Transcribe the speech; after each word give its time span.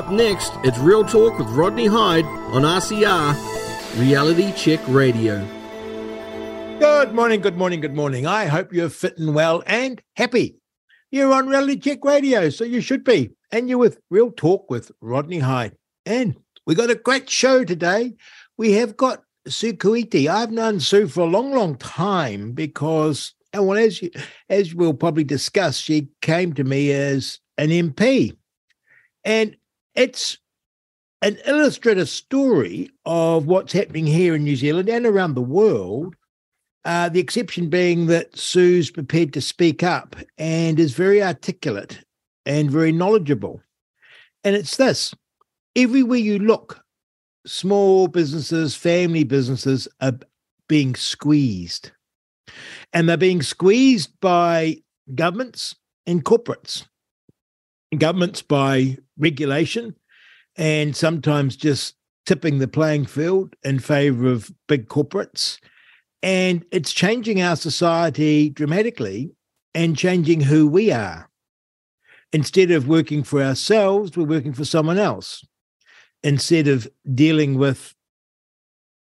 Up 0.00 0.10
next, 0.10 0.54
it's 0.64 0.78
Real 0.78 1.04
Talk 1.04 1.38
with 1.38 1.48
Rodney 1.48 1.84
Hide 1.84 2.24
on 2.24 2.62
RCR, 2.62 4.00
Reality 4.00 4.50
Check 4.52 4.80
Radio. 4.88 5.46
Good 6.78 7.12
morning, 7.12 7.42
good 7.42 7.58
morning, 7.58 7.82
good 7.82 7.94
morning. 7.94 8.26
I 8.26 8.46
hope 8.46 8.72
you're 8.72 8.88
fit 8.88 9.18
and 9.18 9.34
well 9.34 9.62
and 9.66 10.00
happy. 10.16 10.56
You're 11.10 11.34
on 11.34 11.48
Reality 11.48 11.76
Check 11.78 12.02
Radio, 12.02 12.48
so 12.48 12.64
you 12.64 12.80
should 12.80 13.04
be. 13.04 13.32
And 13.52 13.68
you're 13.68 13.76
with 13.76 14.00
Real 14.08 14.30
Talk 14.30 14.70
with 14.70 14.90
Rodney 15.02 15.40
Hide. 15.40 15.76
And 16.06 16.34
we 16.66 16.74
got 16.74 16.88
a 16.88 16.94
great 16.94 17.28
show 17.28 17.62
today. 17.62 18.14
We 18.56 18.72
have 18.72 18.96
got 18.96 19.22
Sue 19.48 19.74
Kuiti. 19.74 20.28
I've 20.28 20.50
known 20.50 20.80
Sue 20.80 21.08
for 21.08 21.20
a 21.20 21.30
long, 21.30 21.52
long 21.52 21.76
time 21.76 22.52
because, 22.52 23.34
and 23.52 23.66
well, 23.66 23.76
as 23.76 24.00
you, 24.00 24.10
as 24.48 24.74
we'll 24.74 24.94
probably 24.94 25.24
discuss, 25.24 25.76
she 25.76 26.08
came 26.22 26.54
to 26.54 26.64
me 26.64 26.90
as 26.90 27.38
an 27.58 27.68
MP, 27.68 28.34
and 29.26 29.56
it's 30.00 30.38
an 31.22 31.36
illustrative 31.46 32.08
story 32.08 32.90
of 33.04 33.46
what's 33.46 33.72
happening 33.72 34.06
here 34.06 34.34
in 34.34 34.44
New 34.44 34.56
Zealand 34.56 34.88
and 34.88 35.04
around 35.04 35.34
the 35.34 35.42
world 35.42 36.16
uh, 36.84 37.08
the 37.08 37.20
exception 37.20 37.68
being 37.68 38.06
that 38.06 38.36
Sue's 38.36 38.90
prepared 38.90 39.32
to 39.34 39.40
speak 39.40 39.82
up 39.82 40.16
and 40.38 40.80
is 40.80 40.94
very 40.94 41.22
articulate 41.22 42.02
and 42.46 42.70
very 42.70 42.92
knowledgeable. 42.92 43.60
And 44.44 44.56
it's 44.56 44.76
this 44.76 45.14
everywhere 45.76 46.18
you 46.18 46.38
look, 46.38 46.82
small 47.46 48.08
businesses, 48.08 48.74
family 48.74 49.24
businesses 49.24 49.86
are 50.00 50.18
being 50.68 50.94
squeezed. 50.94 51.92
And 52.92 53.08
they're 53.08 53.16
being 53.16 53.42
squeezed 53.42 54.18
by 54.20 54.78
governments 55.14 55.76
and 56.06 56.24
corporates. 56.24 56.86
Governments 57.96 58.40
by 58.40 58.96
regulation 59.20 59.94
and 60.56 60.96
sometimes 60.96 61.56
just 61.56 61.94
tipping 62.26 62.58
the 62.58 62.68
playing 62.68 63.06
field 63.06 63.54
in 63.62 63.78
favor 63.78 64.26
of 64.28 64.50
big 64.66 64.88
corporates 64.88 65.58
and 66.22 66.64
it's 66.70 66.92
changing 66.92 67.40
our 67.40 67.56
society 67.56 68.50
dramatically 68.50 69.32
and 69.74 69.96
changing 69.96 70.40
who 70.40 70.66
we 70.66 70.92
are. 70.92 71.28
Instead 72.32 72.70
of 72.70 72.88
working 72.88 73.22
for 73.22 73.42
ourselves, 73.42 74.16
we're 74.16 74.24
working 74.24 74.52
for 74.52 74.64
someone 74.64 74.98
else. 74.98 75.44
Instead 76.22 76.68
of 76.68 76.86
dealing 77.14 77.56
with 77.56 77.94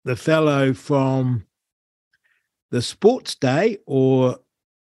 the 0.05 0.15
fellow 0.15 0.73
from 0.73 1.45
the 2.71 2.81
sports 2.81 3.35
day 3.35 3.77
or 3.85 4.39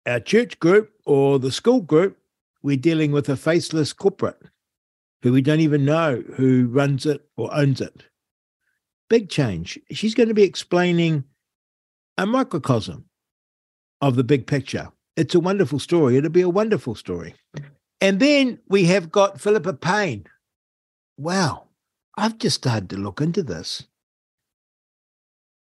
our 0.06 0.20
church 0.20 0.58
group 0.58 0.90
or 1.04 1.38
the 1.38 1.52
school 1.52 1.80
group, 1.80 2.16
we're 2.62 2.76
dealing 2.76 3.12
with 3.12 3.28
a 3.28 3.36
faceless 3.36 3.92
corporate 3.92 4.40
who 5.22 5.32
we 5.32 5.42
don't 5.42 5.60
even 5.60 5.84
know 5.84 6.22
who 6.36 6.68
runs 6.68 7.06
it 7.06 7.28
or 7.36 7.54
owns 7.54 7.80
it. 7.80 8.04
Big 9.08 9.28
change. 9.28 9.78
She's 9.90 10.14
going 10.14 10.28
to 10.28 10.34
be 10.34 10.42
explaining 10.42 11.24
a 12.16 12.26
microcosm 12.26 13.06
of 14.00 14.16
the 14.16 14.24
big 14.24 14.46
picture. 14.46 14.90
It's 15.16 15.34
a 15.34 15.40
wonderful 15.40 15.78
story. 15.78 16.16
It'll 16.16 16.30
be 16.30 16.42
a 16.42 16.48
wonderful 16.48 16.94
story. 16.94 17.34
And 18.00 18.20
then 18.20 18.60
we 18.68 18.84
have 18.84 19.10
got 19.10 19.40
Philippa 19.40 19.74
Payne. 19.74 20.26
Wow, 21.16 21.64
I've 22.16 22.38
just 22.38 22.56
started 22.56 22.90
to 22.90 22.96
look 22.96 23.20
into 23.20 23.42
this. 23.42 23.86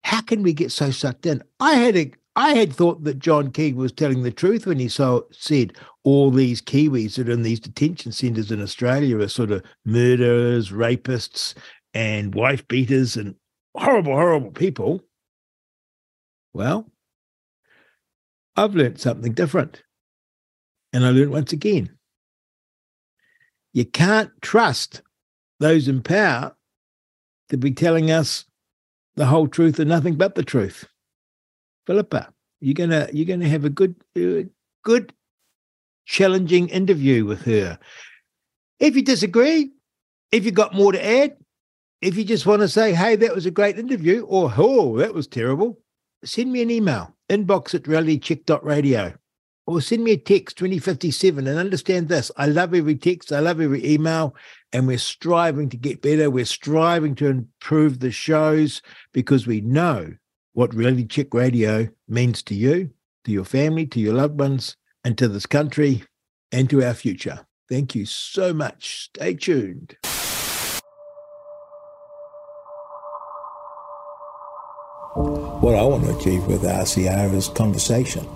How 0.04 0.22
can 0.22 0.42
we 0.42 0.54
get 0.54 0.72
so 0.72 0.92
sucked 0.92 1.26
in? 1.26 1.44
I 1.59 1.76
had 1.76 1.96
a 1.96 2.12
I 2.36 2.53
had 2.53 2.73
thought 2.73 3.03
that 3.05 3.19
John 3.19 3.52
Key 3.52 3.73
was 3.73 3.91
telling 3.91 4.23
the 4.23 4.31
truth 4.31 4.66
when 4.66 4.80
he 4.80 4.89
so, 4.89 5.28
said 5.31 5.73
all 6.03 6.31
these 6.31 6.61
Kiwis 6.61 7.16
that 7.16 7.30
are 7.30 7.31
in 7.31 7.44
these 7.44 7.61
detention 7.61 8.11
centres 8.11 8.52
in 8.52 8.61
Australia 8.61 9.19
are 9.19 9.28
sort 9.30 9.52
of 9.52 9.64
murderers, 9.86 10.72
rapists, 10.72 11.53
and 11.94 12.36
wife 12.36 12.67
beaters 12.67 13.16
and 13.16 13.35
horrible, 13.75 14.13
horrible 14.13 14.51
people. 14.51 15.01
Well, 16.53 16.91
I've 18.57 18.75
learned 18.75 19.00
something 19.00 19.34
different. 19.34 19.84
And 20.91 21.06
I 21.06 21.09
learned 21.09 21.31
once 21.31 21.53
again 21.53 21.95
you 23.75 23.84
can't 23.84 24.31
trust 24.41 25.01
those 25.59 25.90
in 25.90 26.01
power 26.01 26.56
to 27.50 27.57
be 27.57 27.72
telling 27.72 28.09
us 28.09 28.45
the 29.16 29.25
whole 29.25 29.50
truth 29.50 29.79
and 29.79 29.90
nothing 29.90 30.16
but 30.16 30.35
the 30.35 30.44
truth. 30.44 30.88
Philippa, 31.85 32.34
you're 32.62 32.73
gonna 32.73 33.07
you're 33.13 33.25
gonna 33.25 33.47
have 33.47 33.66
a 33.66 33.69
good 33.69 33.96
uh, 34.18 34.47
good 34.84 35.13
challenging 36.06 36.69
interview 36.69 37.25
with 37.25 37.41
her. 37.44 37.78
If 38.79 38.96
you 38.96 39.01
disagree, 39.01 39.72
if 40.31 40.45
you 40.45 40.51
got 40.51 40.74
more 40.74 40.91
to 40.91 41.06
add, 41.06 41.38
if 42.01 42.18
you 42.18 42.24
just 42.24 42.45
want 42.45 42.62
to 42.62 42.68
say, 42.68 42.94
"Hey, 42.94 43.16
that 43.18 43.35
was 43.35 43.45
a 43.45 43.51
great 43.51 43.78
interview," 43.78 44.24
or 44.24 44.53
"Oh, 44.56 44.97
that 44.97 45.13
was 45.13 45.28
terrible," 45.28 45.79
send 46.24 46.51
me 46.51 46.62
an 46.62 46.72
email, 46.72 47.16
inbox 47.29 47.74
at 47.75 47.84
realitycheck.radio, 47.84 49.13
or 49.68 49.81
send 49.81 50.03
me 50.03 50.12
a 50.12 50.18
text 50.18 50.57
2057 50.57 51.47
and 51.47 51.59
understand 51.59 52.07
this. 52.07 52.31
I 52.38 52.47
love 52.47 52.74
every 52.74 52.95
text, 52.95 53.31
I 53.31 53.40
love 53.40 53.62
every 53.62 53.85
email, 53.85 54.35
and 54.74 54.88
we're 54.88 54.97
striving 54.97 55.69
to 55.69 55.78
get 55.78 56.01
better. 56.01 56.29
We're 56.29 56.45
striving 56.45 57.16
to 57.16 57.28
improve 57.28 58.00
the 58.00 58.12
shows 58.12 58.81
because 59.13 59.47
we 59.47 59.62
know 59.62 60.16
what 60.56 60.74
Reality 60.74 61.06
Check 61.06 61.34
Radio 61.34 61.90
means 62.08 62.42
to 62.44 62.56
you, 62.56 62.90
to 63.26 63.32
your 63.32 63.44
family, 63.44 63.86
to 63.88 64.00
your 64.00 64.14
loved 64.14 64.40
ones, 64.40 64.78
and 65.04 65.18
to 65.18 65.28
this 65.28 65.46
country 65.46 66.04
and 66.52 66.70
to 66.70 66.82
our 66.82 66.94
future. 66.94 67.46
Thank 67.70 67.94
you 67.94 68.06
so 68.06 68.54
much. 68.54 69.10
Stay 69.14 69.34
tuned. 69.36 69.98
what 75.16 75.76
I 75.76 75.82
want 75.82 76.04
to 76.04 76.16
achieve 76.16 76.46
with 76.46 76.62
RCR 76.62 77.34
is 77.34 77.48
conversation. 77.48 78.28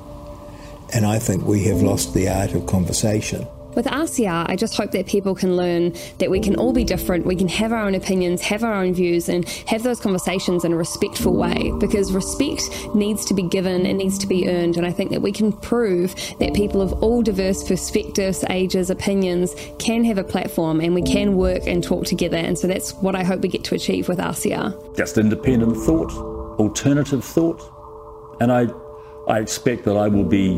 And 0.94 1.06
I 1.06 1.20
think 1.20 1.46
we 1.46 1.66
have 1.66 1.82
lost 1.82 2.14
the 2.14 2.28
art 2.28 2.54
of 2.54 2.66
conversation. 2.66 3.46
With 3.76 3.86
RCR, 3.86 4.50
I 4.50 4.56
just 4.56 4.76
hope 4.76 4.92
that 4.92 5.08
people 5.08 5.36
can 5.36 5.56
learn 5.56 5.94
that 6.18 6.30
we 6.30 6.40
can 6.40 6.56
all 6.56 6.74
be 6.74 6.84
different, 6.84 7.26
we 7.26 7.36
can 7.36 7.48
have 7.48 7.72
our 7.72 7.84
own 7.84 7.96
opinions, 7.96 8.42
have 8.42 8.64
our 8.64 8.74
own 8.74 8.94
views, 8.94 9.30
and 9.30 9.48
have 9.68 9.84
those 9.84 10.00
conversations 10.00 10.66
in 10.66 10.74
a 10.74 10.76
respectful 10.76 11.36
way 11.36 11.72
because 11.80 12.12
respect 12.12 12.64
needs 12.96 13.26
to 13.26 13.34
be 13.34 13.44
given, 13.44 13.86
it 13.86 13.94
needs 13.94 14.18
to 14.18 14.28
be 14.28 14.50
earned. 14.50 14.78
And 14.78 14.86
I 14.86 14.92
think 14.92 15.12
that 15.12 15.22
we 15.22 15.32
can 15.32 15.52
prove 15.52 16.16
that 16.40 16.54
people 16.54 16.82
of 16.82 16.94
all 17.04 17.22
diverse 17.22 17.64
perspectives, 17.68 18.44
ages, 18.50 18.90
opinions 18.90 19.56
can 19.78 20.04
have 20.04 20.18
a 20.18 20.24
platform 20.24 20.82
and 20.82 20.94
we 20.96 21.02
can 21.02 21.36
work 21.36 21.68
and 21.68 21.84
talk 21.84 22.06
together. 22.06 22.38
And 22.38 22.58
so 22.58 22.68
that's 22.68 22.94
what 22.96 23.16
I 23.16 23.24
hope 23.24 23.42
we 23.42 23.50
get 23.50 23.64
to 23.66 23.76
achieve 23.76 24.08
with 24.10 24.20
RCR. 24.20 24.98
Just 24.98 25.18
independent 25.18 25.78
thought 25.78 26.40
alternative 26.60 27.24
thought. 27.24 27.62
And 28.42 28.52
I, 28.52 28.68
I 29.28 29.40
expect 29.40 29.86
that 29.86 29.96
I 29.96 30.08
will 30.08 30.26
be 30.26 30.58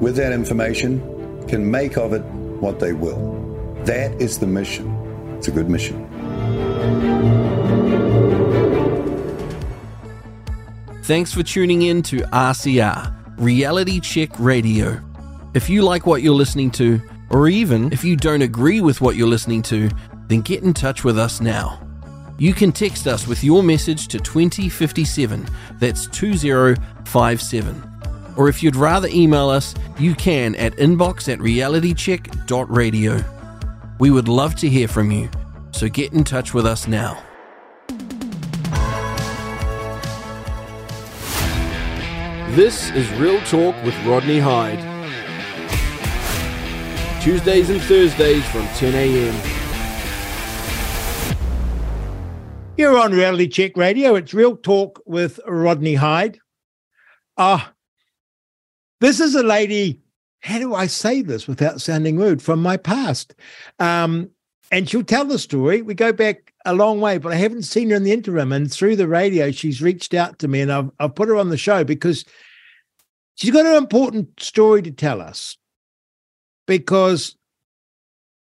with 0.00 0.16
that 0.16 0.32
information, 0.32 1.46
can 1.46 1.70
make 1.70 1.96
of 1.96 2.12
it 2.12 2.22
what 2.60 2.80
they 2.80 2.92
will. 2.92 3.38
That 3.84 4.12
is 4.20 4.38
the 4.38 4.46
mission. 4.46 4.88
It's 5.36 5.48
a 5.48 5.50
good 5.50 5.68
mission. 5.68 6.06
Thanks 11.04 11.34
for 11.34 11.42
tuning 11.42 11.82
in 11.82 12.02
to 12.04 12.18
RCR, 12.18 13.36
Reality 13.38 14.00
Check 14.00 14.30
Radio. 14.38 15.00
If 15.54 15.68
you 15.68 15.82
like 15.82 16.06
what 16.06 16.22
you're 16.22 16.34
listening 16.34 16.70
to, 16.72 17.00
or 17.30 17.48
even 17.48 17.92
if 17.92 18.04
you 18.04 18.16
don't 18.16 18.42
agree 18.42 18.80
with 18.80 19.00
what 19.00 19.16
you're 19.16 19.28
listening 19.28 19.62
to, 19.62 19.90
then 20.28 20.40
get 20.40 20.62
in 20.62 20.72
touch 20.72 21.02
with 21.04 21.18
us 21.18 21.40
now. 21.40 21.80
You 22.38 22.54
can 22.54 22.72
text 22.72 23.06
us 23.06 23.26
with 23.26 23.42
your 23.42 23.62
message 23.62 24.08
to 24.08 24.18
2057, 24.18 25.46
that's 25.78 26.06
2057. 26.06 27.89
Or 28.36 28.48
if 28.48 28.62
you'd 28.62 28.76
rather 28.76 29.08
email 29.08 29.48
us, 29.48 29.74
you 29.98 30.14
can 30.14 30.54
at 30.56 30.74
inbox 30.76 31.32
at 31.32 31.38
realitycheck.radio. 31.38 33.24
We 33.98 34.10
would 34.10 34.28
love 34.28 34.54
to 34.56 34.68
hear 34.68 34.88
from 34.88 35.10
you, 35.10 35.30
so 35.72 35.88
get 35.88 36.12
in 36.12 36.24
touch 36.24 36.54
with 36.54 36.66
us 36.66 36.86
now. 36.86 37.22
This 42.54 42.90
is 42.90 43.08
Real 43.12 43.40
Talk 43.42 43.76
with 43.84 43.94
Rodney 44.04 44.40
Hide. 44.40 44.80
Tuesdays 47.22 47.70
and 47.70 47.80
Thursdays 47.82 48.44
from 48.46 48.66
10 48.68 48.94
a.m. 48.94 49.60
You're 52.76 52.98
on 52.98 53.12
Reality 53.12 53.46
Check 53.46 53.76
Radio. 53.76 54.14
It's 54.14 54.32
Real 54.32 54.56
Talk 54.56 55.00
with 55.04 55.38
Rodney 55.46 55.94
Hide. 55.94 56.38
Ah, 57.36 57.68
uh, 57.68 57.72
this 59.00 59.20
is 59.20 59.34
a 59.34 59.42
lady. 59.42 60.00
How 60.40 60.58
do 60.58 60.74
I 60.74 60.86
say 60.86 61.22
this 61.22 61.46
without 61.46 61.80
sounding 61.80 62.16
rude? 62.16 62.42
From 62.42 62.62
my 62.62 62.76
past, 62.76 63.34
um, 63.78 64.30
and 64.70 64.88
she'll 64.88 65.02
tell 65.02 65.24
the 65.24 65.38
story. 65.38 65.82
We 65.82 65.94
go 65.94 66.12
back 66.12 66.54
a 66.64 66.74
long 66.74 67.00
way, 67.00 67.18
but 67.18 67.32
I 67.32 67.36
haven't 67.36 67.62
seen 67.62 67.90
her 67.90 67.96
in 67.96 68.04
the 68.04 68.12
interim. 68.12 68.52
And 68.52 68.70
through 68.70 68.96
the 68.96 69.08
radio, 69.08 69.50
she's 69.50 69.82
reached 69.82 70.14
out 70.14 70.38
to 70.38 70.48
me, 70.48 70.60
and 70.60 70.72
I've 70.72 70.90
I've 70.98 71.14
put 71.14 71.28
her 71.28 71.36
on 71.36 71.50
the 71.50 71.58
show 71.58 71.84
because 71.84 72.24
she's 73.34 73.50
got 73.50 73.66
an 73.66 73.76
important 73.76 74.40
story 74.40 74.82
to 74.82 74.90
tell 74.90 75.20
us. 75.20 75.56
Because 76.66 77.36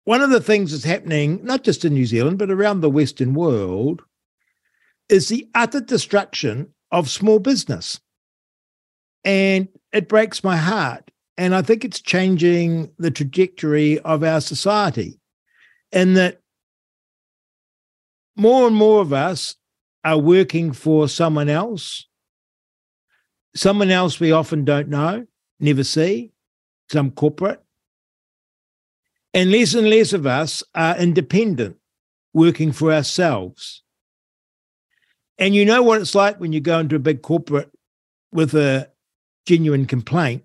one 0.06 0.22
of 0.22 0.30
the 0.30 0.42
things 0.42 0.72
that's 0.72 0.84
happening, 0.84 1.42
not 1.44 1.64
just 1.64 1.86
in 1.86 1.94
New 1.94 2.06
Zealand, 2.06 2.40
but 2.40 2.50
around 2.50 2.82
the 2.82 2.90
Western 2.90 3.34
world, 3.34 4.02
is 5.10 5.28
the 5.28 5.48
utter 5.54 5.82
destruction 5.82 6.74
of 6.92 7.10
small 7.10 7.40
business. 7.40 8.00
And 9.24 9.68
it 9.96 10.10
breaks 10.10 10.44
my 10.44 10.58
heart. 10.58 11.10
And 11.38 11.56
I 11.56 11.62
think 11.62 11.84
it's 11.86 12.02
changing 12.02 12.92
the 13.00 13.12
trajectory 13.12 14.00
of 14.00 14.24
our 14.24 14.42
society. 14.42 15.20
And 15.92 16.18
that 16.18 16.42
more 18.36 18.68
and 18.68 18.76
more 18.76 19.02
of 19.02 19.14
us 19.14 19.56
are 20.04 20.18
working 20.18 20.74
for 20.74 21.08
someone 21.08 21.50
else, 21.50 22.08
someone 23.56 23.90
else 23.90 24.20
we 24.20 24.34
often 24.34 24.66
don't 24.66 24.90
know, 24.90 25.26
never 25.60 25.84
see, 25.84 26.32
some 26.92 27.12
corporate. 27.12 27.64
And 29.34 29.52
less 29.52 29.74
and 29.74 29.90
less 29.90 30.12
of 30.12 30.26
us 30.26 30.62
are 30.74 30.98
independent, 30.98 31.78
working 32.34 32.72
for 32.74 32.94
ourselves. 32.94 33.82
And 35.38 35.56
you 35.56 35.66
know 35.66 35.84
what 35.84 36.02
it's 36.02 36.16
like 36.16 36.40
when 36.40 36.54
you 36.54 36.60
go 36.60 36.80
into 36.80 36.96
a 36.98 37.00
big 37.00 37.22
corporate 37.22 37.72
with 38.32 38.54
a 38.54 38.90
genuine 39.46 39.86
complaint. 39.86 40.44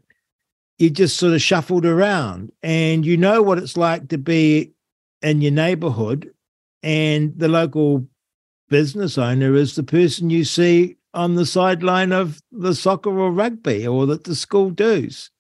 You 0.79 0.91
just 0.91 1.19
sort 1.19 1.35
of 1.35 1.43
shuffled 1.43 1.85
around, 1.85 2.52
and 2.62 3.05
you 3.05 3.17
know 3.17 3.43
what 3.43 3.58
it's 3.58 3.76
like 3.76 4.08
to 4.08 4.19
be 4.19 4.73
in 5.20 5.43
your 5.43 5.52
neighborhood, 5.52 6.32
and 6.82 7.38
the 7.38 7.49
local 7.49 8.06
business 8.70 9.19
owner 9.19 9.55
is 9.55 9.75
the 9.75 9.82
person 9.82 10.31
you 10.31 10.44
see 10.44 10.97
on 11.12 11.35
the 11.35 11.44
sideline 11.44 12.12
of 12.12 12.41
the 12.52 12.75
soccer 12.75 13.19
or 13.19 13.32
rugby 13.32 13.87
or 13.87 14.06
that 14.06 14.25
the 14.25 14.35
school 14.35 14.70
does. 14.70 15.31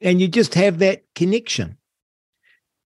And 0.00 0.20
you 0.20 0.28
just 0.28 0.54
have 0.54 0.78
that 0.78 1.04
connection. 1.14 1.76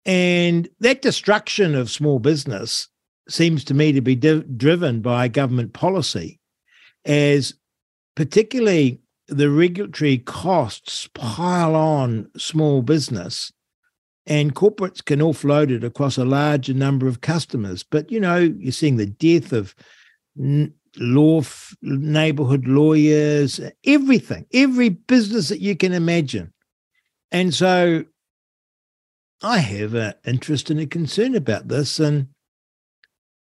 And 0.05 0.69
that 0.81 1.03
destruction 1.03 1.75
of 1.75 1.91
small 1.91 2.19
business 2.19 2.89
seems 3.29 3.65
to 3.65 3.75
me 3.75 3.93
to 3.93 4.01
be 4.01 4.17
di- 4.17 4.43
driven 4.57 5.01
by 5.01 5.29
government 5.29 5.73
policy, 5.73 6.41
as 7.05 7.55
particularly 8.17 9.01
the 9.31 9.51
regulatory 9.51 10.19
costs 10.19 11.09
pile 11.15 11.75
on 11.75 12.29
small 12.37 12.83
business 12.83 13.53
and 14.27 14.55
corporates 14.55 15.05
can 15.05 15.21
offload 15.21 15.71
it 15.71 15.85
across 15.85 16.19
a 16.19 16.25
larger 16.25 16.75
number 16.75 17.07
of 17.09 17.21
customers. 17.21 17.83
But, 17.83 18.11
you 18.11 18.21
know, 18.21 18.39
you're 18.39 18.73
seeing 18.73 18.97
the 18.97 19.07
death 19.07 19.53
of 19.53 19.75
law, 20.97 21.43
neighborhood 21.83 22.67
lawyers, 22.67 23.61
everything, 23.85 24.47
every 24.53 24.91
business 24.91 25.49
that 25.49 25.61
you 25.61 25.77
can 25.77 25.93
imagine. 25.93 26.53
And 27.33 27.55
so 27.55 28.05
I 29.43 29.59
have 29.59 29.95
an 29.95 30.15
interest 30.27 30.71
and 30.71 30.81
a 30.81 30.87
concern 30.87 31.35
about 31.35 31.69
this. 31.69 31.99
And 31.99 32.29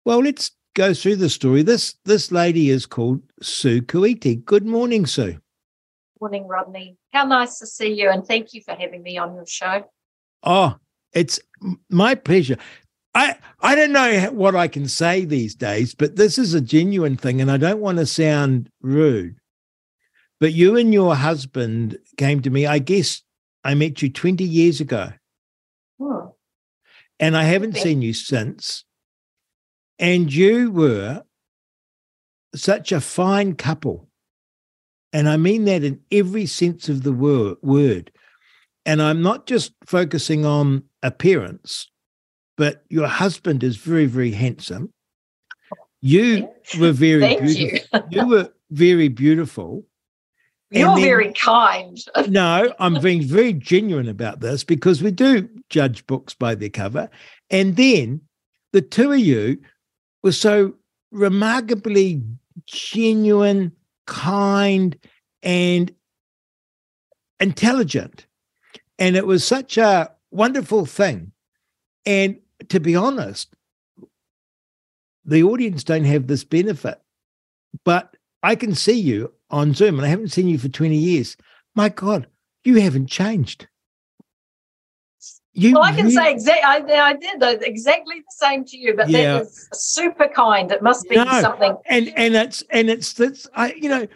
well, 0.04 0.20
let's 0.20 0.52
go 0.74 0.94
through 0.94 1.16
the 1.16 1.30
story. 1.30 1.62
This 1.62 1.94
this 2.04 2.30
lady 2.30 2.70
is 2.70 2.86
called 2.86 3.20
Sue 3.40 3.82
Kuiti. 3.82 4.44
Good 4.44 4.66
morning, 4.66 5.06
Sue. 5.06 5.38
Good 6.22 6.30
morning, 6.30 6.46
Rodney. 6.46 6.96
How 7.12 7.24
nice 7.24 7.58
to 7.58 7.66
see 7.66 7.94
you, 7.94 8.08
and 8.08 8.24
thank 8.24 8.54
you 8.54 8.62
for 8.62 8.76
having 8.76 9.02
me 9.02 9.18
on 9.18 9.34
your 9.34 9.44
show. 9.44 9.90
Oh, 10.44 10.76
it's 11.12 11.40
my 11.90 12.14
pleasure. 12.14 12.58
I 13.12 13.34
I 13.58 13.74
don't 13.74 13.90
know 13.90 14.30
what 14.30 14.54
I 14.54 14.68
can 14.68 14.86
say 14.86 15.24
these 15.24 15.56
days, 15.56 15.96
but 15.96 16.14
this 16.14 16.38
is 16.38 16.54
a 16.54 16.60
genuine 16.60 17.16
thing, 17.16 17.40
and 17.40 17.50
I 17.50 17.56
don't 17.56 17.80
want 17.80 17.98
to 17.98 18.06
sound 18.06 18.70
rude. 18.80 19.34
But 20.38 20.52
you 20.52 20.76
and 20.76 20.94
your 20.94 21.16
husband 21.16 21.98
came 22.16 22.40
to 22.42 22.50
me. 22.50 22.66
I 22.68 22.78
guess 22.78 23.22
I 23.64 23.74
met 23.74 24.00
you 24.00 24.08
twenty 24.08 24.44
years 24.44 24.80
ago, 24.80 25.10
hmm. 25.98 26.26
and 27.18 27.36
I 27.36 27.42
haven't 27.42 27.78
seen 27.78 28.00
you 28.00 28.14
since. 28.14 28.84
And 29.98 30.32
you 30.32 30.70
were 30.70 31.24
such 32.54 32.92
a 32.92 33.00
fine 33.00 33.56
couple. 33.56 34.08
And 35.12 35.28
I 35.28 35.36
mean 35.36 35.64
that 35.66 35.84
in 35.84 36.00
every 36.10 36.46
sense 36.46 36.88
of 36.88 37.02
the 37.02 37.12
word. 37.12 38.10
And 38.84 39.02
I'm 39.02 39.22
not 39.22 39.46
just 39.46 39.72
focusing 39.86 40.44
on 40.44 40.84
appearance, 41.02 41.88
but 42.56 42.84
your 42.88 43.06
husband 43.06 43.62
is 43.62 43.76
very, 43.76 44.06
very 44.06 44.32
handsome. 44.32 44.92
You 46.00 46.48
were 46.80 46.92
very 46.92 47.36
beautiful. 47.36 48.00
You. 48.00 48.04
you. 48.10 48.26
were 48.26 48.52
very 48.70 49.08
beautiful. 49.08 49.84
You're 50.70 50.94
then, 50.94 51.00
very 51.00 51.32
kind. 51.34 51.98
no, 52.28 52.74
I'm 52.78 53.00
being 53.00 53.22
very 53.22 53.52
genuine 53.52 54.08
about 54.08 54.40
this 54.40 54.64
because 54.64 55.02
we 55.02 55.10
do 55.10 55.48
judge 55.68 56.06
books 56.06 56.34
by 56.34 56.54
their 56.54 56.70
cover. 56.70 57.08
And 57.50 57.76
then 57.76 58.22
the 58.72 58.80
two 58.80 59.12
of 59.12 59.18
you 59.18 59.58
were 60.22 60.32
so 60.32 60.74
remarkably 61.10 62.22
genuine, 62.66 63.72
kind, 64.06 64.96
and 65.42 65.92
intelligent. 67.40 68.26
And 68.98 69.16
it 69.16 69.26
was 69.26 69.44
such 69.44 69.76
a 69.78 70.12
wonderful 70.30 70.86
thing. 70.86 71.32
And 72.06 72.38
to 72.68 72.80
be 72.80 72.96
honest, 72.96 73.54
the 75.24 75.42
audience 75.42 75.84
don't 75.84 76.04
have 76.04 76.26
this 76.26 76.44
benefit, 76.44 77.00
but 77.84 78.16
I 78.42 78.56
can 78.56 78.74
see 78.74 78.98
you 78.98 79.32
on 79.50 79.74
Zoom 79.74 79.98
and 79.98 80.06
I 80.06 80.08
haven't 80.08 80.32
seen 80.32 80.48
you 80.48 80.58
for 80.58 80.68
20 80.68 80.96
years. 80.96 81.36
My 81.74 81.88
God, 81.88 82.26
you 82.64 82.80
haven't 82.80 83.06
changed. 83.06 83.68
You 85.54 85.74
well, 85.74 85.82
I 85.82 85.92
can 85.92 86.06
really, 86.06 86.14
say 86.14 86.32
exactly. 86.32 86.94
I, 86.94 87.08
I, 87.08 87.12
did 87.12 87.62
exactly 87.62 88.20
the 88.20 88.34
same 88.46 88.64
to 88.64 88.76
you, 88.78 88.96
but 88.96 89.10
yeah. 89.10 89.34
that 89.34 89.40
was 89.40 89.68
super 89.74 90.28
kind. 90.28 90.70
It 90.70 90.82
must 90.82 91.06
be 91.10 91.16
no, 91.16 91.40
something. 91.42 91.76
And 91.86 92.08
and 92.16 92.34
it's 92.34 92.62
and 92.70 92.88
it's 92.88 93.12
that's 93.12 93.46
I 93.54 93.74
you 93.74 93.90
know, 93.90 94.06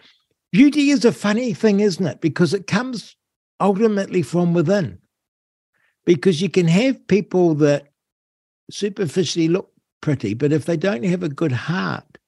beauty 0.50 0.90
is 0.90 1.04
a 1.04 1.12
funny 1.12 1.52
thing, 1.52 1.80
isn't 1.80 2.06
it? 2.06 2.22
Because 2.22 2.54
it 2.54 2.66
comes 2.66 3.16
ultimately 3.60 4.22
from 4.22 4.54
within. 4.54 4.99
Because 6.06 6.40
you 6.40 6.49
can 6.49 6.68
have 6.68 7.06
people 7.06 7.54
that 7.56 7.88
superficially 8.70 9.49
look 9.49 9.70
pretty, 10.00 10.32
but 10.32 10.52
if 10.52 10.64
they 10.64 10.76
don't 10.76 11.04
have 11.04 11.22
a 11.22 11.28
good 11.28 11.52
heart, 11.52 12.18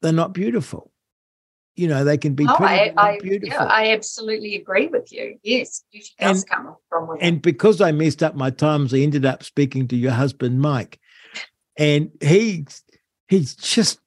they're 0.00 0.12
not 0.12 0.32
beautiful 0.32 0.92
you 1.78 1.86
know 1.86 2.02
they 2.04 2.18
can 2.18 2.34
be 2.34 2.46
oh, 2.48 2.56
pretty 2.56 2.92
I, 2.96 3.10
I, 3.10 3.18
beautiful. 3.20 3.48
Yeah, 3.48 3.64
I 3.64 3.92
absolutely 3.92 4.56
agree 4.56 4.88
with 4.88 5.12
you. 5.12 5.38
Yes, 5.42 5.84
beauty 5.92 6.10
does 6.18 6.42
and, 6.42 6.50
come 6.50 6.76
from 6.88 7.08
within. 7.08 7.26
And 7.26 7.42
because 7.42 7.80
I 7.80 7.92
messed 7.92 8.22
up 8.22 8.34
my 8.34 8.50
times, 8.50 8.92
I 8.92 8.98
ended 8.98 9.24
up 9.24 9.44
speaking 9.44 9.86
to 9.88 9.96
your 9.96 10.10
husband, 10.12 10.60
Mike, 10.60 10.98
and 11.76 12.10
he 12.20 12.66
he's 13.28 13.54
just 13.54 14.00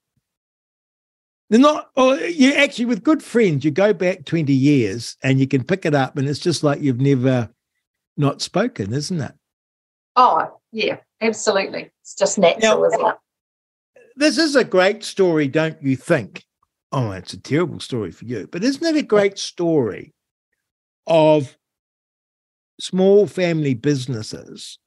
they're 1.50 1.60
not. 1.60 1.90
Or 1.96 2.18
you 2.18 2.54
actually 2.54 2.86
with 2.86 3.04
good 3.04 3.24
friends, 3.24 3.64
you 3.64 3.72
go 3.72 3.94
back 3.94 4.26
twenty 4.26 4.54
years 4.54 5.16
and 5.24 5.40
you 5.40 5.48
can 5.48 5.64
pick 5.64 5.86
it 5.86 5.96
up, 5.96 6.18
and 6.18 6.28
it's 6.28 6.40
just 6.40 6.64
like 6.64 6.82
you've 6.82 7.02
never 7.02 7.50
not 8.18 8.42
spoken, 8.42 8.94
isn't 8.94 9.22
it? 9.22 9.34
Oh 10.18 10.60
yeah, 10.72 10.98
absolutely. 11.22 11.90
It's 12.02 12.16
just 12.16 12.38
natural, 12.38 12.82
now, 12.82 12.86
isn't 12.86 13.08
it? 13.08 13.16
This 14.18 14.38
is 14.38 14.58
a 14.58 14.66
great 14.66 15.06
story, 15.06 15.48
don't 15.48 15.82
you 15.82 15.96
think? 15.96 16.44
Oh, 16.92 17.12
it's 17.12 17.34
a 17.34 17.40
terrible 17.40 17.80
story 17.80 18.12
for 18.12 18.26
you. 18.26 18.48
But 18.52 18.64
isn't 18.64 18.86
it 18.86 19.00
a 19.00 19.06
great 19.06 19.38
story 19.38 20.14
of 21.08 21.58
small 22.80 23.28
family 23.28 23.74
businesses 23.74 24.80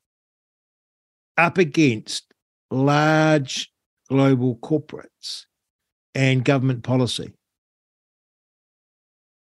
up 1.37 1.58
against 1.58 2.32
large 2.70 3.73
global 4.08 4.56
corporates 4.56 5.46
and 6.14 6.44
government 6.44 6.82
policy? 6.82 7.32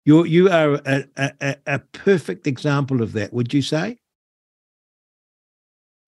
You 0.05 0.25
you 0.25 0.49
are 0.49 0.81
a, 0.85 1.05
a, 1.15 1.55
a 1.65 1.79
perfect 1.79 2.45
example 2.45 3.01
of 3.01 3.13
that, 3.13 3.31
would 3.31 3.53
you 3.53 3.61
say? 3.61 3.99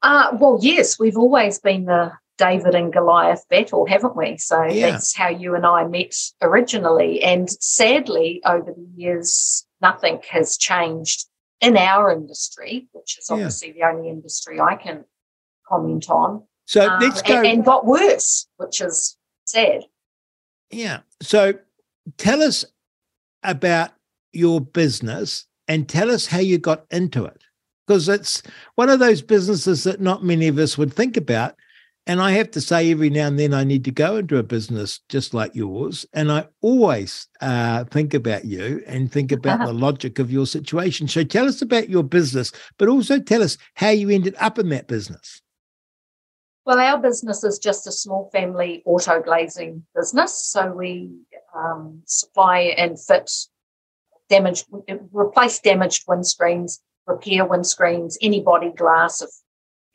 Uh, 0.02 0.38
well, 0.40 0.60
yes, 0.62 1.00
we've 1.00 1.18
always 1.18 1.60
been 1.60 1.86
the 1.86 2.12
David 2.38 2.76
and 2.76 2.92
Goliath 2.92 3.46
battle, 3.50 3.86
haven't 3.86 4.16
we? 4.16 4.38
So 4.38 4.64
yeah. 4.64 4.92
that's 4.92 5.16
how 5.16 5.30
you 5.30 5.56
and 5.56 5.66
I 5.66 5.88
met 5.88 6.14
originally. 6.42 7.24
And 7.24 7.50
sadly, 7.50 8.42
over 8.46 8.72
the 8.72 8.88
years, 8.96 9.66
nothing 9.82 10.22
has 10.30 10.58
changed 10.58 11.28
in 11.62 11.78
our 11.78 12.12
industry, 12.12 12.88
which 12.92 13.18
is 13.18 13.30
obviously 13.30 13.70
yeah. 13.70 13.92
the 13.92 13.96
only 13.96 14.10
industry 14.10 14.60
I 14.60 14.76
can 14.76 15.06
comment 15.68 16.10
on. 16.10 16.44
So 16.66 16.82
uh, 16.82 16.98
let's 17.00 17.22
go. 17.22 17.38
And, 17.38 17.48
and, 17.48 17.66
got 17.66 17.86
worse, 17.86 18.48
which 18.58 18.82
is 18.82 19.18
sad. 19.46 19.84
Yeah. 20.72 21.00
So 21.22 21.54
tell 22.18 22.42
us 22.42 22.66
about 23.44 23.92
your 24.34 24.60
business 24.60 25.46
and 25.68 25.88
tell 25.88 26.12
us 26.12 26.28
how 26.28 26.40
you 26.40 26.58
got 26.58 26.86
into 26.92 27.26
it. 27.26 27.44
Because 27.88 28.10
it's 28.10 28.42
one 28.76 28.90
of 28.90 29.00
those 29.00 29.22
businesses 29.22 29.84
that 29.84 30.02
not 30.02 30.24
many 30.24 30.48
of 30.48 30.58
us 30.58 30.78
would 30.78 30.94
think 30.94 31.18
about. 31.18 31.56
And 32.08 32.22
I 32.22 32.34
have 32.34 32.52
to 32.52 32.62
say, 32.62 32.92
every 32.92 33.10
now 33.10 33.26
and 33.28 33.40
then 33.40 33.54
I 33.54 33.64
need 33.64 33.84
to 33.86 33.92
go 33.92 34.18
into 34.18 34.38
a 34.38 34.44
business 34.44 35.00
just 35.10 35.34
like 35.34 35.56
yours. 35.56 36.06
And 36.14 36.32
I 36.32 36.48
always 36.62 37.28
uh, 37.42 37.86
think 37.86 38.14
about 38.14 38.46
you 38.46 38.84
and 38.86 39.12
think 39.12 39.32
about 39.32 39.62
uh-huh. 39.62 39.68
the 39.68 39.74
logic 39.74 40.20
of 40.20 40.32
your 40.32 40.46
situation. 40.46 41.08
So 41.08 41.24
tell 41.24 41.48
us 41.48 41.62
about 41.62 41.90
your 41.90 42.04
business, 42.04 42.52
but 42.78 42.90
also 42.90 43.20
tell 43.20 43.42
us 43.42 43.58
how 43.74 43.90
you 43.90 44.10
ended 44.10 44.36
up 44.40 44.60
in 44.60 44.70
that 44.70 44.88
business. 44.88 45.42
Well, 46.66 46.80
our 46.80 47.00
business 47.00 47.44
is 47.44 47.60
just 47.60 47.88
a 47.88 47.92
small 47.92 48.30
family 48.32 48.82
auto 48.86 49.22
glazing 49.22 49.86
business. 49.96 50.46
So 50.46 50.72
we 50.72 51.12
um, 51.56 52.02
supply 52.06 52.74
and 52.78 53.00
fit 53.00 53.32
damaged, 54.30 54.66
replace 55.12 55.60
damaged 55.60 56.06
windscreens, 56.08 56.80
repair 57.06 57.46
windscreens, 57.46 58.16
any 58.22 58.42
body 58.42 58.72
glass 58.72 59.22
if 59.22 59.30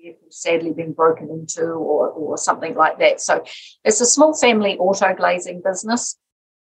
vehicles 0.00 0.40
sadly 0.40 0.72
been 0.72 0.92
broken 0.92 1.30
into 1.30 1.64
or, 1.64 2.08
or 2.08 2.36
something 2.38 2.74
like 2.74 2.98
that. 2.98 3.20
So 3.20 3.44
it's 3.84 4.00
a 4.00 4.06
small 4.06 4.34
family 4.34 4.76
auto 4.78 5.14
glazing 5.14 5.62
business. 5.64 6.16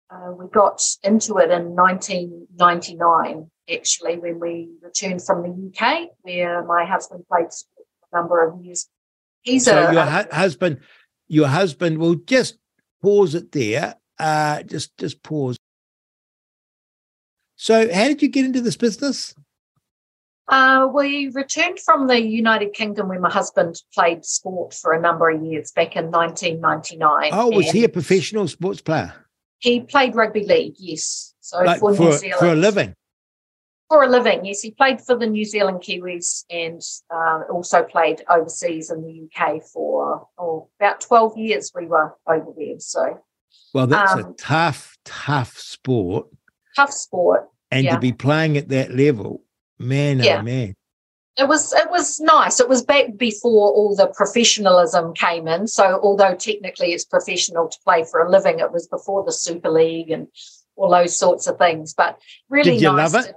Uh, 0.09 0.31
we 0.31 0.47
got 0.47 0.81
into 1.03 1.37
it 1.37 1.51
in 1.51 1.75
1999, 1.75 3.51
actually, 3.69 4.17
when 4.17 4.39
we 4.39 4.69
returned 4.81 5.23
from 5.23 5.43
the 5.43 5.49
UK, 5.49 6.09
where 6.21 6.63
my 6.63 6.85
husband 6.85 7.25
played 7.29 7.47
a 7.47 8.15
number 8.15 8.47
of 8.47 8.63
years. 8.63 8.87
He's 9.41 9.65
so 9.65 9.89
a, 9.89 9.93
your 9.93 10.05
hu- 10.05 10.29
husband, 10.31 10.79
your 11.27 11.47
husband 11.47 11.97
will 11.97 12.15
just 12.15 12.57
pause 13.01 13.35
it 13.35 13.51
there. 13.51 13.95
Uh, 14.17 14.63
just 14.63 14.97
just 14.97 15.21
pause. 15.23 15.57
So, 17.57 17.93
how 17.93 18.05
did 18.05 18.21
you 18.21 18.29
get 18.29 18.45
into 18.45 18.61
this 18.61 18.77
business? 18.77 19.35
Uh, 20.49 20.87
we 20.93 21.29
returned 21.33 21.79
from 21.79 22.07
the 22.07 22.21
United 22.21 22.73
Kingdom 22.73 23.09
where 23.09 23.19
my 23.19 23.29
husband 23.29 23.81
played 23.93 24.23
sport 24.23 24.73
for 24.73 24.93
a 24.93 25.01
number 25.01 25.29
of 25.29 25.43
years 25.43 25.71
back 25.71 25.95
in 25.97 26.09
1999. 26.09 27.29
Oh, 27.33 27.49
was 27.49 27.69
he 27.71 27.83
a 27.83 27.89
professional 27.89 28.47
sports 28.47 28.81
player? 28.81 29.13
He 29.59 29.81
played 29.81 30.15
rugby 30.15 30.45
league, 30.45 30.75
yes. 30.77 31.33
So 31.41 31.59
like 31.63 31.79
for, 31.79 31.93
for 31.93 32.03
New 32.03 32.13
Zealand. 32.13 32.39
For 32.39 32.47
a 32.47 32.55
living? 32.55 32.93
For 33.89 34.03
a 34.03 34.07
living, 34.07 34.45
yes. 34.45 34.61
He 34.61 34.71
played 34.71 35.01
for 35.01 35.17
the 35.17 35.27
New 35.27 35.43
Zealand 35.43 35.81
Kiwis 35.81 36.45
and 36.49 36.81
uh, 37.13 37.43
also 37.51 37.83
played 37.83 38.23
overseas 38.29 38.89
in 38.89 39.01
the 39.01 39.27
UK 39.27 39.63
for 39.63 40.27
oh, 40.37 40.69
about 40.79 41.01
12 41.01 41.37
years 41.37 41.71
we 41.75 41.87
were 41.87 42.15
over 42.25 42.53
there. 42.55 42.79
So, 42.79 43.19
well, 43.73 43.87
that's 43.87 44.13
um, 44.13 44.19
a 44.19 44.33
tough, 44.33 44.97
tough 45.03 45.57
sport. 45.57 46.27
Tough 46.75 46.93
sport. 46.93 47.49
And 47.69 47.83
yeah. 47.83 47.95
to 47.95 47.99
be 47.99 48.13
playing 48.13 48.55
at 48.55 48.69
that 48.69 48.95
level 48.95 49.41
Man, 49.79 50.21
oh, 50.21 50.23
yeah. 50.23 50.39
oh 50.39 50.43
man. 50.43 50.75
It 51.37 51.47
was 51.47 51.71
it 51.71 51.91
was 51.91 52.19
nice. 52.19 52.59
It 52.59 52.67
was 52.67 52.83
back 52.83 53.15
before 53.15 53.71
all 53.71 53.95
the 53.95 54.07
professionalism 54.07 55.13
came 55.13 55.47
in. 55.47 55.67
So 55.67 55.99
although 56.01 56.33
technically 56.33 56.93
it's 56.93 57.05
professional 57.05 57.67
to 57.69 57.77
play 57.83 58.03
for 58.09 58.21
a 58.21 58.29
living, 58.29 58.59
it 58.59 58.71
was 58.71 58.87
before 58.87 59.23
the 59.23 59.31
Super 59.31 59.69
League 59.69 60.09
and 60.09 60.27
all 60.75 60.89
those 60.89 61.15
sorts 61.15 61.45
of 61.45 61.59
things. 61.59 61.93
But 61.93 62.19
really 62.49 62.71
did 62.71 62.81
you 62.81 62.91
nice. 62.91 63.13
Love 63.13 63.25
it? 63.25 63.27
To, 63.29 63.35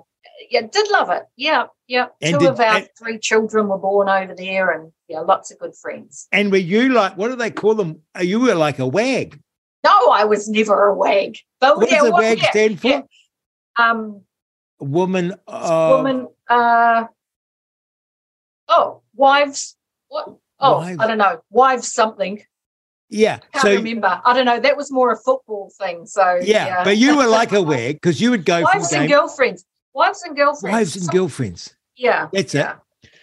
yeah, 0.50 0.62
did 0.62 0.90
love 0.90 1.11
it. 1.11 1.25
Yeah, 1.37 1.66
yeah. 1.88 2.06
And 2.23 2.32
Two 2.35 2.38
did, 2.38 2.49
of 2.49 2.61
our 2.61 2.76
and, 2.76 2.88
three 2.99 3.18
children 3.18 3.68
were 3.68 3.76
born 3.76 4.09
over 4.09 4.35
there, 4.35 4.70
and 4.70 4.92
yeah, 5.06 5.20
lots 5.20 5.50
of 5.50 5.59
good 5.59 5.75
friends. 5.76 6.26
And 6.32 6.50
were 6.50 6.56
you 6.56 6.88
like 6.88 7.18
what 7.18 7.28
do 7.28 7.37
they 7.37 7.50
call 7.50 7.75
them? 7.75 8.00
You 8.18 8.40
were 8.40 8.54
like 8.54 8.78
a 8.78 8.87
wag. 8.87 9.38
No, 9.85 10.09
I 10.11 10.25
was 10.25 10.49
never 10.49 10.87
a 10.87 10.94
wag. 10.94 11.37
But 11.61 11.76
what 11.76 11.90
yeah, 11.90 12.00
does 12.00 12.09
a 12.09 12.12
wag 12.12 12.38
yeah, 12.38 12.50
stand 12.50 12.80
for? 12.80 12.88
Yeah. 12.88 13.02
Um, 13.78 14.23
woman 14.81 15.35
uh, 15.47 15.93
woman 15.97 16.29
uh 16.49 17.05
oh 18.69 19.03
wives 19.15 19.77
what 20.09 20.37
oh 20.61 20.79
wives. 20.79 20.99
i 21.01 21.07
don't 21.07 21.19
know 21.19 21.41
wives 21.51 21.93
something 21.93 22.43
yeah 23.09 23.39
can't 23.53 23.63
so, 23.63 23.75
remember 23.75 24.21
i 24.25 24.33
don't 24.33 24.47
know 24.47 24.59
that 24.61 24.77
was 24.77 24.91
more 24.91 25.13
a 25.13 25.17
football 25.17 25.71
thing 25.79 26.07
so 26.07 26.39
yeah, 26.43 26.67
yeah. 26.67 26.85
but 26.85 26.97
you 26.97 27.17
were 27.17 27.27
like 27.39 27.53
a 27.53 27.63
wag 27.63 27.97
because 27.97 28.21
you 28.21 28.31
would 28.31 28.45
go 28.45 28.63
wives 28.63 28.93
and 28.93 29.09
game, 29.09 29.19
girlfriends 29.19 29.65
wives 29.93 30.23
and 30.23 30.37
girlfriends 30.37 30.75
wives 30.75 30.97
and 30.97 31.09
girlfriends 31.09 31.75
yeah 31.97 32.29
that's 32.33 32.55
yeah. 32.55 32.73
it 32.73 32.77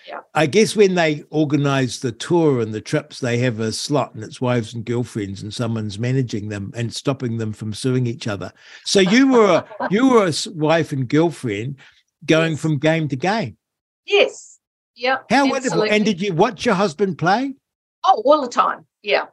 yeah. 0.08 0.22
I 0.34 0.46
guess 0.46 0.76
when 0.76 0.96
they 0.96 1.24
organize 1.30 2.00
the 2.00 2.12
tour 2.12 2.62
and 2.62 2.74
the 2.74 2.82
trips, 2.82 3.20
they 3.20 3.38
have 3.40 3.60
a 3.60 3.72
slot 3.72 4.16
and 4.16 4.24
it's 4.24 4.40
wives 4.40 4.74
and 4.74 4.86
girlfriends, 4.86 5.42
and 5.42 5.54
someone's 5.54 6.00
managing 6.00 6.50
them 6.50 6.72
and 6.76 6.94
stopping 6.94 7.38
them 7.38 7.52
from 7.52 7.74
suing 7.74 8.08
each 8.08 8.28
other. 8.28 8.52
So 8.86 9.00
you 9.00 9.32
were 9.32 9.66
a, 9.80 9.88
you 9.92 10.10
were 10.10 10.28
a 10.28 10.34
wife 10.52 10.92
and 10.92 11.08
girlfriend 11.08 11.76
going 12.26 12.52
yes. 12.52 12.62
from 12.62 12.80
game 12.80 13.08
to 13.10 13.16
game. 13.16 13.58
Yes. 14.06 14.60
Yeah. 14.96 15.18
How 15.30 15.46
absolutely. 15.46 15.52
wonderful! 15.52 15.84
And 15.84 16.06
did 16.06 16.22
you 16.22 16.34
watch 16.34 16.66
your 16.66 16.76
husband 16.76 17.18
play? 17.18 17.54
Oh, 18.06 18.22
all 18.26 18.42
the 18.42 18.48
time. 18.48 18.86
Yeah, 19.04 19.26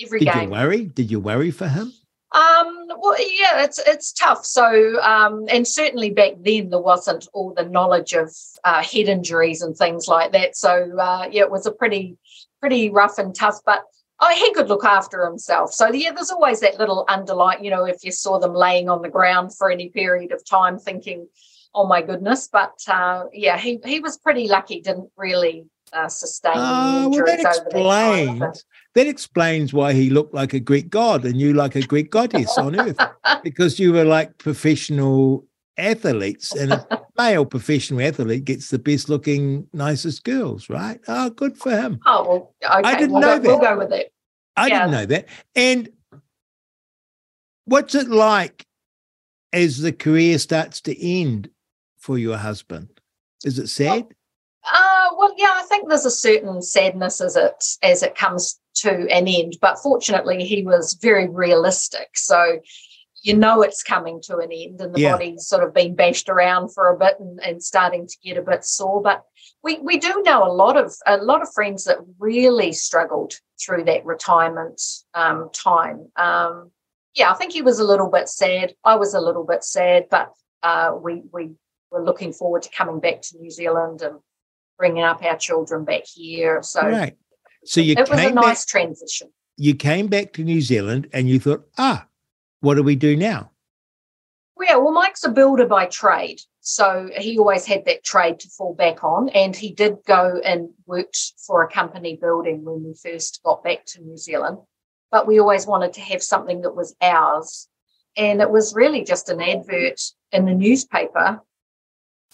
every 0.00 0.20
did 0.20 0.26
game. 0.26 0.34
Did 0.34 0.44
you 0.44 0.50
worry? 0.50 0.84
Did 0.84 1.10
you 1.10 1.20
worry 1.20 1.50
for 1.50 1.68
him? 1.68 1.92
Um, 2.34 2.88
well, 2.98 3.16
yeah, 3.18 3.62
it's 3.62 3.78
it's 3.86 4.12
tough. 4.12 4.46
So, 4.46 5.00
um, 5.02 5.44
and 5.50 5.68
certainly 5.68 6.10
back 6.10 6.32
then 6.40 6.70
there 6.70 6.80
wasn't 6.80 7.28
all 7.34 7.52
the 7.52 7.64
knowledge 7.64 8.14
of 8.14 8.34
uh, 8.64 8.82
head 8.82 9.08
injuries 9.08 9.60
and 9.60 9.76
things 9.76 10.08
like 10.08 10.32
that. 10.32 10.56
So, 10.56 10.98
uh, 10.98 11.28
yeah, 11.30 11.42
it 11.42 11.50
was 11.50 11.66
a 11.66 11.72
pretty 11.72 12.16
pretty 12.60 12.88
rough 12.88 13.18
and 13.18 13.34
tough. 13.34 13.58
But 13.66 13.82
oh, 14.20 14.34
he 14.34 14.54
could 14.54 14.68
look 14.68 14.84
after 14.84 15.26
himself. 15.26 15.74
So, 15.74 15.92
yeah, 15.92 16.12
there's 16.12 16.30
always 16.30 16.60
that 16.60 16.78
little 16.78 17.04
underlying. 17.06 17.64
You 17.64 17.70
know, 17.70 17.84
if 17.84 18.02
you 18.02 18.12
saw 18.12 18.38
them 18.38 18.54
laying 18.54 18.88
on 18.88 19.02
the 19.02 19.10
ground 19.10 19.54
for 19.54 19.70
any 19.70 19.90
period 19.90 20.32
of 20.32 20.42
time, 20.42 20.78
thinking, 20.78 21.28
"Oh 21.74 21.86
my 21.86 22.00
goodness," 22.00 22.48
but 22.50 22.72
uh, 22.88 23.24
yeah, 23.34 23.58
he 23.58 23.78
he 23.84 24.00
was 24.00 24.16
pretty 24.16 24.48
lucky. 24.48 24.80
Didn't 24.80 25.10
really 25.18 25.66
uh, 25.92 26.08
sustain 26.08 26.56
uh, 26.56 27.08
well, 27.10 27.24
that 27.26 27.40
explains 27.40 28.40
that 28.40 28.62
explains 28.94 29.72
why 29.72 29.92
he 29.92 30.10
looked 30.10 30.34
like 30.34 30.52
a 30.52 30.60
Greek 30.60 30.90
god 30.90 31.24
and 31.24 31.40
you 31.40 31.54
like 31.54 31.74
a 31.74 31.82
Greek 31.82 32.10
goddess 32.10 32.56
on 32.58 32.78
earth 32.78 32.98
because 33.42 33.78
you 33.78 33.92
were 33.92 34.04
like 34.04 34.38
professional 34.38 35.46
athletes 35.78 36.54
and 36.54 36.72
a 36.72 37.06
male 37.18 37.46
professional 37.46 38.02
athlete 38.02 38.44
gets 38.44 38.68
the 38.68 38.78
best 38.78 39.08
looking 39.08 39.66
nicest 39.72 40.24
girls 40.24 40.68
right? 40.68 41.00
Oh 41.08 41.30
good 41.30 41.56
for 41.56 41.70
him. 41.70 42.00
Oh 42.06 42.28
well 42.28 42.54
okay. 42.64 42.88
i 42.88 42.94
didn't 42.98 43.12
we'll 43.12 43.22
know 43.22 43.38
go, 43.38 43.42
that. 43.42 43.48
we'll 43.48 43.58
go 43.60 43.78
with 43.78 43.92
it. 43.92 44.12
I 44.56 44.66
yeah. 44.66 44.78
didn't 44.80 44.90
know 44.92 45.06
that. 45.06 45.28
And 45.56 45.88
what's 47.64 47.94
it 47.94 48.08
like 48.08 48.66
as 49.52 49.78
the 49.78 49.92
career 49.92 50.38
starts 50.38 50.80
to 50.82 51.02
end 51.02 51.48
for 51.98 52.18
your 52.18 52.36
husband? 52.36 52.88
Is 53.44 53.58
it 53.58 53.68
sad? 53.68 54.06
uh, 54.70 55.08
well, 55.16 55.34
yeah, 55.36 55.50
I 55.52 55.62
think 55.68 55.88
there's 55.88 56.04
a 56.04 56.10
certain 56.10 56.62
sadness 56.62 57.20
as 57.20 57.36
it 57.36 57.64
as 57.82 58.02
it 58.02 58.14
comes 58.14 58.60
to 58.82 58.90
an 59.10 59.28
end. 59.28 59.56
But 59.60 59.78
fortunately, 59.78 60.44
he 60.44 60.62
was 60.64 60.98
very 61.00 61.28
realistic, 61.28 62.10
so 62.14 62.60
you 63.22 63.36
know 63.36 63.62
it's 63.62 63.82
coming 63.82 64.20
to 64.24 64.38
an 64.38 64.50
end, 64.52 64.80
and 64.80 64.94
the 64.94 65.00
yeah. 65.00 65.12
body's 65.12 65.46
sort 65.46 65.62
of 65.62 65.74
been 65.74 65.94
bashed 65.94 66.28
around 66.28 66.72
for 66.72 66.88
a 66.88 66.98
bit 66.98 67.18
and, 67.20 67.40
and 67.40 67.62
starting 67.62 68.06
to 68.06 68.16
get 68.22 68.36
a 68.36 68.42
bit 68.42 68.64
sore. 68.64 69.02
But 69.02 69.22
we 69.62 69.78
we 69.78 69.98
do 69.98 70.22
know 70.24 70.44
a 70.44 70.52
lot 70.52 70.76
of 70.76 70.94
a 71.06 71.18
lot 71.18 71.42
of 71.42 71.52
friends 71.52 71.84
that 71.84 71.98
really 72.18 72.72
struggled 72.72 73.34
through 73.64 73.84
that 73.84 74.04
retirement 74.04 74.80
um, 75.14 75.50
time. 75.52 76.08
Um, 76.16 76.70
yeah, 77.14 77.30
I 77.30 77.34
think 77.34 77.52
he 77.52 77.62
was 77.62 77.78
a 77.78 77.84
little 77.84 78.10
bit 78.10 78.28
sad. 78.28 78.74
I 78.84 78.96
was 78.96 79.14
a 79.14 79.20
little 79.20 79.44
bit 79.44 79.64
sad, 79.64 80.06
but 80.10 80.32
uh, 80.62 80.96
we 81.00 81.22
we 81.32 81.50
were 81.90 82.02
looking 82.02 82.32
forward 82.32 82.62
to 82.62 82.70
coming 82.70 83.00
back 83.00 83.20
to 83.22 83.38
New 83.38 83.50
Zealand 83.50 84.02
and 84.02 84.18
bringing 84.78 85.04
up 85.04 85.22
our 85.22 85.36
children 85.36 85.84
back 85.84 86.02
here. 86.06 86.62
So, 86.62 86.80
right. 86.82 87.16
So 87.64 87.80
you 87.80 87.94
it 87.96 88.08
was 88.08 88.18
a 88.18 88.30
nice 88.30 88.64
back, 88.64 88.70
transition. 88.70 89.28
You 89.56 89.74
came 89.74 90.08
back 90.08 90.32
to 90.34 90.42
New 90.42 90.60
Zealand 90.60 91.08
and 91.12 91.28
you 91.28 91.38
thought, 91.38 91.66
ah, 91.78 92.06
what 92.60 92.74
do 92.74 92.82
we 92.82 92.96
do 92.96 93.16
now? 93.16 93.50
Yeah, 94.60 94.76
well, 94.76 94.92
Mike's 94.92 95.24
a 95.24 95.28
builder 95.28 95.66
by 95.66 95.86
trade. 95.86 96.40
So 96.60 97.10
he 97.18 97.38
always 97.38 97.66
had 97.66 97.84
that 97.86 98.04
trade 98.04 98.38
to 98.40 98.48
fall 98.48 98.74
back 98.74 99.02
on. 99.02 99.28
And 99.30 99.56
he 99.56 99.72
did 99.72 99.98
go 100.06 100.40
and 100.44 100.70
worked 100.86 101.32
for 101.46 101.62
a 101.62 101.68
company 101.68 102.16
building 102.16 102.64
when 102.64 102.84
we 102.84 102.94
first 102.94 103.40
got 103.44 103.64
back 103.64 103.84
to 103.86 104.00
New 104.00 104.16
Zealand. 104.16 104.58
But 105.10 105.26
we 105.26 105.40
always 105.40 105.66
wanted 105.66 105.92
to 105.94 106.00
have 106.00 106.22
something 106.22 106.62
that 106.62 106.76
was 106.76 106.94
ours. 107.02 107.68
And 108.16 108.40
it 108.40 108.50
was 108.50 108.74
really 108.74 109.04
just 109.04 109.28
an 109.28 109.42
advert 109.42 110.00
in 110.30 110.44
the 110.44 110.54
newspaper 110.54 111.42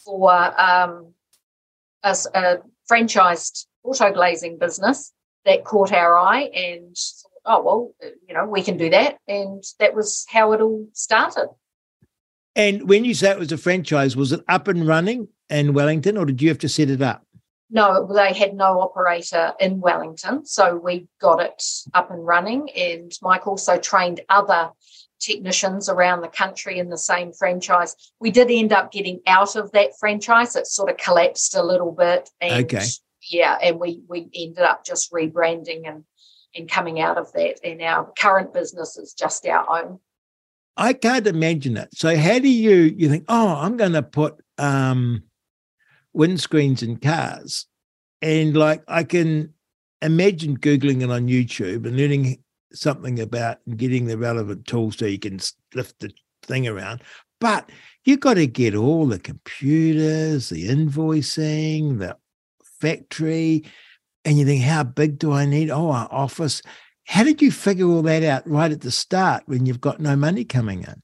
for 0.05 0.61
um, 0.61 1.15
a, 2.03 2.17
a 2.35 2.59
franchised 2.91 3.67
auto 3.83 4.13
glazing 4.13 4.59
business 4.59 5.13
that 5.45 5.65
caught 5.65 5.93
our 5.93 6.17
eye 6.17 6.43
and 6.55 6.97
oh 7.45 7.63
well 7.63 7.95
you 8.27 8.35
know 8.35 8.47
we 8.47 8.63
can 8.63 8.77
do 8.77 8.91
that 8.91 9.19
and 9.27 9.63
that 9.79 9.95
was 9.95 10.27
how 10.29 10.53
it 10.53 10.61
all 10.61 10.87
started 10.93 11.49
and 12.57 12.89
when 12.89 13.05
you 13.05 13.15
say 13.15 13.31
it 13.31 13.39
was 13.39 13.53
a 13.53 13.59
franchise 13.59 14.17
was 14.17 14.33
it 14.33 14.41
up 14.49 14.69
and 14.69 14.87
running 14.87 15.29
in 15.49 15.73
wellington 15.73 16.17
or 16.17 16.27
did 16.27 16.43
you 16.43 16.49
have 16.49 16.59
to 16.59 16.69
set 16.69 16.91
it 16.91 17.03
up 17.03 17.25
no, 17.71 18.11
they 18.13 18.33
had 18.33 18.55
no 18.55 18.81
operator 18.81 19.53
in 19.61 19.81
Wellington. 19.81 20.47
So 20.47 20.77
we 20.77 21.07
got 21.21 21.41
it 21.41 21.63
up 21.93 22.11
and 22.11 22.27
running. 22.27 22.71
And 22.71 23.13
Mike 23.21 23.47
also 23.47 23.77
trained 23.79 24.21
other 24.29 24.71
technicians 25.21 25.89
around 25.89 26.23
the 26.23 26.29
country 26.29 26.79
in 26.79 26.89
the 26.89 26.97
same 26.97 27.33
franchise. 27.33 27.95
We 28.21 28.31
did 28.31 28.51
end 28.51 28.73
up 28.73 28.93
getting 28.93 29.21
out 29.27 29.57
of 29.57 29.71
that 29.73 29.91
franchise. 30.01 30.57
It 30.57 30.67
sort 30.67 30.91
of 30.91 30.97
collapsed 30.97 31.55
a 31.55 31.63
little 31.63 31.93
bit. 31.93 32.31
And 32.41 32.65
Okay. 32.65 32.87
Yeah, 33.31 33.59
and 33.63 33.79
we 33.79 34.03
we 34.09 34.29
ended 34.35 34.65
up 34.65 34.85
just 34.85 35.13
rebranding 35.13 35.89
and 35.89 36.05
and 36.55 36.71
coming 36.71 37.01
out 37.01 37.19
of 37.19 37.33
that. 37.33 37.61
And 37.65 37.83
our 37.83 38.13
current 38.19 38.53
business 38.53 38.97
is 38.97 39.13
just 39.13 39.47
our 39.47 39.67
own. 39.71 40.01
I 40.77 40.93
can't 40.93 41.27
imagine 41.27 41.77
it. 41.77 41.89
So 41.95 42.17
how 42.17 42.39
do 42.39 42.49
you 42.49 42.95
you 42.97 43.09
think, 43.09 43.25
oh, 43.29 43.49
I'm 43.49 43.77
gonna 43.77 44.03
put 44.03 44.41
um 44.59 45.25
windscreens 46.17 46.83
in 46.83 46.97
cars? 46.99 47.67
And 48.23 48.57
like 48.57 48.83
I 48.89 49.05
can 49.05 49.55
imagine 50.03 50.59
Googling 50.59 51.03
it 51.03 51.11
on 51.11 51.29
YouTube 51.29 51.87
and 51.87 51.97
learning 51.97 52.43
something 52.73 53.19
about 53.21 53.59
getting 53.77 54.07
the 54.07 54.19
relevant 54.19 54.67
tools 54.67 54.97
so 54.99 55.07
you 55.07 55.19
can 55.19 55.41
lift 55.75 55.99
the 56.01 56.13
thing 56.43 56.69
around. 56.69 57.03
But 57.41 57.71
you've 58.05 58.21
got 58.21 58.35
to 58.35 58.47
get 58.47 58.75
all 58.75 59.07
the 59.07 59.19
computers, 59.19 60.49
the 60.49 60.69
invoicing, 60.69 61.99
the 61.99 62.17
factory, 62.81 63.65
and 64.25 64.39
you 64.39 64.45
think, 64.45 64.63
how 64.63 64.83
big 64.85 65.19
do 65.19 65.33
I 65.33 65.47
need? 65.47 65.71
Oh, 65.71 65.91
our 65.91 66.09
office. 66.11 66.63
How 67.07 67.25
did 67.25 67.41
you 67.41 67.51
figure 67.51 67.87
all 67.87 68.03
that 68.03 68.23
out 68.23 68.47
right 68.47 68.71
at 68.71 68.83
the 68.83 68.91
start 68.91 69.45
when 69.47 69.65
you've 69.65 69.81
got 69.81 70.01
no 70.01 70.15
money 70.17 70.45
coming 70.45 70.83
in? 70.83 71.03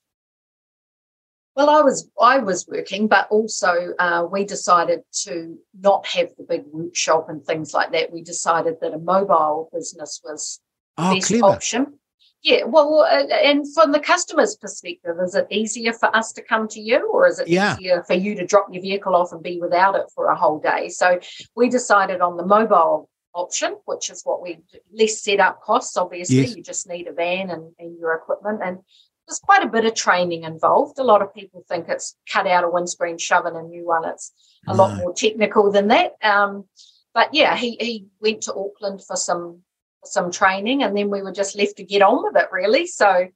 Well, 1.56 1.70
I 1.70 1.82
was 1.82 2.10
I 2.20 2.38
was 2.38 2.66
working, 2.66 3.06
but 3.06 3.28
also 3.30 3.94
uh, 3.98 4.26
we 4.30 4.44
decided 4.44 5.02
to 5.22 5.56
not 5.78 6.04
have 6.08 6.30
the 6.36 6.42
big 6.42 6.64
workshop 6.72 7.28
and 7.28 7.44
things 7.44 7.72
like 7.72 7.92
that. 7.92 8.12
We 8.12 8.22
decided 8.22 8.78
that 8.80 8.92
a 8.92 8.98
mobile 8.98 9.70
business 9.72 10.20
was 10.24 10.60
the 10.96 11.04
Oh, 11.04 11.14
best 11.14 11.28
clever. 11.28 11.44
option. 11.44 11.98
Yeah, 12.44 12.64
well, 12.64 13.00
uh, 13.00 13.24
and 13.34 13.64
from 13.72 13.90
the 13.90 13.98
customer's 13.98 14.54
perspective, 14.54 15.16
is 15.24 15.34
it 15.34 15.46
easier 15.50 15.94
for 15.94 16.14
us 16.14 16.30
to 16.34 16.42
come 16.42 16.68
to 16.68 16.80
you, 16.80 17.10
or 17.10 17.26
is 17.26 17.38
it 17.38 17.48
Yeah. 17.48 17.74
easier 17.74 18.02
for 18.02 18.12
you 18.12 18.34
to 18.34 18.46
drop 18.46 18.66
your 18.70 18.82
vehicle 18.82 19.16
off 19.16 19.32
and 19.32 19.42
be 19.42 19.58
without 19.58 19.94
it 19.96 20.10
for 20.14 20.26
a 20.26 20.36
whole 20.36 20.58
day? 20.58 20.90
So 20.90 21.18
we 21.56 21.70
decided 21.70 22.20
on 22.20 22.36
the 22.36 22.44
mobile 22.44 23.08
option, 23.34 23.78
which 23.86 24.10
is 24.10 24.20
what 24.24 24.42
we 24.42 24.58
less 24.92 25.22
setup 25.22 25.62
costs. 25.62 25.96
Obviously, 25.96 26.36
Yes. 26.42 26.54
you 26.54 26.62
just 26.62 26.86
need 26.86 27.08
a 27.08 27.14
van 27.14 27.48
and, 27.48 27.74
and 27.78 27.98
your 27.98 28.12
equipment, 28.12 28.60
and 28.62 28.80
there's 29.26 29.38
quite 29.38 29.64
a 29.64 29.68
bit 29.68 29.86
of 29.86 29.94
training 29.94 30.44
involved. 30.44 30.98
A 30.98 31.02
lot 31.02 31.22
of 31.22 31.32
people 31.32 31.64
think 31.66 31.88
it's 31.88 32.14
cut 32.30 32.46
out 32.46 32.62
a 32.62 32.68
windscreen, 32.68 33.16
shove 33.16 33.46
in 33.46 33.56
a 33.56 33.62
new 33.62 33.86
one. 33.86 34.04
It's 34.04 34.34
a 34.68 34.74
lot 34.74 34.96
more 34.98 35.14
technical 35.14 35.72
than 35.72 35.88
that. 35.88 36.12
Um, 36.22 36.68
but 37.14 37.32
yeah, 37.32 37.56
he 37.56 37.78
he 37.80 38.06
went 38.20 38.42
to 38.42 38.54
Auckland 38.54 39.02
for 39.02 39.16
some 39.16 39.62
some 40.06 40.30
training, 40.30 40.82
and 40.82 40.96
then 40.96 41.10
we 41.10 41.22
were 41.22 41.32
just 41.32 41.56
left 41.56 41.76
to 41.76 41.84
get 41.84 42.02
on 42.02 42.22
with 42.24 42.36
it. 42.36 42.48
Really, 42.52 42.86
so 42.86 43.28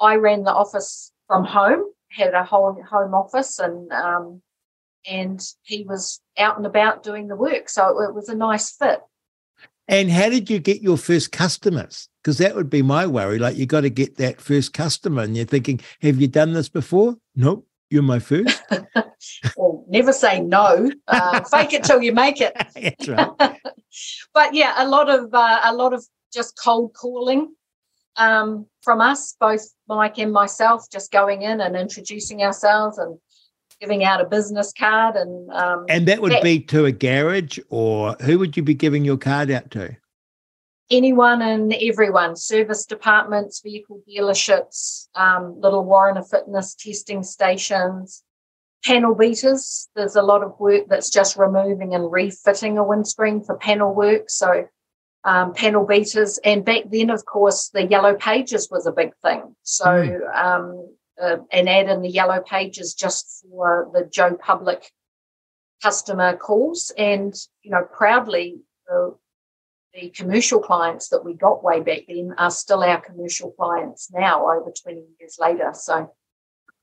I 0.00 0.16
ran 0.16 0.44
the 0.44 0.52
office 0.52 1.12
from 1.26 1.44
home, 1.44 1.84
had 2.10 2.34
a 2.34 2.44
whole 2.44 2.80
home 2.90 3.14
office, 3.14 3.58
and 3.58 3.92
um, 3.92 4.42
and 5.06 5.40
he 5.62 5.84
was 5.84 6.20
out 6.38 6.56
and 6.56 6.66
about 6.66 7.02
doing 7.02 7.28
the 7.28 7.36
work. 7.36 7.68
So 7.68 8.00
it 8.02 8.14
was 8.14 8.28
a 8.28 8.34
nice 8.34 8.72
fit. 8.72 9.00
And 9.86 10.10
how 10.10 10.30
did 10.30 10.48
you 10.48 10.58
get 10.58 10.80
your 10.80 10.96
first 10.96 11.30
customers? 11.30 12.08
Because 12.22 12.38
that 12.38 12.54
would 12.56 12.70
be 12.70 12.80
my 12.80 13.06
worry. 13.06 13.38
Like 13.38 13.56
you 13.56 13.66
got 13.66 13.82
to 13.82 13.90
get 13.90 14.16
that 14.16 14.40
first 14.40 14.72
customer, 14.72 15.22
and 15.22 15.36
you're 15.36 15.44
thinking, 15.44 15.80
"Have 16.00 16.20
you 16.20 16.28
done 16.28 16.52
this 16.52 16.68
before?" 16.68 17.16
Nope, 17.36 17.66
you're 17.90 18.02
my 18.02 18.18
first. 18.18 18.62
Well, 19.56 19.84
never 19.88 20.12
say 20.12 20.40
no. 20.40 20.90
Uh, 21.08 21.42
fake 21.44 21.72
it 21.72 21.84
till 21.84 22.02
you 22.02 22.12
make 22.12 22.40
it. 22.40 22.52
That's 22.74 23.08
right. 23.08 23.30
but 24.34 24.54
yeah, 24.54 24.74
a 24.76 24.86
lot 24.86 25.08
of 25.08 25.32
uh, 25.32 25.60
a 25.64 25.72
lot 25.74 25.94
of 25.94 26.04
just 26.32 26.58
cold 26.62 26.92
calling 26.94 27.54
um, 28.16 28.66
from 28.82 29.00
us, 29.00 29.34
both 29.40 29.62
Mike 29.88 30.18
and 30.18 30.32
myself, 30.32 30.90
just 30.90 31.10
going 31.10 31.42
in 31.42 31.60
and 31.60 31.76
introducing 31.76 32.42
ourselves 32.42 32.98
and 32.98 33.18
giving 33.80 34.04
out 34.04 34.20
a 34.20 34.24
business 34.24 34.72
card 34.76 35.16
and 35.16 35.50
um, 35.50 35.86
And 35.88 36.06
that 36.08 36.20
would 36.20 36.32
Yeah. 36.32 36.42
be 36.42 36.60
to 36.60 36.84
a 36.86 36.92
garage, 36.92 37.58
or 37.70 38.14
who 38.22 38.38
would 38.38 38.56
you 38.56 38.62
be 38.62 38.74
giving 38.74 39.04
your 39.04 39.16
card 39.18 39.50
out 39.50 39.70
to? 39.72 39.96
Anyone 40.90 41.40
and 41.40 41.72
everyone, 41.72 42.36
service 42.36 42.84
departments, 42.84 43.60
vehicle 43.60 44.02
dealerships, 44.08 45.08
um, 45.14 45.58
little 45.58 45.84
Warrant 45.84 46.18
of 46.18 46.28
Fitness 46.28 46.74
testing 46.74 47.22
stations, 47.22 48.22
panel 48.84 49.14
beaters. 49.14 49.88
There's 49.96 50.16
a 50.16 50.22
lot 50.22 50.42
of 50.42 50.60
work 50.60 50.84
that's 50.88 51.08
just 51.08 51.38
removing 51.38 51.94
and 51.94 52.12
refitting 52.12 52.76
a 52.76 52.84
windscreen 52.84 53.42
for 53.42 53.56
panel 53.56 53.94
work. 53.94 54.28
So 54.28 54.68
um, 55.24 55.54
panel 55.54 55.86
beaters, 55.86 56.38
and 56.44 56.66
back 56.66 56.82
then, 56.90 57.08
of 57.08 57.24
course, 57.24 57.70
the 57.70 57.86
yellow 57.86 58.14
pages 58.14 58.68
was 58.70 58.86
a 58.86 58.92
big 58.92 59.12
thing. 59.22 59.56
So 59.62 60.20
um, 60.34 60.86
uh, 61.20 61.38
an 61.50 61.66
ad 61.66 61.88
in 61.88 62.02
the 62.02 62.10
yellow 62.10 62.42
pages 62.42 62.92
just 62.92 63.46
for 63.48 63.90
the 63.94 64.04
Joe 64.04 64.34
Public 64.34 64.90
customer 65.82 66.36
calls, 66.36 66.92
and 66.98 67.34
you 67.62 67.70
know, 67.70 67.86
proudly. 67.90 68.58
The, 68.86 69.16
the 69.94 70.10
commercial 70.10 70.60
clients 70.60 71.08
that 71.08 71.24
we 71.24 71.34
got 71.34 71.62
way 71.62 71.80
back 71.80 72.00
then 72.08 72.34
are 72.36 72.50
still 72.50 72.82
our 72.82 73.00
commercial 73.00 73.52
clients 73.52 74.10
now, 74.12 74.50
over 74.50 74.70
20 74.70 75.02
years 75.20 75.36
later. 75.38 75.70
So, 75.72 75.94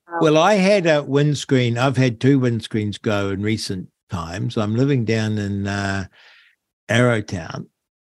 um, 0.07 0.19
Well, 0.21 0.37
I 0.37 0.55
had 0.55 0.87
a 0.87 1.03
windscreen. 1.03 1.77
I've 1.77 1.97
had 1.97 2.21
two 2.21 2.39
windscreens 2.39 3.01
go 3.01 3.29
in 3.29 3.41
recent 3.41 3.89
times. 4.09 4.57
I'm 4.57 4.75
living 4.75 5.03
down 5.03 5.37
in 5.37 5.67
uh, 5.67 6.05
Arrowtown, 6.89 7.67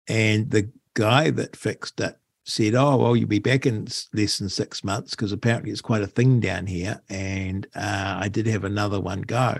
and 0.08 0.50
the 0.50 0.72
guy 0.96 1.30
that 1.30 1.56
fixed 1.56 2.00
it 2.00 2.18
said, 2.44 2.74
"Oh, 2.74 2.98
well, 2.98 3.16
you'll 3.16 3.28
be 3.28 3.40
back 3.40 3.66
in 3.66 3.88
less 4.14 4.40
than 4.40 4.50
six 4.50 4.84
months 4.84 5.12
because 5.12 5.32
apparently 5.32 5.72
it's 5.72 5.82
quite 5.82 6.02
a 6.02 6.08
thing 6.08 6.40
down 6.40 6.66
here." 6.66 7.02
And 7.10 7.68
uh, 7.76 8.18
I 8.20 8.30
did 8.30 8.48
have 8.48 8.64
another 8.64 9.00
one 9.00 9.22
go, 9.22 9.58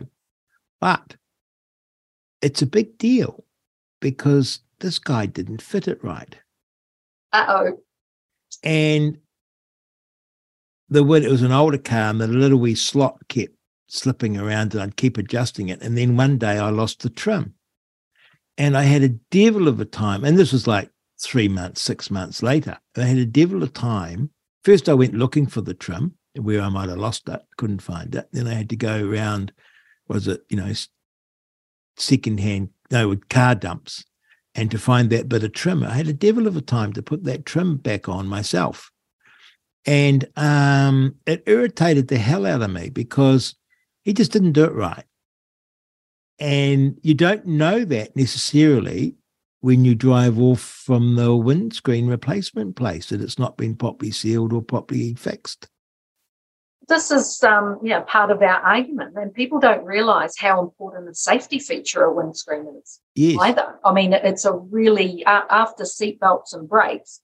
but 0.82 1.16
it's 2.42 2.62
a 2.62 2.68
big 2.68 2.98
deal 2.98 3.44
because 4.00 4.62
this 4.80 5.00
guy 5.00 5.26
didn't 5.26 5.62
fit 5.62 5.88
it 5.88 6.04
right 6.04 6.38
uh 7.34 7.46
oh, 7.48 7.80
and 8.64 9.18
the 10.90 11.04
wood 11.04 11.24
it 11.24 11.32
was 11.32 11.42
an 11.42 11.52
older 11.52 11.78
car 11.78 12.10
and 12.10 12.22
the 12.22 12.28
little 12.28 12.60
wee 12.60 12.76
slot 12.76 13.20
kept 13.28 13.58
slipping 13.88 14.38
around 14.38 14.74
and 14.74 14.84
I'd 14.84 14.98
keep 14.98 15.18
adjusting 15.18 15.70
it. 15.70 15.82
And 15.82 15.98
then 15.98 16.18
one 16.18 16.38
day 16.38 16.58
I 16.58 16.70
lost 16.70 17.02
the 17.02 17.10
trim. 17.10 17.54
And 18.58 18.76
I 18.76 18.84
had 18.84 19.04
a 19.04 19.10
devil 19.10 19.68
of 19.68 19.80
a 19.80 19.86
time. 19.86 20.24
And 20.24 20.38
this 20.38 20.52
was 20.52 20.68
like 20.68 20.90
three 21.20 21.48
months, 21.48 21.82
six 21.82 22.10
months 22.10 22.42
later. 22.42 22.78
I 22.96 23.02
had 23.02 23.18
a 23.18 23.26
devil 23.26 23.64
of 23.64 23.70
a 23.70 23.72
time. 23.72 24.32
First 24.64 24.90
I 24.90 24.94
went 24.94 25.14
looking 25.14 25.48
for 25.48 25.62
the 25.62 25.74
trim 25.74 26.16
where 26.36 26.62
I 26.62 26.70
might 26.70 26.90
have 26.90 26.98
lost 26.98 27.30
it, 27.30 27.42
couldn't 27.58 27.82
find 27.82 28.14
it. 28.16 28.28
Then 28.32 28.48
I 28.48 28.54
had 28.54 28.70
to 28.70 28.76
go 28.76 29.08
around, 29.08 29.54
was 30.08 30.28
it, 30.28 30.42
you 30.50 30.58
know, 30.58 30.72
secondhand, 31.98 32.70
no, 32.92 33.16
car 33.30 33.56
dumps 33.56 34.06
and 34.58 34.72
to 34.72 34.80
find 34.80 35.12
that 35.12 35.30
bit 35.30 35.44
of 35.44 35.54
trim. 35.54 35.84
I 35.84 35.94
had 35.94 36.08
a 36.08 36.14
devil 36.14 36.48
of 36.48 36.58
a 36.58 36.62
time 36.62 36.92
to 36.94 37.04
put 37.04 37.24
that 37.26 37.46
trim 37.46 37.78
back 37.78 38.10
on 38.10 38.28
myself. 38.28 38.92
And 39.86 40.28
um, 40.36 41.16
it 41.26 41.44
irritated 41.46 42.08
the 42.08 42.18
hell 42.18 42.46
out 42.46 42.64
of 42.64 42.72
me 42.72 42.90
because 42.90 43.56
he 44.02 44.14
just 44.14 44.32
didn't 44.32 44.54
do 44.54 44.66
it 44.66 44.74
right. 44.74 45.06
And 46.40 47.00
you 47.04 47.14
don't 47.14 47.46
know 47.46 47.86
that 47.86 48.16
necessarily 48.16 49.16
when 49.62 49.86
you 49.86 49.96
drive 49.96 50.40
off 50.40 50.60
from 50.60 51.16
the 51.16 51.36
windscreen 51.36 52.08
replacement 52.08 52.76
place 52.76 53.10
that 53.10 53.22
it's 53.22 53.40
not 53.40 53.58
been 53.58 53.76
properly 53.76 54.12
sealed 54.12 54.54
or 54.54 54.62
properly 54.62 55.14
fixed. 55.14 55.68
This 56.88 57.12
is 57.12 57.44
um, 57.44 57.80
yeah 57.84 58.02
part 58.02 58.32
of 58.32 58.42
our 58.42 58.62
argument, 58.62 59.16
and 59.16 59.34
people 59.34 59.60
don't 59.60 59.86
realise 59.86 60.38
how 60.38 60.62
important 60.62 61.10
a 61.10 61.14
safety 61.14 61.60
feature 61.60 62.04
a 62.04 62.14
windscreen 62.14 62.68
is 62.82 63.00
Yes. 63.16 63.38
either. 63.42 63.80
I 63.84 63.94
mean, 63.94 64.14
it's 64.14 64.46
a 64.46 64.54
really 64.54 65.26
uh, 65.26 65.42
after 65.50 65.84
seatbelts 65.84 66.54
and 66.54 66.68
brakes. 66.68 67.22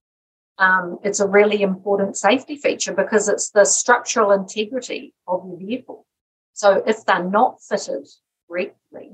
Um, 0.59 0.99
it's 1.03 1.19
a 1.19 1.27
really 1.27 1.61
important 1.61 2.15
safety 2.15 2.57
feature 2.57 2.93
because 2.93 3.27
it's 3.27 3.49
the 3.49 3.65
structural 3.65 4.31
integrity 4.31 5.13
of 5.27 5.43
your 5.47 5.57
vehicle. 5.57 6.05
So 6.53 6.83
if 6.85 7.05
they're 7.05 7.23
not 7.23 7.59
fitted 7.61 8.07
correctly, 8.47 9.13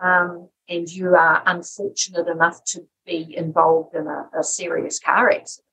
um, 0.00 0.48
and 0.68 0.88
you 0.88 1.14
are 1.14 1.42
unfortunate 1.44 2.28
enough 2.28 2.64
to 2.64 2.86
be 3.04 3.34
involved 3.36 3.94
in 3.94 4.06
a, 4.06 4.30
a 4.38 4.42
serious 4.42 4.98
car 4.98 5.30
accident, 5.30 5.66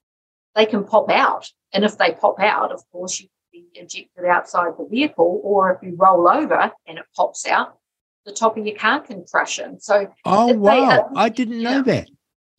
they 0.55 0.65
can 0.65 0.83
pop 0.83 1.09
out. 1.09 1.49
And 1.71 1.85
if 1.85 1.97
they 1.97 2.11
pop 2.11 2.39
out, 2.39 2.71
of 2.73 2.83
course, 2.91 3.21
you 3.21 3.29
be 3.51 3.67
ejected 3.73 4.25
outside 4.25 4.73
the 4.77 4.85
vehicle, 4.89 5.41
or 5.43 5.73
if 5.73 5.83
you 5.83 5.95
roll 5.97 6.27
over 6.29 6.71
and 6.87 6.97
it 6.97 7.05
pops 7.15 7.47
out, 7.47 7.77
the 8.25 8.31
top 8.31 8.57
of 8.57 8.65
your 8.65 8.77
car 8.77 8.99
can 9.01 9.25
crush 9.25 9.59
in. 9.59 9.79
So, 9.79 10.11
oh, 10.25 10.53
wow. 10.53 11.09
I 11.15 11.29
didn't 11.29 11.61
know 11.61 11.77
yeah. 11.77 11.81
that. 11.81 12.09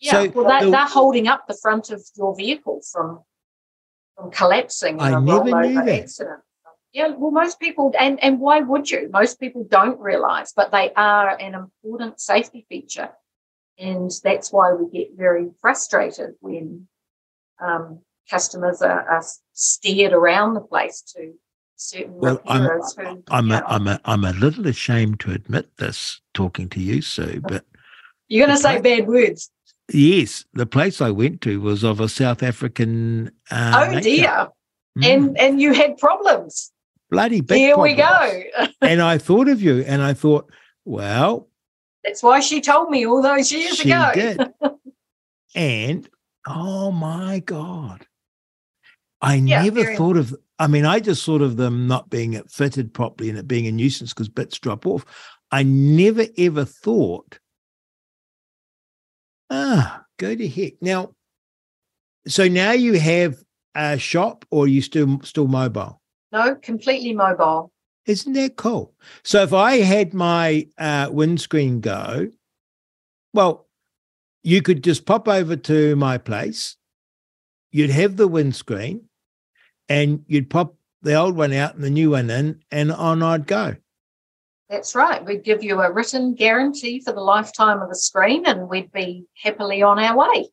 yeah, 0.00 0.10
So 0.12 0.30
well, 0.30 0.48
they, 0.48 0.66
the- 0.66 0.70
they're 0.72 0.86
holding 0.86 1.28
up 1.28 1.46
the 1.46 1.56
front 1.60 1.90
of 1.90 2.02
your 2.16 2.34
vehicle 2.36 2.80
from 2.90 3.20
from 4.16 4.30
collapsing 4.30 4.96
in 4.96 5.00
I 5.00 5.18
a 5.18 5.20
never 5.20 5.44
knew 5.44 5.74
that. 5.74 5.88
accident. 5.88 6.40
Yeah, 6.92 7.14
well, 7.16 7.30
most 7.30 7.58
people, 7.58 7.90
and, 7.98 8.22
and 8.22 8.38
why 8.38 8.60
would 8.60 8.90
you? 8.90 9.08
Most 9.10 9.40
people 9.40 9.64
don't 9.64 9.98
realize, 9.98 10.52
but 10.54 10.70
they 10.70 10.92
are 10.94 11.34
an 11.38 11.54
important 11.54 12.20
safety 12.20 12.66
feature. 12.68 13.08
And 13.78 14.10
that's 14.22 14.52
why 14.52 14.74
we 14.74 14.90
get 14.90 15.16
very 15.16 15.48
frustrated 15.62 16.34
when 16.40 16.88
um, 17.64 18.00
customers 18.30 18.82
are, 18.82 19.08
are, 19.08 19.24
steered 19.54 20.12
around 20.12 20.54
the 20.54 20.60
place 20.60 21.02
to 21.02 21.32
certain 21.76 22.14
well, 22.14 22.40
I'm, 22.46 22.62
who, 22.62 23.22
I'm, 23.30 23.50
a, 23.50 23.62
I'm, 23.66 23.86
a, 23.86 24.00
I'm 24.04 24.24
a 24.24 24.32
little 24.32 24.66
ashamed 24.66 25.20
to 25.20 25.32
admit 25.32 25.76
this 25.76 26.20
talking 26.34 26.68
to 26.70 26.80
you, 26.80 27.02
Sue, 27.02 27.40
but. 27.42 27.64
You're 28.28 28.46
going 28.46 28.56
to 28.56 28.62
say 28.62 28.80
bad 28.80 29.06
words. 29.06 29.50
Yes, 29.92 30.46
the 30.54 30.64
place 30.64 31.02
I 31.02 31.10
went 31.10 31.42
to 31.42 31.60
was 31.60 31.84
of 31.84 32.00
a 32.00 32.08
South 32.08 32.42
African. 32.42 33.30
Uh, 33.50 33.84
oh 33.86 33.90
nature. 33.90 34.00
dear, 34.00 34.48
mm. 34.98 35.04
and 35.04 35.38
and 35.38 35.60
you 35.60 35.74
had 35.74 35.98
problems 35.98 36.72
bloody 37.12 37.42
big 37.42 37.58
Here 37.58 37.78
we 37.78 37.94
go. 37.94 38.42
and 38.80 39.00
I 39.00 39.18
thought 39.18 39.48
of 39.48 39.62
you 39.62 39.82
and 39.82 40.02
I 40.02 40.14
thought, 40.14 40.50
well. 40.84 41.48
That's 42.02 42.22
why 42.22 42.40
she 42.40 42.60
told 42.60 42.90
me 42.90 43.06
all 43.06 43.22
those 43.22 43.52
years 43.52 43.76
she 43.76 43.92
ago. 43.92 44.10
did. 44.14 44.52
and 45.54 46.08
oh 46.46 46.90
my 46.90 47.38
God. 47.40 48.06
I 49.22 49.36
yeah, 49.36 49.62
never 49.62 49.94
thought 49.94 50.16
of 50.16 50.34
I 50.58 50.66
mean, 50.66 50.84
I 50.84 51.00
just 51.00 51.24
thought 51.24 51.42
of 51.42 51.56
them 51.56 51.88
not 51.88 52.10
being 52.10 52.40
fitted 52.44 52.94
properly 52.94 53.30
and 53.30 53.38
it 53.38 53.48
being 53.48 53.66
a 53.66 53.72
nuisance 53.72 54.12
because 54.12 54.28
bits 54.28 54.58
drop 54.58 54.86
off. 54.86 55.04
I 55.50 55.62
never 55.64 56.26
ever 56.38 56.64
thought, 56.64 57.38
ah, 59.50 60.04
go 60.18 60.34
to 60.34 60.48
heck. 60.48 60.74
Now, 60.80 61.14
so 62.26 62.46
now 62.46 62.72
you 62.72 62.98
have 62.98 63.42
a 63.74 63.98
shop 63.98 64.44
or 64.50 64.68
you 64.68 64.82
still 64.82 65.20
still 65.22 65.48
mobile? 65.48 66.00
No, 66.30 66.54
completely 66.56 67.12
mobile. 67.12 67.72
Isn't 68.06 68.32
that 68.34 68.56
cool? 68.56 68.94
So 69.22 69.42
if 69.42 69.52
I 69.52 69.78
had 69.78 70.14
my 70.14 70.68
uh, 70.78 71.08
windscreen 71.10 71.80
go, 71.80 72.28
well, 73.32 73.68
you 74.42 74.62
could 74.62 74.82
just 74.82 75.06
pop 75.06 75.28
over 75.28 75.56
to 75.56 75.94
my 75.96 76.18
place. 76.18 76.76
You'd 77.70 77.90
have 77.90 78.16
the 78.16 78.28
windscreen, 78.28 79.08
and 79.88 80.24
you'd 80.26 80.50
pop 80.50 80.74
the 81.02 81.14
old 81.14 81.36
one 81.36 81.52
out 81.52 81.74
and 81.74 81.84
the 81.84 81.90
new 81.90 82.10
one 82.10 82.30
in, 82.30 82.60
and 82.70 82.92
on 82.92 83.22
I'd 83.22 83.46
go. 83.46 83.76
That's 84.68 84.94
right. 84.94 85.22
We'd 85.22 85.44
give 85.44 85.62
you 85.62 85.82
a 85.82 85.92
written 85.92 86.34
guarantee 86.34 87.00
for 87.00 87.12
the 87.12 87.20
lifetime 87.20 87.82
of 87.82 87.90
the 87.90 87.94
screen, 87.94 88.46
and 88.46 88.70
we'd 88.70 88.90
be 88.90 89.26
happily 89.42 89.82
on 89.82 89.98
our 89.98 90.16
way. 90.16 90.48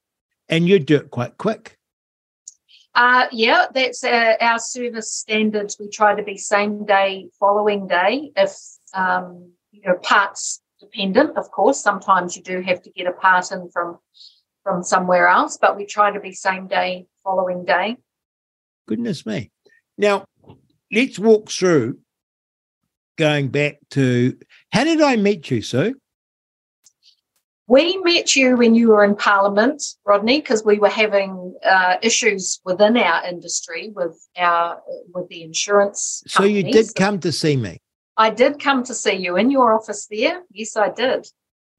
And 0.49 0.67
you'd 0.67 0.85
do 0.85 0.97
it 0.97 1.09
quite 1.09 1.37
quick. 1.37 1.77
Uh, 2.95 3.27
yeah, 3.31 3.67
that's 3.73 4.03
uh, 4.03 4.33
our 4.41 4.59
service 4.59 5.13
standards. 5.13 5.77
We 5.79 5.87
try 5.87 6.15
to 6.15 6.23
be 6.23 6.37
same 6.37 6.85
day, 6.85 7.29
following 7.39 7.87
day. 7.87 8.31
If 8.35 8.51
um, 8.93 9.53
you 9.71 9.81
know 9.85 9.95
parts 10.01 10.61
dependent, 10.81 11.37
of 11.37 11.49
course, 11.51 11.81
sometimes 11.81 12.35
you 12.35 12.43
do 12.43 12.61
have 12.61 12.81
to 12.81 12.89
get 12.89 13.07
a 13.07 13.13
part 13.13 13.51
in 13.51 13.69
from 13.69 13.99
from 14.63 14.83
somewhere 14.83 15.27
else, 15.27 15.57
but 15.57 15.77
we 15.77 15.85
try 15.85 16.11
to 16.11 16.19
be 16.19 16.33
same 16.33 16.67
day, 16.67 17.05
following 17.23 17.63
day. 17.63 17.95
Goodness 18.89 19.23
me! 19.23 19.52
Now 19.99 20.25
let's 20.91 21.19
walk 21.19 21.52
through 21.52 21.99
going 23.19 23.49
back 23.49 23.78
to 23.91 24.36
how 24.71 24.84
did 24.84 24.99
I 24.99 25.15
meet 25.15 25.52
you, 25.52 25.62
Sue? 25.62 25.93
We 27.67 27.97
met 27.97 28.36
you 28.36 28.58
when 28.58 28.73
you 28.73 28.88
were 28.88 29.04
in 29.04 29.15
Parliament, 29.15 29.84
Rodney, 30.06 30.39
because 30.39 30.65
we 30.65 30.80
were 30.80 30.89
having 30.89 31.54
uh, 31.63 31.97
issues 32.02 32.60
within 32.65 32.97
our 32.97 33.23
industry 33.28 33.91
with 33.95 34.19
our 34.36 34.82
with 35.13 35.30
the 35.30 35.43
insurance. 35.43 36.23
So 36.25 36.45
you 36.45 36.63
did 36.63 36.95
come 36.95 37.19
to 37.19 37.32
see 37.32 37.58
me. 37.58 37.78
I 38.17 38.32
did 38.32 38.60
come 38.60 38.84
to 38.86 38.95
see 38.95 39.13
you 39.13 39.38
in 39.38 39.52
your 39.52 39.75
office 39.75 40.08
there. 40.10 40.41
Yes, 40.52 40.75
I 40.75 40.89
did. 40.89 41.28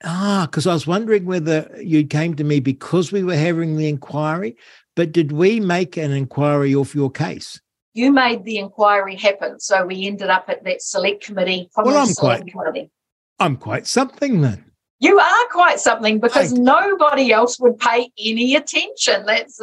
Ah, 0.04 0.46
because 0.48 0.66
I 0.66 0.72
was 0.72 0.86
wondering 0.86 1.26
whether 1.26 1.70
you 1.82 2.06
came 2.06 2.34
to 2.36 2.44
me 2.44 2.60
because 2.60 3.12
we 3.12 3.22
were 3.22 3.36
having 3.36 3.76
the 3.76 3.88
inquiry, 3.88 4.56
but 4.96 5.12
did 5.12 5.32
we 5.32 5.60
make 5.60 5.96
an 5.96 6.12
inquiry 6.12 6.74
off 6.74 6.94
your 6.94 7.10
case? 7.10 7.60
You 7.94 8.12
made 8.12 8.44
the 8.44 8.58
inquiry 8.58 9.16
happen, 9.16 9.58
so 9.58 9.84
we 9.86 10.06
ended 10.06 10.28
up 10.28 10.44
at 10.48 10.64
that 10.64 10.80
select 10.80 11.24
committee. 11.24 11.68
Well, 11.76 11.96
I'm 11.96 12.14
quite. 12.14 12.46
Committee. 12.46 12.90
I'm 13.38 13.56
quite 13.56 13.86
something 13.86 14.42
then. 14.42 14.64
You 15.00 15.18
are 15.18 15.48
quite 15.50 15.80
something 15.80 16.20
because 16.20 16.52
nobody 16.52 17.32
else 17.32 17.58
would 17.58 17.78
pay 17.78 18.10
any 18.18 18.54
attention. 18.54 19.24
That's 19.26 19.60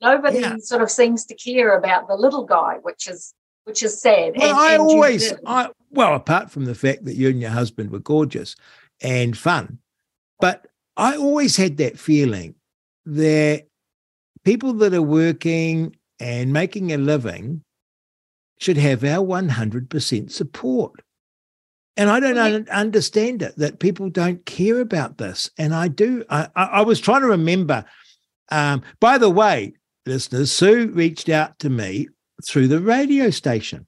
nobody 0.00 0.40
yeah. 0.40 0.56
sort 0.58 0.82
of 0.82 0.90
seems 0.90 1.24
to 1.26 1.34
care 1.34 1.76
about 1.76 2.06
the 2.06 2.14
little 2.14 2.44
guy, 2.44 2.76
which 2.82 3.08
is 3.08 3.34
which 3.64 3.82
is 3.82 4.00
sad. 4.00 4.34
Well, 4.36 4.50
and, 4.50 4.58
I 4.58 4.74
and 4.74 4.82
always, 4.82 5.32
I 5.46 5.70
well, 5.90 6.14
apart 6.14 6.50
from 6.50 6.66
the 6.66 6.74
fact 6.74 7.06
that 7.06 7.14
you 7.14 7.30
and 7.30 7.40
your 7.40 7.50
husband 7.50 7.90
were 7.90 7.98
gorgeous 7.98 8.56
and 9.00 9.36
fun, 9.36 9.78
but 10.38 10.66
I 10.96 11.16
always 11.16 11.56
had 11.56 11.78
that 11.78 11.98
feeling 11.98 12.54
that 13.06 13.66
people 14.44 14.72
that 14.74 14.94
are 14.94 15.02
working 15.02 15.96
and 16.20 16.52
making 16.52 16.92
a 16.92 16.98
living 16.98 17.62
should 18.58 18.76
have 18.76 19.04
our 19.04 19.24
100% 19.24 20.30
support. 20.30 21.02
And 21.96 22.10
I 22.10 22.20
don't 22.20 22.38
un- 22.38 22.68
understand 22.70 23.42
it 23.42 23.56
that 23.56 23.78
people 23.78 24.10
don't 24.10 24.44
care 24.46 24.80
about 24.80 25.18
this. 25.18 25.50
And 25.58 25.74
I 25.74 25.88
do. 25.88 26.24
I, 26.28 26.48
I, 26.56 26.64
I 26.64 26.80
was 26.82 27.00
trying 27.00 27.20
to 27.20 27.28
remember. 27.28 27.84
Um, 28.50 28.82
by 29.00 29.18
the 29.18 29.30
way, 29.30 29.74
listeners, 30.04 30.50
Sue 30.52 30.88
reached 30.88 31.28
out 31.28 31.58
to 31.60 31.70
me 31.70 32.08
through 32.46 32.68
the 32.68 32.80
radio 32.80 33.30
station, 33.30 33.86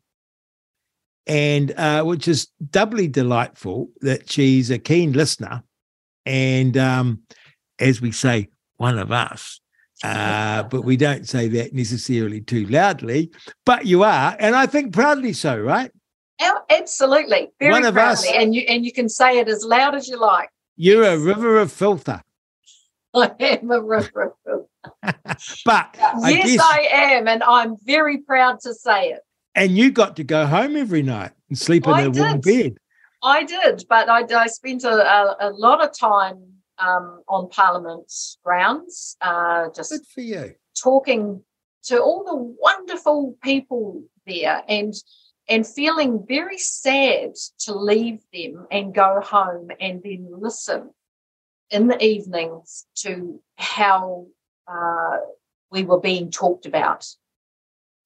and 1.27 1.73
uh, 1.73 2.05
which 2.05 2.29
is 2.29 2.49
doubly 2.71 3.09
delightful 3.09 3.91
that 4.03 4.31
she's 4.31 4.71
a 4.71 4.79
keen 4.79 5.13
listener, 5.13 5.65
and 6.25 6.77
um, 6.77 7.23
as 7.81 8.01
we 8.01 8.13
say, 8.13 8.49
one 8.77 8.99
of 8.99 9.11
us. 9.11 9.61
Uh, 10.07 10.63
but 10.65 10.83
we 10.83 10.97
don't 10.97 11.29
say 11.29 11.49
that 11.49 11.75
necessarily 11.75 12.41
too 12.41 12.67
loudly, 12.67 13.31
but 13.65 13.87
you 13.87 14.03
are, 14.03 14.37
and 14.39 14.55
I 14.55 14.67
think 14.67 14.93
proudly 14.93 15.33
so, 15.33 15.59
right? 15.59 15.91
Absolutely, 16.71 17.51
very 17.59 17.73
One 17.73 17.85
of 17.85 17.95
proudly, 17.95 18.29
us. 18.29 18.35
and 18.35 18.55
you 18.55 18.63
and 18.69 18.85
you 18.85 18.93
can 18.93 19.09
say 19.09 19.39
it 19.39 19.49
as 19.49 19.65
loud 19.65 19.95
as 19.95 20.09
you 20.09 20.19
like. 20.19 20.51
You're 20.77 21.03
yes. 21.03 21.19
a 21.19 21.19
river 21.19 21.59
of 21.59 21.73
filter. 21.73 22.23
I 23.15 23.33
am 23.41 23.71
a 23.71 23.81
river 23.81 24.23
of 24.23 24.33
filter. 24.45 24.67
but 25.65 25.97
I 26.01 26.31
yes, 26.31 26.47
guess, 26.47 26.61
I 26.61 26.89
am, 26.93 27.29
and 27.29 27.43
I'm 27.43 27.77
very 27.85 28.19
proud 28.19 28.61
to 28.61 28.75
say 28.75 29.11
it. 29.11 29.21
And 29.55 29.77
you 29.77 29.91
got 29.91 30.17
to 30.17 30.25
go 30.25 30.47
home 30.47 30.77
every 30.77 31.03
night 31.03 31.33
and 31.49 31.59
sleep 31.59 31.87
in 31.87 31.95
I 31.95 32.03
a 32.03 32.11
warm 32.11 32.41
bed. 32.41 32.77
I 33.23 33.45
did, 33.45 33.85
but 33.89 34.09
I, 34.09 34.25
I 34.37 34.47
spent 34.47 34.85
a, 34.85 34.91
a, 34.91 35.37
a, 35.41 35.51
lot 35.51 35.83
of 35.83 35.97
time 35.99 36.41
um, 36.79 37.23
on 37.29 37.49
Parliament 37.49 38.13
grounds, 38.45 39.17
uh, 39.21 39.69
just 39.75 39.91
Good 39.91 40.07
for 40.15 40.21
you. 40.21 40.55
talking 40.81 41.43
to 41.85 42.01
all 42.01 42.25
the 42.25 42.37
wonderful 42.61 43.37
people 43.43 44.03
there, 44.27 44.63
and 44.69 44.95
and 45.49 45.67
feeling 45.67 46.25
very 46.27 46.59
sad 46.59 47.35
to 47.61 47.73
leave 47.75 48.19
them 48.33 48.67
and 48.71 48.93
go 48.95 49.21
home 49.21 49.69
and 49.81 50.03
then 50.03 50.29
listen 50.31 50.91
in 51.71 51.87
the 51.87 52.03
evenings 52.05 52.87
to 52.97 53.41
how 53.57 54.27
uh, 54.67 55.19
we 55.71 55.85
were 55.85 56.01
being 56.01 56.31
talked 56.31 56.67
about 56.67 57.07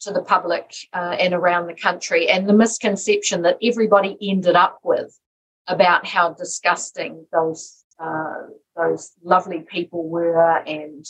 to 0.00 0.12
the 0.12 0.22
public 0.22 0.74
uh, 0.94 1.16
and 1.18 1.34
around 1.34 1.66
the 1.66 1.74
country, 1.74 2.28
and 2.28 2.48
the 2.48 2.54
misconception 2.54 3.42
that 3.42 3.58
everybody 3.62 4.16
ended 4.22 4.56
up 4.56 4.80
with 4.82 5.18
about 5.66 6.06
how 6.06 6.32
disgusting 6.32 7.26
those 7.32 7.84
uh, 7.98 8.46
those 8.80 9.12
lovely 9.22 9.60
people 9.60 10.08
were 10.08 10.58
and 10.66 11.04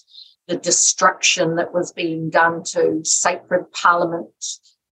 the 0.48 0.56
destruction 0.56 1.56
that 1.56 1.72
was 1.72 1.92
being 1.92 2.30
done 2.30 2.62
to 2.64 3.00
sacred 3.04 3.70
parliament 3.72 4.26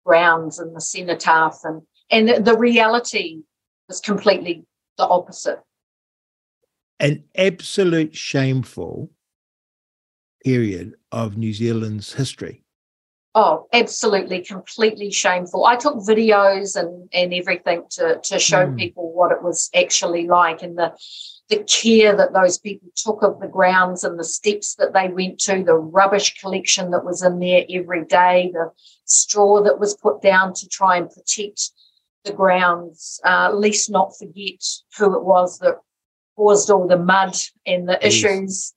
grounds 0.05 0.59
and 0.59 0.75
the 0.75 0.81
cenotaph. 0.81 1.59
And 1.63 1.81
and 2.09 2.45
the, 2.45 2.57
reality 2.57 3.41
was 3.87 3.99
completely 3.99 4.65
the 4.97 5.07
opposite. 5.07 5.59
An 6.99 7.23
absolute 7.35 8.15
shameful 8.15 9.09
period 10.43 10.93
of 11.11 11.37
new 11.37 11.53
zealand's 11.53 12.13
history 12.13 12.62
Oh, 13.35 13.67
absolutely, 13.73 14.41
completely 14.41 15.09
shameful. 15.09 15.65
I 15.65 15.75
took 15.75 15.95
videos 15.95 16.75
and, 16.75 17.09
and 17.13 17.33
everything 17.33 17.83
to, 17.91 18.19
to 18.23 18.37
show 18.37 18.67
mm. 18.67 18.77
people 18.77 19.11
what 19.11 19.31
it 19.31 19.41
was 19.41 19.71
actually 19.73 20.27
like 20.27 20.61
and 20.61 20.77
the 20.77 20.93
the 21.49 21.63
care 21.63 22.15
that 22.15 22.33
those 22.33 22.57
people 22.57 22.89
took 22.95 23.21
of 23.21 23.39
the 23.39 23.47
grounds 23.47 24.03
and 24.03 24.17
the 24.17 24.23
steps 24.23 24.75
that 24.75 24.93
they 24.93 25.09
went 25.09 25.39
to, 25.39 25.63
the 25.63 25.75
rubbish 25.75 26.39
collection 26.39 26.91
that 26.91 27.03
was 27.03 27.21
in 27.21 27.39
there 27.39 27.65
every 27.69 28.05
day, 28.05 28.49
the 28.53 28.71
straw 29.05 29.61
that 29.61 29.79
was 29.79 29.97
put 29.97 30.21
down 30.21 30.53
to 30.53 30.67
try 30.69 30.95
and 30.95 31.09
protect 31.09 31.71
the 32.23 32.31
grounds. 32.31 33.19
Uh, 33.25 33.51
least 33.53 33.89
not 33.89 34.17
forget 34.17 34.63
who 34.97 35.15
it 35.15 35.23
was 35.23 35.59
that 35.59 35.79
caused 36.37 36.69
all 36.69 36.87
the 36.87 36.97
mud 36.97 37.35
and 37.65 37.89
the 37.89 37.99
yes. 38.01 38.13
issues 38.13 38.73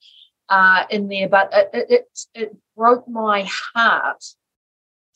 uh, 0.49 0.85
in 0.91 1.09
there. 1.09 1.29
But 1.29 1.51
it, 1.53 1.87
it, 1.89 2.19
it 2.35 2.57
broke 2.77 3.09
my 3.09 3.49
heart 3.75 4.25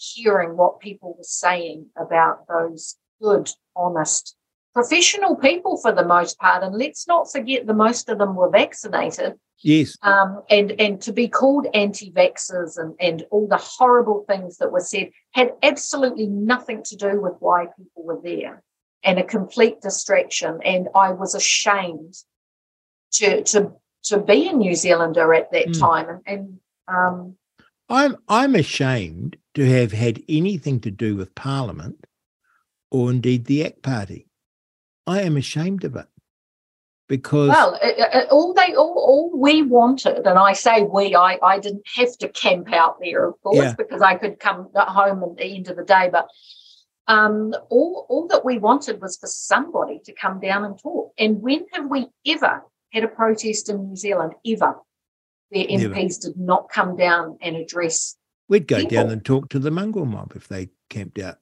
hearing 0.01 0.57
what 0.57 0.81
people 0.81 1.15
were 1.17 1.25
saying 1.25 1.87
about 1.97 2.47
those 2.49 2.97
good, 3.21 3.51
honest, 3.77 4.35
professional 4.73 5.37
people 5.37 5.77
for 5.77 5.93
the 5.93 6.05
most 6.05 6.39
part. 6.39 6.63
And 6.63 6.77
let's 6.77 7.07
not 7.07 7.31
forget 7.31 7.67
the 7.67 7.75
most 7.75 8.09
of 8.09 8.19
them 8.19 8.35
were 8.35 8.51
vaccinated. 8.51 9.35
Yes. 9.63 9.99
Um, 10.03 10.43
and 10.49 10.73
and 10.81 11.03
to 11.03 11.13
be 11.13 11.29
called 11.29 11.67
anti-vaxxers 11.75 12.79
and, 12.79 12.95
and 12.99 13.27
all 13.31 13.47
the 13.47 13.59
horrible 13.59 14.25
things 14.27 14.57
that 14.57 14.73
were 14.73 14.81
said 14.81 15.11
had 15.33 15.53
absolutely 15.63 16.29
nothing 16.29 16.83
to 16.85 16.97
do 16.97 17.21
with 17.21 17.35
why 17.41 17.67
people 17.77 18.05
were 18.05 18.21
there 18.23 18.63
and 19.05 19.19
a 19.19 19.23
complete 19.23 19.83
distraction. 19.83 20.61
And 20.65 20.89
I 20.95 21.13
was 21.13 21.35
ashamed 21.35 22.15
to 23.13 23.43
to 23.43 23.73
to 24.05 24.19
be 24.19 24.49
a 24.49 24.53
New 24.55 24.75
Zealander 24.75 25.35
at 25.35 25.53
that 25.53 25.67
mm. 25.67 25.79
time. 25.79 26.09
And, 26.09 26.23
and 26.27 26.59
um, 26.89 27.37
I'm 27.91 28.17
I'm 28.29 28.55
ashamed 28.55 29.37
to 29.55 29.69
have 29.69 29.93
had 29.93 30.23
anything 30.29 30.81
to 30.81 30.91
do 30.91 31.17
with 31.17 31.35
Parliament 31.35 32.05
or 32.91 33.11
indeed 33.11 33.47
the 33.47 33.65
ACT 33.65 33.83
Party. 33.83 34.27
I 35.07 35.23
am 35.23 35.37
ashamed 35.37 35.85
of 35.85 35.97
it 35.97 36.07
because 37.09 37.49
well, 37.49 37.79
all 38.31 38.55
they 38.55 38.75
all, 38.75 38.95
all 38.95 39.31
we 39.35 39.63
wanted, 39.63 40.27
and 40.27 40.39
I 40.39 40.53
say 40.53 40.83
we, 40.83 41.15
I 41.15 41.39
I 41.43 41.59
didn't 41.59 41.87
have 41.97 42.17
to 42.19 42.29
camp 42.29 42.73
out 42.73 42.99
there, 43.01 43.27
of 43.27 43.35
course, 43.43 43.57
yeah. 43.57 43.75
because 43.77 44.03
I 44.03 44.15
could 44.15 44.39
come 44.39 44.69
home 44.75 45.23
at 45.25 45.37
the 45.37 45.57
end 45.57 45.69
of 45.69 45.77
the 45.77 45.85
day, 45.85 46.09
but. 46.11 46.29
Um, 47.09 47.55
all, 47.71 48.07
all 48.09 48.29
that 48.29 48.45
we 48.45 48.59
wanted 48.59 49.01
was 49.01 49.17
for 49.17 49.27
somebody 49.27 50.01
to 50.05 50.13
come 50.13 50.39
down 50.39 50.65
and 50.65 50.79
talk. 50.79 51.13
And 51.19 51.43
when 51.43 51.67
have 51.73 51.91
we 51.91 52.07
ever 52.25 52.63
had 52.93 53.03
a 53.03 53.09
protest 53.09 53.69
in 53.69 53.89
New 53.89 53.97
Zealand? 53.97 54.35
Ever 54.47 54.77
where 55.51 55.65
MPs 55.67 55.83
Never. 55.83 56.09
did 56.23 56.37
not 56.37 56.69
come 56.69 56.97
down 56.97 57.39
and 57.43 57.57
address. 57.57 58.17
We'd 58.51 58.67
go 58.67 58.79
people. 58.79 58.91
down 58.91 59.11
and 59.11 59.25
talk 59.25 59.49
to 59.51 59.61
the 59.61 59.71
mongrel 59.71 60.05
mob 60.05 60.33
if 60.35 60.49
they 60.49 60.71
camped 60.91 61.21
out. 61.21 61.39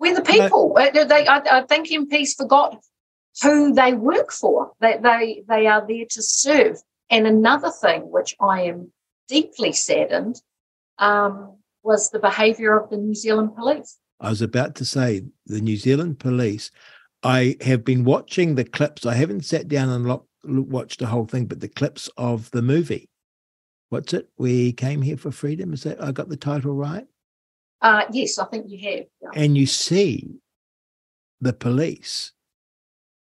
We're 0.00 0.14
the 0.14 0.22
people. 0.22 0.74
No. 0.74 0.82
Uh, 0.82 1.04
they, 1.04 1.26
I, 1.26 1.58
I, 1.58 1.62
think 1.66 1.88
MPs 1.88 2.34
forgot 2.36 2.82
who 3.42 3.74
they 3.74 3.92
work 3.92 4.32
for. 4.32 4.72
They, 4.80 4.96
they, 5.00 5.44
they 5.46 5.66
are 5.66 5.86
there 5.86 6.06
to 6.08 6.22
serve. 6.22 6.78
And 7.10 7.26
another 7.26 7.70
thing 7.70 8.10
which 8.10 8.34
I 8.40 8.62
am 8.62 8.90
deeply 9.28 9.72
saddened 9.72 10.40
um, 10.98 11.58
was 11.82 12.08
the 12.08 12.18
behaviour 12.18 12.80
of 12.80 12.88
the 12.88 12.96
New 12.96 13.14
Zealand 13.14 13.54
police. 13.54 13.98
I 14.18 14.30
was 14.30 14.40
about 14.40 14.74
to 14.76 14.86
say 14.86 15.24
the 15.46 15.60
New 15.60 15.76
Zealand 15.76 16.18
police. 16.18 16.70
I 17.22 17.56
have 17.60 17.84
been 17.84 18.04
watching 18.04 18.54
the 18.54 18.64
clips. 18.64 19.04
I 19.04 19.14
haven't 19.14 19.44
sat 19.44 19.68
down 19.68 19.90
and 19.90 20.68
watched 20.70 21.00
the 21.00 21.06
whole 21.06 21.26
thing, 21.26 21.44
but 21.44 21.60
the 21.60 21.68
clips 21.68 22.08
of 22.16 22.50
the 22.52 22.62
movie 22.62 23.10
what's 23.92 24.14
it? 24.14 24.28
We 24.38 24.72
came 24.72 25.02
here 25.02 25.18
for 25.18 25.30
freedom. 25.30 25.74
Is 25.74 25.82
that 25.82 26.02
I 26.02 26.12
got 26.12 26.30
the 26.30 26.36
title 26.36 26.74
right? 26.74 27.06
Uh, 27.82 28.04
yes, 28.10 28.38
I 28.38 28.46
think 28.46 28.66
you 28.68 28.78
have. 28.78 29.06
Yeah. 29.20 29.42
And 29.42 29.56
you 29.56 29.66
see 29.66 30.38
the 31.40 31.52
police, 31.52 32.32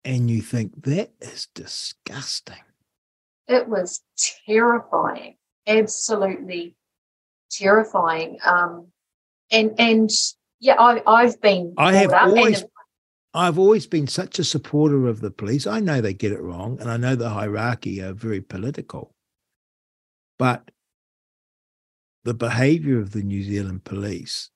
and 0.04 0.31
you 0.31 0.42
think 0.42 0.85
that 0.85 1.12
is 1.20 1.48
disgusting. 1.54 2.57
It 3.46 3.66
was 3.66 4.02
terrifying, 4.46 5.37
absolutely 5.66 6.74
terrifying. 7.50 8.38
Um, 8.44 8.88
and 9.50 9.74
and 9.78 10.11
yeah, 10.61 10.74
I, 10.78 11.02
I've 11.07 11.40
been. 11.40 11.74
I 11.78 11.94
have 11.94 12.12
always. 12.12 12.61
And, 12.62 12.70
I've 13.35 13.59
always 13.59 13.87
been 13.87 14.07
such 14.07 14.38
a 14.38 14.44
supporter 14.44 15.07
of 15.07 15.20
the 15.20 15.31
police. 15.31 15.66
I 15.66 15.81
know 15.81 16.00
they 16.00 16.14
get 16.14 16.33
it 16.33 16.40
wrong, 16.42 16.78
and 16.81 16.90
I 16.90 16.96
know 16.96 17.14
the 17.14 17.28
hierarchy 17.28 18.02
are 18.02 18.12
very 18.12 18.40
political. 18.40 19.14
But 20.38 20.70
the 22.24 22.35
behavior 22.35 23.01
of 23.01 23.12
the 23.12 23.22
New 23.22 23.42
Zealand 23.42 23.85
police 23.85 24.51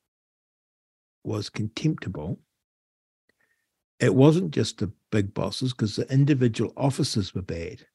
was 1.24 1.48
contemptible. 1.48 2.38
It 4.00 4.14
wasn't 4.14 4.52
just 4.52 4.78
the 4.78 4.92
big 5.10 5.32
bosses, 5.34 5.72
because 5.72 5.96
the 5.96 6.10
individual 6.12 6.72
officers 6.76 7.34
were 7.34 7.42
bad. 7.42 7.86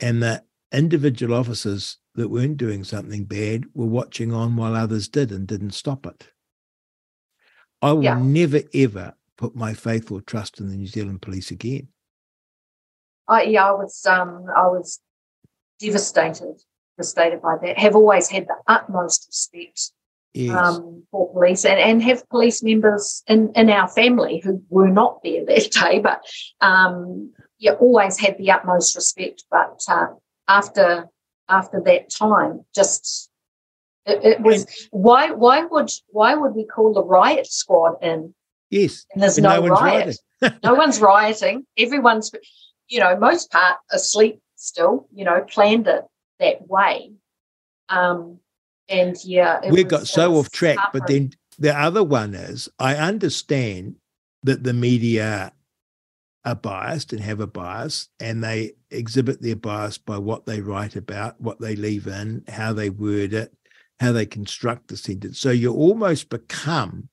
And 0.00 0.22
the 0.22 0.42
individual 0.72 1.34
officers 1.34 1.98
that 2.14 2.28
weren't 2.28 2.56
doing 2.56 2.84
something 2.84 3.24
bad 3.24 3.64
were 3.74 3.86
watching 3.86 4.32
on 4.32 4.56
while 4.56 4.74
others 4.74 5.08
did 5.08 5.32
and 5.32 5.46
didn't 5.46 5.72
stop 5.72 6.06
it. 6.06 6.28
I 7.82 7.92
will 7.92 8.04
yeah. 8.04 8.18
never, 8.18 8.62
ever 8.72 9.14
put 9.36 9.54
my 9.54 9.74
faith 9.74 10.10
or 10.10 10.22
trust 10.22 10.60
in 10.60 10.68
the 10.68 10.76
New 10.76 10.86
Zealand 10.86 11.20
police 11.22 11.50
again. 11.50 11.88
I, 13.28 13.42
yeah, 13.42 13.68
I 13.68 13.72
was, 13.72 14.06
um, 14.06 14.46
I 14.56 14.66
was 14.66 15.00
devastated, 15.78 16.60
devastated 16.96 17.42
by 17.42 17.56
that, 17.62 17.78
have 17.78 17.94
always 17.94 18.28
had 18.28 18.46
the 18.46 18.56
utmost 18.66 19.26
respect 19.28 19.92
yes. 20.36 20.56
um, 20.56 21.04
for 21.10 21.32
police 21.32 21.64
and, 21.64 21.78
and 21.78 22.02
have 22.02 22.28
police 22.28 22.62
members 22.62 23.22
in, 23.26 23.50
in 23.54 23.70
our 23.70 23.88
family 23.88 24.40
who 24.44 24.62
were 24.68 24.88
not 24.88 25.22
there 25.22 25.44
that 25.44 25.70
day, 25.80 25.98
but 25.98 26.22
um, 26.60 27.32
yeah, 27.58 27.72
always 27.72 28.18
had 28.18 28.36
the 28.38 28.50
utmost 28.50 28.94
respect. 28.94 29.44
But 29.50 29.80
uh, 29.88 30.08
after 30.46 31.08
after 31.48 31.80
that 31.86 32.10
time, 32.10 32.64
just 32.74 33.30
it, 34.04 34.24
it 34.24 34.40
was 34.40 34.64
and, 34.64 34.70
why 34.90 35.30
why 35.30 35.64
would 35.64 35.90
why 36.08 36.34
would 36.34 36.54
we 36.54 36.64
call 36.64 36.92
the 36.92 37.04
riot 37.04 37.46
squad 37.46 37.94
in? 38.02 38.34
Yes, 38.70 39.06
and 39.12 39.22
there's 39.22 39.38
no, 39.38 39.60
no 39.60 39.68
riot. 39.68 40.16
no 40.62 40.74
one's 40.74 41.00
rioting. 41.00 41.64
Everyone's, 41.78 42.32
you 42.88 43.00
know, 43.00 43.16
most 43.16 43.50
part 43.50 43.78
asleep 43.90 44.40
still, 44.56 45.06
you 45.14 45.24
know, 45.24 45.42
planned 45.42 45.86
it 45.86 46.04
that 46.40 46.66
way. 46.68 47.12
Um, 47.88 48.40
and 48.88 49.16
yeah, 49.24 49.70
we 49.70 49.84
got 49.84 50.06
so 50.06 50.36
off 50.36 50.50
track. 50.50 50.78
But 50.92 51.06
then 51.06 51.32
the 51.58 51.76
other 51.76 52.02
one 52.02 52.34
is 52.34 52.68
I 52.78 52.96
understand 52.96 53.96
that 54.42 54.64
the 54.64 54.72
media 54.72 55.52
are 56.44 56.54
biased 56.54 57.12
and 57.12 57.20
have 57.20 57.40
a 57.40 57.46
bias, 57.46 58.08
and 58.20 58.42
they 58.42 58.72
exhibit 58.90 59.42
their 59.42 59.56
bias 59.56 59.98
by 59.98 60.16
what 60.16 60.46
they 60.46 60.60
write 60.60 60.94
about, 60.94 61.40
what 61.40 61.60
they 61.60 61.74
leave 61.74 62.06
in, 62.06 62.44
how 62.46 62.72
they 62.72 62.88
word 62.88 63.32
it, 63.32 63.52
how 63.98 64.12
they 64.12 64.26
construct 64.26 64.86
the 64.86 64.96
sentence. 64.96 65.40
So 65.40 65.50
you 65.50 65.74
almost 65.74 66.28
become, 66.28 67.08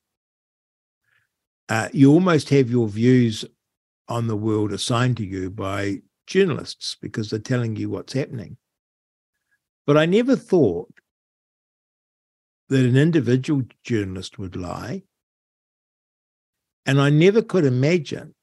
uh, 1.67 1.89
you 1.91 2.12
almost 2.12 2.49
have 2.49 2.69
your 2.69 2.88
views 2.88 3.43
on 4.08 4.27
the 4.27 4.36
world 4.36 4.71
assigned 4.71 5.17
to 5.17 5.25
you 5.25 5.49
by 5.49 6.01
journalists 6.27 6.97
because 7.01 7.29
they're 7.29 7.39
telling 7.39 7.75
you 7.75 7.89
what's 7.89 8.13
happening. 8.13 8.57
But 9.86 9.97
I 9.97 10.05
never 10.05 10.36
thought 10.36 10.89
that 12.69 12.86
an 12.86 12.95
individual 12.95 13.63
journalist 13.83 14.39
would 14.39 14.55
lie. 14.55 15.03
And 16.86 16.99
I 16.99 17.09
never 17.09 17.41
could 17.41 17.65
imagine 17.65 18.33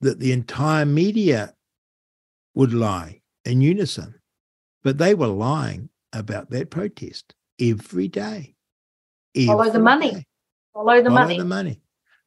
that 0.00 0.18
the 0.18 0.32
entire 0.32 0.84
media 0.84 1.54
would 2.54 2.72
lie 2.72 3.22
in 3.44 3.60
unison. 3.60 4.14
But 4.82 4.98
they 4.98 5.14
were 5.14 5.28
lying 5.28 5.88
about 6.12 6.50
that 6.50 6.70
protest 6.70 7.34
every 7.60 8.08
day. 8.08 8.54
Every 9.34 9.46
Follow 9.46 9.70
the 9.70 9.78
money. 9.78 10.10
Day. 10.10 10.26
Follow 10.72 11.02
the 11.02 11.10
Follow 11.10 11.20
money. 11.20 11.38
the 11.38 11.44
money. 11.44 11.80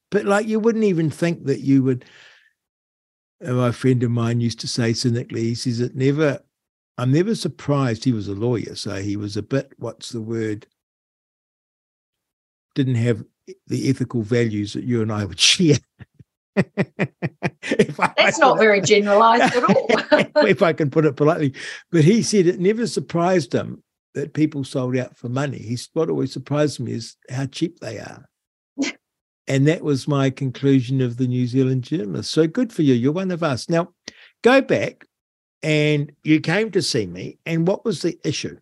But 0.09 0.25
like 0.25 0.47
you 0.47 0.59
wouldn't 0.59 0.85
even 0.85 1.09
think 1.09 1.45
that 1.45 1.59
you 1.59 1.83
would 1.83 2.05
my 3.41 3.71
friend 3.71 4.01
of 4.03 4.11
mine 4.11 4.41
used 4.41 4.59
to 4.61 4.67
say 4.67 4.93
cynically, 4.93 5.43
he 5.43 5.55
says, 5.55 5.79
it 5.79 5.95
never, 5.95 6.39
I'm 6.97 7.11
never 7.11 7.35
surprised 7.35 8.03
he 8.03 8.13
was 8.13 8.27
a 8.27 8.33
lawyer. 8.33 8.75
So 8.75 8.95
he 8.95 9.15
was 9.15 9.37
a 9.37 9.43
bit, 9.43 9.73
what's 9.77 10.09
the 10.09 10.21
word? 10.21 10.67
Didn't 12.75 12.95
have 12.95 13.23
the 13.67 13.89
ethical 13.89 14.21
values 14.21 14.73
that 14.73 14.83
you 14.83 15.01
and 15.01 15.11
I 15.11 15.25
would 15.25 15.39
share. 15.39 15.77
That's 16.55 18.39
not 18.39 18.57
very 18.57 18.81
generalized 18.81 19.55
at 19.55 19.63
all. 19.63 19.87
if 20.47 20.61
I 20.61 20.73
can 20.73 20.89
put 20.89 21.05
it 21.05 21.15
politely. 21.15 21.53
But 21.91 22.03
he 22.03 22.23
said 22.23 22.47
it 22.47 22.59
never 22.59 22.87
surprised 22.87 23.53
him 23.53 23.83
that 24.15 24.33
people 24.33 24.63
sold 24.63 24.97
out 24.97 25.15
for 25.15 25.29
money. 25.29 25.59
He's 25.59 25.89
what 25.93 26.09
always 26.09 26.33
surprised 26.33 26.79
me 26.79 26.93
is 26.93 27.15
how 27.29 27.45
cheap 27.45 27.79
they 27.79 27.99
are. 27.99 28.27
And 29.47 29.67
that 29.67 29.83
was 29.83 30.07
my 30.07 30.29
conclusion 30.29 31.01
of 31.01 31.17
the 31.17 31.27
New 31.27 31.47
Zealand 31.47 31.83
journalist. 31.83 32.31
So 32.31 32.47
good 32.47 32.73
for 32.73 32.81
you. 32.81 32.93
You're 32.93 33.13
one 33.13 33.31
of 33.31 33.43
us. 33.43 33.69
Now, 33.69 33.93
go 34.43 34.61
back 34.61 35.05
and 35.63 36.11
you 36.23 36.41
came 36.41 36.71
to 36.71 36.81
see 36.81 37.05
me. 37.07 37.39
And 37.45 37.67
what 37.67 37.85
was 37.85 38.01
the 38.01 38.19
issue? 38.23 38.57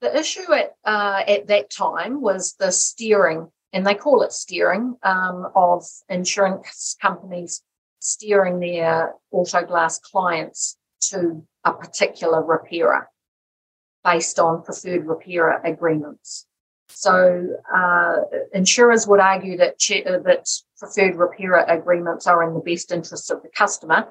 The 0.00 0.16
issue 0.16 0.52
at 0.52 0.74
uh, 0.84 1.22
at 1.26 1.48
that 1.48 1.70
time 1.70 2.20
was 2.20 2.54
the 2.58 2.70
steering, 2.70 3.48
and 3.72 3.84
they 3.84 3.94
call 3.94 4.22
it 4.22 4.32
steering, 4.32 4.96
um, 5.02 5.48
of 5.56 5.84
insurance 6.08 6.96
companies 7.02 7.62
steering 8.00 8.60
their 8.60 9.14
auto 9.32 9.64
glass 9.64 9.98
clients 9.98 10.76
to 11.00 11.44
a 11.64 11.72
particular 11.72 12.44
repairer 12.44 13.08
based 14.04 14.38
on 14.38 14.62
preferred 14.62 15.06
repairer 15.06 15.60
agreements. 15.64 16.46
So 16.90 17.56
uh, 17.74 18.16
insurers 18.52 19.06
would 19.06 19.20
argue 19.20 19.56
that 19.58 19.74
uh, 20.06 20.18
that 20.20 20.48
preferred 20.78 21.16
repairer 21.16 21.64
agreements 21.68 22.26
are 22.26 22.42
in 22.42 22.54
the 22.54 22.60
best 22.60 22.92
interest 22.92 23.30
of 23.30 23.42
the 23.42 23.48
customer 23.50 24.08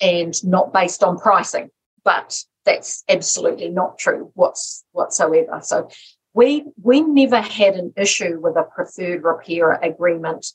and 0.00 0.32
not 0.44 0.72
based 0.72 1.02
on 1.02 1.18
pricing. 1.18 1.70
But 2.04 2.42
that's 2.64 3.04
absolutely 3.08 3.68
not 3.68 3.98
true 3.98 4.30
what's, 4.34 4.84
whatsoever. 4.92 5.60
So 5.62 5.88
we 6.32 6.64
we 6.80 7.00
never 7.00 7.40
had 7.40 7.74
an 7.74 7.92
issue 7.96 8.38
with 8.40 8.56
a 8.56 8.62
preferred 8.62 9.22
repairer 9.24 9.78
agreement 9.82 10.46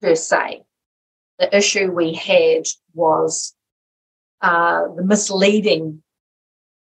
per 0.00 0.14
se. 0.14 0.62
The 1.38 1.56
issue 1.56 1.90
we 1.90 2.14
had 2.14 2.64
was 2.94 3.54
uh, 4.40 4.88
the 4.94 5.02
misleading 5.02 6.02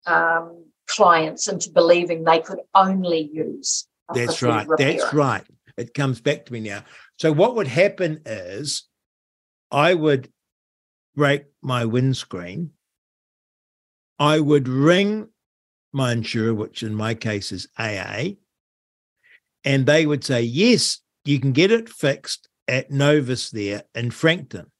um, 0.06 0.66
clients 0.87 1.48
into 1.48 1.70
believing 1.70 2.24
they 2.24 2.40
could 2.40 2.61
only 2.74 3.30
use. 3.32 3.87
That's 4.14 4.42
right. 4.42 4.66
That's 4.78 5.12
right. 5.12 5.44
It 5.76 5.94
comes 5.94 6.20
back 6.20 6.46
to 6.46 6.52
me 6.52 6.60
now. 6.60 6.84
So 7.18 7.32
what 7.32 7.56
would 7.56 7.66
happen 7.66 8.20
is, 8.26 8.84
I 9.70 9.94
would 9.94 10.30
break 11.14 11.44
my 11.62 11.84
windscreen. 11.84 12.70
I 14.18 14.38
would 14.38 14.68
ring 14.68 15.28
my 15.92 16.12
insurer, 16.12 16.54
which 16.54 16.82
in 16.82 16.94
my 16.94 17.14
case 17.14 17.52
is 17.52 17.68
AA, 17.78 18.34
and 19.64 19.86
they 19.86 20.06
would 20.06 20.24
say, 20.24 20.42
yes, 20.42 21.00
you 21.24 21.40
can 21.40 21.52
get 21.52 21.70
it 21.70 21.88
fixed 21.88 22.48
at 22.68 22.90
Novus 22.90 23.50
there 23.50 23.82
in 23.94 24.10
Frankton, 24.10 24.70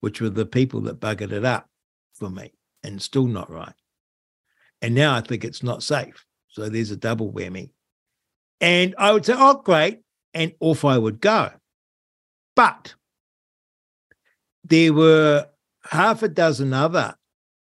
which 0.00 0.20
were 0.20 0.30
the 0.30 0.46
people 0.46 0.82
that 0.82 1.00
buggered 1.00 1.32
it 1.32 1.44
up 1.44 1.68
for 2.14 2.30
me 2.30 2.52
and 2.82 3.00
still 3.00 3.26
not 3.26 3.50
right. 3.50 3.74
And 4.82 4.94
now 4.94 5.14
I 5.14 5.20
think 5.20 5.44
it's 5.44 5.62
not 5.62 5.82
safe. 5.82 6.24
So 6.48 6.68
there's 6.68 6.90
a 6.90 6.96
double 6.96 7.32
whammy. 7.32 7.70
And 8.60 8.94
I 8.98 9.12
would 9.12 9.26
say, 9.26 9.34
oh, 9.36 9.62
great. 9.62 10.00
And 10.32 10.52
off 10.60 10.84
I 10.84 10.98
would 10.98 11.20
go. 11.20 11.50
But 12.56 12.94
there 14.64 14.92
were 14.92 15.46
half 15.90 16.22
a 16.22 16.28
dozen 16.28 16.72
other 16.72 17.14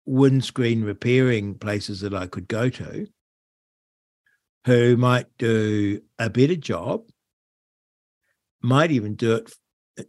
windscreen 0.06 0.84
repairing 0.84 1.56
places 1.56 2.02
that 2.02 2.14
I 2.14 2.28
could 2.28 2.48
go 2.48 2.70
to 2.70 3.08
who 4.66 4.98
might 4.98 5.28
do 5.38 6.02
a 6.20 6.30
better 6.30 6.56
job, 6.56 7.04
might 8.62 8.92
even 8.92 9.16
do 9.16 9.36
it 9.36 9.54
uh, 9.98 10.04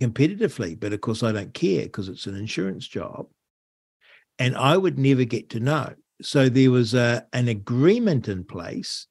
competitively. 0.00 0.78
But 0.78 0.92
of 0.92 1.00
course, 1.00 1.22
I 1.22 1.32
don't 1.32 1.52
care 1.52 1.82
because 1.82 2.08
it's 2.08 2.26
an 2.26 2.36
insurance 2.36 2.86
job. 2.86 3.26
And 4.38 4.56
I 4.56 4.76
would 4.76 4.98
never 4.98 5.24
get 5.24 5.50
to 5.50 5.60
know. 5.60 5.94
So 6.20 6.48
there 6.48 6.70
was 6.70 6.94
a, 6.94 7.26
an 7.32 7.48
agreement 7.48 8.28
in 8.28 8.44
place. 8.44 9.08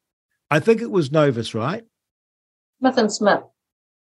I 0.52 0.60
think 0.60 0.82
it 0.82 0.92
was 0.92 1.14
Novus, 1.14 1.56
right? 1.56 1.84
Smith 2.80 2.98
and 2.98 3.12
Smith. 3.12 3.44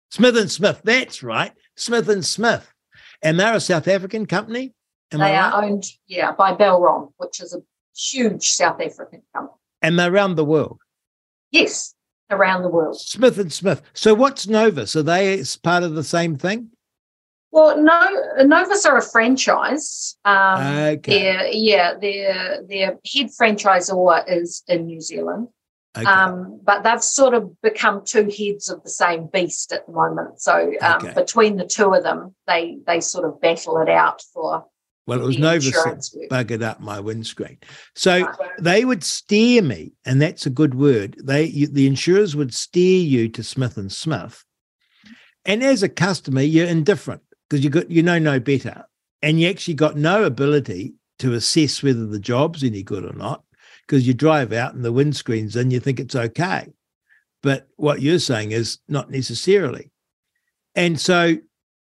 Smith 0.09 0.37
and 0.37 0.49
Smith. 0.49 0.81
That's 0.83 1.21
right. 1.21 1.51
Smith 1.75 2.07
and 2.07 2.25
Smith. 2.25 2.73
And 3.21 3.37
they're 3.37 3.55
a 3.55 3.59
South 3.59 3.87
African 3.87 4.25
company. 4.25 4.73
Am 5.11 5.19
they 5.19 5.35
are 5.35 5.63
owned, 5.63 5.85
yeah, 6.07 6.31
by 6.31 6.53
Belron, 6.53 7.11
which 7.17 7.41
is 7.41 7.53
a 7.53 7.59
huge 7.95 8.49
South 8.49 8.79
African 8.81 9.23
company. 9.35 9.57
And 9.81 9.99
they're 9.99 10.11
around 10.11 10.35
the 10.35 10.45
world. 10.45 10.79
Yes, 11.51 11.93
around 12.29 12.63
the 12.63 12.69
world. 12.69 12.99
Smith 12.99 13.37
and 13.37 13.51
Smith. 13.51 13.81
So 13.93 14.13
what's 14.13 14.47
Novus? 14.47 14.95
Are 14.95 15.03
they 15.03 15.43
part 15.63 15.83
of 15.83 15.95
the 15.95 16.03
same 16.03 16.37
thing? 16.37 16.69
Well, 17.51 17.81
no, 17.81 18.43
Novus 18.43 18.85
are 18.85 18.97
a 18.97 19.01
franchise. 19.01 20.17
Um, 20.23 20.61
okay. 20.61 21.21
Their, 21.21 21.47
yeah, 21.47 21.93
their 21.99 22.63
their 22.67 22.99
head 23.11 23.29
franchisor 23.39 24.23
is 24.27 24.63
in 24.67 24.85
New 24.85 25.01
Zealand. 25.01 25.47
Okay. 25.97 26.05
Um, 26.05 26.59
but 26.63 26.83
they've 26.83 27.01
sort 27.01 27.33
of 27.33 27.59
become 27.61 28.03
two 28.05 28.29
heads 28.29 28.69
of 28.69 28.83
the 28.83 28.89
same 28.89 29.27
beast 29.27 29.71
at 29.71 29.85
the 29.87 29.93
moment. 29.93 30.39
So 30.41 30.73
um, 30.81 30.97
okay. 30.97 31.13
between 31.13 31.57
the 31.57 31.65
two 31.65 31.93
of 31.93 32.03
them, 32.03 32.35
they 32.45 32.77
they 32.85 33.01
sort 33.01 33.25
of 33.25 33.41
battle 33.41 33.77
it 33.79 33.89
out 33.89 34.21
for 34.33 34.65
well, 35.07 35.21
it 35.21 35.25
was 35.25 35.39
Novus 35.39 35.71
that 35.71 36.29
buggered 36.29 36.61
up 36.61 36.81
my 36.81 36.99
windscreen. 36.99 37.57
So 37.95 38.29
they 38.59 38.83
would 38.83 39.05
steer 39.05 39.61
me, 39.61 39.93
and 40.05 40.21
that's 40.21 40.45
a 40.45 40.51
good 40.51 40.75
word. 40.75 41.15
They 41.23 41.45
you, 41.45 41.67
the 41.67 41.87
insurers 41.87 42.35
would 42.35 42.53
steer 42.53 43.01
you 43.01 43.29
to 43.29 43.41
Smith 43.41 43.77
and 43.77 43.91
Smith, 43.91 44.43
and 45.45 45.63
as 45.63 45.81
a 45.81 45.89
customer, 45.89 46.41
you're 46.41 46.67
indifferent 46.67 47.21
because 47.49 47.63
you 47.63 47.69
got 47.69 47.89
you 47.89 48.03
know 48.03 48.19
no 48.19 48.39
better, 48.39 48.85
and 49.21 49.39
you 49.39 49.49
actually 49.49 49.75
got 49.75 49.95
no 49.95 50.25
ability 50.25 50.95
to 51.19 51.33
assess 51.33 51.81
whether 51.81 52.05
the 52.05 52.19
job's 52.19 52.63
any 52.63 52.83
good 52.83 53.05
or 53.05 53.13
not 53.13 53.43
because 53.87 54.05
you 54.05 54.13
drive 54.13 54.51
out 54.51 54.73
and 54.73 54.83
the 54.83 54.91
windscreen's 54.91 55.55
in, 55.55 55.71
you 55.71 55.79
think 55.79 55.99
it's 55.99 56.15
okay, 56.15 56.67
but 57.41 57.67
what 57.77 58.01
you're 58.01 58.19
saying 58.19 58.51
is 58.51 58.79
not 58.87 59.09
necessarily, 59.09 59.91
and 60.75 60.99
so 60.99 61.37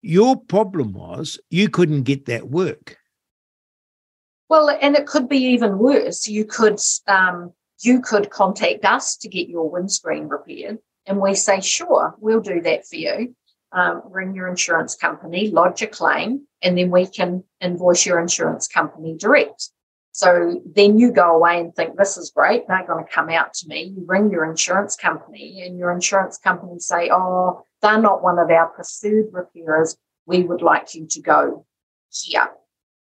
your 0.01 0.35
problem 0.35 0.93
was 0.93 1.39
you 1.49 1.69
couldn't 1.69 2.03
get 2.03 2.25
that 2.25 2.49
work 2.49 2.97
well, 4.49 4.69
and 4.69 4.95
it 4.95 5.07
could 5.07 5.27
be 5.27 5.37
even 5.37 5.77
worse. 5.77 6.27
You 6.27 6.45
could 6.45 6.79
um, 7.07 7.53
you 7.81 8.01
could 8.01 8.29
contact 8.29 8.85
us 8.85 9.17
to 9.17 9.27
get 9.27 9.49
your 9.49 9.69
windscreen 9.69 10.27
repaired, 10.27 10.79
and 11.05 11.19
we 11.19 11.35
say, 11.35 11.61
sure, 11.61 12.15
we'll 12.19 12.41
do 12.41 12.61
that 12.61 12.87
for 12.87 12.95
you. 12.95 13.35
Um, 13.71 14.03
ring 14.05 14.33
your 14.35 14.47
insurance 14.47 14.95
company, 14.95 15.49
lodge 15.49 15.81
a 15.81 15.87
claim, 15.87 16.47
and 16.61 16.77
then 16.77 16.91
we 16.91 17.07
can 17.07 17.43
invoice 17.59 18.05
your 18.05 18.19
insurance 18.19 18.67
company 18.67 19.17
direct. 19.17 19.69
So 20.15 20.61
then 20.65 20.97
you 20.97 21.11
go 21.11 21.35
away 21.35 21.59
and 21.59 21.75
think, 21.75 21.97
this 21.97 22.15
is 22.15 22.31
great. 22.33 22.69
They're 22.69 22.87
going 22.87 23.03
to 23.03 23.11
come 23.11 23.29
out 23.29 23.53
to 23.55 23.67
me. 23.67 23.93
You 23.97 24.05
ring 24.07 24.31
your 24.31 24.45
insurance 24.45 24.95
company, 24.95 25.63
and 25.63 25.77
your 25.77 25.91
insurance 25.91 26.37
company 26.37 26.79
say, 26.79 27.09
oh, 27.11 27.63
they're 27.81 27.99
not 27.99 28.23
one 28.23 28.39
of 28.39 28.49
our 28.49 28.67
preferred 28.67 29.25
repairers. 29.33 29.97
We 30.25 30.43
would 30.43 30.61
like 30.61 30.95
you 30.95 31.05
to 31.05 31.21
go 31.21 31.65
here. 32.13 32.47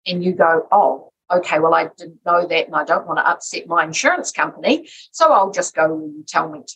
And 0.05 0.21
you 0.21 0.33
go, 0.33 0.67
oh, 0.69 1.13
okay, 1.31 1.59
well, 1.59 1.73
I 1.73 1.87
didn't 1.97 2.19
know 2.25 2.45
that 2.45 2.65
and 2.67 2.75
I 2.75 2.83
don't 2.83 3.07
want 3.07 3.19
to 3.19 3.29
upset 3.29 3.67
my 3.67 3.85
insurance 3.85 4.33
company, 4.33 4.89
so 5.11 5.31
I'll 5.31 5.51
just 5.51 5.73
go 5.73 5.93
when 5.93 6.13
you 6.13 6.25
tell 6.27 6.49
me 6.49 6.59
to. 6.67 6.75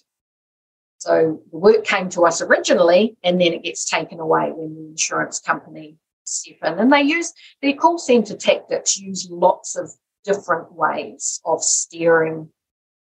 So 1.00 1.42
the 1.52 1.58
work 1.58 1.84
came 1.84 2.08
to 2.12 2.26
us 2.26 2.42
originally 2.42 3.18
and 3.22 3.42
then 3.42 3.52
it 3.52 3.64
gets 3.64 3.90
taken 3.90 4.22
away 4.22 4.54
when 4.56 4.76
the 4.76 4.88
insurance 4.92 5.42
company 5.42 5.98
step 6.24 6.56
in. 6.64 6.80
And 6.80 6.94
they 6.94 7.02
use 7.02 7.34
their 7.62 7.74
call 7.74 7.98
center 7.98 8.38
tactics 8.38 8.96
use 8.96 9.28
lots 9.30 9.76
of 9.76 9.92
different 10.24 10.74
ways 10.74 11.42
of 11.46 11.64
steering 11.64 12.50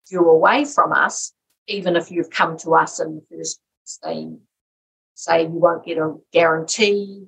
you 0.09 0.29
away 0.29 0.65
from 0.65 0.91
us, 0.91 1.33
even 1.67 1.95
if 1.95 2.11
you've 2.11 2.29
come 2.29 2.57
to 2.59 2.75
us 2.75 2.99
in 2.99 3.15
the 3.15 3.37
first 3.37 3.59
place. 4.01 4.27
Say 5.17 5.43
you 5.43 5.49
won't 5.49 5.85
get 5.85 5.97
a 5.97 6.15
guarantee 6.33 7.27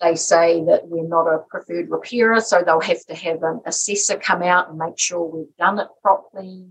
they 0.00 0.14
say 0.14 0.62
that 0.64 0.88
we're 0.88 1.08
not 1.08 1.26
a 1.26 1.38
preferred 1.48 1.90
repairer, 1.90 2.40
so 2.40 2.62
they'll 2.62 2.80
have 2.80 3.04
to 3.06 3.14
have 3.14 3.42
an 3.42 3.60
assessor 3.64 4.18
come 4.18 4.42
out 4.42 4.68
and 4.68 4.78
make 4.78 4.98
sure 4.98 5.24
we've 5.24 5.56
done 5.58 5.78
it 5.78 5.88
properly. 6.02 6.66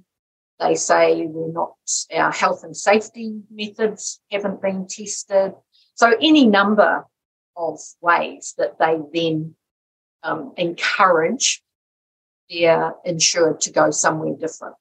They 0.59 0.75
say 0.75 1.25
we're 1.25 1.51
not, 1.51 1.73
our 2.13 2.31
health 2.31 2.63
and 2.63 2.77
safety 2.77 3.41
methods 3.49 4.21
haven't 4.31 4.61
been 4.61 4.87
tested. 4.87 5.53
So, 5.95 6.15
any 6.21 6.45
number 6.45 7.05
of 7.57 7.79
ways 7.99 8.53
that 8.57 8.77
they 8.79 8.99
then 9.11 9.55
um, 10.21 10.53
encourage 10.57 11.63
their 12.49 12.93
insured 13.03 13.61
to 13.61 13.71
go 13.71 13.91
somewhere 13.91 14.35
different. 14.35 14.75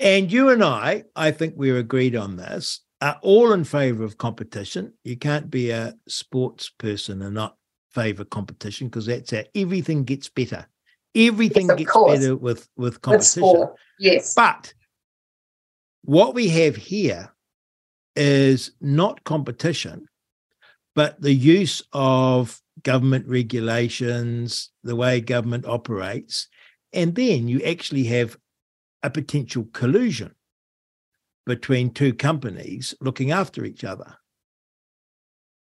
And 0.00 0.30
you 0.30 0.50
and 0.50 0.62
I, 0.62 1.04
I 1.14 1.30
think 1.30 1.54
we're 1.56 1.78
agreed 1.78 2.16
on 2.16 2.36
this 2.36 2.80
are 3.00 3.18
all 3.22 3.52
in 3.52 3.64
favor 3.64 4.02
of 4.02 4.18
competition. 4.18 4.92
You 5.04 5.16
can't 5.16 5.50
be 5.50 5.70
a 5.70 5.94
sports 6.08 6.70
person 6.70 7.22
and 7.22 7.34
not 7.34 7.56
favor 7.92 8.24
competition 8.24 8.88
because 8.88 9.06
that's 9.06 9.30
how 9.30 9.42
everything 9.54 10.04
gets 10.04 10.28
better. 10.28 10.66
Everything 11.14 11.68
yes, 11.68 11.78
gets 11.78 11.90
course. 11.90 12.18
better 12.18 12.36
with 12.36 12.68
with 12.76 13.00
competition. 13.02 13.68
yes. 13.98 14.34
But 14.34 14.72
what 16.02 16.34
we 16.34 16.48
have 16.48 16.76
here 16.76 17.30
is 18.16 18.72
not 18.80 19.22
competition, 19.24 20.08
but 20.94 21.20
the 21.20 21.32
use 21.32 21.82
of 21.92 22.60
government 22.82 23.26
regulations, 23.28 24.70
the 24.82 24.96
way 24.96 25.20
government 25.20 25.66
operates, 25.66 26.48
and 26.94 27.14
then 27.14 27.48
you 27.48 27.60
actually 27.62 28.04
have 28.04 28.36
a 29.02 29.10
potential 29.10 29.66
collusion 29.72 30.34
between 31.46 31.90
two 31.90 32.14
companies 32.14 32.94
looking 33.00 33.30
after 33.30 33.64
each 33.64 33.84
other. 33.84 34.16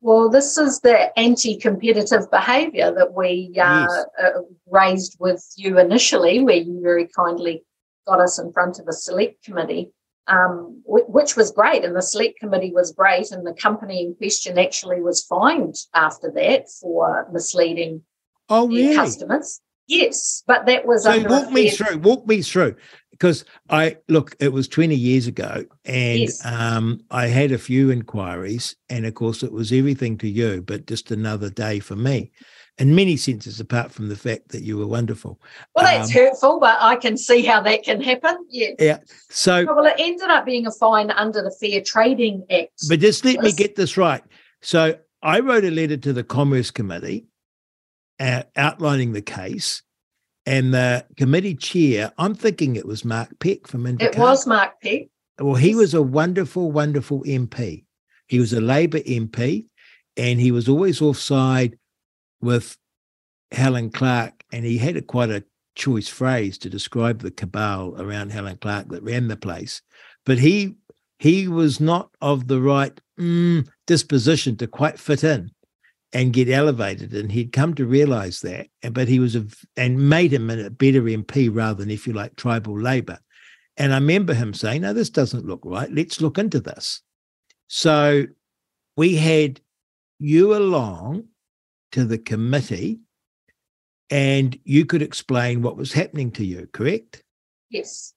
Well, 0.01 0.30
this 0.30 0.57
is 0.59 0.82
the 0.82 1.18
anti 1.18 1.57
competitive 1.57 2.30
behaviour 2.30 2.93
that 2.93 3.13
we 3.13 3.51
uh, 3.59 3.88
yes. 3.89 4.05
uh, 4.22 4.41
raised 4.70 5.18
with 5.20 5.43
you 5.57 5.80
initially, 5.80 6.43
where 6.43 6.57
you 6.57 6.80
very 6.84 7.07
kindly 7.07 7.63
got 8.05 8.20
us 8.20 8.38
in 8.38 8.53
front 8.53 8.78
of 8.78 8.88
a 8.88 8.93
select 8.93 9.43
committee, 9.43 9.91
um, 10.28 10.84
which 10.86 11.36
was 11.36 11.49
great. 11.49 11.84
And 11.84 11.95
the 11.95 12.03
select 12.03 12.39
committee 12.39 12.72
was 12.72 12.91
great. 12.91 13.32
And 13.32 13.47
the 13.47 13.53
company 13.55 14.03
in 14.03 14.13
question 14.13 14.59
actually 14.59 15.01
was 15.01 15.24
fined 15.24 15.76
after 15.95 16.30
that 16.36 16.70
for 16.70 17.28
misleading 17.32 18.03
oh, 18.49 18.68
really? 18.68 18.95
customers. 18.95 19.59
Yes, 19.88 20.43
but 20.47 20.65
that 20.65 20.86
was 20.86 21.03
so. 21.03 21.21
Walk 21.27 21.51
me 21.51 21.69
through. 21.69 21.99
Walk 21.99 22.25
me 22.27 22.41
through 22.41 22.75
because 23.11 23.45
I 23.69 23.97
look. 24.07 24.36
It 24.39 24.51
was 24.51 24.67
twenty 24.67 24.95
years 24.95 25.27
ago, 25.27 25.63
and 25.86 26.19
yes. 26.19 26.45
um, 26.45 27.01
I 27.11 27.27
had 27.27 27.51
a 27.51 27.57
few 27.57 27.91
inquiries, 27.91 28.75
and 28.89 29.05
of 29.05 29.13
course, 29.13 29.43
it 29.43 29.51
was 29.51 29.71
everything 29.71 30.17
to 30.19 30.27
you, 30.27 30.61
but 30.61 30.88
just 30.88 31.11
another 31.11 31.49
day 31.49 31.79
for 31.79 31.95
me. 31.95 32.31
in 32.77 32.93
many 32.93 33.15
senses, 33.15 33.59
apart 33.59 33.91
from 33.91 34.09
the 34.09 34.15
fact 34.15 34.49
that 34.49 34.63
you 34.63 34.77
were 34.77 34.88
wonderful. 34.88 35.39
Well, 35.75 35.86
that's 35.86 36.09
um, 36.09 36.13
hurtful, 36.13 36.59
but 36.59 36.77
I 36.81 36.97
can 36.97 37.17
see 37.17 37.41
how 37.43 37.61
that 37.61 37.83
can 37.83 38.01
happen. 38.01 38.45
Yeah. 38.49 38.71
Yeah. 38.79 38.97
So, 39.29 39.65
well, 39.65 39.86
it 39.86 39.95
ended 39.97 40.29
up 40.29 40.45
being 40.45 40.67
a 40.67 40.71
fine 40.71 41.09
under 41.11 41.41
the 41.41 41.55
Fair 41.59 41.81
Trading 41.81 42.45
Act. 42.51 42.71
But 42.89 42.99
just 42.99 43.23
let 43.23 43.39
me 43.39 43.53
get 43.53 43.75
this 43.75 43.95
right. 43.95 44.23
So, 44.61 44.97
I 45.23 45.39
wrote 45.39 45.63
a 45.63 45.71
letter 45.71 45.97
to 45.97 46.13
the 46.13 46.23
Commerce 46.23 46.69
Committee 46.69 47.27
outlining 48.20 49.13
the 49.13 49.22
case. 49.22 49.82
And 50.45 50.74
the 50.74 51.05
committee 51.18 51.55
chair, 51.55 52.11
I'm 52.18 52.36
thinking 52.36 52.76
it 52.76 52.86
was 52.86 53.03
Mark 53.03 53.39
Peck 53.39 53.68
from 53.68 53.86
Invercargill. 53.86 54.13
It 54.13 54.18
was 54.18 54.45
Mark 54.45 54.82
Peck. 54.82 55.07
Well, 55.39 55.55
he 55.55 55.76
was 55.76 55.93
a 55.93 56.01
wonderful, 56.01 56.72
wonderful 56.72 57.24
MP. 57.24 57.84
He 58.28 58.39
was 58.39 58.53
a 58.53 58.61
Labour 58.61 58.99
MP, 58.99 59.66
and 60.16 60.39
he 60.39 60.51
was 60.51 60.70
always 60.70 61.01
offside 61.01 61.78
with 62.41 62.78
Helen 63.51 63.89
Clark, 63.89 64.43
and 64.51 64.63
he 64.66 64.78
had 64.78 64.97
a, 64.97 65.01
quite 65.01 65.30
a 65.30 65.43
choice 65.76 66.07
phrase 66.07 66.57
to 66.59 66.70
describe 66.70 67.22
the 67.22 67.32
cabal 67.32 67.99
around 68.01 68.32
Helen 68.32 68.57
Clark 68.57 68.89
that 68.89 69.03
ran 69.03 69.28
the 69.28 69.36
place. 69.36 69.82
But 70.26 70.39
he 70.39 70.76
he 71.20 71.47
was 71.47 71.80
not 71.80 72.09
of 72.22 72.47
the 72.47 72.61
right 72.61 72.99
mm, 73.20 73.68
disposition 73.88 74.57
to 74.57 74.68
quite 74.68 74.99
fit 74.99 75.24
in 75.24 75.51
and 76.14 76.34
get 76.34 76.49
elevated, 76.49 77.14
and 77.14 77.32
he'd 77.32 77.51
come 77.51 77.74
to 77.76 77.86
realize 77.86 78.39
that. 78.41 78.68
But 78.91 79.08
he 79.08 79.20
was 79.20 79.36
a 79.36 79.45
and 79.76 80.10
made 80.10 80.34
him 80.34 80.49
a 80.49 80.70
better 80.70 81.01
MP 81.01 81.49
rather 81.53 81.84
than, 81.84 81.91
if 81.91 82.08
you 82.08 82.14
like, 82.14 82.36
tribal 82.36 82.80
Labour. 82.80 83.20
And 83.78 83.93
I 83.93 83.97
remember 83.97 84.34
him 84.34 84.53
saying, 84.53 84.82
"No, 84.82 84.93
this 84.93 85.10
doesn't 85.10 85.45
look 85.45 85.62
right. 85.64 85.91
Let's 85.91 86.22
look 86.22 86.38
into 86.38 86.60
this." 86.60 87.01
So 87.68 88.28
we 88.95 89.16
had 89.16 89.60
you 90.20 90.56
along 90.56 91.26
to 91.91 92.06
the 92.06 92.18
committee 92.18 92.99
and 94.10 94.58
you 94.64 94.86
could 94.86 95.01
explain 95.01 95.62
what 95.62 95.78
was 95.78 95.93
happening 95.93 96.32
to 96.32 96.45
you, 96.45 96.68
correct? 96.72 97.24
Yes. 97.70 98.14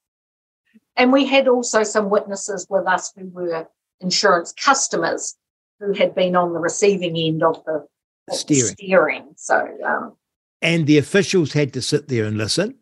And 0.97 1.13
we 1.13 1.27
had 1.27 1.49
also 1.49 1.83
some 1.83 2.11
witnesses 2.11 2.67
with 2.69 2.87
us 2.87 3.13
who 3.17 3.29
were 3.29 3.69
insurance 4.01 4.53
customers 4.53 5.37
who 5.81 5.93
had 5.93 6.15
been 6.15 6.37
on 6.37 6.53
the 6.53 6.59
receiving 6.59 7.17
end 7.17 7.43
of 7.43 7.63
the, 7.65 7.87
of 8.29 8.37
steering. 8.37 8.63
The 8.63 8.85
steering. 8.85 9.29
So, 9.37 9.69
um, 9.87 10.17
and 10.61 10.87
the 10.87 10.99
officials 10.99 11.53
had 11.53 11.73
to 11.75 11.83
sit 11.83 12.09
there 12.09 12.25
and 12.25 12.37
listen. 12.37 12.77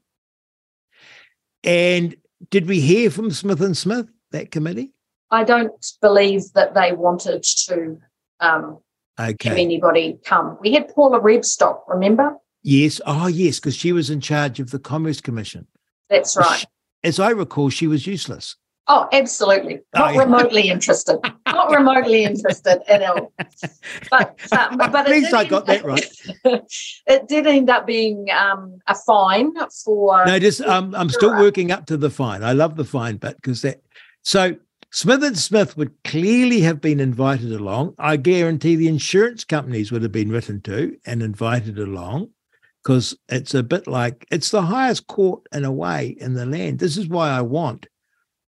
And 1.62 2.16
did 2.50 2.68
we 2.68 2.80
hear 2.80 3.10
from 3.10 3.30
Smith 3.30 3.60
and 3.60 3.76
Smith 3.76 4.06
that 4.30 4.50
committee? 4.50 4.92
I 5.30 5.44
don't 5.44 5.72
believe 6.00 6.52
that 6.54 6.74
they 6.74 6.92
wanted 6.92 7.42
to 7.42 7.98
um, 8.40 8.78
okay. 9.18 9.48
have 9.48 9.58
anybody 9.58 10.18
come. 10.24 10.56
We 10.60 10.72
had 10.72 10.94
Paula 10.94 11.20
Rebstock, 11.20 11.80
remember? 11.88 12.36
Yes. 12.62 13.00
Oh, 13.06 13.26
yes, 13.26 13.58
because 13.58 13.76
she 13.76 13.92
was 13.92 14.10
in 14.10 14.20
charge 14.20 14.60
of 14.60 14.70
the 14.70 14.78
Commerce 14.78 15.20
Commission. 15.20 15.66
That's 16.08 16.36
right. 16.36 16.64
As 17.02 17.18
I 17.18 17.30
recall, 17.30 17.70
she 17.70 17.86
was 17.86 18.06
useless. 18.06 18.56
Oh, 18.88 19.08
absolutely. 19.12 19.80
Oh, 19.94 19.98
Not 19.98 20.10
oh, 20.10 20.12
yeah. 20.12 20.20
remotely 20.20 20.68
interested. 20.68 21.18
Not 21.46 21.70
remotely 21.70 22.24
interested 22.24 22.82
at 22.88 23.02
all. 23.02 23.32
But, 24.10 24.52
um, 24.52 24.76
but 24.78 24.94
at 24.94 25.08
least 25.08 25.34
I 25.34 25.44
got 25.44 25.66
that 25.66 25.84
right. 25.84 26.06
it 27.06 27.28
did 27.28 27.46
end 27.48 27.68
up 27.68 27.86
being 27.86 28.28
um, 28.30 28.78
a 28.86 28.94
fine 28.94 29.52
for. 29.84 30.24
No, 30.26 30.38
just 30.38 30.60
um, 30.60 30.94
I'm 30.94 31.08
still 31.08 31.36
working 31.36 31.72
up 31.72 31.86
to 31.86 31.96
the 31.96 32.10
fine. 32.10 32.44
I 32.44 32.52
love 32.52 32.76
the 32.76 32.84
fine 32.84 33.16
but 33.16 33.36
because 33.36 33.62
that. 33.62 33.82
So 34.22 34.56
Smith 34.92 35.22
and 35.24 35.38
Smith 35.38 35.76
would 35.76 35.92
clearly 36.04 36.60
have 36.60 36.80
been 36.80 37.00
invited 37.00 37.52
along. 37.52 37.94
I 37.98 38.16
guarantee 38.16 38.76
the 38.76 38.88
insurance 38.88 39.44
companies 39.44 39.90
would 39.90 40.02
have 40.02 40.12
been 40.12 40.30
written 40.30 40.60
to 40.62 40.96
and 41.04 41.22
invited 41.22 41.78
along 41.78 42.30
because 42.84 43.16
it's 43.28 43.52
a 43.52 43.64
bit 43.64 43.88
like 43.88 44.26
it's 44.30 44.50
the 44.50 44.62
highest 44.62 45.08
court 45.08 45.42
in 45.52 45.64
a 45.64 45.72
way 45.72 46.16
in 46.20 46.34
the 46.34 46.46
land. 46.46 46.78
This 46.78 46.96
is 46.96 47.08
why 47.08 47.30
I 47.30 47.42
want 47.42 47.88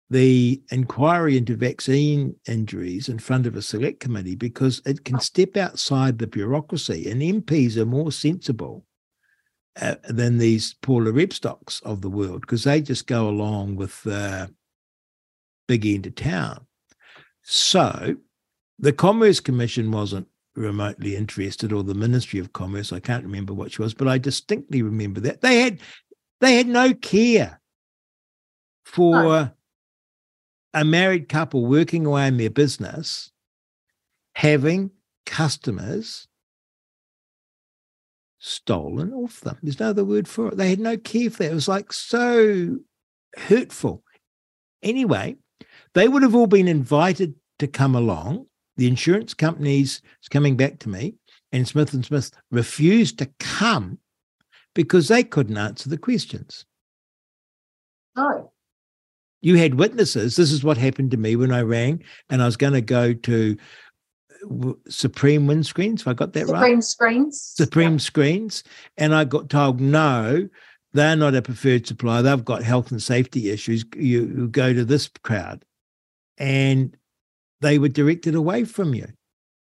the 0.09 0.61
inquiry 0.71 1.37
into 1.37 1.55
vaccine 1.55 2.35
injuries 2.47 3.09
in 3.09 3.19
front 3.19 3.45
of 3.45 3.55
a 3.55 3.61
select 3.61 3.99
committee 3.99 4.35
because 4.35 4.81
it 4.85 5.05
can 5.05 5.19
step 5.19 5.55
outside 5.55 6.17
the 6.17 6.27
bureaucracy 6.27 7.09
and 7.09 7.21
MPs 7.21 7.77
are 7.77 7.85
more 7.85 8.11
sensible 8.11 8.85
uh, 9.79 9.95
than 10.09 10.37
these 10.37 10.73
Paula 10.81 11.11
Rebstocks 11.11 11.81
of 11.83 12.01
the 12.01 12.09
world 12.09 12.41
because 12.41 12.63
they 12.63 12.81
just 12.81 13.05
go 13.05 13.29
along 13.29 13.75
with 13.75 14.05
uh, 14.07 14.47
big 15.67 15.85
end 15.85 16.07
of 16.07 16.15
town. 16.15 16.65
So 17.43 18.15
the 18.79 18.93
Commerce 18.93 19.39
Commission 19.39 19.91
wasn't 19.91 20.27
remotely 20.55 21.15
interested, 21.15 21.71
or 21.71 21.83
the 21.83 21.93
Ministry 21.93 22.39
of 22.39 22.53
Commerce. 22.53 22.91
I 22.91 22.99
can't 22.99 23.23
remember 23.23 23.53
what 23.53 23.71
she 23.71 23.81
was, 23.81 23.93
but 23.93 24.07
I 24.07 24.17
distinctly 24.17 24.81
remember 24.81 25.19
that 25.21 25.41
they 25.41 25.61
had 25.61 25.79
they 26.41 26.55
had 26.55 26.67
no 26.67 26.93
care 26.93 27.61
for 28.85 29.53
a 30.73 30.85
married 30.85 31.29
couple 31.29 31.65
working 31.65 32.05
away 32.05 32.27
in 32.27 32.37
their 32.37 32.49
business 32.49 33.31
having 34.35 34.91
customers 35.25 36.27
stolen 38.39 39.11
off 39.13 39.41
them. 39.41 39.57
There's 39.61 39.79
no 39.79 39.89
other 39.89 40.05
word 40.05 40.27
for 40.27 40.47
it. 40.47 40.57
They 40.57 40.69
had 40.69 40.79
no 40.79 40.97
care 40.97 41.29
for 41.29 41.43
that. 41.43 41.51
It 41.51 41.55
was 41.55 41.67
like 41.67 41.91
so 41.91 42.77
hurtful. 43.35 44.03
Anyway, 44.81 45.35
they 45.93 46.07
would 46.07 46.23
have 46.23 46.35
all 46.35 46.47
been 46.47 46.67
invited 46.67 47.35
to 47.59 47.67
come 47.67 47.95
along. 47.95 48.45
The 48.77 48.87
insurance 48.87 49.33
companies 49.33 50.01
is 50.23 50.29
coming 50.29 50.55
back 50.55 50.79
to 50.79 50.89
me, 50.89 51.15
and 51.51 51.67
Smith 51.67 51.93
and 51.93 52.05
Smith 52.05 52.31
refused 52.49 53.19
to 53.19 53.29
come 53.39 53.97
because 54.73 55.09
they 55.09 55.23
couldn't 55.23 55.57
answer 55.57 55.89
the 55.89 55.97
questions. 55.97 56.65
Oh. 58.15 58.51
You 59.41 59.55
had 59.55 59.75
witnesses. 59.75 60.35
This 60.35 60.51
is 60.51 60.63
what 60.63 60.77
happened 60.77 61.11
to 61.11 61.17
me 61.17 61.35
when 61.35 61.51
I 61.51 61.61
rang, 61.61 62.03
and 62.29 62.41
I 62.41 62.45
was 62.45 62.57
going 62.57 62.73
to 62.73 62.81
go 62.81 63.13
to 63.13 63.57
uh, 64.49 64.73
Supreme 64.87 65.47
Windscreens, 65.47 66.01
if 66.01 66.07
I 66.07 66.13
got 66.13 66.33
that 66.33 66.47
Supreme 66.47 66.75
right. 66.75 66.83
Supreme 66.83 67.31
Screens. 67.31 67.53
Supreme 67.55 67.91
yeah. 67.93 67.97
Screens. 67.97 68.63
And 68.97 69.15
I 69.15 69.23
got 69.23 69.49
told, 69.49 69.79
no, 69.79 70.47
they're 70.93 71.15
not 71.15 71.35
a 71.35 71.41
preferred 71.41 71.87
supplier. 71.87 72.21
They've 72.21 72.45
got 72.45 72.63
health 72.63 72.91
and 72.91 73.01
safety 73.01 73.49
issues. 73.49 73.85
You, 73.95 74.25
you 74.25 74.47
go 74.47 74.73
to 74.73 74.83
this 74.83 75.09
crowd 75.23 75.63
and 76.37 76.95
they 77.61 77.77
were 77.77 77.89
directed 77.89 78.35
away 78.35 78.63
from 78.63 78.93
you. 78.93 79.07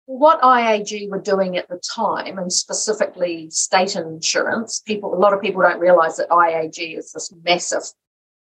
What 0.07 0.41
IAG 0.43 1.09
were 1.11 1.20
doing 1.20 1.57
at 1.57 1.68
the 1.68 1.81
time, 1.95 2.37
and 2.37 2.53
specifically 2.53 3.49
state 3.51 3.95
insurance, 3.95 4.81
people 4.81 5.14
a 5.14 5.16
lot 5.16 5.33
of 5.33 5.41
people 5.41 5.62
don't 5.62 5.79
realise 5.79 6.16
that 6.16 6.29
IAG 6.29 6.99
is 6.99 7.12
this 7.12 7.33
massive 7.45 7.85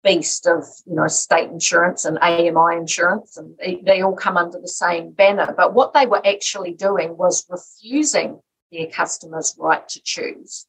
beast 0.08 0.48
of 0.48 0.64
you 0.86 0.96
know 0.96 1.08
state 1.08 1.50
insurance 1.50 2.06
and 2.06 2.18
AMI 2.20 2.78
insurance, 2.78 3.36
and 3.36 3.56
they, 3.60 3.82
they 3.86 4.02
all 4.02 4.16
come 4.16 4.38
under 4.38 4.60
the 4.60 4.68
same 4.68 5.12
banner. 5.12 5.54
But 5.56 5.74
what 5.74 5.94
they 5.94 6.06
were 6.06 6.26
actually 6.26 6.74
doing 6.74 7.18
was 7.18 7.46
refusing 7.50 8.40
their 8.72 8.88
customers' 8.88 9.56
right 9.60 9.88
to 9.90 10.02
choose, 10.02 10.66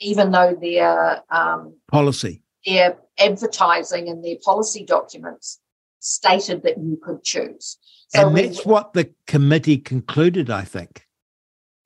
even 0.00 0.32
though 0.32 0.58
their 0.60 1.22
um, 1.30 1.76
policy, 1.90 2.42
their 2.66 2.96
advertising 3.18 4.08
and 4.08 4.24
their 4.24 4.36
policy 4.44 4.84
documents 4.84 5.60
stated 6.00 6.62
that 6.64 6.76
you 6.78 6.98
could 7.02 7.22
choose. 7.22 7.78
So 8.08 8.28
and 8.28 8.36
that's 8.36 8.66
we, 8.66 8.72
what 8.72 8.92
the 8.94 9.12
committee 9.26 9.78
concluded, 9.78 10.50
I 10.50 10.62
think. 10.62 11.04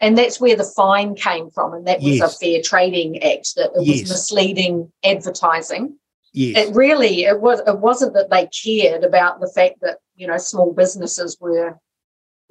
And 0.03 0.17
that's 0.17 0.41
where 0.41 0.57
the 0.57 0.65
fine 0.65 1.15
came 1.15 1.51
from. 1.51 1.75
And 1.75 1.87
that 1.87 2.01
was 2.01 2.17
yes. 2.17 2.35
a 2.35 2.39
Fair 2.39 2.63
Trading 2.63 3.23
Act, 3.23 3.55
that 3.57 3.71
it 3.75 3.87
yes. 3.87 4.01
was 4.01 4.11
misleading 4.11 4.91
advertising. 5.05 5.99
Yes. 6.33 6.69
It 6.69 6.75
really 6.75 7.25
it 7.25 7.41
was 7.41 7.61
it 7.67 7.79
wasn't 7.79 8.15
that 8.15 8.31
they 8.31 8.47
cared 8.47 9.05
about 9.05 9.41
the 9.41 9.49
fact 9.49 9.81
that, 9.81 9.99
you 10.15 10.27
know, 10.27 10.39
small 10.39 10.73
businesses 10.73 11.37
were 11.41 11.79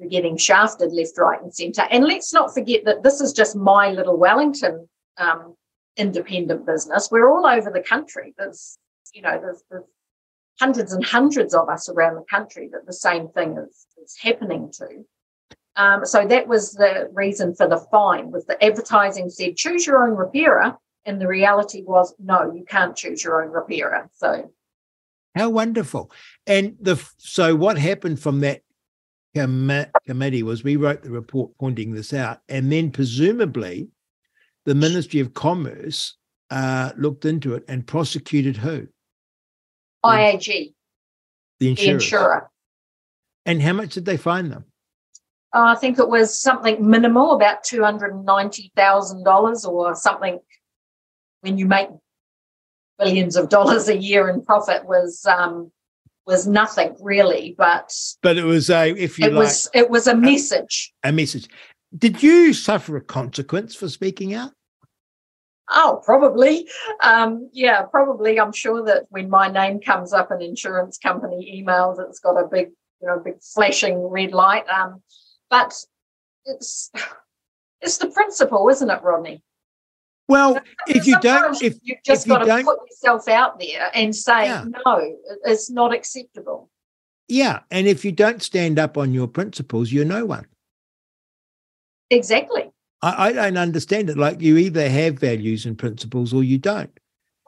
getting 0.08 0.36
shafted 0.36 0.92
left, 0.92 1.18
right, 1.18 1.42
and 1.42 1.54
centre. 1.54 1.86
And 1.90 2.04
let's 2.04 2.32
not 2.32 2.54
forget 2.54 2.84
that 2.84 3.02
this 3.02 3.20
is 3.20 3.32
just 3.32 3.56
my 3.56 3.90
little 3.90 4.16
Wellington 4.16 4.88
um, 5.18 5.54
independent 5.96 6.66
business. 6.66 7.08
We're 7.10 7.30
all 7.30 7.46
over 7.46 7.70
the 7.70 7.82
country. 7.82 8.34
There's, 8.38 8.78
you 9.12 9.22
know, 9.22 9.38
there's, 9.40 9.62
there's 9.70 9.84
hundreds 10.58 10.92
and 10.92 11.04
hundreds 11.04 11.54
of 11.54 11.68
us 11.68 11.88
around 11.88 12.16
the 12.16 12.24
country 12.30 12.68
that 12.72 12.86
the 12.86 12.92
same 12.92 13.28
thing 13.28 13.56
is, 13.58 13.86
is 14.02 14.16
happening 14.20 14.72
to. 14.78 15.04
Um, 15.76 16.04
so 16.04 16.26
that 16.26 16.48
was 16.48 16.72
the 16.72 17.08
reason 17.12 17.54
for 17.54 17.68
the 17.68 17.78
fine 17.90 18.30
was 18.30 18.44
the 18.44 18.62
advertising 18.62 19.30
said 19.30 19.56
choose 19.56 19.86
your 19.86 20.06
own 20.06 20.16
repairer 20.16 20.76
and 21.06 21.20
the 21.20 21.26
reality 21.26 21.82
was 21.86 22.14
no 22.18 22.52
you 22.52 22.64
can't 22.68 22.96
choose 22.96 23.22
your 23.22 23.42
own 23.42 23.50
repairer 23.50 24.08
so 24.12 24.50
how 25.34 25.48
wonderful 25.48 26.10
and 26.46 26.76
the 26.80 27.02
so 27.18 27.54
what 27.54 27.78
happened 27.78 28.18
from 28.20 28.40
that 28.40 28.62
com- 29.36 29.86
committee 30.06 30.42
was 30.42 30.64
we 30.64 30.76
wrote 30.76 31.02
the 31.02 31.10
report 31.10 31.50
pointing 31.58 31.92
this 31.92 32.12
out 32.12 32.40
and 32.48 32.70
then 32.72 32.90
presumably 32.90 33.88
the 34.66 34.74
ministry 34.74 35.20
of 35.20 35.34
commerce 35.34 36.16
uh, 36.50 36.90
looked 36.96 37.24
into 37.24 37.54
it 37.54 37.64
and 37.68 37.86
prosecuted 37.86 38.56
who 38.56 38.86
IAG, 40.04 40.72
the, 41.58 41.74
the 41.74 41.88
insurer. 41.88 42.50
And 43.46 43.60
how 43.60 43.72
much 43.72 43.94
did 43.94 44.04
they 44.04 44.16
fine 44.16 44.48
them? 44.48 44.64
oh, 45.52 45.64
I 45.64 45.74
think 45.74 45.98
it 45.98 46.08
was 46.08 46.38
something 46.38 46.88
minimal, 46.88 47.32
about 47.32 47.64
two 47.64 47.82
hundred 47.82 48.14
and 48.14 48.24
ninety 48.24 48.72
thousand 48.76 49.24
dollars, 49.24 49.64
or 49.64 49.94
something. 49.94 50.38
When 51.40 51.58
you 51.58 51.66
make 51.66 51.88
billions 52.98 53.36
of 53.36 53.48
dollars 53.48 53.88
a 53.88 53.96
year 53.96 54.28
in 54.28 54.42
profit, 54.42 54.86
was 54.86 55.24
um, 55.26 55.72
was 56.26 56.46
nothing 56.46 56.96
really. 57.00 57.54
But 57.56 57.92
but 58.22 58.36
it 58.36 58.44
was 58.44 58.70
a 58.70 58.90
if 58.90 59.18
you 59.18 59.26
it 59.26 59.32
like, 59.32 59.44
was 59.44 59.68
it 59.74 59.90
was 59.90 60.06
a 60.06 60.14
message. 60.14 60.92
A, 61.04 61.08
a 61.08 61.12
message. 61.12 61.48
Did 61.96 62.22
you 62.22 62.52
suffer 62.52 62.96
a 62.96 63.00
consequence 63.00 63.74
for 63.74 63.88
speaking 63.88 64.34
out? 64.34 64.52
Oh, 65.72 66.00
probably. 66.04 66.68
Um, 67.00 67.48
yeah, 67.52 67.82
probably. 67.82 68.40
I'm 68.40 68.52
sure 68.52 68.84
that 68.84 69.04
when 69.10 69.30
my 69.30 69.48
name 69.48 69.80
comes 69.80 70.12
up 70.12 70.30
in 70.32 70.42
insurance 70.42 70.98
company 70.98 71.62
emails, 71.64 71.96
it's 72.00 72.18
got 72.18 72.36
a 72.36 72.46
big, 72.46 72.70
you 73.00 73.06
know, 73.08 73.20
big 73.20 73.40
flashing 73.40 73.98
red 73.98 74.32
light. 74.32 74.68
Um, 74.68 75.02
but 75.48 75.74
it's 76.44 76.90
it's 77.80 77.98
the 77.98 78.08
principle, 78.08 78.68
isn't 78.68 78.90
it, 78.90 79.02
Rodney? 79.02 79.42
Well, 80.30 80.58
if 80.86 81.06
you 81.06 81.18
don't, 81.20 81.60
if 81.62 81.76
you've 81.82 81.98
just 82.04 82.26
if 82.26 82.28
you 82.28 82.38
got 82.38 82.58
to 82.58 82.64
put 82.64 82.78
yourself 82.88 83.28
out 83.28 83.58
there 83.58 83.90
and 83.94 84.14
say 84.14 84.46
Yeah. 84.46 84.64
no, 84.86 85.16
it's 85.44 85.70
not 85.70 85.92
acceptable. 85.92 86.70
yeah, 87.28 87.60
and 87.70 87.86
if 87.86 88.04
you 88.04 88.12
don't 88.12 88.42
stand 88.42 88.78
up 88.78 88.96
on 88.96 89.12
your 89.12 89.28
principles, 89.28 89.92
you're 89.92 90.04
no 90.04 90.24
one. 90.24 90.46
Exactly. 92.10 92.70
I, 93.02 93.28
I 93.28 93.32
don't 93.32 93.56
understand 93.56 94.10
it. 94.10 94.18
Like 94.18 94.40
you 94.40 94.56
either 94.56 94.88
have 94.88 95.18
values 95.18 95.64
and 95.66 95.78
principles 95.78 96.34
or 96.34 96.42
you 96.44 96.58
don't. 96.58 96.90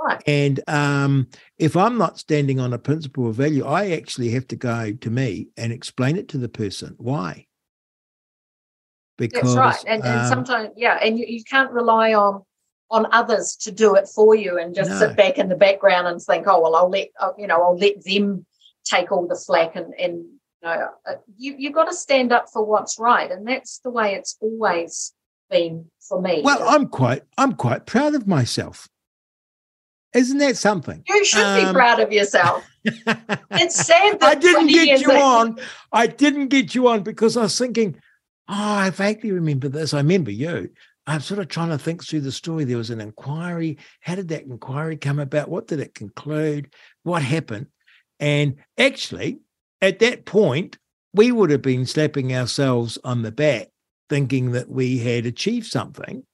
Right. 0.01 0.23
And 0.27 0.61
um, 0.69 1.29
if 1.59 1.77
I'm 1.77 1.99
not 1.99 2.19
standing 2.19 2.59
on 2.59 2.73
a 2.73 2.79
principle 2.79 3.27
or 3.27 3.33
value, 3.33 3.65
I 3.65 3.91
actually 3.91 4.31
have 4.31 4.47
to 4.49 4.57
go 4.57 4.93
to 4.93 5.11
me 5.11 5.49
and 5.57 5.73
explain 5.73 6.17
it 6.17 6.29
to 6.29 6.39
the 6.39 6.49
person. 6.49 6.95
Why? 6.99 7.47
Because 9.19 9.55
That's 9.55 9.85
right. 9.85 9.85
And, 9.95 10.05
and 10.05 10.21
um, 10.21 10.27
sometimes, 10.27 10.71
yeah, 10.77 10.99
and 11.03 11.19
you, 11.19 11.27
you 11.29 11.45
can't 11.45 11.71
rely 11.71 12.15
on 12.15 12.43
on 12.93 13.07
others 13.11 13.57
to 13.57 13.73
do 13.73 13.97
it 13.97 14.07
for 14.07 14.35
you 14.37 14.59
and 14.59 14.75
just 14.75 14.91
No. 14.91 14.99
sit 15.01 15.17
back 15.17 15.39
in 15.39 15.49
the 15.49 15.57
background 15.57 16.07
and 16.07 16.23
think, 16.23 16.47
oh 16.47 16.61
well, 16.61 16.77
I'll 16.77 16.91
let 16.91 17.09
uh, 17.19 17.33
you 17.39 17.47
know, 17.49 17.61
I'll 17.61 17.77
let 17.77 18.05
them 18.05 18.47
take 18.85 19.11
all 19.11 19.27
the 19.27 19.35
flack 19.35 19.75
and 19.75 19.93
and 19.99 20.15
you 20.19 20.29
know, 20.63 20.89
uh, 21.09 21.15
you 21.37 21.57
you've 21.59 21.75
got 21.75 21.87
to 21.89 21.95
stand 21.95 22.31
up 22.33 22.47
for 22.53 22.65
what's 22.65 22.99
right, 23.01 23.31
and 23.33 23.49
that's 23.49 23.79
the 23.79 23.91
way 23.91 24.15
it's 24.15 24.37
always 24.41 25.13
been 25.51 25.87
for 26.09 26.21
me. 26.21 26.43
well, 26.45 26.63
I'm 26.69 26.87
quite 26.87 27.23
I'm 27.37 27.55
quite 27.55 27.87
proud 27.87 28.15
of 28.15 28.29
myself. 28.29 28.89
Isn't 30.15 30.39
that 30.39 30.59
something? 30.59 31.03
you 31.09 31.25
should 31.25 31.39
be 31.57 31.65
um, 31.65 31.75
proud 31.75 31.99
of 31.99 32.13
yourself. 32.13 32.65
It's 33.53 33.77
sad 33.87 34.21
that 34.21 34.29
I 34.29 34.35
didn't 34.35 34.67
get 34.69 35.01
you 35.01 35.09
ago- 35.11 35.23
on. 35.23 35.59
I 35.93 36.07
didn't 36.07 36.49
get 36.49 36.75
you 36.75 36.89
on 36.89 37.03
because 37.03 37.37
I 37.37 37.43
was 37.43 37.57
thinking, 37.57 37.97
oh, 38.49 38.55
I 38.55 38.91
vaguely 38.91 39.31
remember 39.33 39.69
this. 39.69 39.95
I 39.95 39.99
remember 39.99 40.31
you. 40.31 40.71
I'm 41.07 41.21
sort 41.21 41.41
of 41.41 41.49
trying 41.49 41.71
to 41.71 41.79
think 41.79 42.05
through 42.05 42.21
the 42.21 42.33
story. 42.33 42.65
There 42.65 42.77
was 42.77 42.91
an 42.91 43.01
inquiry. 43.01 43.79
How 44.01 44.15
did 44.15 44.29
that 44.29 44.45
inquiry 44.45 44.97
come 44.97 45.19
about? 45.19 45.49
What 45.49 45.67
did 45.67 45.81
it 45.81 45.95
conclude? 45.95 46.73
What 47.03 47.23
happened? 47.23 47.67
And 48.21 48.57
actually, 48.79 49.41
at 49.81 49.99
that 49.99 50.25
point, 50.27 50.79
we 51.13 51.33
would 51.33 51.51
have 51.51 51.63
been 51.63 51.87
slapping 51.87 52.35
ourselves 52.35 52.99
on 53.05 53.23
the 53.23 53.33
back, 53.33 53.69
thinking 54.09 54.53
that 54.53 54.69
we 54.71 54.99
had 54.99 55.27
achieved 55.27 55.67
something. 55.67 56.25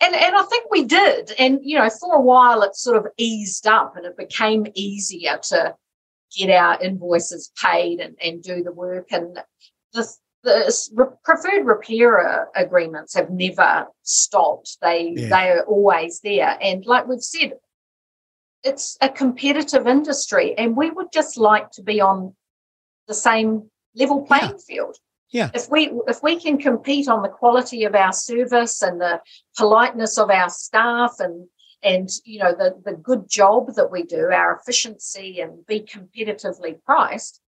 and 0.00 0.14
and 0.14 0.36
I 0.36 0.42
think 0.44 0.70
we 0.70 0.84
did. 0.84 1.32
And 1.38 1.58
you 1.62 1.78
know, 1.78 1.90
for 1.90 2.14
a 2.14 2.20
while 2.20 2.62
it 2.62 2.76
sort 2.76 2.96
of 2.96 3.06
eased 3.16 3.66
up 3.66 3.96
and 3.96 4.06
it 4.06 4.16
became 4.16 4.66
easier 4.74 5.38
to 5.48 5.74
get 6.36 6.50
our 6.50 6.80
invoices 6.80 7.50
paid 7.60 8.00
and, 8.00 8.16
and 8.22 8.42
do 8.42 8.62
the 8.62 8.72
work. 8.72 9.08
And 9.10 9.38
the 9.92 10.08
the 10.42 11.16
preferred 11.24 11.66
repairer 11.66 12.48
uh, 12.56 12.60
agreements 12.64 13.14
have 13.14 13.30
never 13.30 13.86
stopped. 14.02 14.78
They 14.80 15.14
Yeah. 15.16 15.28
they 15.28 15.50
are 15.50 15.64
always 15.64 16.20
there. 16.20 16.56
And 16.60 16.84
like 16.86 17.06
we've 17.06 17.22
said, 17.22 17.58
it's 18.62 18.96
a 19.00 19.08
competitive 19.08 19.86
industry, 19.86 20.56
and 20.56 20.76
we 20.76 20.90
would 20.90 21.12
just 21.12 21.36
like 21.36 21.70
to 21.72 21.82
be 21.82 22.00
on 22.00 22.34
the 23.06 23.14
same 23.14 23.70
level 23.94 24.26
Yeah. 24.28 24.38
playing 24.38 24.58
field 24.58 24.96
Yeah. 25.30 25.50
if 25.54 25.68
we 25.70 25.92
if 26.06 26.22
we 26.22 26.36
can 26.36 26.58
compete 26.58 27.08
on 27.08 27.22
the 27.22 27.28
quality 27.28 27.84
of 27.84 27.94
our 27.94 28.12
service 28.12 28.82
and 28.82 29.00
the 29.00 29.20
politeness 29.58 30.16
of 30.18 30.30
our 30.30 30.48
staff 30.48 31.16
and 31.18 31.48
and 31.82 32.08
you 32.24 32.38
know 32.38 32.52
the 32.52 32.80
the 32.84 32.92
good 32.92 33.28
job 33.28 33.74
that 33.74 33.90
we 33.90 34.02
do 34.04 34.30
our 34.30 34.56
efficiency 34.56 35.40
and 35.40 35.66
be 35.66 35.80
competitively 35.80 36.80
priced 36.84 37.40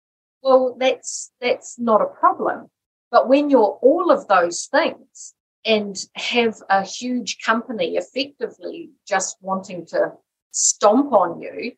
well 0.42 0.74
that's 0.78 1.30
that's 1.40 1.78
not 1.78 2.00
a 2.00 2.06
problem 2.06 2.70
but 3.12 3.28
when 3.28 3.50
you're 3.50 3.78
all 3.82 4.10
of 4.10 4.26
those 4.26 4.66
things 4.66 5.34
and 5.64 5.96
have 6.16 6.56
a 6.68 6.82
huge 6.82 7.38
company 7.38 7.96
effectively 7.96 8.90
just 9.06 9.36
wanting 9.40 9.86
to 9.86 10.12
stomp 10.50 11.12
on 11.12 11.40
you 11.40 11.72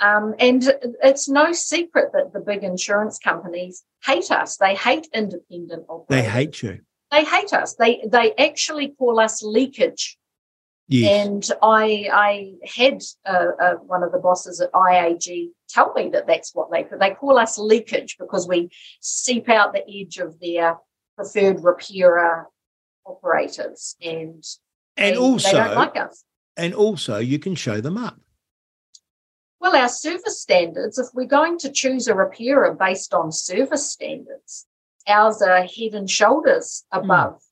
um, 0.00 0.34
and 0.38 0.72
it's 1.02 1.28
no 1.28 1.52
secret 1.52 2.12
that 2.12 2.32
the 2.32 2.40
big 2.40 2.62
insurance 2.62 3.18
companies 3.18 3.84
hate 4.04 4.30
us. 4.30 4.56
They 4.56 4.74
hate 4.74 5.08
independent 5.12 5.86
They 6.08 6.22
hate 6.22 6.62
you. 6.62 6.80
They 7.10 7.24
hate 7.24 7.52
us. 7.52 7.74
They 7.74 8.04
they 8.06 8.34
actually 8.36 8.88
call 8.88 9.18
us 9.18 9.42
leakage. 9.42 10.17
Yes. 10.88 11.26
And 11.26 11.50
I 11.62 12.08
I 12.12 12.52
had 12.64 13.02
uh, 13.26 13.48
uh, 13.60 13.74
one 13.74 14.02
of 14.02 14.10
the 14.10 14.18
bosses 14.18 14.60
at 14.60 14.72
IAG 14.72 15.50
tell 15.68 15.92
me 15.92 16.08
that 16.10 16.26
that's 16.26 16.54
what 16.54 16.70
they 16.70 16.86
they 16.98 17.10
call 17.10 17.38
us 17.38 17.58
leakage 17.58 18.16
because 18.18 18.48
we 18.48 18.70
seep 19.00 19.50
out 19.50 19.74
the 19.74 19.84
edge 19.88 20.16
of 20.16 20.40
their 20.40 20.78
preferred 21.14 21.62
repairer 21.62 22.48
operators 23.04 23.96
and 24.02 24.42
and 24.96 25.16
also, 25.16 25.48
they 25.48 25.58
don't 25.58 25.76
like 25.76 25.96
us. 25.96 26.24
and 26.56 26.74
also, 26.74 27.18
you 27.18 27.38
can 27.38 27.54
show 27.54 27.80
them 27.80 27.98
up. 27.98 28.18
Well, 29.60 29.76
our 29.76 29.88
service 29.88 30.40
standards, 30.40 30.98
if 30.98 31.08
we're 31.14 31.26
going 31.26 31.58
to 31.58 31.70
choose 31.70 32.08
a 32.08 32.14
repairer 32.14 32.74
based 32.74 33.12
on 33.12 33.30
service 33.30 33.90
standards, 33.90 34.66
ours 35.06 35.42
are 35.42 35.64
head 35.64 35.94
and 35.94 36.08
shoulders 36.08 36.84
above 36.92 37.42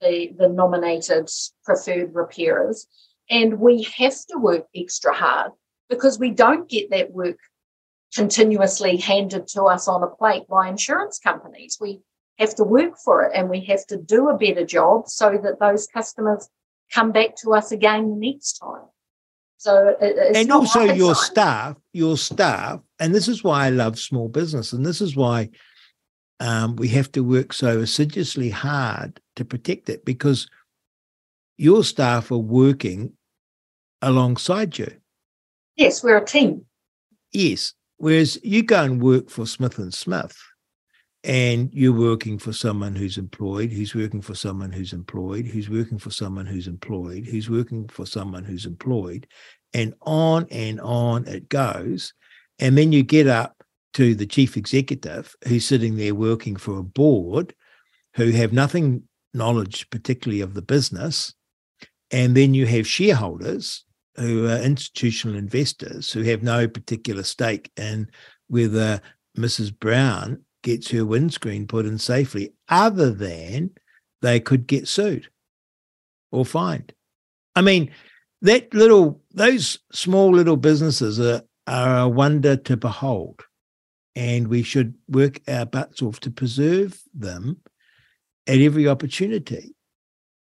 the, 0.00 0.32
the 0.36 0.48
nominated 0.48 1.30
preferred 1.64 2.14
repairers. 2.14 2.86
And 3.28 3.58
we 3.58 3.82
have 3.98 4.14
to 4.30 4.38
work 4.38 4.66
extra 4.74 5.12
hard 5.12 5.52
because 5.88 6.18
we 6.18 6.30
don't 6.30 6.68
get 6.68 6.90
that 6.90 7.12
work 7.12 7.38
continuously 8.14 8.96
handed 8.96 9.46
to 9.48 9.64
us 9.64 9.88
on 9.88 10.02
a 10.02 10.06
plate 10.06 10.46
by 10.48 10.68
insurance 10.68 11.18
companies. 11.18 11.78
We 11.80 12.00
have 12.38 12.54
to 12.56 12.64
work 12.64 12.98
for 13.04 13.24
it 13.24 13.32
and 13.34 13.48
we 13.50 13.60
have 13.64 13.86
to 13.86 13.96
do 13.96 14.28
a 14.28 14.38
better 14.38 14.64
job 14.64 15.08
so 15.08 15.38
that 15.42 15.58
those 15.58 15.86
customers 15.86 16.48
come 16.92 17.12
back 17.12 17.36
to 17.36 17.52
us 17.54 17.72
again 17.72 18.10
the 18.10 18.16
next 18.16 18.54
time. 18.54 18.84
So 19.58 19.72
uh, 19.74 19.90
uh, 19.90 19.96
it's 20.00 20.38
and 20.38 20.52
also 20.52 20.82
your 20.82 21.14
science. 21.14 21.26
staff, 21.26 21.76
your 21.92 22.16
staff, 22.16 22.80
and 23.00 23.14
this 23.14 23.26
is 23.26 23.42
why 23.42 23.66
I 23.66 23.70
love 23.70 23.98
small 23.98 24.28
business, 24.28 24.72
and 24.72 24.84
this 24.84 25.00
is 25.00 25.16
why 25.16 25.50
um, 26.40 26.76
we 26.76 26.88
have 26.88 27.10
to 27.12 27.22
work 27.22 27.52
so 27.52 27.80
assiduously 27.80 28.50
hard 28.50 29.20
to 29.36 29.44
protect 29.44 29.88
it 29.88 30.04
because 30.04 30.48
your 31.56 31.84
staff 31.84 32.30
are 32.30 32.38
working 32.38 33.12
alongside 34.02 34.78
you. 34.78 34.92
Yes, 35.76 36.02
we're 36.02 36.18
a 36.18 36.24
team. 36.24 36.64
Yes. 37.32 37.74
Whereas 37.98 38.38
you 38.42 38.62
go 38.62 38.82
and 38.82 39.00
work 39.00 39.30
for 39.30 39.46
Smith 39.46 39.78
and 39.78 39.92
Smith, 39.92 40.36
and 41.24 41.70
you're 41.72 41.92
working 41.92 42.38
for 42.38 42.52
someone 42.52 42.94
who's 42.94 43.18
employed, 43.18 43.72
who's 43.72 43.94
working 43.94 44.20
for 44.20 44.34
someone 44.34 44.70
who's 44.70 44.92
employed, 44.92 45.46
who's 45.46 45.68
working 45.68 45.98
for 45.98 46.10
someone 46.10 46.46
who's 46.46 46.68
employed, 46.68 47.26
who's 47.26 47.50
working 47.50 47.88
for 47.88 48.06
someone 48.06 48.44
who's 48.44 48.66
employed, 48.66 49.26
and 49.74 49.94
on 50.02 50.46
and 50.50 50.80
on 50.80 51.26
it 51.26 51.48
goes. 51.48 52.12
And 52.58 52.76
then 52.76 52.92
you 52.92 53.02
get 53.02 53.26
up 53.26 53.55
to 53.96 54.14
the 54.14 54.26
chief 54.26 54.58
executive 54.58 55.34
who's 55.48 55.66
sitting 55.66 55.96
there 55.96 56.14
working 56.14 56.54
for 56.54 56.76
a 56.76 56.82
board 56.82 57.54
who 58.14 58.30
have 58.30 58.52
nothing 58.52 59.02
knowledge, 59.32 59.88
particularly 59.88 60.42
of 60.42 60.52
the 60.52 60.60
business. 60.60 61.32
And 62.10 62.36
then 62.36 62.52
you 62.52 62.66
have 62.66 62.86
shareholders 62.86 63.86
who 64.16 64.48
are 64.48 64.58
institutional 64.58 65.34
investors 65.34 66.12
who 66.12 66.24
have 66.24 66.42
no 66.42 66.68
particular 66.68 67.22
stake 67.22 67.72
in 67.78 68.10
whether 68.48 69.00
Mrs. 69.34 69.76
Brown 69.78 70.42
gets 70.62 70.90
her 70.90 71.06
windscreen 71.06 71.66
put 71.66 71.86
in 71.86 71.96
safely, 71.96 72.52
other 72.68 73.10
than 73.10 73.70
they 74.20 74.40
could 74.40 74.66
get 74.66 74.88
sued 74.88 75.26
or 76.30 76.44
fined. 76.44 76.92
I 77.54 77.62
mean, 77.62 77.90
that 78.42 78.74
little, 78.74 79.22
those 79.32 79.78
small 79.90 80.32
little 80.32 80.58
businesses 80.58 81.18
are, 81.18 81.40
are 81.66 82.00
a 82.00 82.08
wonder 82.08 82.56
to 82.58 82.76
behold. 82.76 83.42
And 84.16 84.48
we 84.48 84.62
should 84.64 84.94
work 85.08 85.40
our 85.46 85.66
butts 85.66 86.02
off 86.02 86.18
to 86.20 86.30
preserve 86.30 87.00
them 87.14 87.58
at 88.46 88.58
every 88.58 88.88
opportunity. 88.88 89.76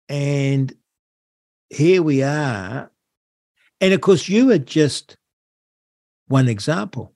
And 0.09 0.75
here 1.71 2.03
we 2.03 2.23
are. 2.23 2.91
And 3.81 3.95
of 3.95 4.01
course, 4.01 4.29
you 4.29 4.51
are 4.51 4.59
just 4.59 5.17
one 6.27 6.49
example. 6.49 7.15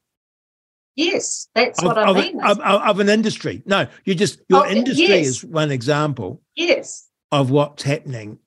Yes, 0.94 1.48
that's 1.54 1.80
of, 1.80 1.84
what 1.84 1.98
I 1.98 2.08
of, 2.08 2.16
mean. 2.16 2.40
Of, 2.40 2.58
of, 2.60 3.00
an 3.00 3.08
industry. 3.10 3.62
No, 3.66 3.86
you 4.04 4.14
just 4.14 4.40
your 4.48 4.66
Oh, 4.66 4.70
industry 4.70 5.06
yes. 5.06 5.26
is 5.26 5.44
one 5.44 5.70
example 5.70 6.40
yes, 6.54 7.08
of 7.30 7.50
what's 7.50 7.82
happening 7.82 8.38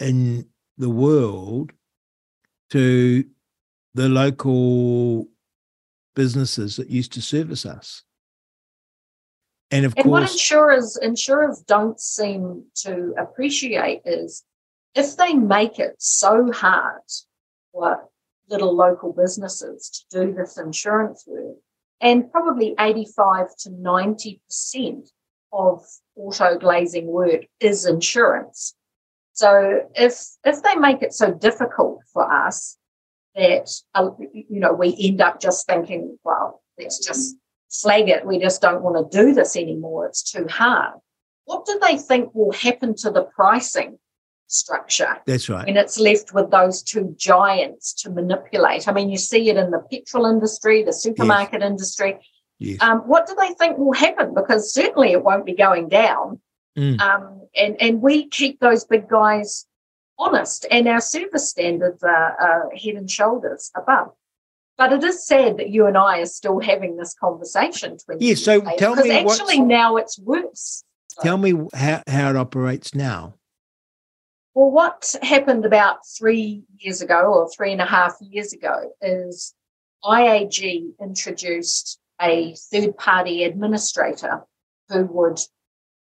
in 0.00 0.46
the 0.78 0.90
world 0.90 1.72
to 2.70 3.24
the 3.94 4.08
local 4.08 5.28
businesses 6.14 6.76
that 6.76 6.90
used 6.90 7.12
to 7.12 7.22
service 7.22 7.64
us. 7.66 8.02
And 9.70 9.86
of 9.86 9.94
and 9.96 10.06
what 10.06 10.20
course, 10.20 10.32
insurers 10.32 10.98
insurers 11.00 11.60
don't 11.66 11.98
seem 11.98 12.64
to 12.82 13.14
appreciate 13.18 14.02
is 14.04 14.44
if 14.94 15.16
they 15.16 15.32
make 15.32 15.78
it 15.78 15.94
so 15.98 16.52
hard 16.52 17.00
for 17.72 18.08
little 18.48 18.76
local 18.76 19.14
businesses 19.14 20.06
to 20.10 20.26
do 20.26 20.34
this 20.34 20.58
insurance 20.58 21.24
work, 21.26 21.56
and 22.02 22.30
probably 22.30 22.74
85 22.78 23.46
to 23.60 23.70
90 23.70 24.42
percent 24.46 25.10
of 25.52 25.82
auto 26.16 26.58
glazing 26.58 27.06
work 27.06 27.46
is 27.58 27.86
insurance. 27.86 28.74
So 29.32 29.88
if 29.94 30.20
if 30.44 30.62
they 30.62 30.74
make 30.74 31.00
it 31.00 31.14
so 31.14 31.32
difficult 31.32 32.02
for 32.12 32.30
us 32.30 32.76
that 33.34 33.70
uh, 33.94 34.10
you 34.32 34.60
know 34.60 34.72
we 34.72 34.96
end 35.00 35.20
up 35.20 35.40
just 35.40 35.66
thinking, 35.66 36.18
well, 36.24 36.62
let's 36.78 36.98
just 37.04 37.36
flag 37.70 38.08
it. 38.08 38.26
We 38.26 38.38
just 38.38 38.60
don't 38.60 38.82
want 38.82 39.10
to 39.10 39.18
do 39.18 39.34
this 39.34 39.56
anymore. 39.56 40.06
It's 40.06 40.22
too 40.30 40.46
hard. 40.48 40.94
What 41.44 41.66
do 41.66 41.78
they 41.80 41.98
think 41.98 42.34
will 42.34 42.52
happen 42.52 42.94
to 42.96 43.10
the 43.10 43.22
pricing 43.22 43.98
structure 44.46 45.16
that's 45.26 45.48
right. 45.48 45.66
And 45.66 45.76
it's 45.78 45.98
left 45.98 46.34
with 46.34 46.50
those 46.50 46.82
two 46.82 47.14
giants 47.18 47.94
to 48.02 48.10
manipulate? 48.10 48.86
I 48.86 48.92
mean, 48.92 49.10
you 49.10 49.16
see 49.16 49.48
it 49.48 49.56
in 49.56 49.70
the 49.70 49.82
petrol 49.90 50.26
industry, 50.26 50.82
the 50.82 50.92
supermarket 50.92 51.62
industry. 51.62 52.18
Yes. 52.58 52.80
Um, 52.80 52.98
what 53.00 53.26
do 53.26 53.34
they 53.40 53.54
think 53.54 53.78
will 53.78 53.94
happen? 53.94 54.34
Because 54.34 54.72
certainly 54.72 55.12
it 55.12 55.24
won't 55.24 55.46
be 55.46 55.54
going 55.54 55.88
down. 55.88 56.40
Mm. 56.78 57.00
Um, 57.00 57.48
and, 57.56 57.80
and 57.80 58.00
we 58.00 58.28
keep 58.28 58.60
those 58.60 58.84
big 58.84 59.08
guys 59.08 59.66
honest, 60.22 60.66
and 60.70 60.88
our 60.88 61.00
service 61.00 61.50
standards 61.50 62.02
are, 62.02 62.36
are 62.40 62.70
head 62.76 62.94
and 62.94 63.10
shoulders 63.10 63.70
above. 63.76 64.12
But 64.78 64.92
it 64.92 65.04
is 65.04 65.26
sad 65.26 65.58
that 65.58 65.70
you 65.70 65.86
and 65.86 65.96
I 65.96 66.20
are 66.20 66.26
still 66.26 66.60
having 66.60 66.96
this 66.96 67.14
conversation. 67.14 67.98
20 67.98 68.24
Yeah, 68.24 68.34
so 68.34 68.56
later, 68.58 68.76
tell 68.78 68.94
because 68.96 69.08
me 69.08 69.18
actually 69.18 69.60
now 69.60 69.96
it's 69.96 70.18
worse. 70.18 70.84
Tell 71.20 71.36
me 71.36 71.52
how, 71.74 72.02
how 72.06 72.30
it 72.30 72.36
operates 72.36 72.94
now. 72.94 73.34
Well, 74.54 74.70
what 74.70 75.14
happened 75.22 75.64
about 75.64 75.98
three 76.18 76.64
years 76.78 77.00
ago 77.00 77.32
or 77.32 77.50
three 77.50 77.72
and 77.72 77.80
a 77.80 77.86
half 77.86 78.16
years 78.20 78.52
ago 78.52 78.92
is 79.00 79.54
IAG 80.04 80.92
introduced 81.00 81.98
a 82.20 82.54
third 82.70 82.96
party 82.96 83.44
administrator 83.44 84.44
who 84.88 85.04
would 85.06 85.38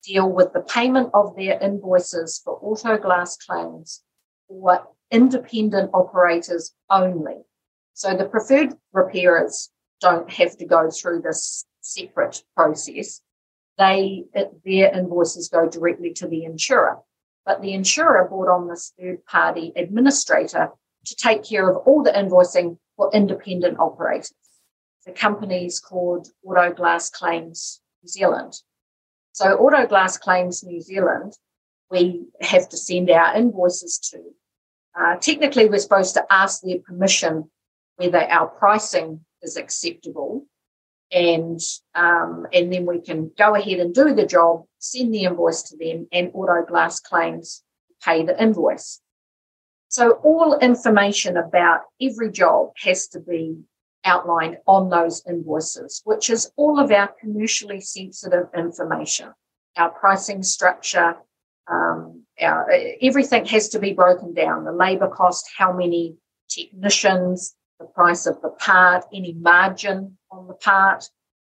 deal 0.08 0.30
with 0.30 0.54
the 0.54 0.62
payment 0.62 1.10
of 1.14 1.36
their 1.36 1.60
invoices 1.62 2.42
for 2.44 2.58
auto 2.62 2.98
glass 2.98 3.36
claims 3.38 4.02
for 4.48 4.88
independent 5.12 5.92
operators 5.94 6.74
only. 6.90 7.36
So 7.94 8.16
the 8.16 8.26
preferred 8.26 8.74
repairers 8.94 9.70
don't 10.00 10.30
have 10.32 10.56
to 10.58 10.66
go 10.66 10.90
through 10.90 11.22
this 11.22 11.66
separate 11.82 12.44
process. 12.56 13.22
They 13.78 14.26
their 14.66 14.92
invoices 14.92 15.50
go 15.50 15.70
directly 15.70 16.14
to 16.14 16.28
the 16.28 16.46
insurer. 16.46 17.00
But 17.46 17.62
the 17.62 17.74
insurer 17.74 18.28
brought 18.28 18.50
on 18.50 18.68
this 18.68 18.94
third 19.00 19.26
party 19.26 19.72
administrator 19.76 20.72
to 21.06 21.16
take 21.16 21.44
care 21.44 21.70
of 21.70 21.88
all 21.88 22.04
the 22.04 22.12
invoicing 22.12 22.78
for 22.96 23.10
independent 23.14 23.80
operators. 23.80 24.34
The 25.06 25.12
company's 25.14 25.80
called 25.80 26.28
Auto 26.44 26.74
Glass 26.74 27.10
Claims 27.10 27.82
New 28.04 28.10
Zealand. 28.10 28.62
So, 29.38 29.56
Auto 29.56 29.86
Glass 29.86 30.18
Claims 30.18 30.64
New 30.64 30.82
Zealand, 30.82 31.34
we 31.92 32.26
have 32.42 32.68
to 32.70 32.76
send 32.76 33.08
our 33.12 33.36
invoices 33.36 34.00
to. 34.10 34.18
Uh, 35.00 35.18
technically, 35.18 35.70
we're 35.70 35.78
supposed 35.78 36.16
to 36.16 36.26
ask 36.32 36.64
their 36.64 36.80
permission 36.80 37.52
whether 37.98 38.18
our 38.18 38.48
pricing 38.48 39.24
is 39.44 39.56
acceptable 39.56 40.48
and 41.12 41.60
um, 41.94 42.48
and 42.52 42.74
then 42.74 42.88
we 42.88 43.00
can 43.00 43.30
go 43.38 43.54
ahead 43.54 43.78
and 43.78 43.94
do 43.94 44.16
the 44.16 44.26
job, 44.26 44.64
send 44.80 45.14
the 45.14 45.26
invoice 45.26 45.62
to 45.70 45.78
them, 45.78 46.08
and 46.12 46.32
Auto 46.34 46.66
Glass 46.66 47.00
Claims 47.00 47.62
pay 48.04 48.24
the 48.24 48.42
invoice. 48.42 49.02
So 49.88 50.14
all 50.24 50.58
information 50.58 51.38
about 51.38 51.82
every 52.02 52.32
job 52.32 52.72
has 52.78 53.06
to 53.10 53.20
be 53.20 53.58
outlined 54.08 54.58
on 54.66 54.90
those 54.90 55.22
invoices, 55.28 56.02
which 56.06 56.30
is 56.30 56.52
all 56.56 56.80
of 56.80 56.92
our 56.92 57.10
commercially 57.20 57.82
sensitive 57.82 58.48
information, 58.58 59.34
our 59.76 59.92
pricing 59.92 60.42
structure, 60.42 61.18
um, 61.70 62.24
our, 62.42 62.72
everything 63.02 63.46
has 63.46 63.70
to 63.70 63.80
be 63.80 63.94
broken 63.94 64.34
down: 64.34 64.64
the 64.64 64.72
labour 64.72 65.10
cost, 65.10 65.46
how 65.56 65.72
many 65.74 66.16
technicians, 66.50 67.56
the 67.80 67.86
price 67.86 68.26
of 68.26 68.42
the 68.42 68.50
part, 68.50 69.06
any 69.14 69.34
margin 69.34 70.18
on 70.32 70.48
the 70.48 70.54
part 70.54 71.10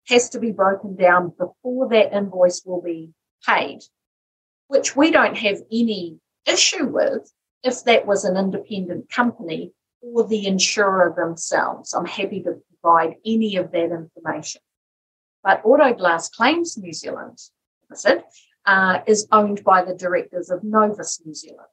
has 0.09 0.29
to 0.31 0.39
be 0.39 0.53
broken 0.53 0.95
down 0.95 1.33
before 1.39 1.89
that 1.89 2.15
invoice 2.15 2.63
will 2.65 2.83
be 2.83 3.11
paid, 3.47 3.81
which 4.69 4.95
we 4.95 5.11
don't 5.11 5.37
have 5.37 5.59
any 5.73 6.19
issue 6.47 6.87
with 6.87 7.33
if 7.63 7.85
that 7.85 8.07
was 8.07 8.25
an 8.25 8.37
independent 8.37 9.09
company 9.11 9.73
or 10.03 10.27
the 10.27 10.47
insurer 10.47 11.15
themselves. 11.17 11.95
I'm 11.95 12.07
happy 12.07 12.43
to 12.43 12.61
provide 12.83 13.17
any 13.25 13.57
of 13.57 13.71
that 13.73 13.91
information. 13.91 14.61
But 15.43 15.63
Auto 15.65 15.93
Glass 15.95 16.29
Claims 16.29 16.77
New 16.77 16.93
Zealand 16.93 17.39
Limited 17.89 18.25
uh, 18.67 19.01
is 19.07 19.27
owned 19.33 19.65
by 19.65 19.85
the 19.85 19.95
directors 19.95 20.51
of 20.51 20.63
Novus 20.63 21.21
New 21.25 21.35
Zealand. 21.35 21.69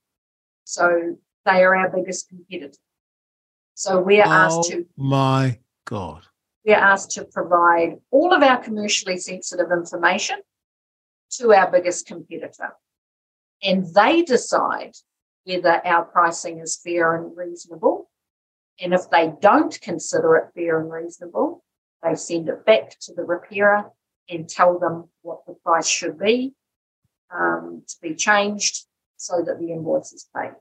So 0.63 1.17
they 1.45 1.63
are 1.63 1.75
our 1.75 1.89
biggest 1.89 2.29
competitor. 2.29 2.77
So 3.73 4.01
we 4.01 4.21
are 4.21 4.27
asked 4.27 4.57
oh 4.65 4.69
to 4.71 4.85
my 4.97 5.59
God. 5.85 6.23
we 6.65 6.73
are 6.73 6.81
asked 6.81 7.11
to 7.11 7.25
provide 7.25 7.95
all 8.11 8.33
of 8.33 8.43
our 8.43 8.57
commercially 8.57 9.17
sensitive 9.17 9.71
information 9.71 10.41
to 11.31 11.53
our 11.53 11.71
biggest 11.71 12.05
competitor. 12.05 12.73
And 13.63 13.93
they 13.93 14.23
decide 14.23 14.95
whether 15.45 15.81
our 15.85 16.05
pricing 16.05 16.59
is 16.59 16.79
fair 16.83 17.15
and 17.15 17.35
reasonable. 17.35 17.98
And 18.81 18.93
if 18.93 19.09
they 19.09 19.33
don't 19.41 19.79
consider 19.81 20.35
it 20.37 20.51
fair 20.55 20.79
and 20.79 20.91
reasonable, 20.91 21.63
they 22.03 22.15
send 22.15 22.49
it 22.49 22.65
back 22.65 22.97
to 23.01 23.13
the 23.13 23.23
repairer 23.23 23.91
and 24.29 24.47
tell 24.47 24.79
them 24.79 25.09
what 25.21 25.45
the 25.45 25.53
price 25.53 25.87
should 25.87 26.17
be 26.19 26.53
um, 27.31 27.83
to 27.87 27.95
be 28.01 28.15
changed 28.15 28.85
so 29.17 29.43
that 29.45 29.59
the 29.59 29.71
invoice 29.71 30.13
is 30.13 30.29
paid. 30.35 30.51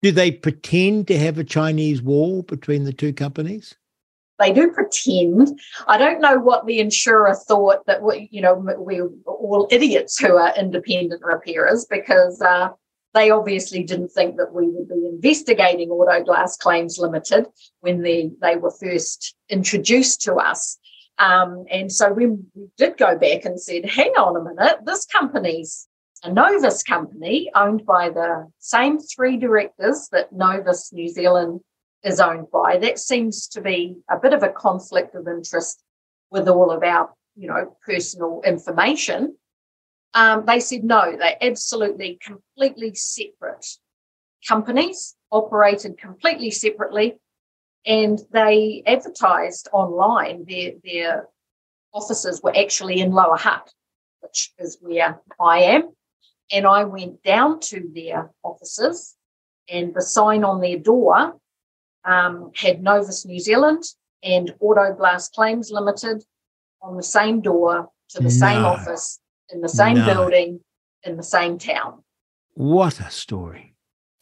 Do 0.00 0.12
they 0.12 0.30
pretend 0.30 1.08
to 1.08 1.18
have 1.18 1.38
a 1.38 1.44
Chinese 1.44 2.02
wall 2.02 2.42
between 2.42 2.84
the 2.84 2.92
two 2.92 3.12
companies? 3.12 3.74
they 4.42 4.52
do 4.52 4.70
pretend. 4.72 5.60
I 5.86 5.96
don't 5.98 6.20
know 6.20 6.38
what 6.38 6.66
the 6.66 6.80
insurer 6.80 7.34
thought 7.34 7.86
that 7.86 8.02
we, 8.02 8.28
you 8.32 8.40
know, 8.40 8.54
we're 8.76 9.08
all 9.26 9.68
idiots 9.70 10.18
who 10.18 10.36
are 10.36 10.52
independent 10.58 11.22
repairers 11.24 11.86
because 11.88 12.40
uh, 12.42 12.70
they 13.14 13.30
obviously 13.30 13.82
didn't 13.82 14.08
think 14.08 14.36
that 14.36 14.52
we 14.52 14.68
would 14.68 14.88
be 14.88 15.06
investigating 15.06 15.90
Auto 15.90 16.24
Glass 16.24 16.56
Claims 16.56 16.98
Limited 16.98 17.46
when 17.80 18.02
they, 18.02 18.30
they 18.40 18.56
were 18.56 18.70
first 18.70 19.34
introduced 19.48 20.22
to 20.22 20.34
us. 20.36 20.78
Um, 21.18 21.64
and 21.70 21.92
so 21.92 22.12
we, 22.12 22.26
we 22.26 22.68
did 22.78 22.96
go 22.96 23.18
back 23.18 23.44
and 23.44 23.60
said, 23.60 23.84
hang 23.84 24.12
on 24.12 24.36
a 24.36 24.54
minute, 24.54 24.78
this 24.84 25.04
company's 25.04 25.88
a 26.24 26.32
Novus 26.32 26.82
company 26.82 27.50
owned 27.54 27.84
by 27.84 28.08
the 28.08 28.48
same 28.58 28.98
three 28.98 29.36
directors 29.36 30.08
that 30.12 30.32
Novus 30.32 30.92
New 30.92 31.08
Zealand 31.08 31.60
is 32.04 32.20
owned 32.20 32.46
by. 32.52 32.78
That 32.78 32.98
seems 32.98 33.48
to 33.48 33.60
be 33.60 33.96
a 34.10 34.18
bit 34.18 34.32
of 34.32 34.42
a 34.42 34.48
conflict 34.48 35.14
of 35.14 35.26
interest 35.26 35.82
with 36.30 36.48
all 36.48 36.70
of 36.70 36.82
our, 36.82 37.10
you 37.36 37.48
know, 37.48 37.76
personal 37.84 38.40
information. 38.44 39.36
Um, 40.14 40.44
they 40.46 40.60
said 40.60 40.84
no, 40.84 41.16
they're 41.16 41.36
absolutely 41.40 42.18
completely 42.22 42.94
separate 42.94 43.66
companies, 44.46 45.14
operated 45.30 45.96
completely 45.98 46.50
separately, 46.50 47.18
and 47.86 48.20
they 48.30 48.82
advertised 48.86 49.68
online. 49.72 50.44
Their 50.46 50.72
their 50.84 51.28
offices 51.94 52.40
were 52.42 52.56
actually 52.56 53.00
in 53.00 53.12
Lower 53.12 53.36
Hutt, 53.36 53.72
which 54.20 54.52
is 54.58 54.78
where 54.80 55.20
I 55.40 55.58
am. 55.60 55.90
And 56.50 56.66
I 56.66 56.84
went 56.84 57.22
down 57.22 57.60
to 57.60 57.90
their 57.94 58.30
offices, 58.42 59.16
and 59.68 59.94
the 59.94 60.02
sign 60.02 60.44
on 60.44 60.60
their 60.60 60.78
door 60.78 61.38
um, 62.04 62.50
had 62.54 62.82
Novus 62.82 63.24
New 63.24 63.40
Zealand 63.40 63.84
and 64.22 64.54
Auto 64.60 64.94
Glass 64.94 65.30
Claims 65.30 65.70
Limited 65.70 66.22
on 66.82 66.96
the 66.96 67.02
same 67.02 67.40
door 67.40 67.88
to 68.10 68.22
the 68.22 68.30
same 68.30 68.64
office 68.64 69.21
in 69.52 69.60
the 69.60 69.68
same 69.68 69.98
No. 69.98 70.06
building 70.06 70.60
in 71.04 71.16
the 71.16 71.22
same 71.22 71.58
town. 71.58 72.02
What 72.54 73.00
a 73.00 73.10
story. 73.10 73.74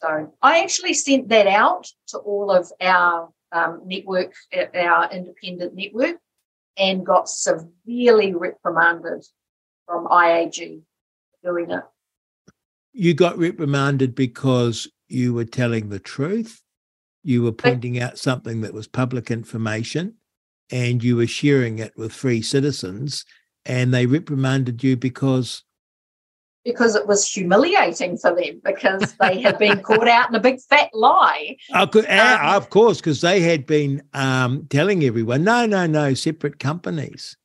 So 0.02 0.32
I 0.40 0.62
actually 0.62 0.94
sent 0.94 1.28
that 1.28 1.46
out 1.46 1.86
to 2.08 2.18
all 2.18 2.50
of 2.50 2.70
our 2.80 3.30
um, 3.52 3.82
network, 3.84 4.32
uh, 4.56 4.66
our 4.74 5.10
independent 5.12 5.74
network, 5.74 6.16
and 6.78 7.04
got 7.04 7.28
severely 7.28 8.34
reprimanded 8.34 9.24
from 9.86 10.06
IAG 10.06 10.82
for 11.42 11.52
doing 11.52 11.70
it. 11.70 11.84
You 12.92 13.14
got 13.14 13.36
reprimanded 13.36 14.14
because 14.14 14.88
you 15.08 15.34
were 15.34 15.44
telling 15.44 15.88
the 15.88 15.98
truth, 15.98 16.62
you 17.22 17.42
were 17.42 17.52
pointing 17.52 18.00
out 18.00 18.18
something 18.18 18.62
that 18.62 18.72
was 18.72 18.86
public 18.86 19.30
information, 19.30 20.14
and 20.70 21.02
you 21.04 21.16
were 21.16 21.26
sharing 21.26 21.78
it 21.78 21.92
with 21.96 22.12
free 22.12 22.40
citizens, 22.40 23.24
and 23.66 23.92
they 23.92 24.06
reprimanded 24.06 24.82
you 24.82 24.96
because 24.96 25.64
because 26.64 26.94
it 26.94 27.06
was 27.06 27.26
humiliating 27.26 28.18
for 28.18 28.34
them 28.34 28.60
because 28.64 29.14
they 29.14 29.40
had 29.40 29.58
been 29.58 29.80
caught 29.82 30.08
out 30.08 30.28
in 30.28 30.34
a 30.34 30.40
big 30.40 30.60
fat 30.60 30.90
lie. 30.92 31.56
Oh, 31.72 31.86
could, 31.86 32.08
um, 32.10 32.38
of 32.42 32.68
course, 32.68 32.98
because 32.98 33.22
they 33.22 33.40
had 33.40 33.66
been 33.66 34.02
um, 34.12 34.66
telling 34.68 35.02
everyone, 35.04 35.42
no, 35.42 35.64
no, 35.64 35.86
no, 35.86 36.12
separate 36.12 36.58
companies. 36.58 37.36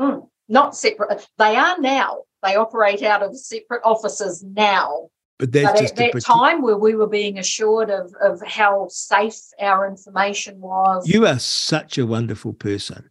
Mm, 0.00 0.26
not 0.48 0.74
separate. 0.74 1.26
They 1.38 1.56
are 1.56 1.78
now. 1.80 2.22
They 2.42 2.56
operate 2.56 3.02
out 3.02 3.22
of 3.22 3.38
separate 3.38 3.82
offices 3.84 4.42
now. 4.42 5.10
But 5.38 5.52
that's 5.52 5.80
but 5.80 5.90
at 5.90 5.96
that 6.12 6.22
time 6.22 6.62
where 6.62 6.76
we 6.76 6.94
were 6.94 7.08
being 7.08 7.38
assured 7.38 7.90
of, 7.90 8.14
of 8.22 8.40
how 8.46 8.86
safe 8.88 9.38
our 9.60 9.86
information 9.86 10.60
was. 10.60 11.06
You 11.08 11.26
are 11.26 11.38
such 11.38 11.98
a 11.98 12.06
wonderful 12.06 12.52
person. 12.52 13.10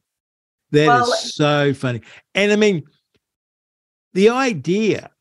That 0.72 0.88
well, 0.88 1.12
is 1.12 1.36
so 1.36 1.74
funny. 1.74 2.02
And 2.34 2.52
I 2.52 2.56
mean, 2.56 2.84
the 4.14 4.30
idea 4.30 5.12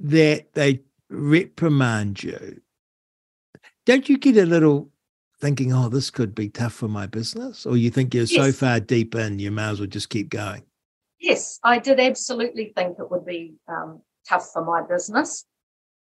that 0.00 0.54
they 0.54 0.82
reprimand 1.08 2.22
you, 2.22 2.60
don't 3.86 4.08
you 4.08 4.18
get 4.18 4.36
a 4.36 4.46
little 4.46 4.90
thinking, 5.40 5.72
oh, 5.72 5.88
this 5.88 6.10
could 6.10 6.34
be 6.34 6.48
tough 6.48 6.72
for 6.72 6.88
my 6.88 7.06
business? 7.06 7.64
Or 7.64 7.76
you 7.76 7.90
think 7.90 8.14
you're 8.14 8.24
yes. 8.24 8.34
so 8.34 8.52
far 8.52 8.80
deep 8.80 9.14
in, 9.14 9.38
you 9.38 9.50
may 9.50 9.70
as 9.70 9.80
well 9.80 9.86
just 9.86 10.10
keep 10.10 10.28
going? 10.28 10.62
Yes, 11.18 11.58
I 11.62 11.78
did 11.78 12.00
absolutely 12.00 12.72
think 12.76 12.98
it 12.98 13.10
would 13.10 13.26
be 13.26 13.54
um, 13.68 14.02
tough 14.28 14.50
for 14.52 14.64
my 14.64 14.82
business. 14.82 15.44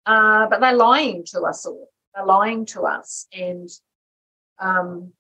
Uh, 0.07 0.49
but 0.49 0.61
they're 0.61 0.77
lying 0.77 1.25
to 1.27 1.41
us 1.43 1.65
all. 1.67 1.89
They're 2.15 2.27
lying 2.27 2.67
to 2.67 2.83
us. 2.83 3.27
And 3.33 3.69
um, 4.59 5.13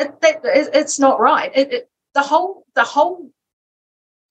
it, 0.00 0.20
that, 0.20 0.40
it, 0.44 0.70
it's 0.74 0.98
not 0.98 1.20
right. 1.20 1.50
It, 1.54 1.90
the 2.14 2.22
whole, 2.22 2.64
the 2.74 2.84
whole 2.84 3.30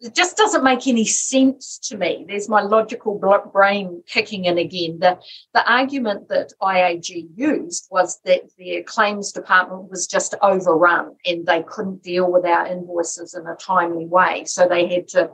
it 0.02 0.16
just 0.16 0.38
doesn't 0.38 0.64
make 0.64 0.88
any 0.88 1.04
sense 1.04 1.78
to 1.90 1.98
me. 1.98 2.26
There's 2.28 2.48
my 2.48 2.62
logical 2.62 3.20
brain 3.54 4.02
kicking 4.08 4.46
in 4.46 4.58
again. 4.58 5.00
The, 5.00 5.20
the 5.54 5.70
argument 5.70 6.30
that 6.30 6.54
IAG 6.62 7.28
used 7.36 7.88
was 7.92 8.20
that 8.24 8.44
their 8.58 8.82
claims 8.84 9.34
department 9.34 9.90
was 9.90 10.08
just 10.08 10.36
overrun 10.42 11.18
and 11.26 11.46
they 11.46 11.64
couldn't 11.64 12.02
deal 12.02 12.32
with 12.32 12.46
our 12.46 12.66
invoices 12.68 13.34
in 13.34 13.46
a 13.46 13.56
timely 13.56 14.06
way. 14.06 14.46
So 14.46 14.68
they 14.68 14.88
had 14.88 15.10
to 15.10 15.32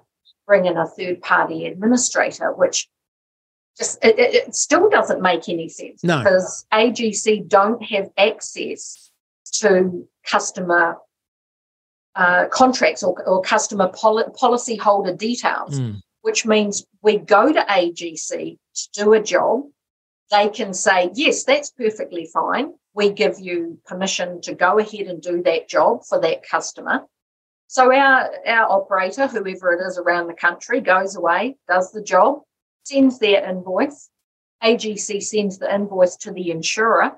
bring 0.48 0.66
in 0.66 0.78
a 0.78 0.88
third 0.88 1.22
party 1.22 1.68
administrator, 1.68 2.52
which 2.52 2.90
just 3.78 4.04
it, 4.04 4.18
it 4.18 4.56
still 4.56 4.90
doesn't 4.90 5.22
make 5.22 5.48
any 5.48 5.70
sense 5.70 6.04
no. 6.04 6.20
because 6.20 6.66
AGC 6.74 7.48
don't 7.48 7.84
have 7.84 8.10
access 8.18 9.12
to 9.60 10.08
customer 10.26 10.98
uh, 12.16 12.48
contracts 12.50 13.04
or, 13.04 13.22
or 13.28 13.42
customer 13.42 13.92
poli- 13.94 14.32
policy 14.36 14.76
holder 14.76 15.14
details, 15.14 15.80
mm. 15.80 16.00
which 16.22 16.46
means 16.46 16.86
we 17.02 17.18
go 17.18 17.52
to 17.52 17.60
AGC 17.60 18.58
to 18.76 18.90
do 18.94 19.14
a 19.14 19.22
job. 19.22 19.64
They 20.32 20.50
can 20.50 20.74
say, 20.74 21.12
yes, 21.14 21.44
that's 21.44 21.72
perfectly 21.72 22.30
fine. 22.34 22.74
We 22.94 23.12
give 23.12 23.40
you 23.40 23.80
permission 23.86 24.42
to 24.42 24.56
go 24.56 24.80
ahead 24.80 25.08
and 25.08 25.22
do 25.22 25.44
that 25.44 25.68
job 25.70 26.06
for 26.06 26.20
that 26.22 26.48
customer. 26.48 27.06
So 27.68 27.94
our, 27.94 28.32
our 28.48 28.72
operator, 28.72 29.28
whoever 29.28 29.74
it 29.74 29.86
is 29.86 29.98
around 29.98 30.28
the 30.28 30.34
country, 30.34 30.82
goes 30.82 31.16
away, 31.16 31.58
does 31.68 31.92
the 31.92 32.02
job, 32.02 32.42
sends 32.84 33.20
their 33.20 33.48
invoice. 33.48 34.10
AGC 34.64 35.22
sends 35.22 35.58
the 35.58 35.74
invoice 35.74 36.16
to 36.18 36.32
the 36.32 36.52
insurer 36.52 37.12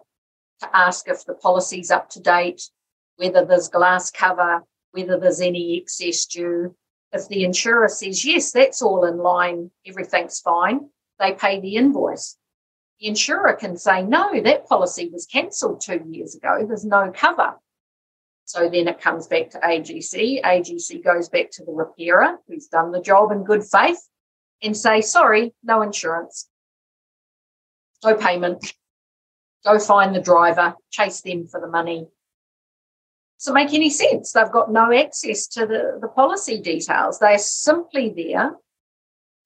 to 0.62 0.76
ask 0.76 1.08
if 1.08 1.26
the 1.26 1.36
policy's 1.36 1.92
up 1.92 2.10
to 2.10 2.20
date, 2.20 2.70
whether 3.18 3.46
there's 3.46 3.70
glass 3.70 4.10
cover, 4.10 4.64
whether 4.92 5.20
there's 5.20 5.42
any 5.42 5.78
excess 5.78 6.26
due. 6.26 6.76
If 7.12 7.28
the 7.28 7.44
insurer 7.44 7.90
says, 7.90 8.26
yes, 8.26 8.52
that's 8.52 8.82
all 8.82 9.06
in 9.06 9.18
line, 9.18 9.72
everything's 9.86 10.40
fine, 10.40 10.90
they 11.20 11.34
pay 11.34 11.60
the 11.60 11.76
invoice. 11.76 12.38
The 13.00 13.08
insurer 13.08 13.54
can 13.54 13.78
say, 13.78 14.04
no, 14.04 14.42
that 14.42 14.68
policy 14.68 15.10
was 15.12 15.26
cancelled 15.26 15.82
two 15.82 16.02
years 16.10 16.36
ago, 16.36 16.66
there's 16.68 16.86
no 16.86 17.12
cover. 17.14 17.56
So 18.46 18.70
then 18.70 18.88
it 18.88 19.02
comes 19.02 19.28
back 19.28 19.50
to 19.52 19.60
AGC. 19.60 20.42
AGC 20.42 21.04
goes 21.04 21.28
back 21.28 21.52
to 21.52 21.66
the 21.66 21.74
repairer 21.74 22.38
who's 22.48 22.68
done 22.68 22.92
the 22.92 23.02
job 23.02 23.32
in 23.34 23.44
good 23.44 23.64
faith 23.64 24.00
and 24.64 24.76
say, 24.76 25.02
sorry, 25.02 25.54
no 25.64 25.82
insurance, 25.82 26.48
no 28.04 28.16
payment, 28.16 28.74
go 29.66 29.78
find 29.80 30.16
the 30.16 30.22
driver, 30.22 30.76
chase 30.92 31.22
them 31.22 31.48
for 31.48 31.60
the 31.60 31.68
money, 31.68 32.08
doesn't 33.40 33.54
make 33.54 33.74
any 33.74 33.90
sense. 33.90 34.32
They've 34.32 34.52
got 34.52 34.72
no 34.72 34.92
access 34.92 35.48
to 35.50 35.66
the, 35.66 36.00
the 36.02 36.08
policy 36.08 36.60
details. 36.60 37.20
They're 37.20 37.38
simply 37.38 38.14
there 38.16 38.56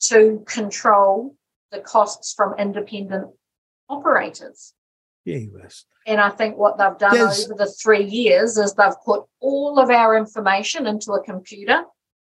to 0.04 0.44
control 0.48 1.36
the 1.72 1.80
costs 1.80 2.34
from 2.34 2.56
independent 2.58 3.32
operators. 3.90 4.74
Yes. 5.26 5.86
And 6.08 6.20
I 6.20 6.30
think 6.30 6.58
what 6.58 6.78
they've 6.78 6.98
done 6.98 7.14
There's... 7.14 7.46
over 7.46 7.54
the 7.56 7.72
three 7.72 8.04
years 8.04 8.58
is 8.58 8.74
they've 8.74 8.94
put 9.06 9.24
all 9.40 9.78
of 9.78 9.90
our 9.90 10.18
information 10.18 10.88
into 10.88 11.12
a 11.12 11.24
computer. 11.24 11.84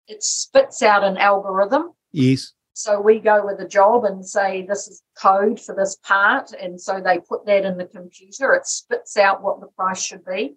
It 0.07 0.23
spits 0.23 0.81
out 0.81 1.03
an 1.03 1.17
algorithm. 1.17 1.91
Yes. 2.11 2.53
So 2.73 3.01
we 3.01 3.19
go 3.19 3.45
with 3.45 3.59
a 3.59 3.67
job 3.67 4.05
and 4.05 4.25
say, 4.25 4.65
this 4.67 4.87
is 4.87 5.01
code 5.17 5.59
for 5.59 5.73
this 5.75 5.95
part. 6.03 6.51
And 6.51 6.79
so 6.79 7.01
they 7.01 7.19
put 7.19 7.45
that 7.45 7.65
in 7.65 7.77
the 7.77 7.85
computer. 7.85 8.53
It 8.53 8.65
spits 8.65 9.17
out 9.17 9.41
what 9.41 9.61
the 9.61 9.67
price 9.67 10.01
should 10.01 10.23
be. 10.25 10.55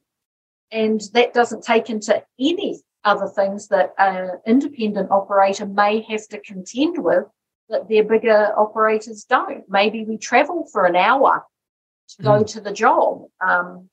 And 0.71 1.01
that 1.15 1.33
doesn't 1.35 1.65
take 1.65 1.89
into 1.89 2.23
any 2.39 2.81
other 3.05 3.29
things 3.29 3.69
that 3.69 3.95
an 3.99 4.39
independent 4.47 5.11
operator 5.11 5.67
may 5.67 6.03
have 6.03 6.27
to 6.29 6.41
contend 6.41 7.03
with 7.03 7.25
that 7.69 7.89
their 7.89 8.05
bigger 8.05 8.53
operators 8.57 9.25
don't. 9.25 9.65
Maybe 9.69 10.05
we 10.05 10.19
travel 10.19 10.69
for 10.73 10.85
an 10.85 10.97
hour 10.97 11.45
to 12.17 12.23
go 12.23 12.43
mm. 12.43 12.47
to 12.49 12.61
the 12.61 12.73
job. 12.73 13.25
Um, 13.41 13.89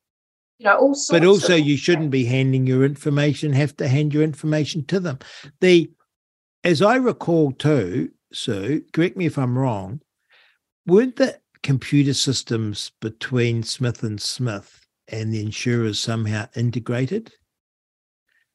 you 0.57 0.65
know, 0.65 0.77
all 0.77 0.97
But 1.09 1.25
also, 1.25 1.55
you 1.55 1.75
shouldn't 1.75 2.11
be 2.11 2.25
handing 2.25 2.65
your 2.65 2.85
information. 2.85 3.51
Have 3.51 3.75
to 3.77 3.87
hand 3.87 4.13
your 4.13 4.23
information 4.23 4.85
to 4.85 5.01
them. 5.01 5.19
The, 5.59 5.91
as 6.63 6.81
I 6.81 6.95
recall 6.95 7.51
too, 7.51 8.11
Sue, 8.31 8.83
correct 8.93 9.17
me 9.17 9.25
if 9.25 9.37
I'm 9.37 9.57
wrong. 9.57 10.01
Weren't 10.85 11.17
the 11.17 11.39
computer 11.61 12.13
systems 12.13 12.91
between 13.01 13.63
Smith 13.63 14.03
and 14.03 14.21
Smith 14.21 14.84
and 15.07 15.33
the 15.33 15.41
insurers 15.41 15.99
somehow 15.99 16.47
integrated? 16.55 17.31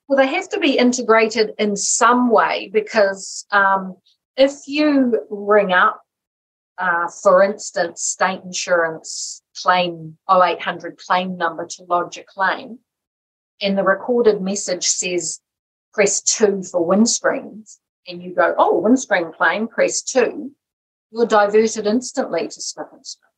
Well, 0.08 0.16
they 0.16 0.26
have 0.26 0.48
to 0.50 0.58
be 0.58 0.76
integrated 0.76 1.52
in 1.58 1.76
some 1.76 2.30
way 2.30 2.68
because 2.72 3.46
um, 3.52 3.96
if 4.36 4.66
you 4.66 5.20
ring 5.30 5.72
up, 5.72 6.02
uh, 6.78 7.08
for 7.22 7.42
instance, 7.42 8.02
state 8.02 8.40
insurance 8.44 9.42
claim 9.56 10.16
0800 10.28 10.98
claim 10.98 11.36
number 11.36 11.66
to 11.66 11.84
lodge 11.84 12.16
a 12.16 12.24
claim, 12.24 12.78
and 13.60 13.76
the 13.76 13.84
recorded 13.84 14.40
message 14.40 14.86
says 14.86 15.40
press 15.92 16.22
two 16.22 16.62
for 16.62 16.84
windscreens, 16.84 17.78
and 18.08 18.22
you 18.22 18.34
go, 18.34 18.54
oh, 18.58 18.78
windscreen 18.78 19.32
claim, 19.32 19.68
press 19.68 20.02
two, 20.02 20.52
you're 21.10 21.26
diverted 21.26 21.86
instantly 21.86 22.48
to 22.48 22.60
Smith 22.60 22.86
and 22.92 23.06
Smith. 23.06 23.29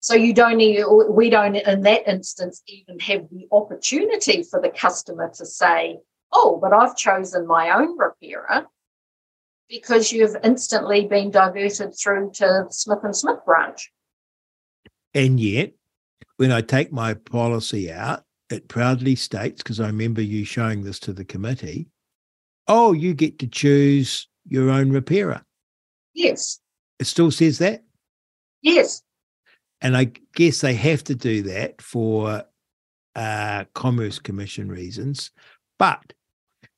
So 0.00 0.14
you 0.14 0.32
don't 0.32 0.58
need, 0.58 0.84
we 1.10 1.28
don't 1.28 1.56
in 1.56 1.82
that 1.82 2.08
instance 2.08 2.62
even 2.66 2.98
have 3.00 3.28
the 3.30 3.48
opportunity 3.50 4.42
for 4.42 4.60
the 4.60 4.70
customer 4.70 5.30
to 5.34 5.44
say, 5.44 5.98
oh, 6.32 6.58
but 6.62 6.72
I've 6.72 6.96
chosen 6.96 7.46
my 7.46 7.70
own 7.70 7.98
repairer 7.98 8.66
because 9.68 10.12
you've 10.12 10.36
instantly 10.44 11.06
been 11.06 11.30
diverted 11.30 11.94
through 11.98 12.30
to 12.34 12.66
Smith 12.70 13.00
and 13.02 13.16
Smith 13.16 13.44
branch. 13.44 13.90
And 15.14 15.40
yet, 15.40 15.72
when 16.36 16.52
I 16.52 16.60
take 16.60 16.92
my 16.92 17.14
policy 17.14 17.90
out, 17.90 18.22
it 18.50 18.68
proudly 18.68 19.16
states, 19.16 19.62
because 19.62 19.80
I 19.80 19.88
remember 19.88 20.22
you 20.22 20.44
showing 20.44 20.84
this 20.84 20.98
to 21.00 21.12
the 21.12 21.24
committee, 21.24 21.88
oh, 22.66 22.92
you 22.92 23.14
get 23.14 23.38
to 23.40 23.46
choose 23.46 24.28
your 24.46 24.70
own 24.70 24.90
repairer. 24.90 25.42
Yes. 26.14 26.60
It 26.98 27.06
still 27.06 27.30
says 27.30 27.58
that? 27.58 27.84
Yes. 28.62 29.02
And 29.80 29.96
I 29.96 30.12
guess 30.34 30.60
they 30.60 30.74
have 30.74 31.04
to 31.04 31.14
do 31.14 31.42
that 31.42 31.80
for 31.80 32.44
uh, 33.14 33.64
Commerce 33.74 34.18
Commission 34.18 34.68
reasons. 34.68 35.30
But 35.78 36.12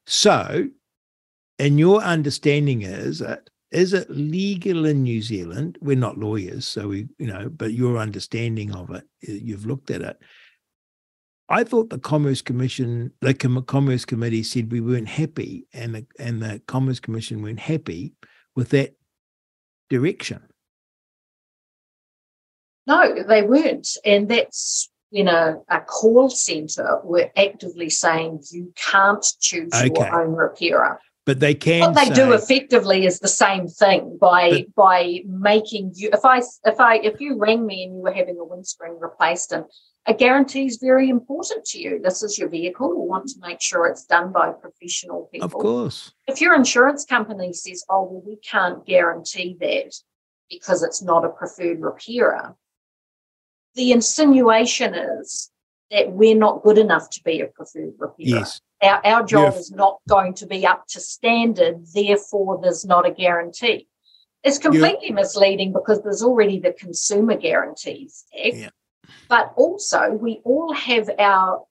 so, 0.07 0.68
and 1.59 1.78
your 1.78 2.03
understanding 2.03 2.82
is 2.82 3.20
that 3.20 3.48
is 3.70 3.92
it 3.92 4.11
legal 4.11 4.84
in 4.84 5.03
New 5.05 5.22
Zealand? 5.22 5.78
We're 5.80 5.96
not 5.96 6.18
lawyers, 6.18 6.66
so 6.66 6.88
we, 6.88 7.09
you 7.18 7.26
know, 7.28 7.48
but 7.48 7.72
your 7.72 7.98
understanding 7.98 8.74
of 8.74 8.90
it, 8.90 9.05
you've 9.20 9.66
looked 9.66 9.90
at 9.90 10.03
it. 10.03 10.18
I 11.48 11.64
thought 11.64 11.90
the 11.90 11.98
Commerce 11.98 12.42
Commission, 12.42 13.12
the 13.20 13.34
Commerce 13.34 14.05
Committee 14.05 14.42
said 14.42 14.72
we 14.72 14.80
weren't 14.80 15.09
happy, 15.09 15.66
and 15.72 15.94
the, 15.94 16.07
and 16.18 16.42
the 16.42 16.61
Commerce 16.66 16.98
Commission 16.98 17.42
weren't 17.42 17.61
happy 17.61 18.14
with 18.57 18.70
that 18.70 18.96
direction. 19.88 20.42
No, 22.91 23.22
they 23.22 23.43
weren't. 23.43 23.88
And 24.05 24.28
that's 24.28 24.91
when 25.11 25.28
a, 25.28 25.59
a 25.68 25.80
call 25.80 26.28
centre 26.28 26.99
were 27.05 27.30
actively 27.36 27.88
saying 27.88 28.43
you 28.51 28.72
can't 28.74 29.24
choose 29.41 29.72
okay. 29.72 29.93
your 29.95 30.20
own 30.20 30.32
repairer. 30.34 31.01
But 31.24 31.38
they 31.38 31.55
can. 31.55 31.80
What 31.80 31.95
they 31.95 32.07
say, 32.07 32.14
do 32.14 32.32
effectively 32.32 33.07
is 33.07 33.20
the 33.20 33.28
same 33.28 33.68
thing 33.68 34.18
by 34.20 34.51
but, 34.51 34.74
by 34.74 35.20
making 35.26 35.93
you. 35.95 36.11
If 36.12 36.24
I 36.24 36.38
if 36.64 36.80
I 36.80 36.97
if 36.97 37.20
you 37.20 37.38
rang 37.38 37.64
me 37.64 37.84
and 37.84 37.95
you 37.95 38.01
were 38.01 38.12
having 38.12 38.38
a 38.38 38.45
windscreen 38.45 38.97
replaced 38.99 39.53
and 39.53 39.64
a 40.07 40.14
guarantee 40.14 40.66
is 40.66 40.78
very 40.78 41.09
important 41.09 41.64
to 41.66 41.78
you. 41.78 42.01
This 42.03 42.24
is 42.24 42.38
your 42.38 42.49
vehicle. 42.49 42.88
We 42.88 43.07
want 43.07 43.28
to 43.28 43.41
make 43.41 43.61
sure 43.61 43.86
it's 43.86 44.07
done 44.07 44.32
by 44.32 44.51
professional 44.51 45.28
people. 45.30 45.47
Of 45.47 45.53
course. 45.53 46.12
If 46.26 46.41
your 46.41 46.55
insurance 46.55 47.05
company 47.05 47.53
says, 47.53 47.84
oh, 47.88 48.05
well, 48.05 48.22
we 48.26 48.36
can't 48.36 48.84
guarantee 48.84 49.57
that 49.61 49.95
because 50.49 50.82
it's 50.82 51.03
not 51.03 51.24
a 51.24 51.28
preferred 51.28 51.80
repairer, 51.80 52.57
the 53.75 53.93
insinuation 53.93 54.95
is 54.95 55.51
that 55.91 56.12
we're 56.12 56.37
not 56.37 56.62
good 56.62 56.79
enough 56.79 57.11
to 57.11 57.23
be 57.25 57.41
a 57.41 57.47
preferred 57.47 57.95
repairer. 57.99 58.14
Yes. 58.18 58.61
Our, 58.83 59.05
our 59.05 59.25
job 59.25 59.55
is 59.55 59.71
not 59.71 59.99
going 60.09 60.35
to 60.35 60.47
be 60.47 60.66
up 60.66 60.87
to 60.89 61.01
standard, 61.01 61.85
therefore, 61.95 62.61
there's 62.62 62.85
not 62.85 63.07
a 63.07 63.11
guarantee. 63.11 63.89
It's 64.43 64.59
completely 64.59 65.11
misleading 65.11 65.73
because 65.73 66.03
there's 66.03 66.23
already 66.23 66.59
the 66.59 66.73
Consumer 66.73 67.37
Guarantees 67.37 68.25
Act. 68.35 68.57
Yeah. 68.57 68.71
But 69.29 69.53
also, 69.57 70.12
we 70.12 70.41
all 70.45 70.73
have 70.73 71.11
our 71.18 71.64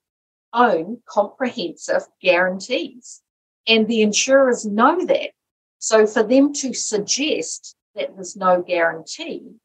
own 0.53 1.01
comprehensive 1.07 2.03
guarantees, 2.21 3.21
and 3.67 3.87
the 3.87 4.01
insurers 4.01 4.65
know 4.65 5.03
that. 5.05 5.31
So, 5.79 6.05
for 6.05 6.21
them 6.21 6.53
to 6.55 6.73
suggest 6.73 7.75
that 7.95 8.15
there's 8.15 8.35
no 8.35 8.61
guarantee 8.61 9.55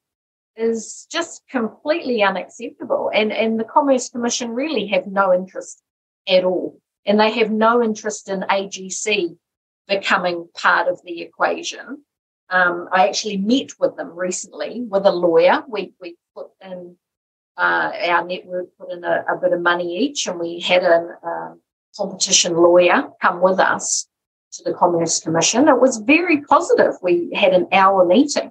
is 0.56 1.06
just 1.10 1.42
completely 1.50 2.22
unacceptable. 2.22 3.10
And, 3.12 3.32
and 3.32 3.58
the 3.58 3.64
Commerce 3.64 4.08
Commission 4.08 4.50
really 4.50 4.86
have 4.88 5.06
no 5.06 5.32
interest 5.32 5.82
at 6.28 6.44
all. 6.44 6.78
And 7.06 7.20
they 7.20 7.32
have 7.32 7.50
no 7.50 7.82
interest 7.82 8.28
in 8.28 8.40
AGC 8.40 9.36
becoming 9.88 10.48
part 10.54 10.88
of 10.88 11.00
the 11.04 11.20
equation. 11.20 12.02
Um, 12.50 12.88
I 12.92 13.08
actually 13.08 13.38
met 13.38 13.70
with 13.78 13.96
them 13.96 14.16
recently 14.16 14.82
with 14.82 15.04
a 15.06 15.12
lawyer. 15.12 15.64
We, 15.68 15.92
we 16.00 16.16
put 16.34 16.48
in 16.62 16.96
uh, 17.56 17.92
our 18.08 18.26
network 18.26 18.66
put 18.78 18.90
in 18.90 19.04
a, 19.04 19.24
a, 19.28 19.36
bit 19.40 19.52
of 19.52 19.60
money 19.60 19.98
each, 19.98 20.26
and 20.26 20.40
we 20.40 20.60
had 20.60 20.82
a, 20.82 21.16
a 21.22 21.54
competition 21.96 22.56
lawyer 22.56 23.10
come 23.22 23.40
with 23.40 23.60
us 23.60 24.08
to 24.52 24.64
the 24.64 24.74
Commerce 24.74 25.20
Commission. 25.20 25.68
It 25.68 25.80
was 25.80 25.98
very 25.98 26.42
positive. 26.42 26.94
We 27.02 27.30
had 27.32 27.52
an 27.52 27.68
hour 27.72 28.04
meeting, 28.04 28.50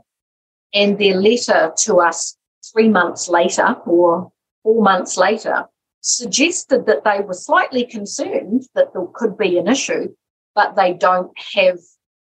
and 0.73 0.97
their 0.97 1.15
letter 1.15 1.73
to 1.79 1.97
us 1.97 2.37
three 2.71 2.89
months 2.89 3.27
later 3.27 3.75
or 3.85 4.31
four 4.63 4.81
months 4.83 5.17
later 5.17 5.65
suggested 6.01 6.85
that 6.85 7.03
they 7.03 7.21
were 7.21 7.33
slightly 7.33 7.85
concerned 7.85 8.63
that 8.75 8.93
there 8.93 9.05
could 9.13 9.37
be 9.37 9.57
an 9.57 9.67
issue, 9.67 10.13
but 10.55 10.75
they 10.75 10.93
don't 10.93 11.31
have 11.55 11.79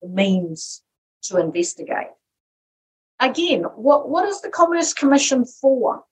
the 0.01 0.09
means 0.09 0.83
to 1.23 1.37
investigate. 1.37 2.11
Again, 3.19 3.63
what, 3.75 4.09
what 4.09 4.27
is 4.27 4.41
the 4.41 4.49
Commerce 4.49 4.93
Commission 4.93 5.45
for? 5.45 6.03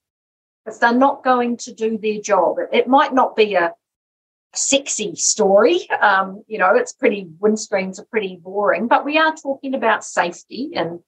if 0.66 0.80
they're 0.80 0.94
not 0.94 1.24
going 1.24 1.58
to 1.58 1.74
do 1.74 1.98
their 1.98 2.20
job. 2.20 2.58
It, 2.60 2.70
it 2.72 2.88
might 2.88 3.14
not 3.14 3.36
be 3.36 3.56
a 3.56 3.74
sexy 4.54 5.16
story. 5.16 5.90
Um, 5.90 6.44
you 6.48 6.58
know, 6.58 6.76
it's 6.76 6.94
pretty, 6.94 7.28
windscreens 7.40 8.00
are 8.00 8.06
pretty 8.06 8.38
boring, 8.42 8.88
but 8.88 9.06
we 9.06 9.18
are 9.18 9.34
talking 9.36 9.74
about 9.74 10.04
safety 10.04 10.72
and 10.76 11.00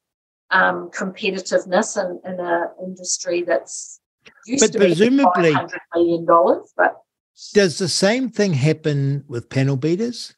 um, 0.54 0.90
competitiveness 0.92 1.98
in, 1.98 2.32
in 2.32 2.40
an 2.40 2.68
industry 2.82 3.42
that's 3.42 4.00
used 4.46 4.64
but 4.64 4.72
to 4.74 4.80
presumably, 4.80 5.50
be 5.50 5.56
$500 5.56 5.78
million. 5.96 6.26
But 6.78 7.02
does 7.54 7.80
the 7.80 7.90
same 7.90 8.30
thing 8.30 8.54
happen 8.54 9.26
with 9.28 9.50
panel 9.50 9.76
beaters? 9.76 10.36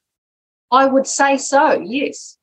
I 0.72 0.86
would 0.86 1.06
say 1.06 1.38
so, 1.38 1.80
yes. 1.80 2.38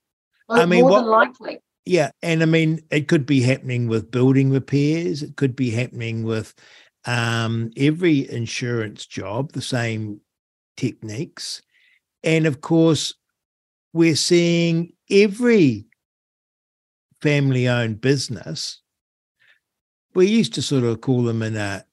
I 0.49 0.67
mean, 0.67 0.83
more 0.83 0.91
what, 0.91 1.01
than 1.01 1.09
likely. 1.09 1.59
Yeah, 1.85 2.11
and 2.23 2.43
I 2.43 2.47
mean, 2.47 2.81
it 2.91 3.09
could 3.09 3.27
be 3.27 3.41
happening 3.41 3.89
with 3.89 4.11
building 4.11 4.51
repairs. 4.51 5.23
It 5.23 5.37
could 5.37 5.57
be 5.57 5.71
happening 5.71 6.23
with 6.23 6.55
um, 7.07 7.71
every 7.77 8.31
insurance 8.31 9.07
job. 9.07 9.53
The 9.53 9.63
same 9.63 10.21
techniques, 10.77 11.63
and 12.23 12.47
of 12.47 12.61
course, 12.61 13.15
we're 13.93 14.15
seeing 14.15 14.93
every 15.11 15.87
family-owned 17.23 18.01
business. 18.01 18.81
We 20.15 20.27
used 20.27 20.53
to 20.55 20.63
sort 20.63 20.85
of 20.85 21.01
call 21.01 21.23
them 21.23 21.43
in 21.43 21.57
a 21.57 21.87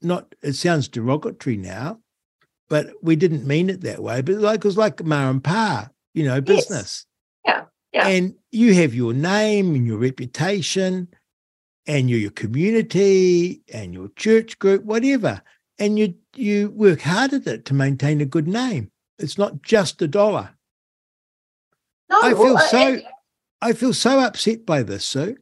not. 0.00 0.34
It 0.42 0.54
sounds 0.54 0.88
derogatory 0.88 1.56
now, 1.56 2.00
but 2.70 2.92
we 3.02 3.16
didn't 3.16 3.46
mean 3.46 3.68
it 3.68 3.82
that 3.82 4.02
way. 4.02 4.22
But 4.22 4.36
like 4.36 4.60
it 4.60 4.64
was 4.64 4.78
like 4.78 5.04
ma 5.04 5.28
and 5.28 5.44
pa, 5.44 5.90
you 6.14 6.24
know, 6.24 6.40
business. 6.40 7.04
Yes. 7.44 7.64
Yeah. 7.92 8.00
Yeah. 8.00 8.08
And 8.08 8.34
you 8.52 8.72
have 8.74 8.94
your 8.94 9.12
name 9.12 9.74
and 9.74 9.86
your 9.86 9.98
reputation 9.98 11.08
and 11.86 12.08
your, 12.08 12.18
your 12.18 12.30
community 12.30 13.62
and 13.72 13.92
your 13.92 14.08
church 14.16 14.58
group, 14.58 14.84
whatever. 14.84 15.42
And 15.78 15.98
you 15.98 16.14
you 16.34 16.70
work 16.70 17.02
hard 17.02 17.34
at 17.34 17.46
it 17.46 17.66
to 17.66 17.74
maintain 17.74 18.22
a 18.22 18.26
good 18.26 18.48
name. 18.48 18.90
It's 19.18 19.36
not 19.36 19.62
just 19.62 20.00
a 20.00 20.08
dollar. 20.08 20.50
No, 22.08 22.20
I 22.22 22.30
feel 22.30 22.54
well, 22.54 22.56
uh, 22.56 22.60
so 22.60 22.78
I 22.78 23.02
feel 23.72 23.92
so 23.92 24.20
upset 24.20 24.66
by 24.66 24.82
this, 24.82 25.04
Sue. 25.04 25.36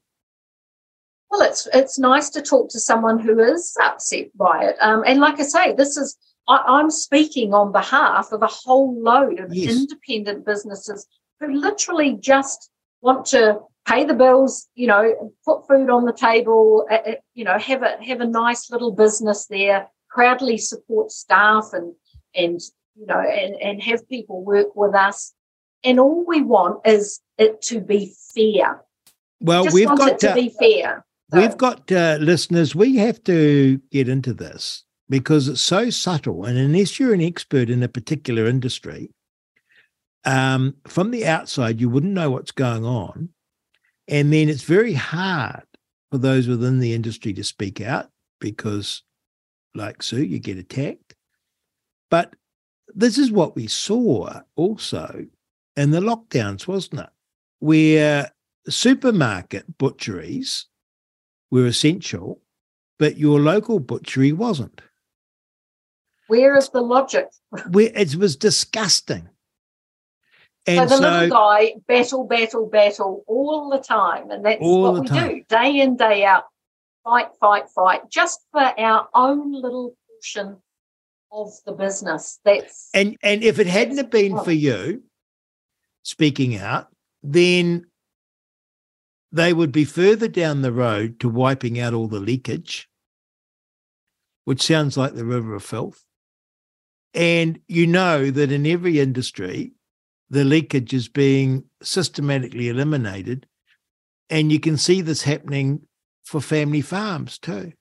Well, 1.31 1.43
it's 1.43 1.67
it's 1.75 1.99
nice 1.99 2.31
to 2.31 2.43
talk 2.43 2.71
to 2.71 2.81
someone 2.81 3.19
who 3.19 3.41
is 3.41 3.77
upset 3.83 4.27
by 4.37 4.67
it. 4.67 4.77
Um, 4.81 5.03
and 5.07 5.21
like 5.21 5.41
I 5.41 5.43
say, 5.43 5.75
this 5.75 5.97
is 5.97 6.17
I, 6.47 6.81
am 6.81 6.91
speaking 6.91 7.55
on 7.55 7.73
behalf 7.73 8.33
of 8.33 8.43
a 8.43 8.47
whole 8.47 9.01
load 9.03 9.41
of 9.41 9.53
yes. 9.53 9.75
independent 9.75 10.45
businesses 10.45 11.07
who 11.41 11.53
literally 11.53 12.17
just 12.21 12.71
want 13.01 13.27
to 13.27 13.61
pay 13.87 14.05
the 14.05 14.15
bills, 14.15 14.69
you 14.75 14.87
know, 14.87 15.33
put 15.45 15.67
food 15.67 15.91
on 15.91 16.05
the 16.05 16.13
table, 16.13 16.87
uh, 16.91 17.13
you 17.35 17.45
know, 17.45 17.59
have 17.59 17.83
a 17.83 17.97
have 18.05 18.21
a 18.21 18.27
nice 18.27 18.71
little 18.71 18.93
business 18.93 19.47
there, 19.47 19.89
proudly 20.09 20.59
support 20.59 21.11
staff 21.11 21.71
and 21.73 21.95
and 22.35 22.61
you 22.95 23.07
know 23.07 23.19
and, 23.19 23.57
and 23.61 23.83
have 23.83 24.09
people 24.09 24.43
work 24.45 24.75
with 24.77 24.95
us. 24.95 25.33
And 25.85 26.01
all 26.01 26.25
we 26.27 26.43
want 26.43 26.87
is 26.87 27.21
it 27.39 27.61
to 27.63 27.81
be 27.81 28.15
fair. 28.35 28.83
Well, 29.41 29.67
we've 29.73 29.87
got 29.87 30.19
to 30.21 30.33
uh, 30.33 30.35
be 30.35 30.49
fair. 30.49 31.05
So. 31.31 31.41
We've 31.41 31.57
got 31.57 31.91
uh, 31.93 32.19
listeners. 32.21 32.75
We 32.75 32.97
have 32.97 33.23
to 33.25 33.81
get 33.91 34.09
into 34.09 34.33
this 34.33 34.85
because 35.09 35.49
it's 35.49 35.61
so 35.61 35.91
subtle, 35.91 36.45
and 36.45 36.57
unless 36.57 36.99
you're 36.99 37.15
an 37.15 37.21
expert 37.21 37.69
in 37.69 37.83
a 37.83 37.89
particular 37.89 38.47
industry, 38.47 39.11
um, 40.25 40.77
from 40.87 41.11
the 41.11 41.27
outside, 41.27 41.81
you 41.81 41.89
wouldn't 41.89 42.15
know 42.15 42.31
what's 42.31 42.53
going 42.53 42.85
on. 42.85 43.31
And 44.09 44.33
then 44.33 44.49
it's 44.49 44.63
very 44.63 44.95
hard 44.95 45.65
for 46.11 46.19
those 46.19 46.47
within 46.47 46.79
the 46.79 46.95
industry 46.95 47.33
to 47.35 47.45
speak 47.45 47.81
out 47.81 48.11
because, 48.41 49.03
like 49.75 50.03
Sue, 50.03 50.23
you 50.23 50.39
get 50.39 50.59
attacked. 50.59 51.15
But 52.11 52.35
this 52.95 53.19
is 53.19 53.31
what 53.31 53.57
we 53.57 53.67
saw 53.67 54.41
also 54.57 55.27
in 55.77 55.91
the 55.91 56.01
lockdowns, 56.01 56.67
wasn't 56.67 57.01
it? 57.01 57.11
Where 57.59 58.31
supermarket 58.69 59.79
butcheries 59.79 60.67
were 61.51 61.67
essential, 61.67 62.41
but 62.99 63.17
your 63.17 63.41
local 63.41 63.79
butchery 63.79 64.33
wasn't. 64.33 64.81
Where 66.29 66.57
is 66.57 66.71
the 66.71 66.81
logic? 66.81 67.29
Where 67.71 67.93
it 67.95 68.17
was 68.17 68.37
disgusting. 68.37 69.29
And 70.67 70.89
so 70.89 70.97
the 70.97 71.03
so, 71.03 71.11
little 71.11 71.29
guy 71.29 71.75
battle, 71.87 72.25
battle, 72.25 72.67
battle 72.67 73.25
all 73.27 73.69
the 73.69 73.79
time. 73.79 74.31
And 74.31 74.45
that's 74.45 74.61
what 74.61 75.01
we 75.01 75.07
time. 75.07 75.29
do 75.29 75.45
day 75.49 75.81
in, 75.81 75.97
day 75.97 76.25
out. 76.25 76.45
Fight, 77.05 77.29
fight, 77.39 77.69
fight, 77.69 78.09
just 78.09 78.47
for 78.51 78.63
our 78.81 79.07
own 79.15 79.53
little 79.53 79.95
portion 80.09 80.57
of 81.31 81.53
the 81.67 81.73
business. 81.73 82.41
That's 82.47 82.89
and 82.95 83.19
and 83.23 83.45
if 83.45 83.59
it 83.59 83.67
hadn't 83.67 83.99
have 83.99 84.11
been 84.11 84.39
for 84.43 84.53
you 84.53 85.03
speaking 86.05 86.57
out, 86.57 86.89
then 87.23 87.87
they 89.33 89.53
would 89.53 89.73
be 89.73 89.85
further 89.85 90.29
down 90.29 90.63
the 90.63 90.71
road 90.71 91.19
to 91.19 91.29
wiping 91.29 91.81
out 91.81 91.93
all 91.93 92.07
the 92.07 92.21
leakage, 92.21 92.89
which 94.45 94.63
sounds 94.63 94.97
like 94.97 95.15
the 95.15 95.25
river 95.25 95.57
of 95.57 95.65
filth. 95.65 96.05
And 97.15 97.59
you 97.67 97.87
know 97.87 98.31
that 98.31 98.53
in 98.53 98.67
every 98.67 99.01
industry, 99.01 99.73
the 100.31 100.45
leakage 100.45 100.93
is 100.93 101.09
being 101.09 101.65
systematically 101.83 102.69
eliminated. 102.69 103.47
And 104.31 104.53
you 104.53 104.61
can 104.61 104.77
see 104.77 105.01
this 105.01 105.23
happening 105.23 105.83
for 106.25 106.41
family 106.41 106.81
farms 106.81 107.39
too. 107.39 107.73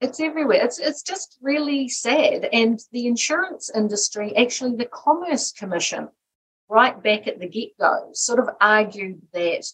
It's 0.00 0.20
everywhere. 0.20 0.64
It's 0.64 0.78
it's 0.78 1.02
just 1.02 1.38
really 1.40 1.88
sad. 1.88 2.48
And 2.52 2.80
the 2.90 3.06
insurance 3.06 3.70
industry, 3.74 4.36
actually, 4.36 4.76
the 4.76 4.86
Commerce 4.86 5.52
Commission, 5.52 6.08
right 6.72 6.96
back 7.02 7.26
at 7.26 7.38
the 7.38 7.46
get 7.48 7.70
go, 7.78 8.08
sort 8.14 8.38
of 8.38 8.48
argued 8.60 9.20
that 9.34 9.64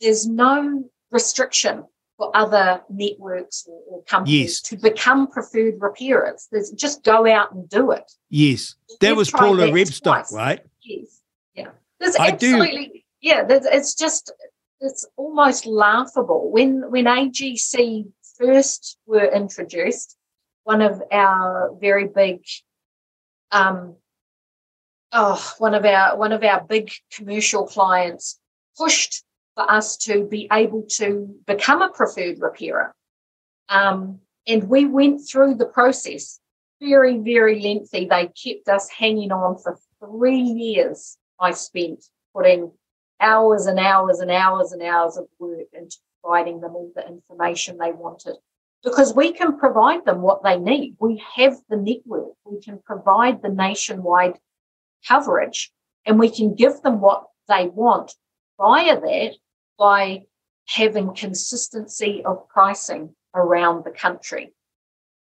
there's 0.00 0.26
no 0.26 0.84
restriction 1.10 1.84
for 2.16 2.34
other 2.34 2.82
networks 2.88 3.66
or, 3.68 3.80
or 3.90 4.02
companies 4.04 4.40
Yes. 4.40 4.60
to 4.62 4.76
become 4.76 5.26
preferred 5.26 5.74
repairers. 5.78 6.48
There's 6.50 6.70
just 6.70 7.04
go 7.04 7.26
out 7.30 7.52
and 7.52 7.68
do 7.68 7.90
it. 7.92 8.10
Yes, 8.30 8.76
that 9.00 9.14
was 9.14 9.30
Paula 9.30 9.66
Rebstock, 9.68 10.02
twice. 10.02 10.32
right? 10.32 10.60
Yes. 10.82 11.20
Yeah. 11.54 11.70
There's 12.00 12.16
I 12.16 12.30
do- 12.30 12.54
absolutely 12.54 13.04
yeah, 13.20 13.44
there's, 13.44 13.66
it's 13.66 13.94
just 13.94 14.32
it's 14.80 15.06
almost 15.16 15.66
laughable. 15.66 16.50
When 16.50 16.90
when 16.90 17.04
AGC 17.04 18.06
first 18.38 18.98
were 19.06 19.26
introduced, 19.42 20.16
one 20.64 20.80
of 20.82 21.00
our 21.12 21.76
very 21.80 22.08
big 22.08 22.40
um 23.52 23.96
oh 25.12 25.52
one 25.58 25.74
of 25.74 25.84
our 25.84 26.16
one 26.16 26.32
of 26.32 26.42
our 26.42 26.64
big 26.64 26.90
commercial 27.12 27.66
clients 27.66 28.40
pushed 28.76 29.24
for 29.54 29.70
us 29.70 29.96
to 29.96 30.26
be 30.26 30.48
able 30.52 30.82
to 30.82 31.34
become 31.46 31.82
a 31.82 31.90
preferred 31.90 32.38
repairer. 32.40 32.94
Um, 33.68 34.20
and 34.46 34.68
we 34.68 34.86
went 34.86 35.20
through 35.28 35.54
the 35.56 35.66
process 35.66 36.40
very, 36.80 37.18
very 37.18 37.60
lengthy. 37.60 38.06
They 38.06 38.26
kept 38.28 38.68
us 38.68 38.88
hanging 38.88 39.30
on 39.30 39.58
for 39.58 39.78
three 40.00 40.40
years. 40.40 41.16
I 41.38 41.52
spent 41.52 42.04
putting 42.34 42.72
hours 43.20 43.66
and 43.66 43.78
hours 43.78 44.18
and 44.18 44.30
hours 44.30 44.72
and 44.72 44.82
hours 44.82 45.16
of 45.16 45.26
work 45.38 45.68
into 45.72 45.96
providing 46.22 46.60
them 46.60 46.74
all 46.74 46.90
the 46.94 47.06
information 47.06 47.78
they 47.78 47.92
wanted 47.92 48.36
because 48.82 49.14
we 49.14 49.32
can 49.32 49.58
provide 49.58 50.04
them 50.04 50.22
what 50.22 50.42
they 50.42 50.58
need. 50.58 50.96
We 50.98 51.22
have 51.36 51.56
the 51.68 51.76
network, 51.76 52.32
we 52.44 52.60
can 52.60 52.80
provide 52.84 53.42
the 53.42 53.48
nationwide 53.48 54.38
coverage, 55.06 55.72
and 56.06 56.18
we 56.18 56.30
can 56.30 56.54
give 56.54 56.82
them 56.82 57.00
what 57.00 57.24
they 57.48 57.68
want 57.68 58.12
via 58.58 59.00
that 59.00 59.32
by 59.78 60.22
having 60.66 61.14
consistency 61.14 62.22
of 62.24 62.48
pricing 62.48 63.14
around 63.34 63.84
the 63.84 63.90
country. 63.90 64.52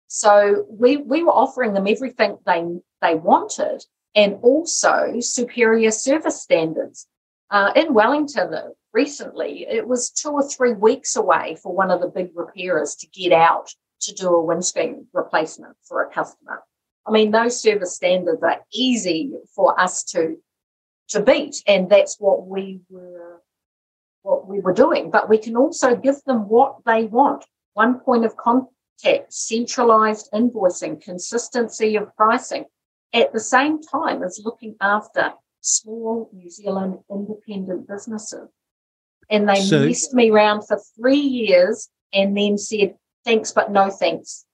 So 0.09 0.65
we, 0.71 0.97
we 0.97 1.23
were 1.23 1.33
offering 1.33 1.75
them 1.75 1.87
everything 1.87 2.39
they, 2.47 2.65
they 3.03 3.15
wanted 3.15 3.85
and 4.15 4.39
also 4.43 5.21
superior 5.21 5.91
service 5.91 6.43
standards. 6.43 7.07
Uh, 7.51 7.73
in 7.77 7.95
Wellington 7.95 8.53
uh, 8.55 8.69
recently, 8.93 9.67
it 9.69 9.87
was 9.87 10.11
two 10.11 10.31
or 10.31 10.43
three 10.43 10.73
weeks 10.73 11.17
away 11.17 11.57
for 11.63 11.75
one 11.75 11.91
of 11.91 12.01
the 12.01 12.09
big 12.09 12.31
repairers 12.35 12.95
to 12.97 13.07
get 13.09 13.33
out 13.33 13.71
to 14.01 14.15
do 14.15 14.29
a 14.29 14.45
windscreen 14.45 15.07
replacement 15.13 15.77
for 15.83 16.03
a 16.03 16.11
customer. 16.11 16.63
I 17.09 17.11
mean, 17.11 17.31
those 17.31 17.61
service 17.61 17.95
standards 17.95 18.43
are 18.43 18.61
easy 18.73 19.33
for 19.55 19.79
us 19.81 20.05
to 20.13 20.37
to 21.09 21.23
beat, 21.23 21.63
and 21.67 21.89
that's 21.89 22.21
what 22.21 22.47
we 22.47 22.81
were 22.91 23.41
what 24.23 24.47
we 24.47 24.61
were 24.61 24.75
doing. 24.75 25.11
But 25.11 25.29
we 25.29 25.39
can 25.39 25.57
also 25.57 25.97
give 25.97 26.23
them 26.27 26.49
what 26.49 26.85
they 26.85 27.05
want: 27.05 27.47
one 27.73 28.01
point 28.01 28.27
of 28.27 28.37
contact, 28.37 29.33
centralized 29.33 30.29
invoicing, 30.35 31.01
consistency 31.01 31.97
of 31.97 32.15
pricing, 32.15 32.67
at 33.15 33.33
the 33.33 33.41
same 33.41 33.81
time 33.81 34.23
as 34.23 34.43
looking 34.45 34.77
after 34.83 35.33
small 35.63 36.29
New 36.35 36.51
Zealand 36.51 36.99
independent 37.11 37.89
businesses. 37.89 38.49
And 39.31 39.49
they 39.49 39.63
So- 39.63 39.87
messed 39.87 40.13
me 40.13 40.31
around 40.31 40.67
for 40.67 40.79
three 40.97 41.17
years 41.17 41.89
and 42.13 42.37
then 42.37 42.59
said, 42.59 42.97
thanks, 43.25 43.53
but 43.53 43.71
no 43.71 43.91
thanks, 43.91 44.45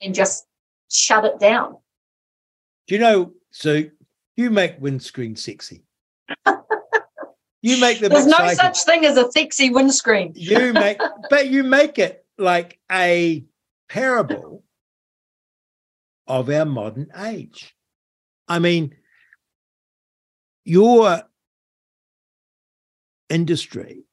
and 0.00 0.14
just 0.14 0.46
shut 0.90 1.24
it 1.26 1.38
down. 1.38 1.76
Do 2.88 2.94
you 2.94 3.00
know? 3.00 3.32
So 3.50 3.84
you 4.36 4.50
make 4.50 4.80
windscreen 4.80 5.36
sexy. 5.36 5.84
you 7.62 7.80
make 7.80 8.00
them 8.00 8.10
There's 8.10 8.26
no 8.26 8.52
such 8.54 8.82
thing 8.84 9.04
as 9.04 9.16
a 9.16 9.30
sexy 9.30 9.70
windscreen. 9.70 10.32
you 10.34 10.72
make, 10.72 10.98
but 11.30 11.48
you 11.48 11.62
make 11.62 11.98
it 11.98 12.24
like 12.38 12.78
a 12.90 13.44
parable 13.88 14.64
of 16.26 16.48
our 16.48 16.64
modern 16.64 17.10
age. 17.16 17.74
I 18.48 18.58
mean, 18.58 18.94
your 20.64 21.22
industry 23.28 24.04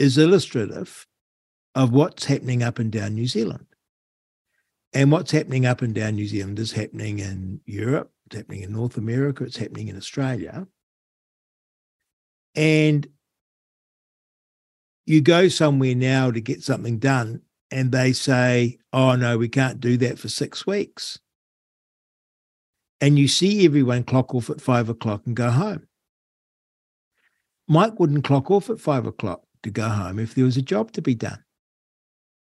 is 0.00 0.18
illustrative 0.18 1.06
of 1.76 1.92
what's 1.92 2.24
happening 2.24 2.64
up 2.64 2.80
and 2.80 2.90
down 2.90 3.14
New 3.14 3.28
Zealand. 3.28 3.67
And 4.98 5.12
what's 5.12 5.30
happening 5.30 5.64
up 5.64 5.80
and 5.80 5.94
down 5.94 6.16
New 6.16 6.26
Zealand 6.26 6.58
is 6.58 6.72
happening 6.72 7.20
in 7.20 7.60
Europe, 7.66 8.10
it's 8.26 8.34
happening 8.34 8.62
in 8.62 8.72
North 8.72 8.96
America, 8.96 9.44
it's 9.44 9.56
happening 9.56 9.86
in 9.86 9.96
Australia. 9.96 10.66
And 12.56 13.06
you 15.06 15.20
go 15.20 15.46
somewhere 15.46 15.94
now 15.94 16.32
to 16.32 16.40
get 16.40 16.64
something 16.64 16.98
done, 16.98 17.42
and 17.70 17.92
they 17.92 18.12
say, 18.12 18.78
Oh, 18.92 19.14
no, 19.14 19.38
we 19.38 19.48
can't 19.48 19.78
do 19.78 19.98
that 19.98 20.18
for 20.18 20.28
six 20.28 20.66
weeks. 20.66 21.20
And 23.00 23.16
you 23.16 23.28
see 23.28 23.64
everyone 23.64 24.02
clock 24.02 24.34
off 24.34 24.50
at 24.50 24.60
five 24.60 24.88
o'clock 24.88 25.22
and 25.26 25.36
go 25.36 25.50
home. 25.50 25.86
Mike 27.68 28.00
wouldn't 28.00 28.24
clock 28.24 28.50
off 28.50 28.68
at 28.68 28.80
five 28.80 29.06
o'clock 29.06 29.42
to 29.62 29.70
go 29.70 29.88
home 29.88 30.18
if 30.18 30.34
there 30.34 30.44
was 30.44 30.56
a 30.56 30.62
job 30.62 30.90
to 30.90 31.02
be 31.02 31.14
done. 31.14 31.44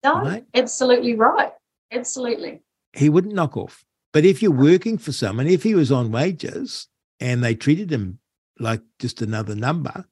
No, 0.03 0.21
Right. 0.21 0.45
absolutely 0.53 1.15
right. 1.15 1.53
Absolutely. 1.93 2.61
he 2.93 3.09
wouldn't 3.09 3.33
knock 3.33 3.55
off. 3.57 3.85
But 4.11 4.25
if 4.25 4.41
you're 4.41 4.51
working 4.51 4.97
for 4.97 5.11
someone, 5.11 5.47
if 5.47 5.63
he 5.63 5.73
was 5.75 5.91
on 5.91 6.11
wages 6.11 6.87
and 7.19 7.43
they 7.43 7.55
treated 7.55 7.91
him 7.91 8.19
like 8.59 8.81
just 8.99 9.21
another 9.21 9.55
number, 9.55 10.05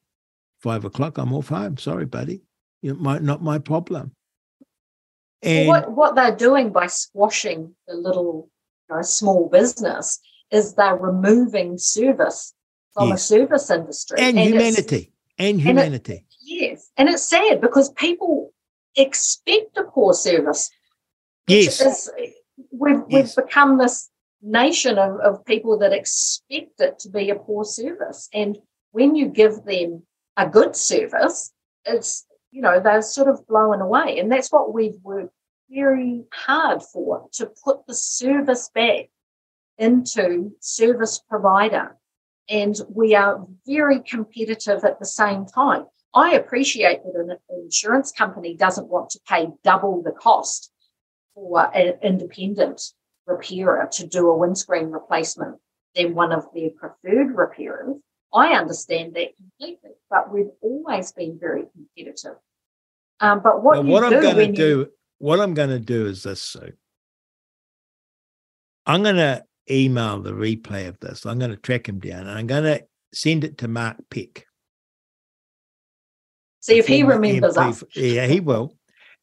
five 0.60 0.84
o'clock, 0.84 1.18
I'm 1.18 1.32
off 1.32 1.48
home. 1.48 1.76
Sorry, 1.76 2.06
buddy. 2.06 2.42
You 2.82 2.94
know, 2.94 2.98
my, 3.00 3.18
not 3.18 3.42
my 3.42 3.58
problem. 3.58 4.12
And 5.42 5.68
what, 5.68 5.90
what 5.92 6.14
they're 6.14 6.34
doing 6.36 6.70
by 6.70 6.86
squashing 6.86 7.74
the 7.86 7.94
little 7.94 8.48
you 8.90 8.96
know, 8.96 9.02
small 9.02 9.48
business 9.48 10.20
is 10.50 10.74
they're 10.74 10.96
removing 10.96 11.78
service 11.78 12.54
from 12.94 13.08
Yes. 13.08 13.22
a 13.22 13.26
service 13.26 13.70
industry. 13.70 14.18
and 14.20 14.38
it's- 14.38 14.52
humanity. 14.52 15.12
And 15.38 15.58
it- 15.58 15.62
humanity. 15.62 16.26
Yes. 16.44 16.90
And 16.96 17.08
it's 17.08 17.22
sad 17.22 17.60
because 17.60 17.90
people 17.92 18.52
expect 18.96 19.76
a 19.78 19.84
poor 19.84 20.12
service. 20.12 20.70
Yes. 21.46 21.80
is- 21.80 22.10
we've, 22.70 23.02
Yes. 23.08 23.36
we've 23.36 23.46
become 23.46 23.78
this 23.78 24.10
nation 24.42 24.98
of, 24.98 25.20
of 25.20 25.44
people 25.44 25.78
that 25.78 25.92
expect 25.92 26.80
it 26.80 26.98
to 27.00 27.08
be 27.08 27.30
a 27.30 27.36
poor 27.36 27.64
service. 27.64 28.28
And 28.32 28.58
when 28.90 29.14
you 29.14 29.28
give 29.28 29.64
them 29.64 30.04
a 30.36 30.48
good 30.48 30.74
service, 30.76 31.52
it's, 31.84 32.26
you 32.50 32.62
know, 32.62 32.80
they're 32.80 33.02
sort 33.02 33.28
of 33.28 33.46
blown 33.46 33.80
away. 33.80 34.18
And 34.18 34.30
that's 34.30 34.50
what 34.52 34.72
we've 34.72 34.98
worked 35.02 35.32
very 35.70 36.24
hard 36.32 36.82
for 36.82 37.28
to 37.32 37.50
put 37.64 37.86
the 37.86 37.94
service 37.94 38.70
back 38.74 39.06
into 39.78 40.52
service 40.60 41.20
provider. 41.28 41.96
And 42.48 42.78
we 42.88 43.14
are 43.14 43.46
very 43.66 44.00
competitive 44.00 44.84
at 44.84 44.98
the 44.98 45.06
same 45.06 45.46
time. 45.46 45.86
I 46.14 46.34
appreciate 46.34 47.02
that 47.04 47.14
an 47.14 47.38
insurance 47.64 48.12
company 48.12 48.54
doesn't 48.54 48.88
want 48.88 49.10
to 49.10 49.20
pay 49.26 49.48
double 49.64 50.02
the 50.02 50.10
cost 50.12 50.71
for 51.34 51.74
an 51.76 51.94
independent 52.02 52.82
repairer 53.26 53.88
to 53.92 54.06
do 54.06 54.28
a 54.28 54.36
windscreen 54.36 54.86
replacement 54.90 55.56
than 55.94 56.14
one 56.14 56.32
of 56.32 56.46
their 56.54 56.70
preferred 56.70 57.34
repairers. 57.36 57.96
I 58.34 58.54
understand 58.54 59.14
that 59.14 59.36
completely, 59.36 59.90
but 60.10 60.32
we've 60.32 60.50
always 60.62 61.12
been 61.12 61.38
very 61.38 61.64
competitive. 61.72 62.36
Um, 63.20 63.40
but 63.42 63.62
what 63.62 63.84
Well, 63.84 63.92
what 63.92 64.04
I'm 64.04 64.20
going 64.20 64.34
to 64.36 64.42
when 64.42 64.48
you- 64.50 64.84
do, 64.84 64.86
what 65.18 65.40
I'm 65.40 65.54
going 65.54 65.68
to 65.70 65.78
do 65.78 66.06
is 66.06 66.22
this, 66.22 66.42
Sue. 66.42 66.72
I'm 68.86 69.02
going 69.02 69.16
to 69.16 69.44
email 69.70 70.20
the 70.20 70.32
replay 70.32 70.88
of 70.88 70.98
this. 71.00 71.24
I'm 71.24 71.38
going 71.38 71.52
to 71.52 71.56
track 71.56 71.88
him 71.88 72.00
down 72.00 72.22
and 72.26 72.30
I'm 72.30 72.46
going 72.48 72.64
to 72.64 72.84
send 73.14 73.44
it 73.44 73.58
to 73.58 73.68
Mark 73.68 73.96
Peck. 74.10 74.46
see 76.60 76.78
if 76.78 76.86
he 76.86 77.02
remembers 77.04 77.56
MP 77.56 77.68
us. 77.68 77.84
Yeah, 77.94 78.26
he 78.26 78.40
will. 78.40 78.76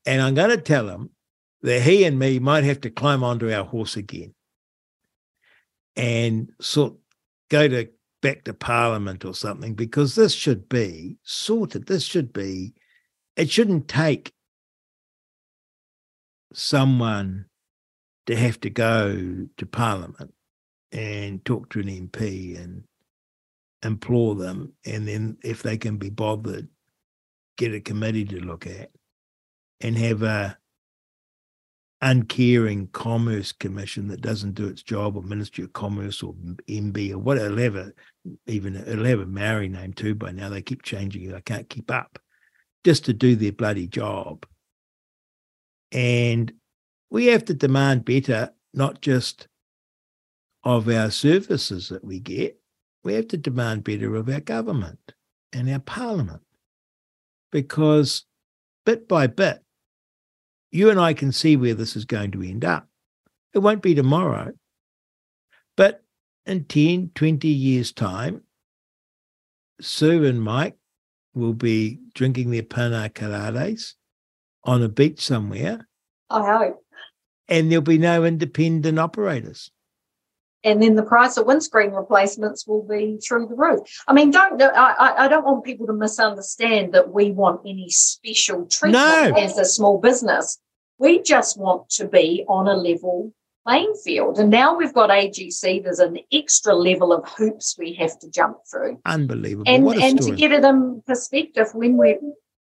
And 0.05 0.22
I'm 0.22 0.34
going 0.34 0.49
to 0.51 0.57
tell 0.57 0.88
him 0.88 1.10
that 1.62 1.82
he 1.82 2.03
and 2.05 2.18
me 2.18 2.39
might 2.39 2.64
have 2.64 2.82
to 2.82 2.89
climb 2.89 3.24
onto 3.24 3.51
our 3.51 3.66
horse 3.66 3.97
again 3.97 4.34
and 5.95 6.51
sort 6.62 6.93
go 7.49 7.68
to 7.68 7.89
back 8.22 8.43
to 8.43 8.53
Parliament 8.53 9.26
or 9.26 9.34
something 9.34 9.74
because 9.74 10.16
this 10.16 10.34
should 10.34 10.68
be 10.70 11.18
sorted. 11.24 11.88
This 11.88 12.03
should 12.03 12.34
be. 12.34 12.74
It 13.36 13.49
shouldn't 13.49 13.88
take 13.88 14.34
someone 16.53 17.45
to 18.26 18.36
have 18.36 18.60
to 18.62 18.70
go 18.70 19.47
to 19.57 19.66
Parliament 19.66 20.34
and 20.91 21.43
talk 21.45 21.70
to 21.70 21.80
an 21.80 21.88
MP 21.88 22.62
and 22.62 22.84
implore 23.84 24.36
them, 24.36 24.74
and 24.86 25.07
then 25.07 25.38
if 25.43 25.64
they 25.64 25.78
can 25.78 25.97
be 25.97 26.10
bothered, 26.10 26.68
get 27.57 27.74
a 27.74 27.80
committee 27.80 28.26
to 28.26 28.39
look 28.39 28.68
at 28.68 28.91
and 29.80 29.97
have 29.97 30.24
a 30.24 30.57
uncaring 32.02 32.88
Commerce 32.88 33.52
Commission 33.52 34.08
that 34.08 34.22
doesn't 34.22 34.56
do 34.56 34.68
its 34.68 34.84
job, 34.84 35.18
or 35.18 35.24
Ministry 35.24 35.64
of 35.64 35.74
Commerce, 35.74 36.24
or 36.24 36.34
MBIE, 36.68 37.12
or 37.12 37.18
whatever, 37.18 37.93
even 38.47 38.76
it'll 38.76 39.06
have 39.06 39.20
a 39.20 39.26
Maori 39.26 39.70
name 39.70 39.93
too 39.93 40.16
by 40.16 40.32
now. 40.32 40.50
They 40.50 40.62
keep 40.62 40.84
changing 40.84 41.30
it. 41.30 41.36
I 41.36 41.41
can't 41.41 41.70
keep 41.70 41.91
up 41.91 42.20
just 42.86 43.06
to 43.06 43.14
do 43.14 43.36
their 43.36 43.52
bloody 43.52 43.88
job. 43.88 44.45
And 45.91 46.54
we 47.10 47.26
have 47.28 47.45
to 47.45 47.54
demand 47.54 48.06
better, 48.06 48.52
not 48.74 49.02
just 49.02 49.47
of 50.64 50.88
our 50.88 51.10
services 51.10 51.89
that 51.89 52.04
we 52.04 52.20
get, 52.20 52.60
we 53.04 53.14
have 53.14 53.28
to 53.30 53.38
demand 53.38 53.84
better 53.84 54.16
of 54.16 54.30
our 54.30 54.41
government 54.41 55.14
and 55.52 55.70
our 55.70 55.80
parliament. 55.80 56.41
Because 57.52 58.26
bit 58.86 59.08
by 59.08 59.28
bit, 59.28 59.64
you 60.72 60.89
and 60.89 60.99
I 60.99 61.13
can 61.13 61.32
see 61.32 61.55
where 61.55 61.74
this 61.74 61.95
is 61.95 62.05
going 62.05 62.32
to 62.32 62.43
end 62.43 62.65
up. 62.65 62.88
It 63.53 63.59
won't 63.59 63.82
be 63.82 63.95
tomorrow, 63.95 64.51
but 65.76 66.03
in 66.45 66.65
10, 66.65 67.11
20 67.15 67.47
years' 67.47 67.91
time, 67.91 68.43
Sue 69.82 70.26
and 70.26 70.41
Mike 70.41 70.78
will 71.34 71.53
be 71.53 71.99
drinking 72.13 72.51
their 72.51 72.63
pina 72.63 73.09
coladas 73.13 73.93
on 74.63 74.84
a 74.84 74.89
beach 74.89 75.22
somewhere. 75.26 75.88
I 76.30 76.57
hope. 76.57 76.84
And 77.47 77.72
there'll 77.72 77.82
be 77.82 77.97
no 77.97 78.26
independent 78.26 78.99
operators. 78.99 79.72
And 80.64 80.82
then 80.82 80.95
the 80.95 81.03
price 81.03 81.38
of 81.38 81.45
windscreen 81.45 81.91
replacements 81.91 82.68
will 82.68 82.84
be 82.84 83.18
through 83.26 83.47
the 83.47 83.55
roof. 83.55 83.80
I 84.07 84.14
mean, 84.14 84.32
don't 84.32 84.62
I, 84.62 85.26
I 85.26 85.28
don't 85.28 85.45
want 85.45 85.64
people 85.64 85.88
to 85.88 85.93
misunderstand 85.93 86.93
that 86.93 87.12
we 87.12 87.32
want 87.32 87.62
any 87.66 87.89
special 87.89 88.66
treatment 88.66 89.36
no. 89.36 89.41
as 89.41 89.57
a 89.57 89.66
small 89.66 89.99
business. 89.99 90.60
We 90.97 91.22
just 91.22 91.57
want 91.57 91.89
to 91.91 92.07
be 92.07 92.43
on 92.47 92.68
a 92.68 92.74
level 92.74 93.34
playing 93.66 93.93
field. 94.03 94.39
And 94.39 94.49
now 94.49 94.76
we've 94.76 94.93
got 94.93 95.10
AGC, 95.10 95.84
there's 95.84 95.99
an 95.99 96.20
extra 96.32 96.74
level 96.74 97.14
of 97.14 97.28
hoops 97.30 97.76
we 97.78 97.93
have 97.93 98.18
to 98.20 98.30
jump 98.30 98.57
through. 98.70 98.99
Unbelievable. 99.05 99.64
And, 99.68 99.88
and 99.88 100.22
to 100.22 100.36
get 100.36 100.51
it 100.51 100.64
in 100.64 101.01
perspective, 101.05 101.68
when 101.74 101.97
we're 101.97 102.20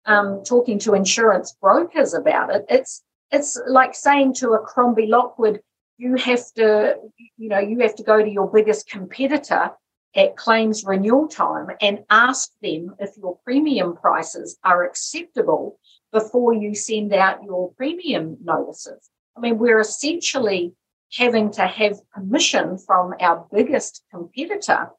um, 0.06 0.42
talking 0.44 0.78
to 0.80 0.94
insurance 0.94 1.56
brokers 1.60 2.14
about 2.14 2.54
it, 2.54 2.64
it's 2.68 3.02
it's 3.30 3.58
like 3.66 3.94
saying 3.94 4.34
to 4.34 4.50
a 4.50 4.58
Crombie 4.58 5.06
Lockwood, 5.06 5.60
you 6.02 6.16
have 6.16 6.52
to, 6.56 6.96
you 7.36 7.48
know, 7.48 7.60
you 7.60 7.78
have 7.78 7.94
to 7.94 8.02
go 8.02 8.20
to 8.20 8.28
your 8.28 8.50
biggest 8.50 8.90
competitor 8.90 9.70
at 10.16 10.36
claims 10.36 10.82
renewal 10.84 11.28
time 11.28 11.68
and 11.80 12.00
ask 12.10 12.50
them 12.60 12.96
if 12.98 13.10
your 13.16 13.38
premium 13.44 13.94
prices 13.94 14.58
are 14.64 14.82
acceptable 14.82 15.78
before 16.12 16.52
you 16.54 16.74
send 16.74 17.14
out 17.14 17.44
your 17.44 17.72
premium 17.74 18.36
notices. 18.42 19.10
I 19.36 19.40
mean, 19.40 19.58
we're 19.58 19.78
essentially 19.78 20.74
having 21.12 21.52
to 21.52 21.68
have 21.68 21.96
permission 22.10 22.78
from 22.78 23.14
our 23.20 23.46
biggest 23.52 24.02
competitor 24.10 24.90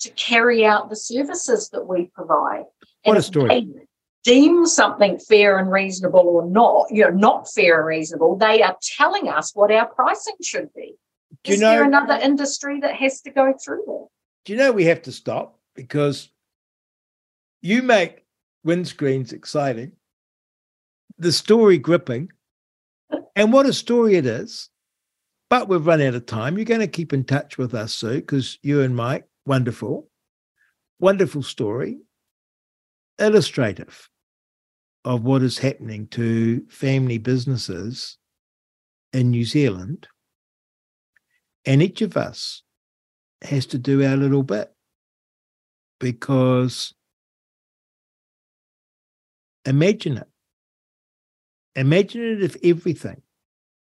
to 0.00 0.10
carry 0.10 0.66
out 0.66 0.90
the 0.90 0.96
services 0.96 1.70
that 1.70 1.88
we 1.88 2.10
provide. 2.14 2.64
What 3.04 3.16
and 3.16 3.16
a 3.16 3.22
story. 3.22 3.66
Deem 4.24 4.66
something 4.66 5.18
fair 5.18 5.58
and 5.58 5.70
reasonable 5.70 6.20
or 6.20 6.46
not, 6.46 6.86
you 6.90 7.04
know, 7.04 7.10
not 7.10 7.48
fair 7.48 7.78
and 7.78 7.86
reasonable, 7.86 8.36
they 8.36 8.62
are 8.62 8.76
telling 8.96 9.28
us 9.28 9.54
what 9.54 9.70
our 9.70 9.86
pricing 9.86 10.34
should 10.42 10.72
be. 10.74 10.94
Do 11.44 11.52
Is 11.52 11.60
you 11.60 11.64
know, 11.64 11.70
there 11.72 11.84
another 11.84 12.14
industry 12.14 12.80
that 12.80 12.96
has 12.96 13.20
to 13.22 13.30
go 13.30 13.54
through 13.62 13.84
that? 13.86 14.06
Do 14.44 14.52
you 14.52 14.58
know 14.58 14.72
we 14.72 14.86
have 14.86 15.02
to 15.02 15.12
stop 15.12 15.58
because 15.74 16.30
you 17.60 17.82
make 17.82 18.24
windscreens 18.66 19.32
exciting, 19.32 19.92
the 21.18 21.32
story 21.32 21.78
gripping, 21.78 22.30
and 23.36 23.52
what 23.52 23.66
a 23.66 23.72
story 23.72 24.16
it 24.16 24.26
is. 24.26 24.70
But 25.50 25.68
we've 25.68 25.86
run 25.86 26.00
out 26.00 26.14
of 26.14 26.24
time. 26.24 26.56
You're 26.56 26.64
going 26.64 26.80
to 26.80 26.86
keep 26.86 27.12
in 27.12 27.24
touch 27.24 27.58
with 27.58 27.74
us, 27.74 27.94
Sue, 27.94 28.16
because 28.16 28.58
you 28.62 28.80
and 28.80 28.96
Mike, 28.96 29.28
wonderful, 29.44 30.08
wonderful 30.98 31.42
story, 31.42 31.98
illustrative 33.18 34.08
of 35.04 35.22
what 35.22 35.42
is 35.42 35.58
happening 35.58 36.06
to 36.08 36.64
family 36.68 37.18
businesses 37.18 38.16
in 39.12 39.30
New 39.30 39.44
Zealand. 39.44 40.08
And 41.66 41.82
each 41.82 42.02
of 42.02 42.16
us 42.16 42.62
has 43.42 43.66
to 43.66 43.78
do 43.78 44.04
our 44.04 44.16
little 44.16 44.42
bit 44.42 44.72
because 46.00 46.94
imagine 49.64 50.18
it. 50.18 50.28
Imagine 51.76 52.22
it 52.22 52.42
if 52.42 52.56
everything 52.62 53.22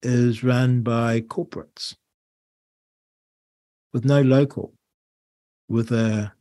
is 0.01 0.43
run 0.43 0.82
by 0.82 1.22
corporates 1.22 1.95
with 3.93 4.05
no 4.05 4.22
local, 4.22 4.74
with 5.70 5.91
a 5.91 6.34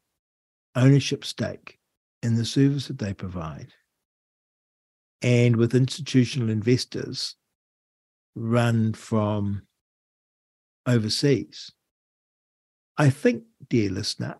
ownership 0.74 1.24
stake 1.24 1.78
in 2.22 2.36
the 2.36 2.44
service 2.44 2.88
that 2.88 2.98
they 2.98 3.12
provide, 3.12 3.72
and 5.22 5.56
with 5.56 5.74
institutional 5.74 6.50
investors 6.50 7.36
run 8.34 8.92
from 8.92 9.62
overseas. 10.86 11.70
I 12.98 13.10
think, 13.10 13.44
dear 13.68 13.90
listener, 13.90 14.36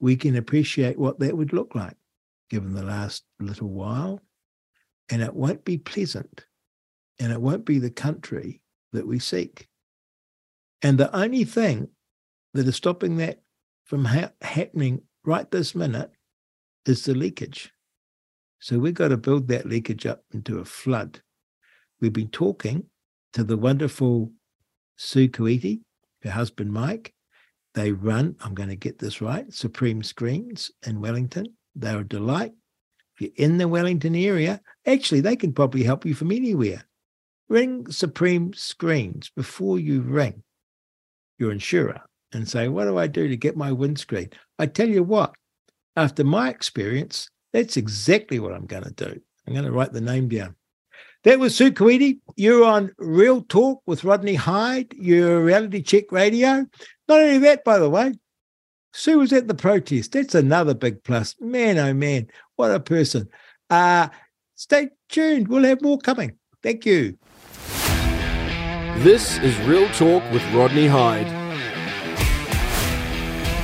we 0.00 0.16
can 0.16 0.36
appreciate 0.36 0.98
what 0.98 1.18
that 1.18 1.36
would 1.36 1.52
look 1.52 1.74
like 1.74 1.96
given 2.48 2.72
the 2.72 2.84
last 2.84 3.24
little 3.40 3.68
while, 3.68 4.20
and 5.10 5.20
it 5.20 5.34
won't 5.34 5.64
be 5.64 5.76
pleasant 5.76 6.46
and 7.18 7.32
it 7.32 7.40
won't 7.40 7.64
be 7.64 7.78
the 7.78 7.90
country 7.90 8.62
that 8.92 9.06
we 9.06 9.18
seek. 9.18 9.68
And 10.82 10.96
the 10.96 11.14
only 11.14 11.44
thing 11.44 11.88
that 12.54 12.66
is 12.66 12.76
stopping 12.76 13.16
that 13.16 13.42
from 13.84 14.04
ha- 14.04 14.32
happening 14.40 15.02
right 15.24 15.50
this 15.50 15.74
minute 15.74 16.10
is 16.86 17.04
the 17.04 17.14
leakage. 17.14 17.72
So 18.60 18.78
we've 18.78 18.94
got 18.94 19.08
to 19.08 19.16
build 19.16 19.48
that 19.48 19.66
leakage 19.66 20.06
up 20.06 20.24
into 20.32 20.58
a 20.58 20.64
flood. 20.64 21.20
We've 22.00 22.12
been 22.12 22.30
talking 22.30 22.84
to 23.32 23.44
the 23.44 23.56
wonderful 23.56 24.32
Sue 24.96 25.28
Kuiti, 25.28 25.80
her 26.22 26.30
husband 26.30 26.72
Mike. 26.72 27.14
They 27.74 27.92
run, 27.92 28.36
I'm 28.40 28.54
going 28.54 28.70
to 28.70 28.76
get 28.76 28.98
this 28.98 29.20
right, 29.20 29.52
Supreme 29.52 30.02
Screens 30.02 30.70
in 30.84 31.00
Wellington. 31.00 31.46
They're 31.74 32.00
a 32.00 32.08
delight. 32.08 32.52
If 33.14 33.20
you're 33.20 33.46
in 33.46 33.58
the 33.58 33.68
Wellington 33.68 34.16
area, 34.16 34.60
actually, 34.86 35.20
they 35.20 35.36
can 35.36 35.52
probably 35.52 35.84
help 35.84 36.04
you 36.04 36.14
from 36.14 36.32
anywhere. 36.32 36.84
Ring 37.48 37.90
Supreme 37.90 38.52
Screens 38.54 39.30
before 39.34 39.78
you 39.78 40.02
ring 40.02 40.42
your 41.38 41.52
insurer 41.52 42.00
and 42.32 42.48
say, 42.48 42.68
What 42.68 42.84
do 42.84 42.98
I 42.98 43.06
do 43.06 43.28
to 43.28 43.36
get 43.36 43.56
my 43.56 43.72
windscreen? 43.72 44.30
I 44.58 44.66
tell 44.66 44.88
you 44.88 45.02
what, 45.02 45.34
after 45.96 46.24
my 46.24 46.50
experience, 46.50 47.28
that's 47.52 47.76
exactly 47.76 48.38
what 48.38 48.52
I'm 48.52 48.66
going 48.66 48.84
to 48.84 48.90
do. 48.90 49.20
I'm 49.46 49.52
going 49.52 49.64
to 49.64 49.72
write 49.72 49.92
the 49.92 50.00
name 50.00 50.28
down. 50.28 50.54
That 51.24 51.38
was 51.38 51.56
Sue 51.56 51.72
Kuiti. 51.72 52.20
You're 52.36 52.64
on 52.64 52.92
Real 52.98 53.42
Talk 53.42 53.82
with 53.86 54.04
Rodney 54.04 54.34
Hide, 54.34 54.92
your 54.94 55.42
reality 55.42 55.82
check 55.82 56.12
radio. 56.12 56.66
Not 57.08 57.20
only 57.20 57.38
that, 57.38 57.64
by 57.64 57.78
the 57.78 57.90
way, 57.90 58.14
Sue 58.92 59.18
was 59.18 59.32
at 59.32 59.48
the 59.48 59.54
protest. 59.54 60.12
That's 60.12 60.34
another 60.34 60.74
big 60.74 61.02
plus. 61.02 61.34
Man, 61.40 61.78
oh 61.78 61.92
man, 61.92 62.28
what 62.56 62.70
a 62.70 62.80
person. 62.80 63.28
Uh, 63.68 64.08
stay 64.54 64.90
tuned. 65.08 65.48
We'll 65.48 65.64
have 65.64 65.82
more 65.82 65.98
coming. 65.98 66.36
Thank 66.62 66.86
you. 66.86 67.18
This 68.98 69.38
is 69.38 69.58
Real 69.60 69.88
Talk 69.90 70.22
with 70.32 70.42
Rodney 70.52 70.86
Hide. 70.86 71.28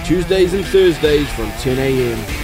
Tuesdays 0.05 0.52
and 0.55 0.65
Thursdays 0.66 1.28
from 1.32 1.51
10 1.52 1.78
a.m. 1.78 2.44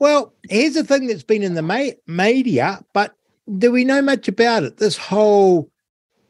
Well, 0.00 0.32
here's 0.48 0.74
the 0.74 0.82
thing 0.82 1.06
that's 1.06 1.22
been 1.22 1.42
in 1.42 1.54
the 1.54 1.62
ma- 1.62 1.90
media, 2.06 2.82
but 2.94 3.14
do 3.58 3.70
we 3.70 3.84
know 3.84 4.00
much 4.00 4.28
about 4.28 4.62
it? 4.62 4.78
This 4.78 4.96
whole, 4.96 5.70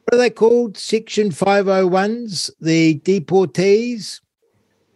what 0.05 0.15
are 0.15 0.19
they 0.19 0.29
called? 0.29 0.77
Section 0.77 1.31
501s, 1.31 2.51
the 2.61 2.99
deportees. 3.05 4.21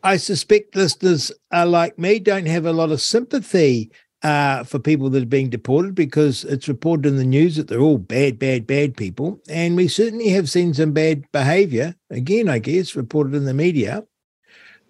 I 0.03 0.17
suspect 0.17 0.75
listeners 0.75 1.31
are 1.53 1.67
like 1.67 2.01
me, 2.01 2.19
don't 2.19 2.47
have 2.47 2.67
a 2.67 2.73
lot 2.73 2.91
of 2.91 3.01
sympathy 3.01 3.93
uh, 4.25 4.65
for 4.65 4.81
people 4.81 5.09
that 5.11 5.23
are 5.23 5.27
being 5.27 5.51
deported 5.51 5.95
because 5.95 6.43
it's 6.45 6.67
reported 6.67 7.07
in 7.07 7.17
the 7.17 7.25
news 7.25 7.55
that 7.55 7.69
they're 7.69 7.79
all 7.79 7.99
bad, 7.99 8.41
bad, 8.41 8.67
bad 8.67 8.97
people. 8.97 9.41
And 9.49 9.77
we 9.77 9.87
certainly 9.87 10.31
have 10.31 10.51
seen 10.51 10.75
some 10.75 10.91
bad 10.93 11.31
behavior, 11.31 11.95
again, 12.11 12.49
I 12.49 12.59
guess, 12.59 12.97
reported 12.97 13.35
in 13.35 13.45
the 13.45 13.55
media. 13.55 14.05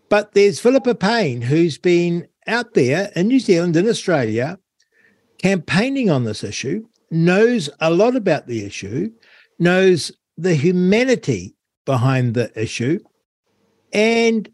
But 0.09 0.33
there's 0.33 0.61
Filipa 0.61 0.95
Payne, 0.99 1.43
who's 1.43 1.77
been 1.77 2.29
out 2.47 2.75
there 2.75 3.11
in 3.17 3.29
New 3.29 3.41
Zealand, 3.41 3.77
and 3.77 3.89
Australia, 3.89 4.59
campaigning 5.39 6.11
on 6.11 6.25
this 6.25 6.45
issue, 6.45 6.87
knows 7.11 7.71
a 7.81 7.91
lot 7.91 8.17
about 8.17 8.47
the 8.47 8.65
issue, 8.65 9.11
knows 9.59 10.13
the 10.37 10.55
humanity 10.55 11.55
behind 11.85 12.35
the 12.35 12.51
issue, 12.61 12.99
and 13.93 14.49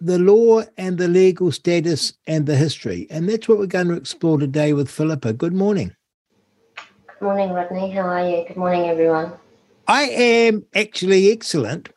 the 0.00 0.18
law 0.18 0.62
and 0.78 0.96
the 0.96 1.08
legal 1.08 1.52
status 1.52 2.14
and 2.26 2.46
the 2.46 2.56
history. 2.56 3.06
And 3.10 3.28
that's 3.28 3.48
what 3.48 3.58
we're 3.58 3.66
going 3.66 3.88
to 3.88 3.94
explore 3.94 4.38
today 4.38 4.72
with 4.72 4.88
Filipa. 4.88 5.36
Good 5.36 5.52
morning. 5.52 5.94
Good 6.76 7.24
morning, 7.26 7.50
Rodney. 7.50 7.90
How 7.90 8.00
are 8.02 8.26
you? 8.26 8.44
Good 8.48 8.56
morning, 8.56 8.88
everyone. 8.88 9.32
I 9.86 10.04
am 10.04 10.64
actually 10.74 11.30
excellent. 11.30 11.90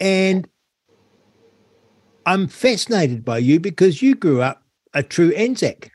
And 0.00 0.46
I'm 2.28 2.46
fascinated 2.46 3.24
by 3.24 3.38
you 3.38 3.58
because 3.58 4.02
you 4.02 4.14
grew 4.14 4.42
up 4.42 4.62
a 4.92 5.02
true 5.02 5.32
Anzac. 5.32 5.92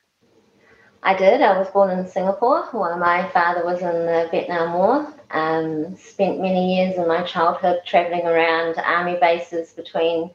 I 1.03 1.15
did. 1.15 1.41
I 1.41 1.55
was 1.59 1.69
born 1.69 1.91
in 1.91 2.07
Singapore 2.07 2.63
while 2.71 2.97
my 2.97 3.29
father 3.29 3.63
was 3.63 3.81
in 3.81 4.07
the 4.07 4.29
Vietnam 4.31 4.73
War. 4.73 5.13
Um, 5.29 5.95
spent 5.95 6.41
many 6.41 6.75
years 6.75 6.97
in 6.97 7.07
my 7.07 7.21
childhood 7.21 7.81
travelling 7.85 8.25
around 8.25 8.79
army 8.79 9.15
bases 9.21 9.73
between 9.73 10.31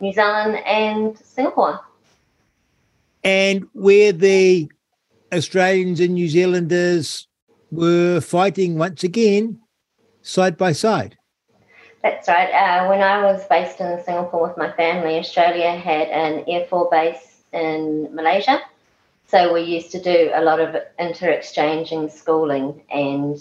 New 0.00 0.14
Zealand 0.14 0.56
and 0.64 1.18
Singapore. 1.18 1.80
And 3.22 3.66
where 3.74 4.12
the 4.12 4.72
Australians 5.34 6.00
and 6.00 6.14
New 6.14 6.30
Zealanders 6.30 7.28
were 7.70 8.22
fighting 8.22 8.78
once 8.78 9.04
again 9.04 9.60
side 10.22 10.56
by 10.56 10.72
side. 10.72 11.18
That's 12.02 12.26
right. 12.26 12.50
Uh, 12.50 12.88
when 12.88 13.00
I 13.00 13.22
was 13.22 13.46
based 13.46 13.80
in 13.80 14.02
Singapore 14.04 14.48
with 14.48 14.56
my 14.56 14.72
family, 14.72 15.18
Australia 15.18 15.70
had 15.70 16.08
an 16.08 16.44
Air 16.48 16.66
Force 16.66 16.88
base 16.90 17.42
in 17.52 18.12
Malaysia. 18.12 18.60
So 19.28 19.52
we 19.52 19.62
used 19.62 19.92
to 19.92 20.02
do 20.02 20.30
a 20.34 20.42
lot 20.42 20.60
of 20.60 20.76
inter 20.98 21.30
exchanging 21.30 22.10
schooling 22.10 22.82
and 22.90 23.38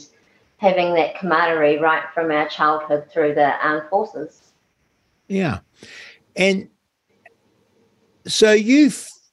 having 0.58 0.94
that 0.94 1.18
camaraderie 1.18 1.80
right 1.80 2.04
from 2.14 2.32
our 2.32 2.48
childhood 2.48 3.06
through 3.12 3.34
the 3.34 3.66
armed 3.66 3.90
forces. 3.90 4.52
Yeah. 5.28 5.60
And 6.36 6.70
so 8.28 8.52
you 8.52 8.92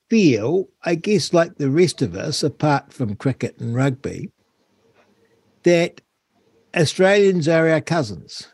feel, 0.09 0.69
I 0.83 0.95
guess, 0.95 1.35
like 1.35 1.57
the 1.57 1.71
rest 1.71 2.01
of 2.01 2.17
us, 2.17 2.43
apart 2.43 2.93
from 2.95 3.15
cricket 3.15 3.59
and 3.61 3.75
rugby, 3.75 4.33
that 5.65 6.01
Australians 6.75 7.47
are 7.47 7.69
our 7.69 7.83
cousins. 7.83 8.49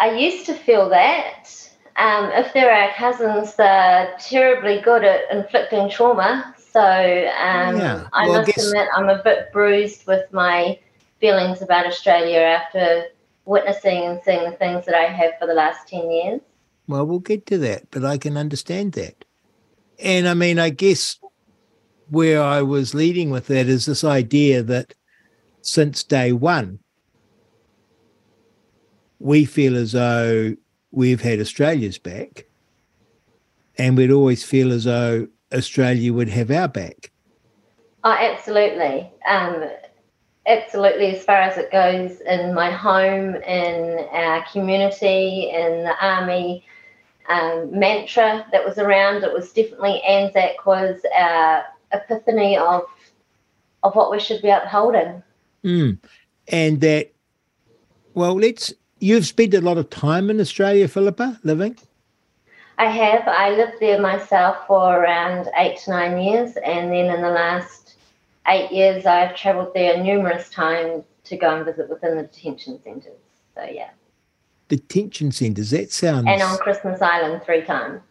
I 0.00 0.16
used 0.16 0.46
to 0.46 0.54
feel 0.54 0.88
that. 0.88 1.48
Um, 1.96 2.30
if 2.32 2.52
they're 2.54 2.72
our 2.72 2.92
cousins, 2.94 3.54
they're 3.54 4.16
terribly 4.18 4.80
good 4.80 5.04
at 5.04 5.30
inflicting 5.30 5.90
trauma. 5.90 6.54
So 6.56 6.80
um, 6.80 7.76
yeah. 7.76 8.08
I 8.12 8.28
well, 8.28 8.38
must 8.38 8.48
I 8.48 8.52
guess... 8.52 8.66
admit, 8.66 8.88
I'm 8.96 9.08
a 9.10 9.22
bit 9.22 9.52
bruised 9.52 10.06
with 10.06 10.32
my 10.32 10.78
feelings 11.20 11.60
about 11.60 11.86
Australia 11.86 12.38
after 12.38 13.04
witnessing 13.44 14.04
and 14.04 14.20
seeing 14.24 14.50
the 14.50 14.56
things 14.56 14.86
that 14.86 14.94
I 14.94 15.04
have 15.04 15.32
for 15.38 15.46
the 15.46 15.54
last 15.54 15.88
10 15.88 16.10
years. 16.10 16.40
Well, 16.88 17.06
we'll 17.06 17.18
get 17.18 17.44
to 17.46 17.58
that, 17.58 17.90
but 17.90 18.04
I 18.04 18.16
can 18.16 18.36
understand 18.36 18.92
that. 18.92 19.24
And 19.98 20.26
I 20.26 20.34
mean, 20.34 20.58
I 20.58 20.70
guess 20.70 21.18
where 22.08 22.42
I 22.42 22.62
was 22.62 22.94
leading 22.94 23.30
with 23.30 23.48
that 23.48 23.66
is 23.66 23.86
this 23.86 24.02
idea 24.02 24.62
that 24.62 24.94
since 25.60 26.02
day 26.02 26.32
one, 26.32 26.78
we 29.20 29.44
feel 29.44 29.76
as 29.76 29.92
though 29.92 30.56
we've 30.90 31.20
had 31.20 31.38
Australia's 31.38 31.98
back, 31.98 32.46
and 33.78 33.96
we'd 33.96 34.10
always 34.10 34.42
feel 34.42 34.72
as 34.72 34.84
though 34.84 35.28
Australia 35.54 36.12
would 36.12 36.28
have 36.28 36.50
our 36.50 36.68
back. 36.68 37.12
Oh, 38.02 38.12
absolutely. 38.12 39.08
Um, 39.28 39.70
absolutely 40.46 41.14
as 41.14 41.22
far 41.22 41.36
as 41.36 41.58
it 41.58 41.70
goes 41.70 42.20
in 42.22 42.54
my 42.54 42.70
home, 42.70 43.36
in 43.36 44.06
our 44.10 44.44
community, 44.50 45.50
in 45.50 45.84
the 45.84 45.94
army 46.00 46.64
um, 47.28 47.78
mantra 47.78 48.46
that 48.52 48.64
was 48.64 48.78
around. 48.78 49.22
It 49.22 49.32
was 49.32 49.52
definitely 49.52 50.02
Anzac 50.02 50.66
was 50.66 51.00
our 51.14 51.64
epiphany 51.92 52.56
of 52.56 52.82
of 53.82 53.94
what 53.94 54.10
we 54.10 54.20
should 54.20 54.42
be 54.42 54.50
upholding. 54.50 55.22
Mm. 55.64 55.98
And 56.48 56.80
that, 56.80 57.12
well, 58.14 58.34
let's. 58.38 58.74
You've 59.00 59.26
spent 59.26 59.54
a 59.54 59.60
lot 59.60 59.78
of 59.78 59.88
time 59.88 60.28
in 60.30 60.40
Australia, 60.40 60.86
Filipa, 60.86 61.38
living. 61.42 61.76
I 62.78 62.84
have. 62.84 63.26
I 63.26 63.50
lived 63.50 63.80
there 63.80 64.00
myself 64.00 64.66
for 64.66 64.98
around 64.98 65.48
eight 65.56 65.78
to 65.84 65.90
nine 65.90 66.18
years, 66.18 66.56
and 66.64 66.92
then 66.92 67.06
in 67.14 67.22
the 67.22 67.30
last 67.30 67.96
eight 68.46 68.70
years, 68.70 69.06
I've 69.06 69.34
travelled 69.34 69.74
there 69.74 70.02
numerous 70.02 70.48
times 70.50 71.04
to 71.24 71.36
go 71.36 71.56
and 71.56 71.64
visit 71.64 71.88
within 71.88 72.16
the 72.16 72.24
detention 72.24 72.80
centres. 72.82 73.18
So, 73.54 73.64
yeah. 73.64 73.90
Detention 74.68 75.32
centres, 75.32 75.70
that 75.70 75.92
sounds. 75.92 76.26
And 76.28 76.42
on 76.42 76.58
Christmas 76.58 77.02
Island 77.02 77.42
three 77.44 77.62
times. 77.62 78.02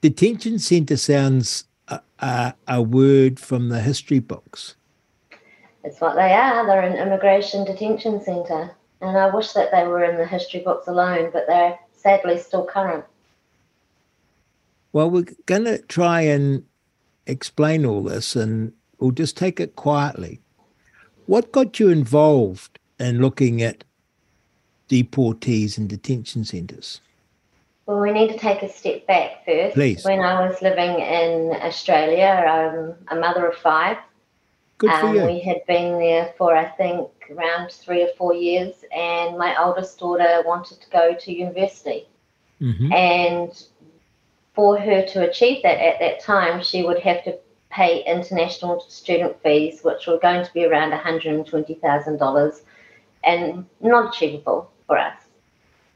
Detention 0.00 0.58
centre 0.58 0.96
sounds 0.96 1.64
a, 1.88 2.00
a, 2.18 2.54
a 2.68 2.82
word 2.82 3.38
from 3.38 3.68
the 3.68 3.80
history 3.80 4.18
books. 4.18 4.74
It's 5.84 6.00
what 6.00 6.14
they 6.14 6.32
are. 6.32 6.66
They're 6.66 6.82
an 6.82 6.96
immigration 6.96 7.64
detention 7.64 8.22
centre. 8.22 8.76
And 9.02 9.18
I 9.18 9.34
wish 9.34 9.52
that 9.52 9.70
they 9.72 9.86
were 9.86 10.04
in 10.04 10.16
the 10.16 10.26
history 10.26 10.60
books 10.60 10.88
alone, 10.88 11.30
but 11.32 11.46
they're 11.46 11.78
sadly 11.94 12.38
still 12.38 12.64
current. 12.64 13.04
Well, 14.92 15.10
we're 15.10 15.26
going 15.46 15.64
to 15.64 15.78
try 15.82 16.22
and 16.22 16.64
explain 17.26 17.84
all 17.84 18.02
this 18.02 18.34
and 18.36 18.72
We'll 19.02 19.10
just 19.10 19.36
take 19.36 19.58
it 19.58 19.74
quietly. 19.74 20.40
What 21.26 21.50
got 21.50 21.80
you 21.80 21.88
involved 21.88 22.78
in 23.00 23.20
looking 23.20 23.60
at 23.60 23.82
deportees 24.88 25.76
and 25.76 25.88
detention 25.88 26.44
centres? 26.44 27.00
Well, 27.86 27.98
we 27.98 28.12
need 28.12 28.28
to 28.28 28.38
take 28.38 28.62
a 28.62 28.68
step 28.68 29.04
back 29.08 29.44
first. 29.44 29.74
Please. 29.74 30.04
When 30.04 30.20
I 30.20 30.46
was 30.46 30.62
living 30.62 31.00
in 31.00 31.50
Australia, 31.62 32.28
I'm 32.28 32.94
a 33.18 33.20
mother 33.20 33.44
of 33.48 33.56
five. 33.56 33.96
Good 34.78 34.90
for 34.90 35.06
um, 35.08 35.16
you. 35.16 35.26
We 35.26 35.40
had 35.40 35.66
been 35.66 35.98
there 35.98 36.32
for, 36.38 36.56
I 36.56 36.66
think, 36.66 37.10
around 37.32 37.70
three 37.70 38.02
or 38.02 38.08
four 38.16 38.34
years, 38.34 38.74
and 38.94 39.38
my 39.38 39.56
oldest 39.62 39.98
daughter 39.98 40.42
wanted 40.46 40.80
to 40.80 40.90
go 40.90 41.14
to 41.14 41.32
university. 41.32 42.06
Mm-hmm. 42.60 42.92
And 42.92 43.64
for 44.54 44.78
her 44.78 45.04
to 45.06 45.28
achieve 45.28 45.62
that 45.62 45.78
at 45.78 45.98
that 46.00 46.20
time, 46.20 46.62
she 46.62 46.82
would 46.82 46.98
have 47.00 47.24
to 47.24 47.38
pay 47.70 48.04
international 48.04 48.80
student 48.88 49.42
fees, 49.42 49.80
which 49.82 50.06
were 50.06 50.18
going 50.18 50.44
to 50.44 50.52
be 50.52 50.64
around 50.64 50.92
$120,000 50.92 52.60
and 53.24 53.66
not 53.80 54.14
achievable 54.14 54.70
for 54.86 54.98
us. 54.98 55.22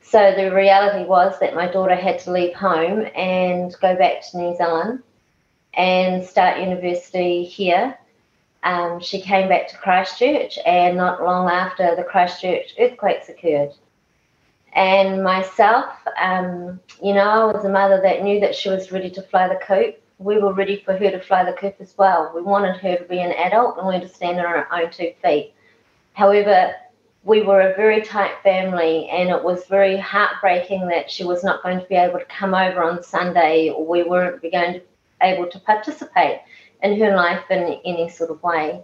So 0.01 0.33
the 0.37 0.55
reality 0.55 1.05
was 1.05 1.39
that 1.41 1.55
my 1.55 1.67
daughter 1.67 1.97
had 1.97 2.19
to 2.21 2.33
leave 2.33 2.55
home 2.55 3.07
and 3.15 3.75
go 3.83 3.97
back 3.97 4.23
to 4.31 4.39
New 4.39 4.57
Zealand 4.57 5.03
and 5.75 6.25
start 6.25 6.61
university 6.61 7.45
here. 7.45 7.99
Um, 8.67 8.99
she 8.99 9.21
came 9.21 9.49
back 9.49 9.69
to 9.69 9.77
Christchurch, 9.77 10.59
and 10.67 10.97
not 10.97 11.23
long 11.23 11.49
after 11.49 11.95
the 11.95 12.03
Christchurch 12.03 12.75
earthquakes 12.81 13.29
occurred. 13.29 13.71
And 14.73 15.23
myself, 15.23 15.95
um, 16.21 16.81
you 17.01 17.15
know, 17.15 17.31
I 17.31 17.45
was 17.45 17.65
a 17.65 17.69
mother 17.69 18.01
that 18.03 18.25
knew 18.25 18.41
that 18.41 18.57
she 18.57 18.69
was 18.69 18.91
ready 18.91 19.09
to 19.11 19.23
fly 19.23 19.47
the 19.47 19.61
coop. 19.65 20.03
We 20.19 20.39
were 20.39 20.53
ready 20.53 20.83
for 20.85 20.97
her 20.97 21.11
to 21.13 21.21
fly 21.21 21.45
the 21.45 21.53
coop 21.53 21.77
as 21.79 21.95
well. 21.97 22.33
We 22.35 22.43
wanted 22.43 22.77
her 22.79 22.97
to 22.97 23.05
be 23.05 23.21
an 23.21 23.31
adult 23.31 23.79
and 23.79 23.87
learn 23.87 24.01
to 24.01 24.09
stand 24.09 24.41
on 24.41 24.47
her 24.47 24.75
own 24.75 24.91
two 24.91 25.13
feet. 25.23 25.55
However, 26.15 26.75
we 27.23 27.43
were 27.43 27.61
a 27.61 27.77
very 27.77 28.03
tight 28.03 28.33
family, 28.43 29.09
and 29.11 29.31
it 29.31 29.45
was 29.45 29.65
very 29.67 29.97
heartbreaking 29.97 30.89
that 30.89 31.09
she 31.09 31.23
was 31.23 31.45
not 31.45 31.63
going 31.63 31.79
to 31.79 31.87
be 31.87 31.95
able 31.95 32.19
to 32.19 32.25
come 32.25 32.53
over 32.53 32.83
on 32.83 33.01
Sunday, 33.05 33.71
or 33.71 33.87
we 33.87 34.03
weren't 34.03 34.43
going 34.43 34.75
to 34.75 34.81
be 34.81 34.87
able 35.23 35.47
to 35.47 35.61
participate 35.61 36.41
in 36.83 36.99
her 37.01 37.17
life 37.17 37.45
in 37.51 37.81
any 37.85 38.09
sort 38.09 38.31
of 38.31 38.43
way. 38.43 38.83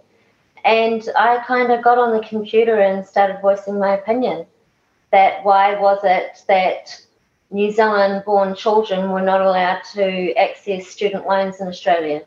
And 0.65 1.07
I 1.17 1.43
kind 1.45 1.71
of 1.71 1.83
got 1.83 1.97
on 1.97 2.15
the 2.15 2.25
computer 2.25 2.79
and 2.79 3.05
started 3.05 3.39
voicing 3.41 3.79
my 3.79 3.95
opinion 3.95 4.45
that 5.11 5.43
why 5.43 5.79
was 5.79 5.99
it 6.03 6.43
that 6.47 6.99
New 7.51 7.71
Zealand 7.71 8.23
born 8.25 8.55
children 8.55 9.11
were 9.11 9.21
not 9.21 9.41
allowed 9.41 9.81
to 9.93 10.33
access 10.35 10.87
student 10.87 11.27
loans 11.27 11.59
in 11.59 11.67
Australia? 11.67 12.23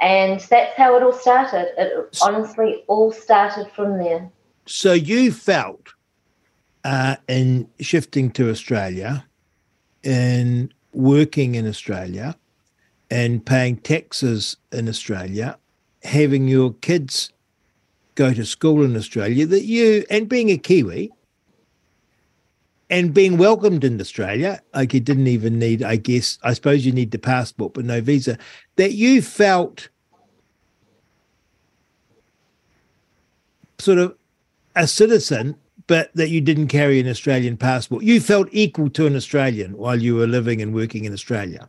And 0.00 0.40
that's 0.40 0.76
how 0.76 0.96
it 0.96 1.02
all 1.02 1.12
started. 1.12 1.68
It 1.76 2.18
honestly 2.22 2.84
all 2.86 3.12
started 3.12 3.70
from 3.72 3.98
there. 3.98 4.30
So 4.66 4.92
you 4.92 5.30
felt 5.32 5.92
uh, 6.84 7.16
in 7.28 7.68
shifting 7.80 8.30
to 8.32 8.50
Australia, 8.50 9.24
in 10.02 10.72
working 10.92 11.54
in 11.54 11.68
Australia, 11.68 12.36
and 13.12 13.44
paying 13.44 13.76
taxes 13.76 14.56
in 14.72 14.88
Australia, 14.88 15.58
having 16.02 16.48
your 16.48 16.72
kids 16.72 17.30
go 18.14 18.32
to 18.32 18.42
school 18.46 18.82
in 18.82 18.96
Australia, 18.96 19.44
that 19.44 19.64
you, 19.64 20.02
and 20.08 20.30
being 20.30 20.48
a 20.48 20.56
Kiwi, 20.56 21.12
and 22.88 23.12
being 23.12 23.36
welcomed 23.36 23.84
in 23.84 24.00
Australia, 24.00 24.62
like 24.74 24.94
you 24.94 25.00
didn't 25.00 25.26
even 25.26 25.58
need, 25.58 25.82
I 25.82 25.96
guess, 25.96 26.38
I 26.42 26.54
suppose 26.54 26.86
you 26.86 26.92
need 26.92 27.10
the 27.10 27.18
passport, 27.18 27.74
but 27.74 27.84
no 27.84 28.00
visa, 28.00 28.38
that 28.76 28.92
you 28.92 29.20
felt 29.20 29.90
sort 33.78 33.98
of 33.98 34.16
a 34.74 34.86
citizen, 34.86 35.54
but 35.86 36.10
that 36.14 36.30
you 36.30 36.40
didn't 36.40 36.68
carry 36.68 36.98
an 36.98 37.08
Australian 37.08 37.58
passport. 37.58 38.04
You 38.04 38.22
felt 38.22 38.48
equal 38.52 38.88
to 38.88 39.06
an 39.06 39.16
Australian 39.16 39.76
while 39.76 40.00
you 40.00 40.14
were 40.14 40.26
living 40.26 40.62
and 40.62 40.72
working 40.72 41.04
in 41.04 41.12
Australia 41.12 41.68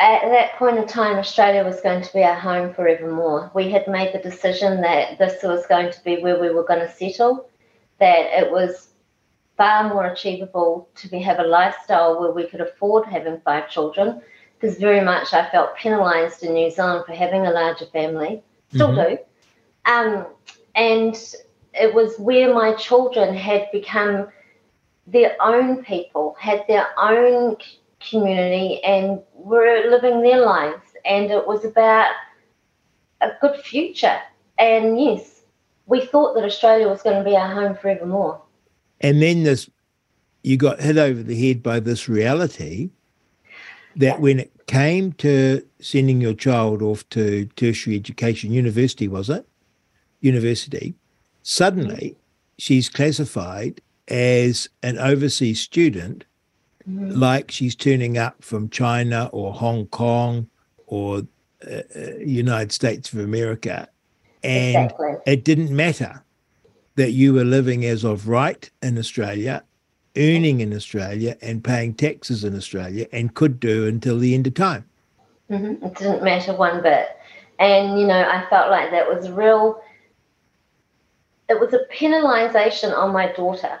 at 0.00 0.30
that 0.30 0.54
point 0.56 0.78
in 0.78 0.86
time, 0.86 1.16
Australia 1.16 1.62
was 1.62 1.80
going 1.82 2.02
to 2.02 2.12
be 2.12 2.22
our 2.22 2.34
home 2.34 2.72
forevermore. 2.72 3.50
We 3.54 3.70
had 3.70 3.86
made 3.86 4.14
the 4.14 4.18
decision 4.18 4.80
that 4.80 5.18
this 5.18 5.42
was 5.42 5.66
going 5.66 5.92
to 5.92 6.04
be 6.04 6.22
where 6.22 6.40
we 6.40 6.50
were 6.50 6.64
going 6.64 6.80
to 6.80 6.90
settle, 6.90 7.50
that 7.98 8.26
it 8.42 8.50
was 8.50 8.88
far 9.58 9.92
more 9.92 10.06
achievable 10.06 10.88
to 10.94 11.08
be, 11.08 11.20
have 11.20 11.38
a 11.38 11.46
lifestyle 11.46 12.18
where 12.18 12.32
we 12.32 12.46
could 12.46 12.62
afford 12.62 13.06
having 13.06 13.42
five 13.44 13.68
children, 13.68 14.22
because 14.58 14.78
very 14.78 15.04
much 15.04 15.34
I 15.34 15.50
felt 15.50 15.76
penalised 15.76 16.42
in 16.42 16.54
New 16.54 16.70
Zealand 16.70 17.04
for 17.06 17.12
having 17.12 17.46
a 17.46 17.50
larger 17.50 17.86
family, 17.86 18.42
still 18.72 18.88
mm-hmm. 18.88 19.16
do. 19.16 19.92
Um, 19.92 20.26
and 20.74 21.14
it 21.74 21.92
was 21.92 22.18
where 22.18 22.54
my 22.54 22.72
children 22.74 23.34
had 23.34 23.68
become 23.70 24.28
their 25.06 25.36
own 25.42 25.84
people, 25.84 26.36
had 26.38 26.64
their 26.68 26.86
own 26.98 27.56
community 28.00 28.82
and 28.84 29.20
were 29.34 29.88
living 29.88 30.22
their 30.22 30.40
lives. 30.40 30.82
And 31.04 31.30
it 31.30 31.46
was 31.46 31.64
about 31.64 32.10
a 33.20 33.30
good 33.40 33.60
future. 33.60 34.18
And 34.58 35.00
yes, 35.00 35.42
we 35.86 36.04
thought 36.06 36.34
that 36.34 36.44
Australia 36.44 36.88
was 36.88 37.02
going 37.02 37.18
to 37.18 37.24
be 37.28 37.36
our 37.36 37.52
home 37.52 37.76
forevermore. 37.76 38.40
And 39.00 39.20
then 39.22 39.42
this, 39.44 39.70
you 40.42 40.56
got 40.56 40.80
hit 40.80 40.98
over 40.98 41.22
the 41.22 41.48
head 41.48 41.62
by 41.62 41.80
this 41.80 42.08
reality 42.08 42.90
that 43.96 44.20
when 44.20 44.40
it 44.40 44.52
came 44.66 45.12
to 45.14 45.66
sending 45.80 46.20
your 46.20 46.34
child 46.34 46.82
off 46.82 47.08
to 47.10 47.46
tertiary 47.56 47.96
education, 47.96 48.52
university, 48.52 49.08
was 49.08 49.28
it? 49.28 49.46
University, 50.20 50.94
suddenly 51.42 52.10
mm-hmm. 52.10 52.20
she's 52.58 52.88
classified 52.88 53.80
as 54.08 54.68
an 54.82 54.98
overseas 54.98 55.60
student 55.60 56.24
mm-hmm. 56.88 57.18
like 57.18 57.50
she's 57.50 57.74
turning 57.74 58.18
up 58.18 58.42
from 58.42 58.68
China 58.68 59.28
or 59.32 59.52
Hong 59.52 59.86
Kong 59.86 60.48
or 60.86 61.22
uh, 61.66 61.82
uh, 61.96 62.16
United 62.18 62.72
States 62.72 63.12
of 63.12 63.20
America. 63.20 63.88
And 64.42 64.86
exactly. 64.86 65.14
it 65.26 65.44
didn't 65.44 65.70
matter 65.70 66.24
that 66.96 67.12
you 67.12 67.32
were 67.32 67.44
living 67.44 67.84
as 67.84 68.04
of 68.04 68.28
right 68.28 68.68
in 68.82 68.98
Australia, 68.98 69.62
earning 70.16 70.60
in 70.60 70.74
Australia, 70.74 71.36
and 71.40 71.62
paying 71.62 71.94
taxes 71.94 72.44
in 72.44 72.56
Australia, 72.56 73.06
and 73.12 73.34
could 73.34 73.60
do 73.60 73.86
until 73.86 74.18
the 74.18 74.34
end 74.34 74.46
of 74.46 74.54
time. 74.54 74.84
Mm-hmm. 75.50 75.84
It 75.84 75.94
didn't 75.94 76.22
matter 76.22 76.54
one 76.54 76.82
bit. 76.82 77.08
And, 77.58 78.00
you 78.00 78.06
know, 78.06 78.18
I 78.18 78.46
felt 78.48 78.70
like 78.70 78.90
that 78.90 79.06
was 79.06 79.30
real, 79.30 79.82
it 81.48 81.60
was 81.60 81.74
a 81.74 81.80
penalisation 81.94 82.96
on 82.96 83.12
my 83.12 83.32
daughter. 83.32 83.78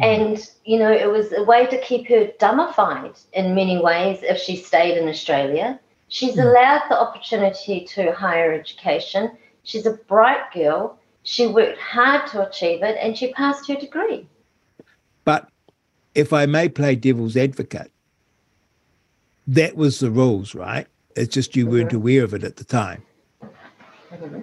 And, 0.00 0.50
you 0.64 0.78
know, 0.78 0.90
it 0.90 1.10
was 1.10 1.32
a 1.32 1.44
way 1.44 1.66
to 1.66 1.80
keep 1.80 2.08
her 2.08 2.26
dumbified 2.40 3.22
in 3.32 3.54
many 3.54 3.80
ways 3.80 4.18
if 4.22 4.38
she 4.38 4.56
stayed 4.56 4.98
in 4.98 5.08
Australia. 5.08 5.78
She's 6.08 6.34
mm. 6.34 6.42
allowed 6.42 6.82
the 6.88 7.00
opportunity 7.00 7.84
to 7.90 8.12
higher 8.12 8.52
education. 8.52 9.30
She's 9.62 9.86
a 9.86 9.92
bright 9.92 10.52
girl. 10.52 10.98
She 11.22 11.46
worked 11.46 11.78
hard 11.78 12.28
to 12.32 12.46
achieve 12.46 12.82
it 12.82 12.96
and 13.00 13.16
she 13.16 13.32
passed 13.32 13.68
her 13.68 13.76
degree. 13.76 14.26
But 15.24 15.48
if 16.14 16.32
I 16.32 16.46
may 16.46 16.68
play 16.68 16.96
devil's 16.96 17.36
advocate, 17.36 17.90
that 19.46 19.76
was 19.76 20.00
the 20.00 20.10
rules, 20.10 20.54
right? 20.54 20.86
It's 21.16 21.32
just 21.32 21.54
you 21.54 21.64
mm-hmm. 21.64 21.72
weren't 21.72 21.92
aware 21.92 22.24
of 22.24 22.34
it 22.34 22.42
at 22.42 22.56
the 22.56 22.64
time. 22.64 23.02
Mm-hmm. 24.12 24.40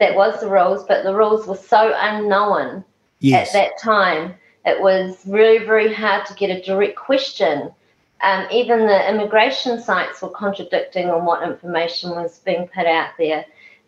That 0.00 0.14
was 0.16 0.40
the 0.40 0.48
rules, 0.48 0.84
but 0.84 1.04
the 1.04 1.14
rules 1.14 1.46
were 1.46 1.56
so 1.56 1.94
unknown 1.96 2.84
yes. 3.22 3.48
at 3.48 3.52
that 3.52 3.78
time. 3.78 4.34
It 4.64 4.80
was 4.80 5.18
really, 5.26 5.64
very 5.64 5.92
hard 5.92 6.26
to 6.26 6.34
get 6.34 6.50
a 6.50 6.62
direct 6.62 6.96
question. 6.96 7.72
Um, 8.20 8.46
even 8.52 8.86
the 8.86 9.10
immigration 9.10 9.82
sites 9.82 10.22
were 10.22 10.30
contradicting 10.30 11.10
on 11.10 11.24
what 11.24 11.42
information 11.42 12.10
was 12.10 12.38
being 12.40 12.68
put 12.68 12.86
out 12.86 13.10
there. 13.18 13.44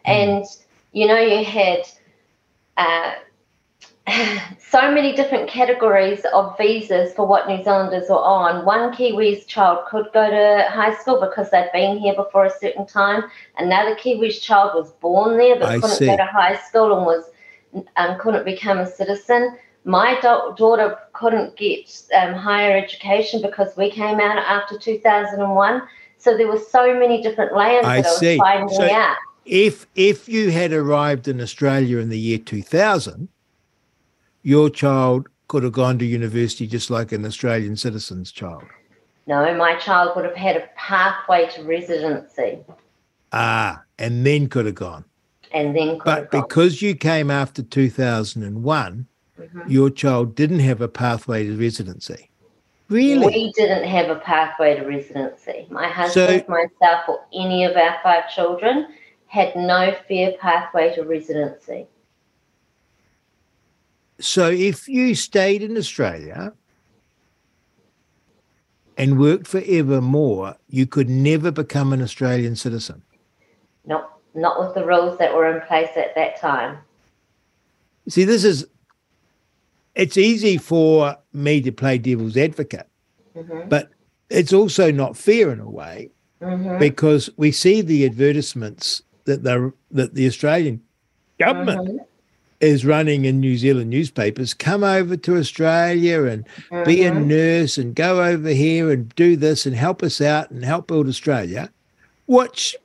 Mm. 0.07 0.11
And, 0.11 0.45
you 0.93 1.07
know, 1.07 1.19
you 1.19 1.45
had 1.45 1.87
uh, 2.77 3.13
so 4.59 4.91
many 4.91 5.15
different 5.15 5.49
categories 5.49 6.25
of 6.35 6.57
visas 6.59 7.15
for 7.15 7.27
what 7.27 7.49
New 7.49 7.63
Zealanders 7.63 8.09
were 8.09 8.17
on. 8.17 8.65
One 8.65 8.93
Kiwi's 8.93 9.47
child 9.47 9.87
could 9.87 10.07
go 10.13 10.29
to 10.29 10.69
high 10.69 10.95
school 10.97 11.21
because 11.21 11.51
they'd 11.51 11.71
been 11.73 11.99
here 11.99 12.15
before 12.15 12.47
a 12.47 12.59
certain 12.59 12.87
time. 12.87 13.25
Another 13.57 13.95
Kiwi's 13.95 14.41
child 14.41 14.73
was 14.75 14.91
born 14.93 15.39
there 15.39 15.59
but 15.59 15.69
I 15.69 15.75
couldn't 15.77 15.97
see. 15.97 16.07
go 16.07 16.17
to 16.17 16.25
high 16.25 16.57
school 16.57 16.97
and 16.97 17.07
was 17.07 17.31
um, 17.97 18.19
couldn't 18.19 18.45
become 18.45 18.79
a 18.79 18.87
citizen. 18.87 19.57
My 19.85 20.19
da- 20.21 20.53
daughter 20.53 20.99
couldn't 21.13 21.57
get 21.57 22.03
um, 22.17 22.35
higher 22.35 22.77
education 22.77 23.43
because 23.43 23.77
we 23.77 23.91
came 23.91 24.21
out 24.21 24.39
after 24.39 24.79
2001. 24.79 25.83
So 26.19 26.37
there 26.37 26.49
were 26.49 26.59
so 26.59 26.99
many 26.99 27.23
different 27.23 27.55
layers 27.55 27.85
I 27.85 28.01
that 28.01 28.07
I 28.07 28.11
was 28.11 28.39
finding 28.39 28.77
so 28.77 28.91
out. 28.91 29.17
If 29.45 29.87
if 29.95 30.27
you 30.27 30.51
had 30.51 30.73
arrived 30.73 31.29
in 31.29 31.39
Australia 31.41 31.99
in 31.99 32.09
the 32.09 32.19
year 32.19 32.39
2000, 32.39 33.29
your 34.43 34.71
child 34.71 35.29
could 35.49 35.65
have 35.65 35.73
gone 35.73 35.99
to 35.99 36.05
university 36.07 36.67
just 36.67 36.89
like 36.89 37.13
an 37.13 37.27
Australian 37.27 37.77
citizen's 37.77 38.33
child. 38.33 38.65
No, 39.27 39.55
my 39.55 39.77
child 39.77 40.13
would 40.17 40.25
have 40.25 40.37
had 40.37 40.57
a 40.57 40.69
pathway 40.77 41.49
to 41.51 41.63
residency. 41.65 42.61
Ah, 43.33 43.83
and 43.99 44.25
then 44.25 44.49
could 44.49 44.65
have 44.65 44.75
gone 44.75 45.05
and 45.55 45.75
then 45.75 45.99
but 46.05 46.31
because 46.31 46.83
you 46.83 46.95
came 46.95 47.31
after 47.31 47.63
2001 47.63 49.07
mm-hmm. 49.39 49.61
your 49.71 49.89
child 49.89 50.35
didn't 50.35 50.59
have 50.61 50.81
a 50.81 50.89
pathway 50.89 51.47
to 51.47 51.57
residency. 51.57 52.29
Really? 52.91 53.27
We 53.27 53.53
didn't 53.53 53.89
have 53.89 54.11
a 54.11 54.17
pathway 54.17 54.77
to 54.77 54.85
residency. 54.85 55.67
My 55.71 55.89
husband 55.89 56.45
so, 56.47 56.53
myself 56.53 57.09
or 57.09 57.25
any 57.33 57.65
of 57.65 57.77
our 57.77 57.97
five 58.03 58.29
children 58.29 58.89
had 59.27 59.57
no 59.57 59.97
fair 60.07 60.33
pathway 60.39 60.95
to 60.97 61.03
residency. 61.03 61.87
So 64.21 64.51
if 64.51 64.87
you 64.87 65.15
stayed 65.15 65.63
in 65.63 65.77
australia 65.77 66.53
and 68.99 69.19
worked 69.19 69.47
forever 69.47 70.01
more, 70.01 70.57
you 70.69 70.87
could 70.87 71.09
never 71.09 71.51
become 71.51 71.93
an 71.93 72.03
Australian 72.03 72.55
citizen. 72.55 73.03
Nope 73.87 74.14
not 74.35 74.59
with 74.61 74.75
the 74.75 74.85
rules 74.85 75.19
that 75.19 75.35
were 75.35 75.47
in 75.55 75.67
place 75.67 75.91
at 75.97 76.15
that 76.15 76.41
time. 76.41 76.79
See, 78.09 78.25
this 78.25 78.45
is 78.45 78.67
it's 79.95 80.17
easy 80.17 80.59
for 80.59 81.17
me 81.33 81.61
to 81.63 81.73
play 81.73 81.99
devil's 81.99 82.37
advocate, 82.37 82.89
mm-hmm. 83.37 83.69
but 83.69 83.91
it's 84.29 84.53
also 84.53 84.91
not 84.91 85.17
fair 85.17 85.51
in 85.53 85.61
a 85.61 85.71
way 85.71 86.11
mm-hmm. 86.41 86.79
because 86.79 87.31
we 87.37 87.53
see 87.53 87.81
the 87.81 88.05
advertisements 88.05 89.03
that 89.25 89.43
the 89.45 89.73
that 89.91 90.15
the 90.15 90.27
Australian 90.27 90.83
government 91.39 91.89
mm-hmm. 91.89 91.99
is 92.61 92.85
running 92.85 93.25
in 93.25 93.41
New 93.41 93.57
Zealand 93.57 93.91
newspapers. 93.91 94.53
Come 94.53 94.85
over 94.85 95.17
to 95.17 95.39
Australia 95.39 96.25
and 96.25 96.45
be 96.85 97.05
a 97.05 97.13
mm-hmm. 97.13 97.29
nurse 97.29 97.79
and 97.79 97.95
go 97.95 98.23
over 98.23 98.51
here 98.51 98.91
and 98.91 99.15
do 99.15 99.37
this 99.37 99.65
and 99.65 99.75
help 99.75 100.03
us 100.03 100.21
out 100.21 100.51
and 100.51 100.65
help 100.65 100.89
build 100.89 101.09
Australia, 101.09 101.71
which 102.27 102.77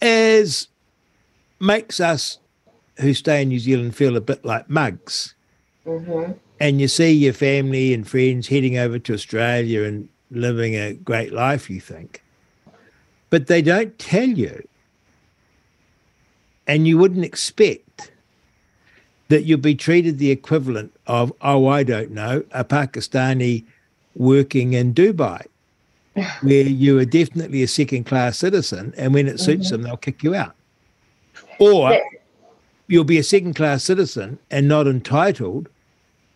as 0.00 0.68
makes 1.60 2.00
us 2.00 2.38
who 3.00 3.14
stay 3.14 3.42
in 3.42 3.48
New 3.48 3.58
Zealand 3.58 3.94
feel 3.94 4.16
a 4.16 4.20
bit 4.20 4.44
like 4.44 4.68
mugs. 4.68 5.34
Mm-hmm. 5.86 6.32
And 6.60 6.80
you 6.80 6.88
see 6.88 7.12
your 7.12 7.32
family 7.32 7.94
and 7.94 8.06
friends 8.06 8.48
heading 8.48 8.76
over 8.76 8.98
to 8.98 9.14
Australia 9.14 9.84
and 9.84 10.08
living 10.30 10.74
a 10.74 10.94
great 10.94 11.32
life, 11.32 11.70
you 11.70 11.80
think. 11.80 12.22
But 13.30 13.46
they 13.46 13.62
don't 13.62 13.96
tell 13.98 14.28
you. 14.28 14.66
And 16.66 16.86
you 16.86 16.98
wouldn't 16.98 17.24
expect 17.24 18.10
that 19.28 19.44
you'll 19.44 19.58
be 19.58 19.74
treated 19.74 20.18
the 20.18 20.30
equivalent 20.30 20.92
of, 21.06 21.32
oh, 21.40 21.66
I 21.66 21.82
don't 21.82 22.10
know, 22.10 22.44
a 22.50 22.64
Pakistani 22.64 23.64
working 24.14 24.72
in 24.72 24.92
Dubai, 24.94 25.46
where 26.40 26.62
you 26.62 26.98
are 26.98 27.04
definitely 27.04 27.62
a 27.62 27.68
second 27.68 28.04
class 28.04 28.38
citizen. 28.38 28.94
And 28.96 29.14
when 29.14 29.28
it 29.28 29.40
suits 29.40 29.66
mm-hmm. 29.66 29.72
them, 29.72 29.82
they'll 29.82 29.96
kick 29.96 30.22
you 30.22 30.34
out. 30.34 30.54
Or 31.58 31.98
you'll 32.86 33.04
be 33.04 33.18
a 33.18 33.24
second 33.24 33.54
class 33.54 33.84
citizen 33.84 34.38
and 34.50 34.68
not 34.68 34.86
entitled, 34.86 35.68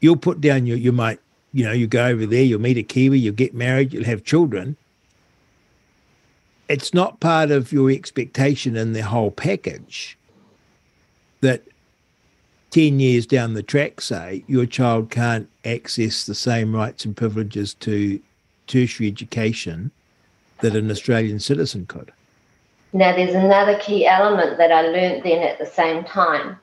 you'll 0.01 0.17
put 0.17 0.41
down 0.41 0.67
your, 0.67 0.77
you 0.77 0.93
might, 0.93 1.21
you 1.53 1.65
know, 1.65 1.73
you 1.73 1.87
go 1.87 2.07
over 2.07 2.27
there, 2.27 2.43
you'll 2.43 2.61
meet 2.61 2.79
a 2.79 2.83
Kiwi, 2.83 3.19
you'll 3.19 3.35
get 3.35 3.55
married, 3.55 3.93
you'll 3.93 4.05
have 4.05 4.25
children. 4.25 4.77
It's 6.69 6.95
not 6.95 7.21
part 7.21 7.51
of 7.51 7.73
your 7.73 7.91
expectation 7.91 8.77
in 8.77 8.93
the 8.93 9.03
whole 9.03 9.31
package 9.31 10.17
that 11.41 11.63
10 12.71 13.01
years 13.01 13.27
down 13.27 13.53
the 13.53 13.63
track, 13.63 14.01
say, 14.01 14.45
your 14.47 14.65
child 14.65 15.11
can't 15.11 15.49
access 15.65 16.25
the 16.25 16.35
same 16.35 16.75
rights 16.75 17.05
and 17.05 17.15
privileges 17.15 17.75
to 17.75 18.19
tertiary 18.67 19.09
education 19.09 19.91
that 20.61 20.77
an 20.77 20.91
Australian 20.91 21.41
citizen 21.41 21.87
could. 21.87 22.13
Now, 22.93 23.17
there's 23.17 23.35
another 23.35 23.79
key 23.79 24.07
element 24.07 24.59
that 24.59 24.71
I 24.71 24.83
learnt 24.83 25.25
then 25.25 25.43
at 25.43 25.59
the 25.59 25.67
same 25.67 26.05
time. 26.05 26.59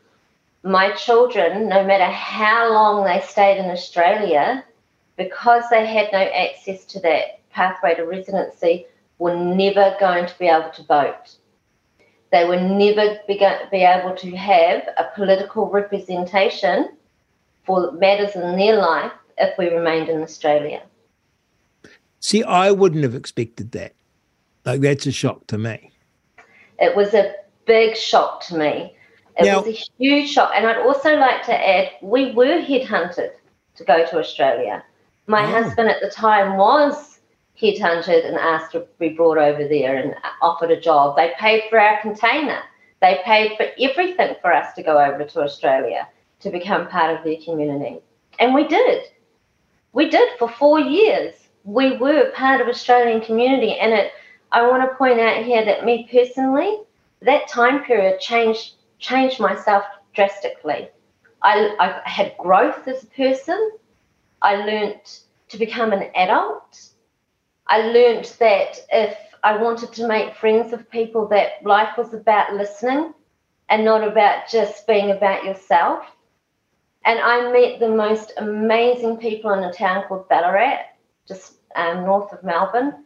My 0.64 0.92
children, 0.92 1.70
no 1.70 1.84
matter 1.84 2.06
how 2.06 2.72
long 2.72 3.04
they 3.04 3.22
stayed 3.22 3.58
in 3.58 3.72
Australia, 3.72 4.64
because 5.18 5.64
they 5.70 5.86
had 5.86 6.10
no 6.12 6.20
access 6.20 6.86
to 6.86 7.00
that 7.02 7.40
pathway 7.50 7.96
to 7.96 8.04
residency, 8.04 8.86
were 9.18 9.36
never 9.36 9.96
going 10.00 10.26
to 10.26 10.40
be 10.40 10.48
able 10.48 10.70
to 10.70 10.84
vote. 10.84 11.36
They 12.32 12.46
were 12.46 12.60
never 12.60 13.20
be, 13.28 13.40
be 13.72 13.84
able 13.84 14.16
to 14.16 14.32
have 14.36 14.88
a 14.98 15.10
political 15.16 15.70
representation 15.70 16.90
for 17.66 17.92
matters 17.94 18.36
in 18.36 18.56
their 18.56 18.78
life 18.78 19.12
if 19.38 19.58
we 19.58 19.68
remained 19.68 20.10
in 20.10 20.22
Australia. 20.22 20.84
See, 22.20 22.44
I 22.44 22.72
wouldn't 22.72 23.04
have 23.04 23.16
expected 23.16 23.72
that. 23.72 23.94
Like, 24.66 24.82
that's 24.82 25.06
a 25.06 25.12
shock 25.12 25.48
to 25.48 25.58
me. 25.58 25.92
It 26.80 26.96
was 26.96 27.14
a 27.14 27.34
big 27.66 27.96
shock 27.96 28.44
to 28.48 28.58
me. 28.58 28.96
It 29.38 29.46
now, 29.46 29.62
was 29.62 29.68
a 29.68 29.86
huge 29.98 30.30
shock. 30.30 30.52
And 30.54 30.66
I'd 30.66 30.86
also 30.86 31.16
like 31.16 31.44
to 31.46 31.54
add, 31.54 31.92
we 32.02 32.32
were 32.34 32.62
headhunted 32.62 33.32
to 33.76 33.84
go 33.86 34.06
to 34.06 34.20
Australia. 34.20 34.84
My 35.28 35.44
oh. 35.44 35.64
husband 35.64 35.90
at 35.90 36.02
the 36.02 36.10
time 36.10 36.58
was 36.58 37.20
headhunted 37.62 38.26
and 38.26 38.36
asked 38.38 38.74
to 38.74 38.86
be 39.00 39.10
brought 39.10 39.38
over 39.38 39.68
there 39.68 39.98
and 39.98 40.16
offered 40.42 40.72
a 40.72 40.80
job. 40.80 41.16
They 41.16 41.34
paid 41.40 41.64
for 41.70 41.80
our 41.80 42.02
container. 42.02 42.60
They 43.02 43.20
paid 43.24 43.56
for 43.56 43.68
everything 43.80 44.36
for 44.42 44.54
us 44.54 44.74
to 44.76 44.84
go 44.84 45.00
over 45.00 45.24
to 45.24 45.42
Australia 45.42 46.08
to 46.42 46.50
become 46.50 46.88
part 46.88 47.18
of 47.18 47.24
their 47.24 47.38
community. 47.44 48.00
And 48.40 48.54
we 48.54 48.68
did. 48.68 49.04
We 49.94 50.10
did 50.10 50.30
for 50.38 50.50
four 50.50 50.80
years. 50.80 51.34
We 51.64 51.98
were 51.98 52.32
part 52.36 52.62
of 52.62 52.68
Australian 52.68 53.22
community 53.22 53.78
and 53.78 53.94
it 53.94 54.12
I 54.52 54.68
want 54.68 54.82
to 54.90 54.96
point 54.98 55.20
out 55.20 55.44
here 55.44 55.64
that 55.64 55.86
me 55.86 56.08
personally, 56.12 56.80
that 57.22 57.48
time 57.48 57.84
period 57.84 58.20
changed 58.20 58.74
changed 58.98 59.40
myself 59.40 59.84
drastically. 60.14 60.90
I, 61.42 61.76
I 61.80 62.10
had 62.10 62.36
growth 62.38 62.88
as 62.88 63.04
a 63.04 63.08
person. 63.08 63.72
I 64.42 64.56
learnt 64.56 65.22
to 65.50 65.58
become 65.58 65.94
an 65.94 66.12
adult. 66.16 66.90
I 67.68 67.82
learnt 67.82 68.36
that 68.40 68.80
if 68.92 69.18
I 69.44 69.56
wanted 69.56 69.94
to 69.94 70.08
make 70.08 70.36
friends 70.36 70.72
with 70.72 70.90
people, 70.90 71.28
that 71.28 71.64
life 71.64 71.98
was 71.98 72.14
about 72.14 72.54
listening 72.56 73.14
and 73.70 73.86
not 73.86 74.06
about 74.06 74.50
just 74.50 74.86
being 74.88 75.12
about 75.12 75.46
yourself. 75.46 76.06
And 77.06 77.20
I 77.20 77.52
met 77.52 77.80
the 77.80 77.90
most 77.90 78.34
amazing 78.38 79.18
people 79.18 79.52
in 79.52 79.64
a 79.64 79.72
town 79.72 80.06
called 80.08 80.28
Ballarat, 80.28 80.82
just 81.30 81.54
um, 81.76 82.04
north 82.04 82.34
of 82.34 82.44
Melbourne. 82.44 83.06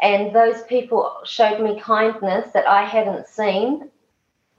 And 0.00 0.34
those 0.34 0.62
people 0.62 1.12
showed 1.24 1.60
me 1.60 1.78
kindness 1.78 2.52
that 2.54 2.66
I 2.66 2.84
hadn't 2.84 3.26
seen 3.26 3.90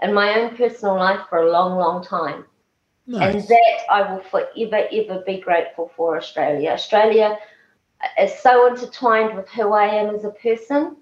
in 0.02 0.14
my 0.14 0.40
own 0.40 0.56
personal 0.56 0.96
life 0.96 1.22
for 1.30 1.40
a 1.40 1.52
long, 1.52 1.80
long 1.80 2.04
time. 2.04 2.46
Nice. 3.08 3.36
And 3.36 3.44
that 3.44 3.80
I 3.90 4.12
will 4.14 4.22
forever, 4.22 4.88
ever 4.92 5.24
be 5.26 5.40
grateful 5.40 5.92
for 5.96 6.18
Australia. 6.18 6.72
Australia 6.72 7.38
is 8.20 8.38
so 8.40 8.68
intertwined 8.68 9.36
with 9.36 9.48
who 9.50 9.74
I 9.74 9.86
am 9.86 10.14
as 10.14 10.26
a 10.26 10.32
person 10.32 10.98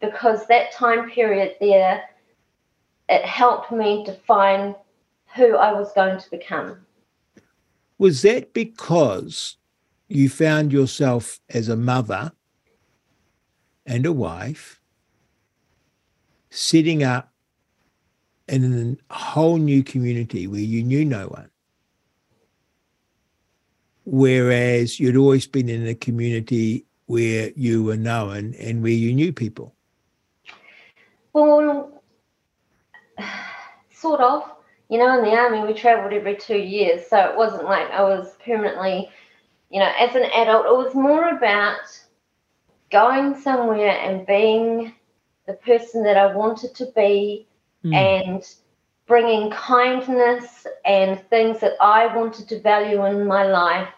because 0.00 0.46
that 0.46 0.72
time 0.72 1.10
period 1.10 1.56
there, 1.60 2.02
it 3.08 3.24
helped 3.24 3.72
me 3.72 4.04
define 4.04 4.74
who 5.34 5.56
I 5.56 5.72
was 5.72 5.92
going 5.92 6.18
to 6.18 6.30
become. 6.30 6.78
Was 7.98 8.22
that 8.22 8.52
because 8.52 9.56
you 10.08 10.28
found 10.28 10.72
yourself 10.72 11.40
as 11.50 11.68
a 11.68 11.76
mother 11.76 12.32
and 13.84 14.06
a 14.06 14.12
wife 14.12 14.80
sitting 16.50 17.02
up 17.02 17.32
in 18.48 18.98
a 19.10 19.14
whole 19.14 19.56
new 19.56 19.82
community 19.82 20.46
where 20.46 20.60
you 20.60 20.82
knew 20.82 21.04
no 21.04 21.26
one. 21.26 21.50
Whereas 24.04 25.00
you'd 25.00 25.16
always 25.16 25.48
been 25.48 25.68
in 25.68 25.86
a 25.86 25.94
community 25.94 26.86
where 27.06 27.50
you 27.56 27.82
were 27.82 27.96
known 27.96 28.54
and 28.54 28.82
where 28.82 28.92
you 28.92 29.12
knew 29.12 29.32
people. 29.32 29.74
Well, 31.32 32.02
sort 33.92 34.20
of. 34.20 34.44
You 34.88 34.98
know, 34.98 35.18
in 35.18 35.24
the 35.24 35.36
army, 35.36 35.66
we 35.66 35.74
travelled 35.74 36.12
every 36.12 36.36
two 36.36 36.58
years. 36.58 37.08
So 37.08 37.18
it 37.18 37.36
wasn't 37.36 37.64
like 37.64 37.90
I 37.90 38.02
was 38.02 38.36
permanently, 38.44 39.10
you 39.70 39.80
know, 39.80 39.90
as 39.98 40.14
an 40.14 40.24
adult, 40.24 40.66
it 40.66 40.76
was 40.76 40.94
more 40.94 41.28
about 41.28 41.80
going 42.90 43.40
somewhere 43.40 43.98
and 43.98 44.26
being 44.26 44.94
the 45.46 45.54
person 45.54 46.02
that 46.04 46.16
I 46.16 46.34
wanted 46.34 46.74
to 46.76 46.86
be 46.94 47.46
mm. 47.84 47.94
and 47.94 48.42
bringing 49.06 49.50
kindness 49.50 50.66
and 50.84 51.20
things 51.28 51.60
that 51.60 51.74
I 51.80 52.14
wanted 52.16 52.48
to 52.48 52.60
value 52.60 53.04
in 53.06 53.26
my 53.26 53.44
life 53.46 53.88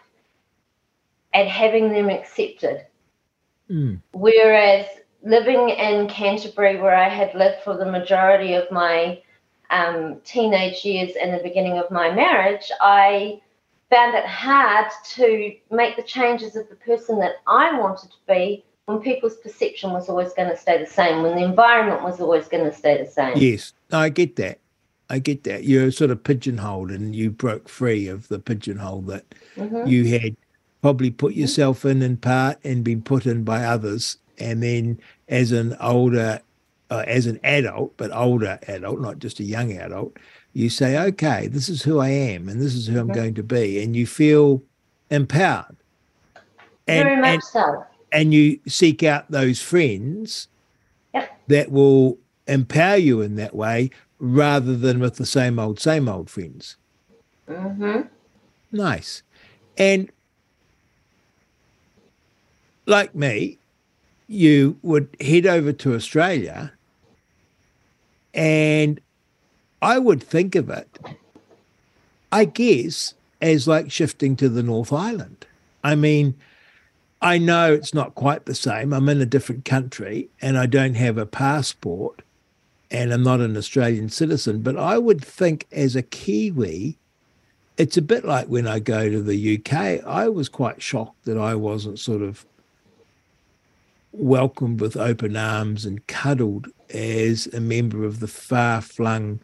and 1.33 1.47
having 1.47 1.91
them 1.91 2.09
accepted. 2.09 2.85
Mm. 3.69 4.01
Whereas 4.13 4.85
living 5.23 5.69
in 5.69 6.07
Canterbury, 6.07 6.79
where 6.79 6.95
I 6.95 7.09
had 7.09 7.33
lived 7.35 7.63
for 7.63 7.75
the 7.75 7.91
majority 7.91 8.53
of 8.53 8.71
my 8.71 9.21
um, 9.69 10.19
teenage 10.23 10.83
years 10.83 11.15
and 11.21 11.33
the 11.33 11.43
beginning 11.43 11.77
of 11.77 11.91
my 11.91 12.11
marriage, 12.11 12.71
I 12.81 13.41
found 13.89 14.15
it 14.15 14.25
hard 14.25 14.91
to 15.15 15.55
make 15.71 15.95
the 15.95 16.03
changes 16.03 16.55
of 16.55 16.69
the 16.69 16.75
person 16.75 17.19
that 17.19 17.37
I 17.47 17.77
wanted 17.79 18.11
to 18.11 18.17
be 18.27 18.63
when 18.85 18.99
people's 18.99 19.37
perception 19.37 19.91
was 19.91 20.09
always 20.09 20.33
going 20.33 20.49
to 20.49 20.57
stay 20.57 20.77
the 20.77 20.89
same, 20.89 21.21
when 21.21 21.35
the 21.35 21.43
environment 21.43 22.03
was 22.03 22.19
always 22.19 22.47
going 22.47 22.63
to 22.63 22.73
stay 22.73 23.01
the 23.03 23.09
same. 23.09 23.37
Yes, 23.37 23.73
I 23.91 24.09
get 24.09 24.35
that. 24.37 24.59
I 25.09 25.19
get 25.19 25.43
that. 25.43 25.63
You're 25.63 25.91
sort 25.91 26.11
of 26.11 26.23
pigeonholed 26.23 26.91
and 26.91 27.15
you 27.15 27.31
broke 27.31 27.67
free 27.67 28.07
of 28.07 28.27
the 28.27 28.39
pigeonhole 28.39 29.01
that 29.03 29.25
mm-hmm. 29.55 29.87
you 29.87 30.07
had 30.19 30.35
probably 30.81 31.11
put 31.11 31.33
yourself 31.33 31.83
in 31.85 32.01
in 32.01 32.17
part 32.17 32.57
and 32.63 32.83
been 32.83 33.01
put 33.01 33.25
in 33.25 33.43
by 33.43 33.63
others. 33.63 34.17
And 34.37 34.63
then 34.63 34.99
as 35.27 35.51
an 35.51 35.75
older, 35.81 36.41
uh, 36.89 37.03
as 37.07 37.25
an 37.25 37.39
adult, 37.43 37.97
but 37.97 38.15
older 38.15 38.59
adult, 38.67 39.01
not 39.01 39.19
just 39.19 39.39
a 39.39 39.43
young 39.43 39.73
adult, 39.73 40.17
you 40.53 40.69
say, 40.69 40.97
okay, 40.97 41.47
this 41.47 41.69
is 41.69 41.83
who 41.83 41.99
I 41.99 42.09
am 42.09 42.49
and 42.49 42.59
this 42.59 42.73
is 42.73 42.87
who. 42.87 42.99
I'm 42.99 43.07
going 43.07 43.35
to 43.35 43.43
be. 43.43 43.81
And 43.81 43.95
you 43.95 44.07
feel 44.07 44.63
empowered. 45.09 45.77
And, 46.87 47.07
Very 47.07 47.21
much 47.21 47.33
and, 47.33 47.43
so 47.43 47.85
and 48.11 48.33
you 48.33 48.59
seek 48.67 49.03
out 49.03 49.29
those 49.29 49.61
friends 49.61 50.47
yep. 51.13 51.39
that 51.47 51.71
will 51.71 52.17
empower 52.47 52.97
you 52.97 53.21
in 53.21 53.35
that 53.35 53.55
way 53.55 53.91
rather 54.19 54.75
than 54.75 54.99
with 54.99 55.15
the 55.15 55.25
same 55.25 55.59
old, 55.59 55.79
same 55.79 56.09
old 56.09 56.29
friends. 56.29 56.77
Mm-hmm. 57.47 58.01
Nice. 58.71 59.23
And 59.77 60.11
like 62.85 63.15
me, 63.15 63.59
you 64.27 64.77
would 64.81 65.15
head 65.21 65.45
over 65.45 65.71
to 65.71 65.95
Australia 65.95 66.73
and 68.33 68.99
I 69.81 69.99
would 69.99 70.21
think 70.21 70.55
of 70.55 70.69
it, 70.69 70.99
I 72.31 72.45
guess, 72.45 73.13
as 73.41 73.67
like 73.67 73.91
shifting 73.91 74.35
to 74.37 74.49
the 74.49 74.63
North 74.63 74.91
Island. 74.91 75.45
I 75.83 75.95
mean, 75.95 76.35
I 77.21 77.37
know 77.37 77.73
it's 77.73 77.93
not 77.93 78.15
quite 78.15 78.45
the 78.45 78.55
same. 78.55 78.93
I'm 78.93 79.09
in 79.09 79.21
a 79.21 79.25
different 79.25 79.65
country 79.65 80.29
and 80.41 80.57
I 80.57 80.65
don't 80.65 80.95
have 80.95 81.17
a 81.17 81.25
passport 81.25 82.21
and 82.91 83.13
I'm 83.13 83.23
not 83.23 83.41
an 83.41 83.55
Australian 83.55 84.09
citizen, 84.09 84.61
but 84.61 84.77
I 84.77 84.97
would 84.97 85.23
think 85.23 85.67
as 85.71 85.95
a 85.95 86.01
Kiwi, 86.01 86.97
it's 87.77 87.97
a 87.97 88.01
bit 88.01 88.25
like 88.25 88.47
when 88.47 88.67
I 88.67 88.79
go 88.79 89.09
to 89.09 89.21
the 89.21 89.57
UK. 89.57 90.05
I 90.05 90.27
was 90.27 90.49
quite 90.49 90.81
shocked 90.81 91.25
that 91.25 91.37
I 91.37 91.55
wasn't 91.55 91.99
sort 91.99 92.21
of 92.21 92.45
welcomed 94.11 94.81
with 94.81 94.97
open 94.97 95.37
arms 95.37 95.85
and 95.85 96.05
cuddled 96.07 96.67
as 96.89 97.47
a 97.47 97.59
member 97.59 98.03
of 98.03 98.19
the 98.19 98.27
far 98.27 98.81
flung 98.81 99.39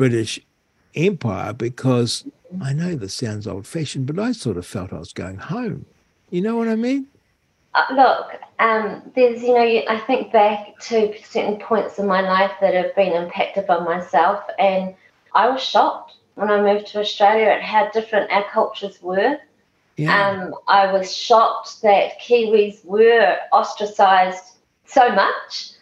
British 0.00 0.40
Empire 0.94 1.52
because 1.52 2.24
I 2.62 2.72
know 2.72 2.94
this 2.94 3.12
sounds 3.12 3.46
old 3.46 3.66
fashioned, 3.66 4.06
but 4.06 4.18
I 4.18 4.32
sort 4.32 4.56
of 4.56 4.64
felt 4.64 4.94
I 4.94 4.98
was 4.98 5.12
going 5.12 5.36
home. 5.36 5.84
You 6.30 6.40
know 6.40 6.56
what 6.56 6.68
I 6.68 6.74
mean? 6.76 7.06
Uh, 7.74 7.84
look, 7.92 8.40
um, 8.60 9.02
there's, 9.14 9.42
you 9.42 9.52
know, 9.52 9.82
I 9.90 9.98
think 10.06 10.32
back 10.32 10.78
to 10.88 11.12
certain 11.22 11.58
points 11.58 11.98
in 11.98 12.06
my 12.06 12.22
life 12.22 12.52
that 12.62 12.72
have 12.72 12.96
been 12.96 13.12
impacted 13.12 13.66
by 13.66 13.78
myself, 13.80 14.42
and 14.58 14.94
I 15.34 15.50
was 15.50 15.62
shocked 15.62 16.14
when 16.34 16.50
I 16.50 16.62
moved 16.62 16.86
to 16.92 17.00
Australia 17.00 17.48
at 17.48 17.60
how 17.60 17.90
different 17.90 18.32
our 18.32 18.48
cultures 18.50 19.02
were. 19.02 19.36
Yeah. 19.98 20.30
Um, 20.30 20.54
I 20.66 20.90
was 20.90 21.14
shocked 21.14 21.82
that 21.82 22.18
Kiwis 22.22 22.82
were 22.86 23.36
ostracized 23.52 24.56
so 24.86 25.10
much. 25.10 25.72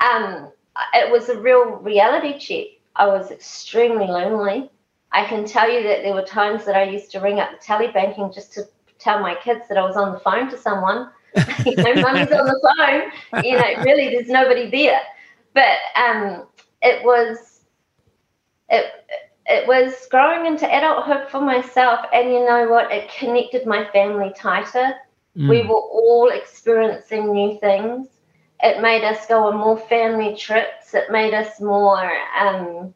Um, 0.00 0.50
it 0.94 1.12
was 1.12 1.28
a 1.28 1.38
real 1.38 1.76
reality 1.76 2.40
check. 2.40 2.77
I 2.98 3.06
was 3.06 3.30
extremely 3.30 4.06
lonely. 4.06 4.70
I 5.12 5.24
can 5.24 5.46
tell 5.46 5.70
you 5.70 5.82
that 5.84 6.02
there 6.02 6.12
were 6.12 6.22
times 6.22 6.64
that 6.66 6.76
I 6.76 6.82
used 6.82 7.10
to 7.12 7.20
ring 7.20 7.40
up 7.40 7.50
the 7.50 7.64
telebanking 7.64 8.34
just 8.34 8.52
to 8.54 8.64
tell 8.98 9.20
my 9.20 9.34
kids 9.36 9.62
that 9.68 9.78
I 9.78 9.82
was 9.82 9.96
on 9.96 10.12
the 10.12 10.20
phone 10.20 10.50
to 10.50 10.58
someone. 10.58 11.10
you 11.66 11.76
know, 11.76 11.94
mummy's 11.94 12.32
on 12.32 12.46
the 12.46 12.74
phone. 12.76 13.44
You 13.44 13.56
know, 13.56 13.82
really, 13.84 14.10
there's 14.10 14.28
nobody 14.28 14.68
there. 14.70 15.00
But 15.54 15.78
um, 15.96 16.46
it 16.82 17.02
was 17.04 17.62
it 18.68 18.86
it 19.46 19.66
was 19.66 20.06
growing 20.10 20.46
into 20.46 20.66
adulthood 20.66 21.30
for 21.30 21.40
myself, 21.40 22.00
and 22.12 22.30
you 22.30 22.44
know 22.44 22.68
what? 22.68 22.92
It 22.92 23.10
connected 23.18 23.66
my 23.66 23.90
family 23.92 24.32
tighter. 24.36 24.94
Mm. 25.36 25.48
We 25.48 25.62
were 25.62 25.74
all 25.74 26.30
experiencing 26.30 27.32
new 27.32 27.58
things. 27.60 28.08
It 28.60 28.82
made 28.82 29.04
us 29.04 29.26
go 29.26 29.46
on 29.46 29.56
more 29.56 29.78
family 29.78 30.36
trips. 30.36 30.94
It 30.94 31.10
made 31.10 31.32
us 31.32 31.60
more 31.60 32.10
um, 32.38 32.92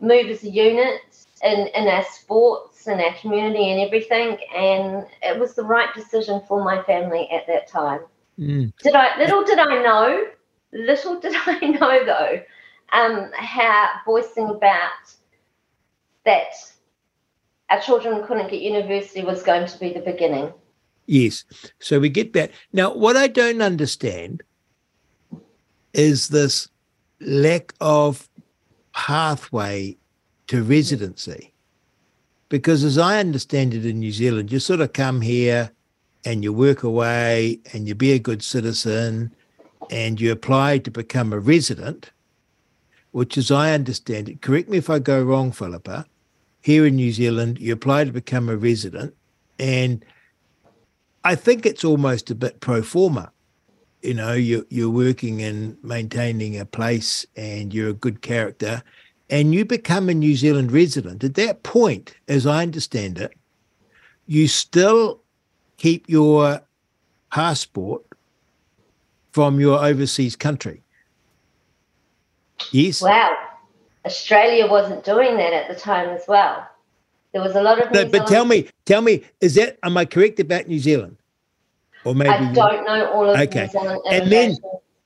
move 0.00 0.26
as 0.26 0.44
a 0.44 0.50
unit 0.50 1.00
in, 1.42 1.66
in 1.68 1.88
our 1.88 2.04
sports 2.04 2.86
and 2.86 3.00
our 3.00 3.14
community 3.14 3.70
and 3.70 3.80
everything. 3.80 4.38
And 4.56 5.06
it 5.22 5.38
was 5.38 5.54
the 5.54 5.64
right 5.64 5.92
decision 5.94 6.42
for 6.46 6.64
my 6.64 6.82
family 6.84 7.28
at 7.32 7.46
that 7.48 7.66
time. 7.68 8.00
Mm. 8.38 8.72
Did 8.82 8.94
I 8.94 9.18
little 9.18 9.44
did 9.44 9.58
I 9.58 9.82
know, 9.82 10.26
little 10.72 11.20
did 11.20 11.34
I 11.34 11.58
know 11.58 12.04
though, 12.04 12.42
um, 12.92 13.30
how 13.34 13.90
voicing 14.06 14.48
about 14.48 15.14
that 16.24 16.54
our 17.70 17.80
children 17.80 18.24
couldn't 18.26 18.50
get 18.50 18.60
university 18.60 19.24
was 19.24 19.42
going 19.42 19.66
to 19.66 19.78
be 19.78 19.92
the 19.92 20.00
beginning. 20.00 20.52
Yes. 21.06 21.44
So 21.80 22.00
we 22.00 22.08
get 22.08 22.32
that. 22.34 22.50
Now, 22.72 22.94
what 22.94 23.16
I 23.16 23.26
don't 23.26 23.62
understand 23.62 24.42
is 25.92 26.28
this 26.28 26.68
lack 27.20 27.74
of 27.80 28.28
pathway 28.94 29.96
to 30.48 30.62
residency. 30.62 31.52
Because 32.48 32.84
as 32.84 32.98
I 32.98 33.18
understand 33.18 33.74
it 33.74 33.86
in 33.86 33.98
New 33.98 34.12
Zealand, 34.12 34.52
you 34.52 34.58
sort 34.58 34.80
of 34.80 34.92
come 34.92 35.20
here 35.20 35.70
and 36.24 36.44
you 36.44 36.52
work 36.52 36.82
away 36.82 37.60
and 37.72 37.88
you 37.88 37.94
be 37.94 38.12
a 38.12 38.18
good 38.18 38.42
citizen 38.42 39.34
and 39.90 40.20
you 40.20 40.30
apply 40.30 40.78
to 40.78 40.90
become 40.90 41.32
a 41.32 41.38
resident, 41.38 42.10
which 43.12 43.36
as 43.38 43.50
I 43.50 43.72
understand 43.72 44.28
it, 44.28 44.42
correct 44.42 44.68
me 44.68 44.78
if 44.78 44.90
I 44.90 44.98
go 44.98 45.22
wrong, 45.22 45.52
Filipa, 45.52 46.04
here 46.60 46.86
in 46.86 46.96
New 46.96 47.12
Zealand, 47.12 47.58
you 47.58 47.72
apply 47.72 48.04
to 48.04 48.12
become 48.12 48.48
a 48.48 48.56
resident 48.56 49.14
and 49.58 50.04
I 51.24 51.34
think 51.34 51.66
it's 51.66 51.84
almost 51.84 52.30
a 52.30 52.34
bit 52.34 52.60
pro 52.60 52.82
forma. 52.82 53.30
You 54.02 54.14
know, 54.14 54.32
you're, 54.32 54.64
you're 54.68 54.90
working 54.90 55.42
and 55.42 55.76
maintaining 55.84 56.58
a 56.58 56.64
place 56.64 57.24
and 57.36 57.72
you're 57.72 57.90
a 57.90 57.94
good 57.94 58.20
character 58.20 58.82
and 59.30 59.54
you 59.54 59.64
become 59.64 60.08
a 60.08 60.14
New 60.14 60.34
Zealand 60.36 60.72
resident. 60.72 61.24
At 61.24 61.34
that 61.34 61.62
point, 61.62 62.14
as 62.28 62.46
I 62.46 62.62
understand 62.62 63.18
it, 63.18 63.32
you 64.26 64.48
still 64.48 65.20
keep 65.78 66.08
your 66.08 66.60
passport 67.32 68.02
from 69.30 69.58
your 69.58 69.82
overseas 69.82 70.36
country. 70.36 70.82
Yes. 72.72 73.00
Wow. 73.00 73.34
Australia 74.04 74.66
wasn't 74.66 75.04
doing 75.04 75.36
that 75.36 75.52
at 75.52 75.68
the 75.68 75.80
time 75.80 76.10
as 76.10 76.24
well. 76.28 76.68
There 77.32 77.42
was 77.42 77.54
a 77.54 77.62
lot 77.62 77.80
of. 77.80 77.92
No, 77.92 78.06
but 78.06 78.26
tell 78.26 78.44
me, 78.44 78.68
tell 78.84 79.00
me, 79.00 79.24
is 79.40 79.54
that 79.54 79.78
am 79.82 79.96
I 79.96 80.04
correct 80.04 80.38
about 80.38 80.68
New 80.68 80.78
Zealand? 80.78 81.16
Or 82.04 82.14
maybe 82.14 82.30
I 82.30 82.52
don't 82.52 82.84
know 82.84 83.12
all 83.12 83.30
of 83.30 83.40
okay. 83.40 83.68
And 84.10 84.30
then, 84.30 84.56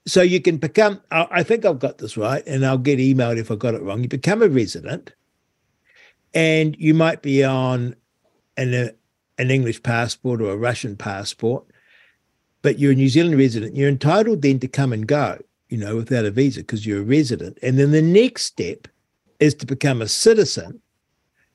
so 0.06 0.22
you 0.22 0.40
can 0.40 0.56
become. 0.56 1.00
I 1.10 1.42
think 1.42 1.64
I've 1.64 1.78
got 1.78 1.98
this 1.98 2.16
right, 2.16 2.42
and 2.46 2.66
I'll 2.66 2.78
get 2.78 2.98
emailed 2.98 3.38
if 3.38 3.50
I 3.50 3.54
got 3.54 3.74
it 3.74 3.82
wrong. 3.82 4.02
You 4.02 4.08
become 4.08 4.42
a 4.42 4.48
resident, 4.48 5.12
and 6.34 6.76
you 6.78 6.94
might 6.94 7.22
be 7.22 7.44
on 7.44 7.94
an 8.56 8.74
uh, 8.74 8.88
an 9.38 9.50
English 9.50 9.82
passport 9.82 10.40
or 10.40 10.50
a 10.50 10.56
Russian 10.56 10.96
passport, 10.96 11.64
but 12.62 12.78
you're 12.78 12.92
a 12.92 12.96
New 12.96 13.08
Zealand 13.08 13.38
resident. 13.38 13.76
You're 13.76 13.88
entitled 13.88 14.42
then 14.42 14.58
to 14.60 14.68
come 14.68 14.92
and 14.92 15.06
go, 15.06 15.38
you 15.68 15.78
know, 15.78 15.96
without 15.96 16.24
a 16.24 16.30
visa 16.30 16.60
because 16.60 16.86
you're 16.86 17.00
a 17.00 17.04
resident. 17.04 17.58
And 17.62 17.78
then 17.78 17.92
the 17.92 18.02
next 18.02 18.44
step 18.44 18.88
is 19.38 19.54
to 19.56 19.66
become 19.66 20.00
a 20.00 20.08
citizen 20.08 20.80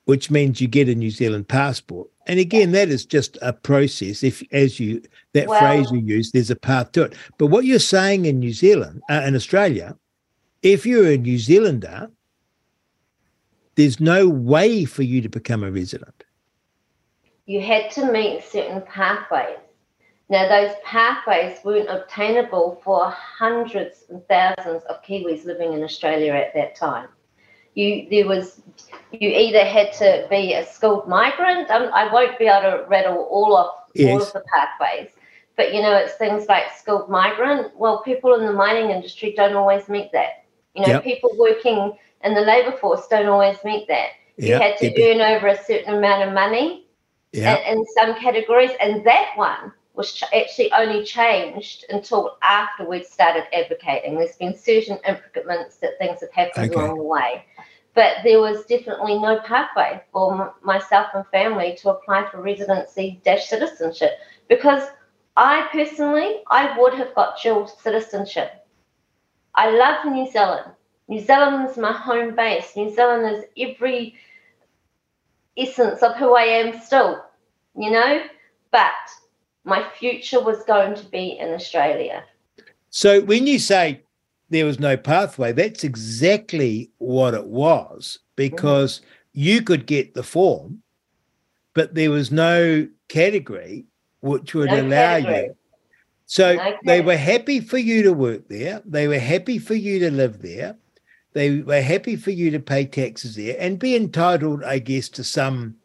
which 0.04 0.30
means 0.30 0.60
you 0.60 0.68
get 0.68 0.88
a 0.88 0.94
New 0.94 1.10
Zealand 1.10 1.48
passport. 1.48 2.08
And 2.26 2.38
again, 2.38 2.72
that 2.72 2.88
is 2.88 3.04
just 3.04 3.38
a 3.42 3.52
process. 3.52 4.22
If, 4.22 4.42
as 4.52 4.78
you 4.78 5.02
that 5.34 5.48
well, 5.48 5.60
phrase 5.60 5.90
you 5.90 6.00
use, 6.00 6.32
there's 6.32 6.50
a 6.50 6.56
path 6.56 6.92
to 6.92 7.02
it. 7.02 7.14
But 7.38 7.46
what 7.48 7.64
you're 7.64 7.78
saying 7.78 8.24
in 8.24 8.38
New 8.38 8.52
Zealand, 8.52 9.02
uh, 9.10 9.22
in 9.26 9.34
Australia, 9.34 9.96
if 10.62 10.86
you're 10.86 11.10
a 11.10 11.16
New 11.16 11.38
Zealander, 11.38 12.10
there's 13.74 14.00
no 14.00 14.28
way 14.28 14.84
for 14.84 15.02
you 15.02 15.20
to 15.22 15.28
become 15.28 15.64
a 15.64 15.70
resident. 15.70 16.24
You 17.46 17.60
had 17.60 17.90
to 17.92 18.12
meet 18.12 18.44
certain 18.44 18.82
pathways. 18.82 19.58
Now, 20.28 20.48
those 20.48 20.74
pathways 20.84 21.58
weren't 21.64 21.90
obtainable 21.90 22.80
for 22.84 23.10
hundreds 23.10 24.04
and 24.08 24.22
thousands 24.28 24.82
of 24.84 25.02
Kiwis 25.02 25.44
living 25.44 25.72
in 25.72 25.82
Australia 25.82 26.32
at 26.32 26.54
that 26.54 26.76
time 26.76 27.08
you 27.74 28.06
there 28.10 28.26
was 28.26 28.60
you 29.12 29.28
either 29.28 29.64
had 29.64 29.92
to 29.94 30.26
be 30.30 30.54
a 30.54 30.66
skilled 30.66 31.08
migrant. 31.08 31.70
Um, 31.70 31.90
I 31.92 32.12
won't 32.12 32.38
be 32.38 32.46
able 32.46 32.78
to 32.78 32.84
rattle 32.88 33.28
all 33.30 33.56
of 33.56 33.70
yes. 33.94 34.10
all 34.10 34.22
of 34.22 34.32
the 34.32 34.42
pathways, 34.52 35.10
but 35.56 35.74
you 35.74 35.82
know 35.82 35.94
it's 35.94 36.14
things 36.14 36.46
like 36.48 36.64
skilled 36.76 37.10
migrant. 37.10 37.76
Well, 37.76 38.02
people 38.02 38.34
in 38.34 38.46
the 38.46 38.52
mining 38.52 38.90
industry 38.90 39.34
don't 39.36 39.54
always 39.54 39.88
meet 39.88 40.10
that. 40.12 40.44
You 40.74 40.82
know, 40.82 40.92
yep. 40.94 41.04
people 41.04 41.30
working 41.36 41.92
in 42.24 42.34
the 42.34 42.40
labour 42.40 42.72
force 42.72 43.06
don't 43.08 43.26
always 43.26 43.58
meet 43.64 43.88
that. 43.88 44.10
Yep. 44.38 44.48
You 44.48 44.54
had 44.58 44.78
to 44.78 45.10
earn 45.10 45.20
over 45.20 45.48
a 45.48 45.64
certain 45.64 45.94
amount 45.94 46.26
of 46.26 46.34
money 46.34 46.86
yep. 47.32 47.60
in, 47.66 47.78
in 47.78 47.86
some 47.94 48.14
categories, 48.14 48.70
and 48.80 49.04
that 49.06 49.32
one 49.36 49.72
was 49.94 50.14
ch- 50.14 50.24
actually 50.34 50.72
only 50.72 51.04
changed 51.04 51.84
until 51.90 52.38
after 52.42 52.84
we'd 52.84 53.06
started 53.06 53.44
advocating. 53.54 54.16
There's 54.16 54.36
been 54.36 54.56
certain 54.56 54.98
improvements 55.06 55.76
that 55.76 55.98
things 55.98 56.20
have 56.20 56.32
happened 56.32 56.72
okay. 56.72 56.80
along 56.80 56.96
the 56.96 57.04
way. 57.04 57.44
But 57.94 58.18
there 58.24 58.40
was 58.40 58.64
definitely 58.64 59.18
no 59.18 59.40
pathway 59.40 60.02
for 60.12 60.54
myself 60.62 61.08
and 61.14 61.26
family 61.26 61.76
to 61.82 61.90
apply 61.90 62.30
for 62.30 62.40
residency 62.40 63.20
dash 63.24 63.48
citizenship 63.48 64.12
because 64.48 64.84
I 65.36 65.68
personally, 65.72 66.42
I 66.48 66.78
would 66.78 66.94
have 66.94 67.14
got 67.14 67.40
dual 67.42 67.66
citizenship. 67.66 68.66
I 69.54 69.70
love 69.70 70.06
New 70.06 70.30
Zealand. 70.30 70.72
New 71.08 71.20
Zealand 71.20 71.68
is 71.68 71.76
my 71.76 71.92
home 71.92 72.34
base. 72.34 72.74
New 72.76 72.94
Zealand 72.94 73.36
is 73.36 73.44
every 73.58 74.14
essence 75.56 76.02
of 76.02 76.16
who 76.16 76.34
I 76.34 76.44
am 76.44 76.80
still, 76.80 77.22
you 77.76 77.90
know? 77.90 78.22
But 78.70 78.92
my 79.64 79.86
future 79.98 80.40
was 80.40 80.64
going 80.64 80.94
to 80.94 81.04
be 81.06 81.38
in 81.38 81.52
Australia. 81.52 82.24
So 82.90 83.20
when 83.22 83.46
you 83.46 83.58
say 83.58 84.02
there 84.52 84.66
was 84.66 84.78
no 84.78 84.96
pathway, 84.96 85.52
that's 85.52 85.84
exactly 85.84 86.90
what 86.98 87.34
it 87.34 87.46
was 87.46 88.18
because 88.36 89.00
mm. 89.00 89.04
you 89.32 89.62
could 89.62 89.86
get 89.86 90.14
the 90.14 90.22
form 90.22 90.82
but 91.74 91.94
there 91.94 92.10
was 92.10 92.30
no 92.30 92.86
category 93.08 93.86
which 94.20 94.54
would 94.54 94.70
no 94.70 94.80
allow 94.80 95.18
category. 95.18 95.44
you. 95.44 95.56
So 96.26 96.54
no 96.54 96.76
they 96.84 97.00
were 97.00 97.16
happy 97.16 97.60
for 97.60 97.78
you 97.78 98.02
to 98.04 98.12
work 98.12 98.48
there. 98.48 98.82
They 98.84 99.08
were 99.08 99.18
happy 99.18 99.58
for 99.58 99.74
you 99.74 99.98
to 100.00 100.10
live 100.10 100.40
there. 100.40 100.76
They 101.34 101.60
were 101.60 101.80
happy 101.80 102.16
for 102.16 102.30
you 102.30 102.50
to 102.50 102.60
pay 102.60 102.84
taxes 102.84 103.36
there 103.36 103.56
and 103.58 103.78
be 103.78 103.96
entitled, 103.96 104.64
I 104.64 104.78
guess, 104.78 105.08
to 105.10 105.24
some 105.24 105.76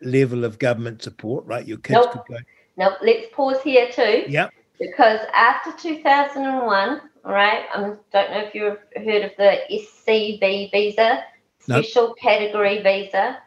level 0.00 0.44
of 0.44 0.58
government 0.58 1.02
support, 1.02 1.44
right? 1.46 1.66
Your 1.66 1.78
kids 1.78 2.00
nope. 2.02 2.12
could 2.12 2.36
go. 2.36 2.40
Now, 2.76 2.96
let's 3.02 3.26
pause 3.32 3.62
here 3.62 3.90
too. 3.90 4.24
Yeah. 4.28 4.48
Because 4.78 5.20
after 5.34 5.72
2001, 5.72 7.00
all 7.24 7.32
right, 7.32 7.64
I 7.74 7.80
don't 7.80 8.00
know 8.12 8.44
if 8.44 8.54
you've 8.54 8.78
heard 8.96 9.24
of 9.24 9.32
the 9.36 9.60
SCV 9.70 10.70
visa, 10.70 11.24
Special 11.64 12.08
nope. 12.08 12.18
Category 12.18 12.82
Visa. 12.82 13.38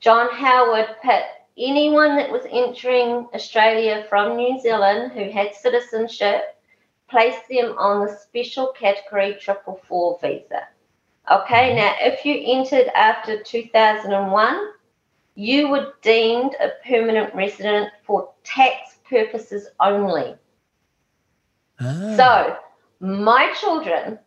John 0.00 0.28
Howard 0.32 0.88
put 1.04 1.22
anyone 1.56 2.16
that 2.16 2.30
was 2.30 2.44
entering 2.50 3.28
Australia 3.32 4.04
from 4.08 4.36
New 4.36 4.60
Zealand 4.60 5.12
who 5.12 5.30
had 5.30 5.54
citizenship, 5.54 6.60
placed 7.08 7.48
them 7.48 7.76
on 7.78 8.04
the 8.04 8.12
Special 8.12 8.72
Category 8.76 9.36
Triple 9.40 9.80
Four 9.86 10.18
visa. 10.20 10.66
Okay, 11.30 11.70
mm-hmm. 11.70 11.76
now 11.76 11.94
if 12.00 12.24
you 12.24 12.42
entered 12.44 12.88
after 12.96 13.40
2001, 13.40 14.72
you 15.36 15.68
were 15.68 15.94
deemed 16.02 16.56
a 16.60 16.70
permanent 16.84 17.32
resident 17.36 17.92
for 18.02 18.30
tax 18.42 18.98
purposes 19.08 19.68
only. 19.78 20.34
Ah. 21.80 22.14
So, 22.16 22.56
my 23.00 23.52
children 23.60 24.18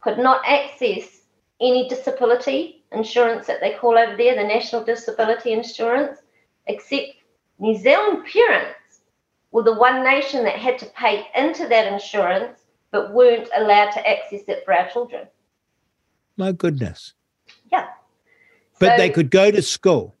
could 0.00 0.18
not 0.18 0.42
access 0.46 1.22
any 1.60 1.88
disability 1.88 2.84
insurance 2.92 3.46
that 3.46 3.60
they 3.60 3.74
call 3.74 3.98
over 3.98 4.16
there, 4.16 4.34
the 4.34 4.44
National 4.44 4.84
Disability 4.84 5.52
Insurance, 5.52 6.18
except 6.66 7.12
New 7.58 7.76
Zealand 7.76 8.26
parents 8.32 9.00
were 9.50 9.62
the 9.62 9.74
one 9.74 10.04
nation 10.04 10.44
that 10.44 10.56
had 10.56 10.78
to 10.78 10.86
pay 10.86 11.26
into 11.34 11.66
that 11.68 11.92
insurance 11.92 12.60
but 12.90 13.12
weren't 13.12 13.48
allowed 13.56 13.90
to 13.90 14.08
access 14.08 14.42
it 14.48 14.64
for 14.64 14.72
our 14.72 14.88
children. 14.90 15.26
My 16.36 16.52
goodness. 16.52 17.14
Yeah. 17.70 17.88
But 18.78 18.92
so, 18.92 18.96
they 18.96 19.10
could 19.10 19.30
go 19.30 19.50
to 19.50 19.60
school 19.60 20.14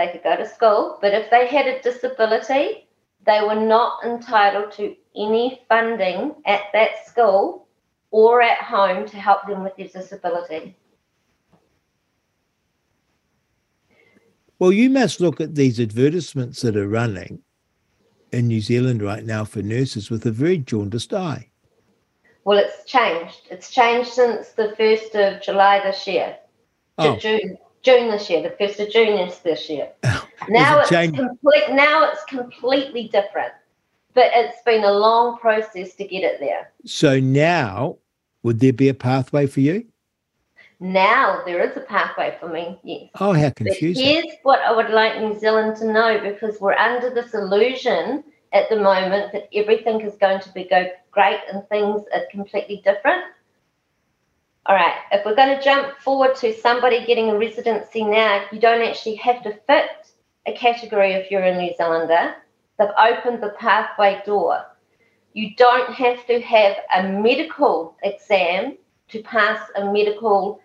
they 0.00 0.08
could 0.08 0.22
go 0.22 0.36
to 0.36 0.48
school, 0.48 0.98
but 1.00 1.12
if 1.12 1.30
they 1.30 1.46
had 1.46 1.66
a 1.66 1.80
disability, 1.82 2.88
they 3.26 3.40
were 3.42 3.60
not 3.60 4.04
entitled 4.04 4.72
to 4.72 4.96
any 5.16 5.62
funding 5.68 6.34
at 6.46 6.62
that 6.72 7.06
school 7.06 7.68
or 8.10 8.42
at 8.42 8.58
home 8.58 9.06
to 9.08 9.16
help 9.16 9.46
them 9.46 9.62
with 9.62 9.76
their 9.76 9.88
disability. 9.88 10.76
Well, 14.58 14.72
you 14.72 14.90
must 14.90 15.20
look 15.20 15.40
at 15.40 15.54
these 15.54 15.80
advertisements 15.80 16.60
that 16.62 16.76
are 16.76 16.88
running 16.88 17.40
in 18.32 18.46
New 18.46 18.60
Zealand 18.60 19.02
right 19.02 19.24
now 19.24 19.44
for 19.44 19.62
nurses 19.62 20.10
with 20.10 20.26
a 20.26 20.30
very 20.30 20.58
jaundiced 20.58 21.14
eye. 21.14 21.48
Well, 22.44 22.58
it's 22.58 22.84
changed. 22.84 23.48
It's 23.50 23.70
changed 23.70 24.10
since 24.10 24.50
the 24.50 24.74
1st 24.78 25.36
of 25.36 25.42
July 25.42 25.80
this 25.80 26.06
year 26.06 26.36
to 26.98 27.08
oh. 27.08 27.16
June 27.16 27.58
June 27.82 28.10
this 28.10 28.28
year. 28.28 28.42
The 28.42 28.54
first 28.58 28.78
of 28.80 28.90
June 28.90 29.18
is 29.18 29.38
this 29.38 29.68
year. 29.68 29.90
now 30.48 30.80
it 30.80 30.92
it's 30.92 31.16
complete. 31.16 31.70
Now 31.70 32.10
it's 32.10 32.24
completely 32.24 33.08
different, 33.08 33.52
but 34.14 34.30
it's 34.34 34.62
been 34.62 34.84
a 34.84 34.92
long 34.92 35.38
process 35.38 35.94
to 35.96 36.04
get 36.06 36.22
it 36.22 36.40
there. 36.40 36.72
So 36.84 37.20
now, 37.20 37.98
would 38.42 38.60
there 38.60 38.72
be 38.72 38.88
a 38.88 38.94
pathway 38.94 39.46
for 39.46 39.60
you? 39.60 39.86
Now 40.80 41.42
there 41.44 41.62
is 41.62 41.76
a 41.76 41.80
pathway 41.80 42.36
for 42.40 42.48
me. 42.48 42.80
Yes. 42.82 43.10
Oh, 43.20 43.34
how 43.34 43.50
confusing! 43.50 44.02
But 44.02 44.10
here's 44.10 44.36
what 44.44 44.60
I 44.60 44.72
would 44.72 44.88
like 44.88 45.20
New 45.20 45.38
Zealand 45.38 45.76
to 45.76 45.92
know, 45.92 46.20
because 46.22 46.58
we're 46.58 46.74
under 46.74 47.10
this 47.10 47.34
illusion 47.34 48.24
at 48.52 48.68
the 48.70 48.76
moment 48.76 49.32
that 49.32 49.48
everything 49.54 50.00
is 50.00 50.16
going 50.16 50.40
to 50.40 50.52
be 50.52 50.64
go 50.64 50.88
great 51.10 51.40
and 51.52 51.68
things 51.68 52.02
are 52.14 52.22
completely 52.30 52.80
different. 52.82 53.22
All 54.66 54.74
right, 54.74 54.94
if 55.12 55.24
we're 55.24 55.36
going 55.36 55.56
to 55.56 55.62
jump 55.62 55.98
forward 55.98 56.34
to 56.36 56.54
somebody 56.54 57.04
getting 57.04 57.28
a 57.30 57.38
residency 57.38 58.04
now, 58.04 58.44
you 58.50 58.58
don't 58.58 58.82
actually 58.82 59.16
have 59.16 59.42
to 59.42 59.52
fit 59.66 59.90
a 60.46 60.52
category 60.54 61.12
if 61.12 61.30
you're 61.30 61.42
a 61.42 61.56
New 61.56 61.74
Zealander. 61.76 62.36
They've 62.80 62.88
opened 62.98 63.42
the 63.42 63.50
pathway 63.50 64.22
door. 64.24 64.64
You 65.34 65.54
don't 65.54 65.92
have 65.92 66.26
to 66.26 66.40
have 66.40 66.76
a 66.96 67.02
medical 67.02 67.94
exam 68.02 68.78
to 69.08 69.22
pass 69.22 69.60
a 69.76 69.92
medical, 69.92 70.60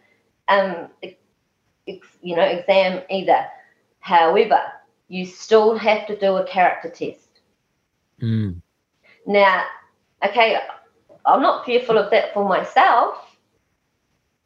um, 0.48 0.88
ex, 1.04 2.08
you 2.22 2.38
know, 2.38 2.44
exam 2.44 3.04
either. 3.10 3.46
However, 4.00 4.62
you 5.10 5.26
still 5.26 5.78
have 5.78 6.08
to 6.08 6.18
do 6.18 6.38
a 6.38 6.48
character 6.48 6.90
test. 6.90 7.42
Mm. 8.22 8.62
Now, 9.28 9.66
okay, 10.26 10.58
I'm 11.26 11.42
not 11.42 11.66
fearful 11.66 11.98
of 11.98 12.10
that 12.12 12.34
for 12.34 12.48
myself 12.48 13.36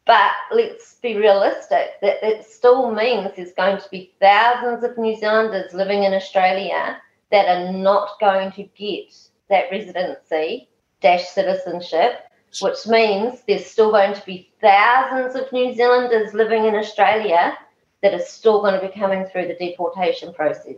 but 0.06 0.32
let's 0.50 0.94
be 0.94 1.14
realistic 1.14 1.92
that 2.02 2.16
it 2.26 2.44
still 2.44 2.90
means 2.90 3.30
there's 3.36 3.52
going 3.52 3.78
to 3.78 3.88
be 3.90 4.12
thousands 4.20 4.82
of 4.82 4.98
New 4.98 5.16
Zealanders 5.16 5.72
living 5.72 6.02
in 6.02 6.14
Australia 6.14 7.00
that 7.30 7.48
are 7.48 7.72
not 7.72 8.18
going 8.20 8.52
to 8.52 8.62
get 8.76 9.14
that 9.48 9.64
residency 9.70 10.68
dash 11.00 11.28
citizenship, 11.28 12.20
which 12.60 12.86
means 12.86 13.42
there's 13.46 13.66
still 13.66 13.90
going 13.90 14.14
to 14.14 14.24
be 14.26 14.50
thousands 14.60 15.34
of 15.34 15.50
New 15.52 15.74
Zealanders 15.74 16.34
living 16.34 16.64
in 16.64 16.74
Australia 16.74 17.56
that 18.02 18.14
are 18.14 18.20
still 18.20 18.60
going 18.60 18.80
to 18.80 18.86
be 18.86 18.92
coming 18.92 19.26
through 19.26 19.46
the 19.46 19.54
deportation 19.54 20.32
process. 20.32 20.76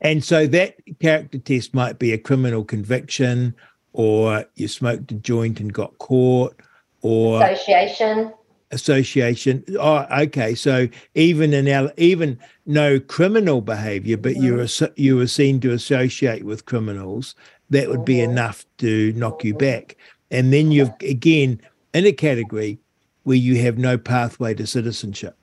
And 0.00 0.22
so 0.22 0.46
that 0.48 0.76
character 1.00 1.38
test 1.38 1.74
might 1.74 1.98
be 1.98 2.12
a 2.12 2.18
criminal 2.18 2.64
conviction, 2.64 3.54
or 3.92 4.44
you 4.54 4.68
smoked 4.68 5.10
a 5.10 5.14
joint 5.14 5.60
and 5.60 5.72
got 5.72 5.98
caught, 5.98 6.54
or 7.02 7.42
association 7.42 8.32
association. 8.70 9.64
Oh 9.78 10.06
okay. 10.22 10.54
So 10.54 10.88
even 11.14 11.52
in 11.52 11.68
our 11.68 11.92
even 11.96 12.38
no 12.66 13.00
criminal 13.00 13.60
behavior 13.60 14.16
but 14.16 14.36
you 14.36 14.54
were 14.54 14.68
you 14.96 15.16
were 15.16 15.26
seen 15.26 15.60
to 15.60 15.72
associate 15.72 16.44
with 16.44 16.66
criminals 16.66 17.34
that 17.70 17.88
would 17.88 17.98
mm-hmm. 17.98 18.04
be 18.04 18.20
enough 18.20 18.64
to 18.78 19.12
knock 19.14 19.44
you 19.44 19.54
back. 19.54 19.96
And 20.30 20.52
then 20.52 20.70
you've 20.70 20.92
again 21.00 21.60
in 21.94 22.06
a 22.06 22.12
category 22.12 22.78
where 23.24 23.36
you 23.36 23.60
have 23.62 23.78
no 23.78 23.98
pathway 23.98 24.54
to 24.54 24.66
citizenship. 24.66 25.36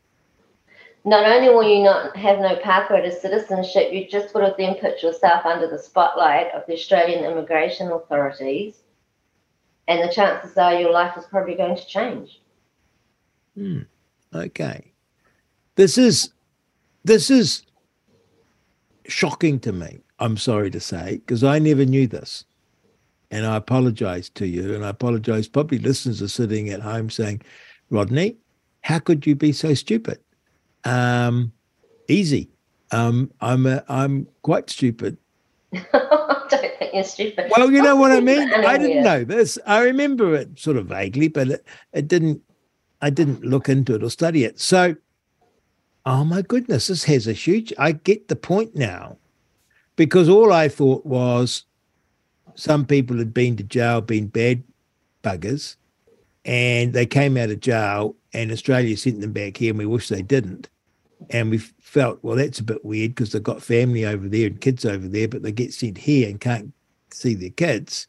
Not 1.04 1.26
only 1.26 1.50
will 1.50 1.64
you 1.64 1.84
not 1.84 2.18
have 2.18 2.40
no 2.40 2.56
pathway 2.56 3.02
to 3.02 3.12
citizenship 3.12 3.92
you 3.92 4.08
just 4.08 4.34
would 4.34 4.44
have 4.44 4.58
then 4.58 4.76
put 4.76 5.04
yourself 5.04 5.46
under 5.46 5.68
the 5.68 5.78
spotlight 5.78 6.52
of 6.54 6.64
the 6.68 6.74
australian 6.74 7.24
immigration 7.24 7.92
authorities 7.92 8.82
and 9.88 10.02
the 10.02 10.14
chances 10.14 10.58
are 10.58 10.80
your 10.80 10.92
life 10.92 11.18
is 11.18 11.26
probably 11.26 11.56
going 11.56 11.76
to 11.76 11.86
change. 11.86 12.42
Hmm. 13.56 13.80
Okay. 14.34 14.92
This 15.76 15.98
is 15.98 16.32
this 17.04 17.30
is 17.30 17.64
shocking 19.08 19.60
to 19.62 19.72
me. 19.72 20.00
I'm 20.20 20.38
sorry 20.38 20.72
to 20.72 20.80
say 20.80 21.18
because 21.18 21.44
I 21.44 21.60
never 21.60 21.86
knew 21.86 22.08
this, 22.08 22.46
and 23.32 23.46
I 23.46 23.58
apologize 23.58 24.30
to 24.32 24.48
you, 24.48 24.74
and 24.74 24.86
I 24.86 24.90
apologize. 24.90 25.48
Probably 25.48 25.80
listeners 25.80 26.22
are 26.22 26.28
sitting 26.28 26.70
at 26.70 26.82
home 26.82 27.10
saying, 27.10 27.42
"Rodney, 27.90 28.38
how 28.82 29.00
could 29.00 29.26
you 29.28 29.36
be 29.36 29.52
so 29.52 29.74
stupid?" 29.74 30.20
Um, 30.86 31.52
easy. 32.08 32.50
Um, 32.92 33.32
I'm 33.42 33.66
a, 33.66 33.84
I'm 33.90 34.28
quite 34.44 34.70
stupid. 34.70 35.18
Don't 35.92 36.50
think 36.80 36.94
you're 36.94 37.04
stupid. 37.04 37.52
Well, 37.56 37.72
you 37.72 37.82
know 37.82 37.96
what 37.96 38.12
I 38.12 38.20
mean. 38.32 38.54
I 38.54 38.78
didn't 38.78 39.04
know 39.04 39.24
this. 39.24 39.58
I 39.66 39.82
remember 39.84 40.36
it 40.36 40.58
sort 40.58 40.78
of 40.78 40.86
vaguely, 40.86 41.28
but 41.28 41.50
it, 41.50 41.66
it 41.92 42.08
didn't. 42.08 42.42
I 43.06 43.12
didn't 43.12 43.46
look 43.46 43.70
into 43.70 43.94
it 43.94 44.02
or 44.02 44.10
study 44.10 44.46
it. 44.46 44.60
So, 44.60 44.96
oh 46.08 46.26
my 46.26 46.42
goodness, 46.42 46.88
this 46.88 47.04
has 47.04 47.28
a 47.28 47.34
huge. 47.34 47.72
I 47.78 47.92
get 47.92 48.30
the 48.30 48.36
point 48.36 48.76
now, 48.76 49.18
because 49.96 50.28
all 50.28 50.52
I 50.52 50.70
thought 50.70 51.06
was 51.06 51.66
some 52.56 52.84
people 52.84 53.20
had 53.20 53.32
been 53.32 53.58
to 53.58 53.64
jail, 53.64 54.02
been 54.02 54.26
bad 54.26 54.64
buggers, 55.24 55.76
and 56.46 56.94
they 56.94 57.06
came 57.06 57.38
out 57.38 57.52
of 57.52 57.60
jail, 57.60 58.16
and 58.34 58.52
Australia 58.52 58.98
sent 58.98 59.22
them 59.22 59.34
back 59.34 59.58
here, 59.58 59.70
and 59.70 59.78
we 59.78 59.86
wish 59.86 60.08
they 60.08 60.24
didn't. 60.24 60.68
And 61.30 61.52
we 61.52 61.60
felt, 61.60 62.18
well, 62.24 62.38
that's 62.38 62.58
a 62.58 62.64
bit 62.64 62.84
weird 62.84 63.14
because 63.14 63.34
they've 63.34 63.44
got 63.44 63.62
family 63.62 64.04
over 64.04 64.28
there 64.28 64.48
and 64.48 64.60
kids 64.60 64.84
over 64.84 65.08
there, 65.08 65.28
but 65.28 65.44
they 65.44 65.52
get 65.52 65.76
sent 65.76 66.00
here 66.00 66.28
and 66.28 66.42
can't 66.42 66.74
see 67.12 67.36
their 67.36 67.52
kids. 67.52 68.08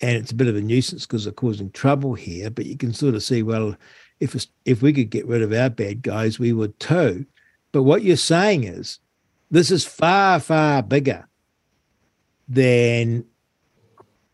And 0.00 0.16
it's 0.16 0.32
a 0.32 0.34
bit 0.34 0.48
of 0.48 0.56
a 0.56 0.62
nuisance 0.62 1.04
because 1.04 1.24
they're 1.24 1.32
causing 1.34 1.70
trouble 1.72 2.14
here. 2.14 2.48
But 2.48 2.64
you 2.64 2.78
can 2.78 2.94
sort 2.94 3.14
of 3.14 3.22
see, 3.22 3.42
well, 3.42 3.76
if 4.20 4.46
if 4.64 4.82
we 4.82 4.92
could 4.92 5.10
get 5.10 5.26
rid 5.26 5.42
of 5.42 5.52
our 5.52 5.70
bad 5.70 6.02
guys, 6.02 6.38
we 6.38 6.52
would 6.52 6.78
too. 6.78 7.26
But 7.72 7.82
what 7.82 8.02
you're 8.02 8.16
saying 8.16 8.64
is, 8.64 8.98
this 9.50 9.70
is 9.70 9.84
far 9.84 10.38
far 10.38 10.82
bigger 10.82 11.26
than 12.48 13.24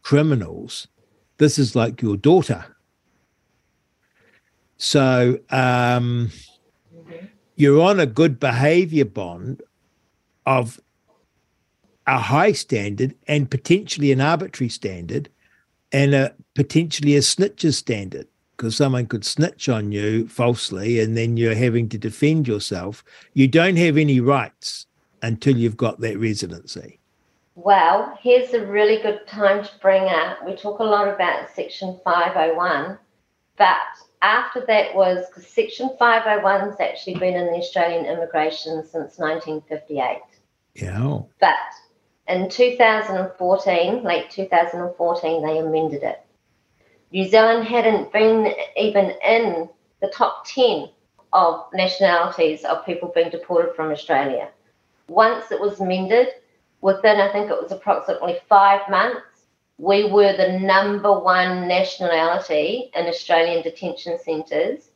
criminals. 0.02 0.88
This 1.38 1.58
is 1.58 1.76
like 1.76 2.02
your 2.02 2.16
daughter. 2.16 2.64
So 4.78 5.38
um, 5.50 6.30
you're 7.54 7.80
on 7.80 8.00
a 8.00 8.06
good 8.06 8.38
behavior 8.38 9.04
bond 9.04 9.62
of 10.44 10.80
a 12.06 12.18
high 12.18 12.52
standard 12.52 13.14
and 13.26 13.50
potentially 13.50 14.12
an 14.12 14.20
arbitrary 14.20 14.68
standard 14.68 15.28
and 15.92 16.14
a 16.14 16.34
potentially 16.54 17.16
a 17.16 17.20
snitcher's 17.20 17.78
standard 17.78 18.28
because 18.56 18.76
someone 18.76 19.06
could 19.06 19.24
snitch 19.24 19.68
on 19.68 19.92
you 19.92 20.26
falsely 20.28 21.00
and 21.00 21.16
then 21.16 21.36
you're 21.36 21.54
having 21.54 21.88
to 21.90 21.98
defend 21.98 22.48
yourself. 22.48 23.04
You 23.34 23.48
don't 23.48 23.76
have 23.76 23.96
any 23.96 24.20
rights 24.20 24.86
until 25.22 25.56
you've 25.56 25.76
got 25.76 26.00
that 26.00 26.18
residency. 26.18 27.00
Well, 27.54 28.18
here's 28.20 28.52
a 28.52 28.66
really 28.66 29.02
good 29.02 29.26
time 29.26 29.64
to 29.64 29.70
bring 29.80 30.04
up. 30.04 30.44
We 30.44 30.56
talk 30.56 30.78
a 30.78 30.84
lot 30.84 31.08
about 31.08 31.50
Section 31.54 31.98
501, 32.04 32.98
but 33.56 33.76
after 34.22 34.64
that 34.66 34.94
was 34.94 35.26
because 35.28 35.46
Section 35.46 35.90
501 35.98 36.60
has 36.60 36.80
actually 36.80 37.14
been 37.14 37.34
in 37.34 37.46
the 37.46 37.58
Australian 37.58 38.04
immigration 38.04 38.82
since 38.82 39.18
1958. 39.18 40.20
Yeah. 40.74 41.20
But 41.40 41.54
in 42.28 42.50
2014, 42.50 44.02
late 44.02 44.30
2014, 44.30 45.42
they 45.42 45.58
amended 45.58 46.02
it. 46.02 46.25
New 47.16 47.26
Zealand 47.26 47.66
hadn't 47.66 48.12
been 48.12 48.52
even 48.76 49.14
in 49.24 49.70
the 50.02 50.08
top 50.08 50.46
10 50.48 50.90
of 51.32 51.64
nationalities 51.72 52.62
of 52.66 52.84
people 52.84 53.10
being 53.14 53.30
deported 53.30 53.74
from 53.74 53.90
Australia. 53.90 54.50
Once 55.08 55.50
it 55.50 55.58
was 55.58 55.80
mended, 55.80 56.28
within 56.82 57.18
I 57.18 57.32
think 57.32 57.50
it 57.50 57.58
was 57.58 57.72
approximately 57.72 58.36
five 58.50 58.82
months, 58.90 59.46
we 59.78 60.10
were 60.10 60.36
the 60.36 60.58
number 60.58 61.18
one 61.18 61.66
nationality 61.66 62.90
in 62.94 63.06
Australian 63.06 63.62
detention 63.62 64.18
centres. 64.18 64.90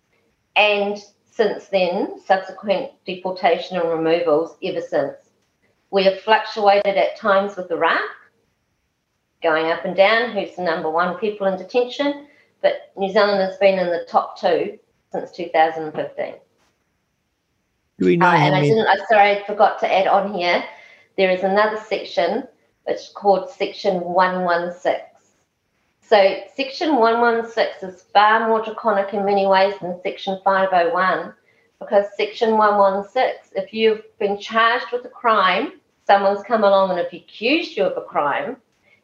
And 0.57 1.03
since 1.25 1.69
then, 1.69 2.21
subsequent 2.21 2.91
deportation 3.07 3.79
and 3.79 3.89
removals 3.89 4.59
ever 4.63 4.83
since. 4.83 5.17
We 5.91 6.05
have 6.05 6.21
fluctuated 6.21 6.99
at 6.99 7.17
times 7.17 7.57
with 7.57 7.71
Iraq, 7.71 8.03
going 9.43 9.67
up 9.67 9.85
and 9.85 9.97
down, 9.97 10.33
who's 10.33 10.57
the 10.57 10.63
number 10.63 10.91
one 10.91 11.17
people 11.19 11.47
in 11.47 11.59
detention, 11.59 12.27
but 12.63 12.93
New 12.97 13.13
Zealand 13.13 13.41
has 13.41 13.57
been 13.59 13.79
in 13.79 13.89
the 13.89 14.07
top 14.09 14.39
two 14.39 14.79
since 15.13 15.33
2015. 15.33 16.35
Do 17.99 18.07
we 18.07 18.17
know? 18.17 18.27
Uh, 18.27 18.35
and 18.35 18.55
I 18.55 18.63
didn't, 18.63 18.87
I 18.87 18.97
sorry, 19.09 19.31
I 19.33 19.45
forgot 19.47 19.79
to 19.81 19.93
add 19.93 20.07
on 20.07 20.35
here. 20.35 20.65
There 21.17 21.31
is 21.31 21.43
another 21.43 21.79
section 21.89 22.45
which 22.85 22.97
is 22.97 23.13
called 23.15 23.51
Section 23.51 24.01
116. 24.01 25.07
So 26.03 26.41
Section 26.57 26.97
116 26.97 27.89
is 27.89 28.03
far 28.13 28.49
more 28.49 28.65
draconic 28.65 29.15
in 29.15 29.25
many 29.25 29.47
ways 29.47 29.75
than 29.81 30.01
Section 30.03 30.41
501 30.45 31.33
because 31.79 32.07
Section 32.17 32.57
116, 32.57 33.63
if 33.63 33.73
you've 33.73 34.03
been 34.19 34.39
charged 34.39 34.87
with 34.93 35.05
a 35.05 35.09
crime, 35.09 35.81
someone's 36.07 36.43
come 36.43 36.65
along 36.65 36.91
and 36.91 36.99
have 36.99 37.13
accused 37.13 37.77
you 37.77 37.85
of 37.85 37.97
a 37.97 38.05
crime, 38.07 38.57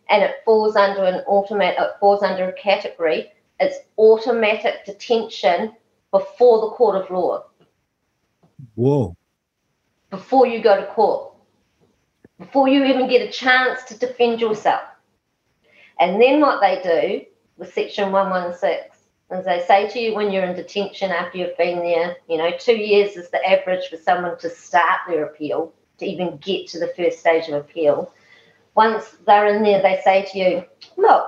and 0.08 0.22
it 0.22 0.36
falls 0.44 0.76
under 0.76 1.04
an 1.04 1.24
automatic, 1.26 1.78
it 1.78 1.90
falls 2.00 2.22
under 2.22 2.48
a 2.48 2.52
category, 2.52 3.32
it's 3.60 3.78
automatic 3.98 4.84
detention 4.84 5.72
before 6.10 6.60
the 6.60 6.74
court 6.74 7.02
of 7.02 7.10
law 7.10 7.44
Whoa. 8.74 9.16
before 10.10 10.46
you 10.46 10.62
go 10.62 10.80
to 10.80 10.86
court, 10.86 11.32
before 12.38 12.68
you 12.68 12.84
even 12.84 13.08
get 13.08 13.28
a 13.28 13.32
chance 13.32 13.82
to 13.84 13.98
defend 13.98 14.40
yourself. 14.40 14.82
And 15.98 16.20
then 16.20 16.40
what 16.40 16.60
they 16.60 16.80
do 16.82 17.26
with 17.56 17.72
Section 17.72 18.12
116 18.12 18.90
is 19.30 19.44
they 19.44 19.64
say 19.66 19.88
to 19.88 19.98
you 19.98 20.14
when 20.14 20.30
you're 20.30 20.44
in 20.44 20.54
detention 20.54 21.10
after 21.10 21.38
you've 21.38 21.56
been 21.56 21.78
there, 21.78 22.16
you 22.28 22.36
know, 22.36 22.50
two 22.58 22.76
years 22.76 23.16
is 23.16 23.30
the 23.30 23.44
average 23.48 23.88
for 23.88 23.96
someone 23.96 24.38
to 24.38 24.50
start 24.50 25.00
their 25.08 25.24
appeal, 25.24 25.72
to 25.98 26.06
even 26.06 26.36
get 26.36 26.68
to 26.68 26.78
the 26.78 26.92
first 26.96 27.20
stage 27.20 27.48
of 27.48 27.54
appeal. 27.54 28.12
Once 28.76 29.16
they're 29.26 29.46
in 29.46 29.62
there, 29.62 29.80
they 29.80 30.00
say 30.04 30.24
to 30.30 30.38
you, 30.38 30.64
look, 30.96 31.26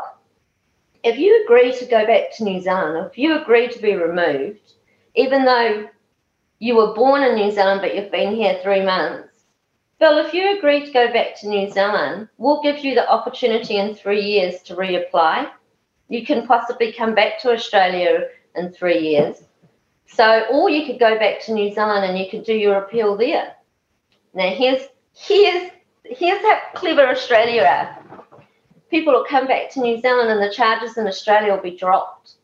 if 1.03 1.19
you 1.19 1.45
agree 1.45 1.73
to 1.73 1.87
go 1.87 2.07
back 2.07 2.31
to 2.37 2.45
New 2.45 2.61
Zealand, 2.61 3.07
if 3.11 3.16
you 3.16 3.41
agree 3.41 3.69
to 3.69 3.79
be 3.81 3.95
removed, 3.95 4.75
even 5.15 5.45
though 5.45 5.89
you 6.59 6.77
were 6.77 6.95
born 6.95 7.23
in 7.23 7.35
New 7.35 7.51
Zealand 7.51 7.81
but 7.81 7.95
you've 7.95 8.12
been 8.12 8.35
here 8.35 8.61
three 8.62 8.85
months, 8.85 9.29
Bill, 9.99 10.19
if 10.19 10.33
you 10.33 10.57
agree 10.57 10.85
to 10.85 10.93
go 10.93 11.12
back 11.12 11.41
to 11.41 11.49
New 11.49 11.70
Zealand, 11.70 12.29
we'll 12.37 12.62
give 12.62 12.85
you 12.85 12.95
the 12.95 13.11
opportunity 13.11 13.79
in 13.79 13.95
three 13.95 14.23
years 14.23 14.62
to 14.62 14.77
reapply. 14.77 15.51
You 16.09 16.25
can 16.25 16.47
possibly 16.47 16.93
come 16.93 17.15
back 17.15 17.41
to 17.41 17.53
Australia 17.53 18.29
in 18.55 18.73
three 18.73 19.01
years. 19.01 19.43
So, 20.07 20.45
or 20.53 20.70
you 20.70 20.87
could 20.87 21.01
go 21.01 21.19
back 21.19 21.41
to 21.43 21.53
New 21.53 21.75
Zealand 21.75 22.05
and 22.05 22.19
you 22.19 22.31
could 22.31 22.45
do 22.45 22.55
your 22.55 22.77
appeal 22.77 23.16
there. 23.16 23.55
Now, 24.35 24.51
here's 24.51 24.83
here's 25.15 25.70
here's 26.10 26.40
how 26.43 26.60
clever 26.74 27.06
Australia. 27.09 27.97
People 28.90 29.12
will 29.12 29.24
come 29.24 29.47
back 29.47 29.70
to 29.70 29.80
New 29.80 30.01
Zealand 30.01 30.30
and 30.30 30.43
the 30.43 30.55
charges 30.55 30.97
in 30.97 31.06
Australia 31.06 31.52
will 31.52 31.62
be 31.62 31.76
dropped. 31.76 32.35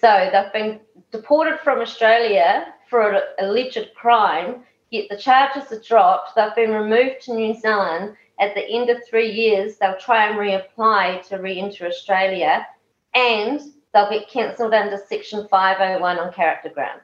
So 0.00 0.30
they've 0.32 0.52
been 0.52 0.80
deported 1.10 1.58
from 1.60 1.80
Australia 1.80 2.72
for 2.88 3.12
an 3.12 3.22
alleged 3.40 3.90
crime, 3.94 4.62
yet 4.90 5.06
the 5.10 5.16
charges 5.16 5.70
are 5.72 5.80
dropped. 5.80 6.34
They've 6.36 6.54
been 6.54 6.70
removed 6.70 7.22
to 7.22 7.34
New 7.34 7.54
Zealand. 7.54 8.16
At 8.38 8.54
the 8.54 8.66
end 8.66 8.88
of 8.88 8.98
three 9.08 9.30
years, 9.30 9.76
they'll 9.76 9.98
try 9.98 10.26
and 10.26 10.38
reapply 10.38 11.26
to 11.28 11.36
re 11.36 11.60
enter 11.60 11.86
Australia 11.86 12.66
and 13.14 13.60
they'll 13.92 14.08
get 14.08 14.28
cancelled 14.28 14.72
under 14.72 14.96
Section 14.96 15.46
501 15.48 16.18
on 16.18 16.32
character 16.32 16.70
grounds. 16.70 17.02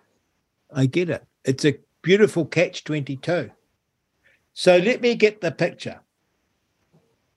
I 0.73 0.87
get 0.87 1.11
it. 1.11 1.25
It's 1.45 1.65
a 1.65 1.79
beautiful 2.03 2.47
catch 2.47 2.85
22. 2.85 3.51
So 4.59 4.79
let 4.79 5.03
me 5.03 5.15
get 5.17 5.43
the 5.43 5.53
picture. 5.53 6.01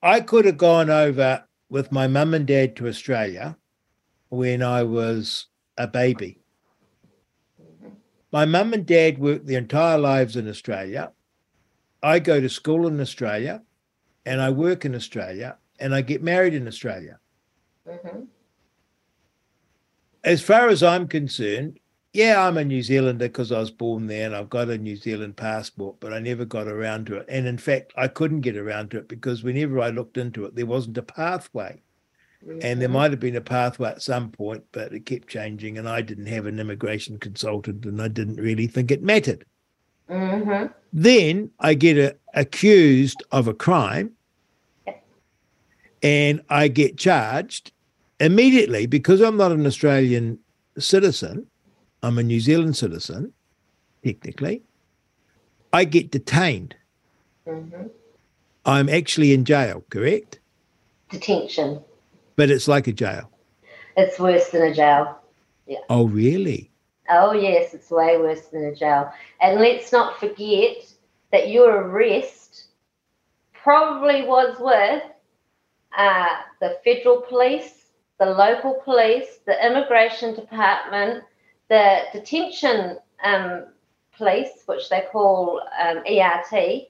I 0.01 0.21
could 0.21 0.45
have 0.45 0.57
gone 0.57 0.89
over 0.89 1.43
with 1.69 1.91
my 1.91 2.07
mum 2.07 2.33
and 2.33 2.47
dad 2.47 2.77
to 2.77 2.87
Australia 2.87 3.57
when 4.29 4.63
I 4.63 4.83
was 4.83 5.47
a 5.77 5.85
baby. 5.85 6.39
My 8.31 8.45
mum 8.45 8.71
and 8.71 8.85
dad 8.85 9.17
worked 9.17 9.47
their 9.47 9.57
entire 9.57 9.97
lives 9.97 10.37
in 10.37 10.47
Australia. 10.47 11.11
I 12.01 12.19
go 12.19 12.39
to 12.39 12.47
school 12.47 12.87
in 12.87 13.01
Australia 13.01 13.63
and 14.25 14.41
I 14.41 14.49
work 14.51 14.85
in 14.85 14.95
Australia 14.95 15.57
and 15.77 15.93
I 15.93 16.01
get 16.01 16.23
married 16.23 16.53
in 16.53 16.69
Australia. 16.69 17.19
Mhm. 17.85 18.27
As 20.23 20.41
far 20.41 20.69
as 20.69 20.81
I'm 20.81 21.09
concerned, 21.09 21.81
yeah, 22.13 22.45
I'm 22.45 22.57
a 22.57 22.65
New 22.65 22.81
Zealander 22.81 23.27
because 23.27 23.51
I 23.51 23.59
was 23.59 23.71
born 23.71 24.07
there 24.07 24.25
and 24.25 24.35
I've 24.35 24.49
got 24.49 24.69
a 24.69 24.77
New 24.77 24.95
Zealand 24.95 25.37
passport, 25.37 25.99
but 25.99 26.11
I 26.13 26.19
never 26.19 26.43
got 26.43 26.67
around 26.67 27.05
to 27.07 27.17
it. 27.17 27.25
And 27.29 27.45
in 27.45 27.57
fact, 27.57 27.93
I 27.95 28.07
couldn't 28.07 28.41
get 28.41 28.57
around 28.57 28.91
to 28.91 28.97
it 28.97 29.07
because 29.07 29.43
whenever 29.43 29.79
I 29.79 29.89
looked 29.89 30.17
into 30.17 30.45
it, 30.45 30.55
there 30.55 30.65
wasn't 30.65 30.97
a 30.97 31.03
pathway. 31.03 31.81
And 32.61 32.81
there 32.81 32.89
might 32.89 33.11
have 33.11 33.19
been 33.19 33.35
a 33.35 33.41
pathway 33.41 33.89
at 33.89 34.01
some 34.01 34.31
point, 34.31 34.63
but 34.71 34.93
it 34.93 35.05
kept 35.05 35.27
changing. 35.27 35.77
And 35.77 35.89
I 35.89 36.01
didn't 36.01 36.27
have 36.27 36.45
an 36.45 36.59
immigration 36.59 37.19
consultant 37.19 37.85
and 37.85 38.01
I 38.01 38.07
didn't 38.07 38.37
really 38.37 38.65
think 38.65 38.91
it 38.91 39.03
mattered. 39.03 39.45
Mhm. 40.09 40.73
Then 40.93 41.51
I 41.59 41.73
get 41.73 41.97
a, 41.97 42.15
accused 42.33 43.21
of 43.31 43.47
a 43.47 43.53
crime 43.53 44.11
and 46.01 46.41
I 46.49 46.69
get 46.69 46.97
charged 46.97 47.71
immediately 48.19 48.85
because 48.85 49.21
I'm 49.21 49.37
not 49.37 49.51
an 49.51 49.65
Australian 49.67 50.39
citizen. 50.77 51.45
I'm 52.01 52.17
a 52.17 52.23
New 52.23 52.39
Zealand 52.39 52.77
citizen, 52.77 53.33
technically. 54.03 54.63
I 55.73 55.85
get 55.85 56.11
detained. 56.11 56.75
Mhm. 57.45 57.91
I'm 58.65 58.89
actually 58.89 59.33
in 59.33 59.45
jail, 59.45 59.83
correct? 59.89 60.39
Detention. 61.09 61.83
But 62.35 62.49
it's 62.49 62.67
like 62.67 62.87
a 62.87 62.93
jail. 62.93 63.29
It's 63.97 64.19
worse 64.19 64.49
than 64.49 64.61
a 64.63 64.73
jail. 64.73 65.19
Yeah. 65.65 65.79
Oh, 65.89 66.07
really? 66.07 66.71
Oh, 67.09 67.33
yes, 67.33 67.73
it's 67.73 67.89
way 67.89 68.17
worse 68.17 68.45
than 68.47 68.65
a 68.65 68.75
jail. 68.75 69.11
And 69.41 69.59
let's 69.59 69.91
not 69.91 70.19
forget 70.19 70.77
that 71.31 71.49
your 71.49 71.69
arrest 71.81 72.65
probably 73.53 74.25
was 74.25 74.57
with 74.59 75.03
uh, 75.97 76.27
the 76.61 76.79
federal 76.83 77.21
police, 77.21 77.91
the 78.19 78.25
local 78.27 78.75
police, 78.85 79.39
the 79.45 79.65
immigration 79.65 80.35
department, 80.35 81.23
the 81.69 82.01
detention 82.13 82.97
um, 83.23 83.65
police, 84.15 84.63
which 84.65 84.89
they 84.89 85.05
call 85.11 85.61
um, 85.81 85.99
ERT, 86.09 86.87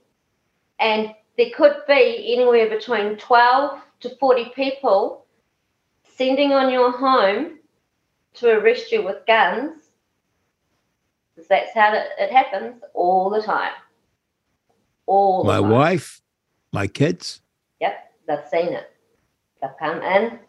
and 0.80 1.14
there 1.38 1.50
could 1.56 1.76
be 1.88 2.34
anywhere 2.34 2.70
between 2.70 3.18
12 3.18 3.80
to 4.02 4.10
40 4.18 4.52
people 4.56 5.26
sending 6.18 6.54
on 6.54 6.72
your 6.72 6.92
home 6.92 7.60
to 8.36 8.50
arrest 8.50 8.92
you 8.92 9.04
with 9.04 9.26
guns. 9.28 9.84
That's 11.50 11.74
how 11.74 11.94
it, 11.94 12.08
it 12.18 12.32
happens 12.32 12.82
all 12.94 13.30
the 13.30 13.42
time. 13.42 13.72
All 15.06 15.44
the 15.44 15.48
My 15.48 15.60
time. 15.62 15.70
wife, 15.70 16.22
my 16.72 16.88
kids. 16.88 17.42
Yep, 17.80 18.12
they've 18.28 18.40
seen 18.52 18.74
it. 18.74 18.92
They've 19.62 19.72
come 19.80 20.02
in, 20.02 20.40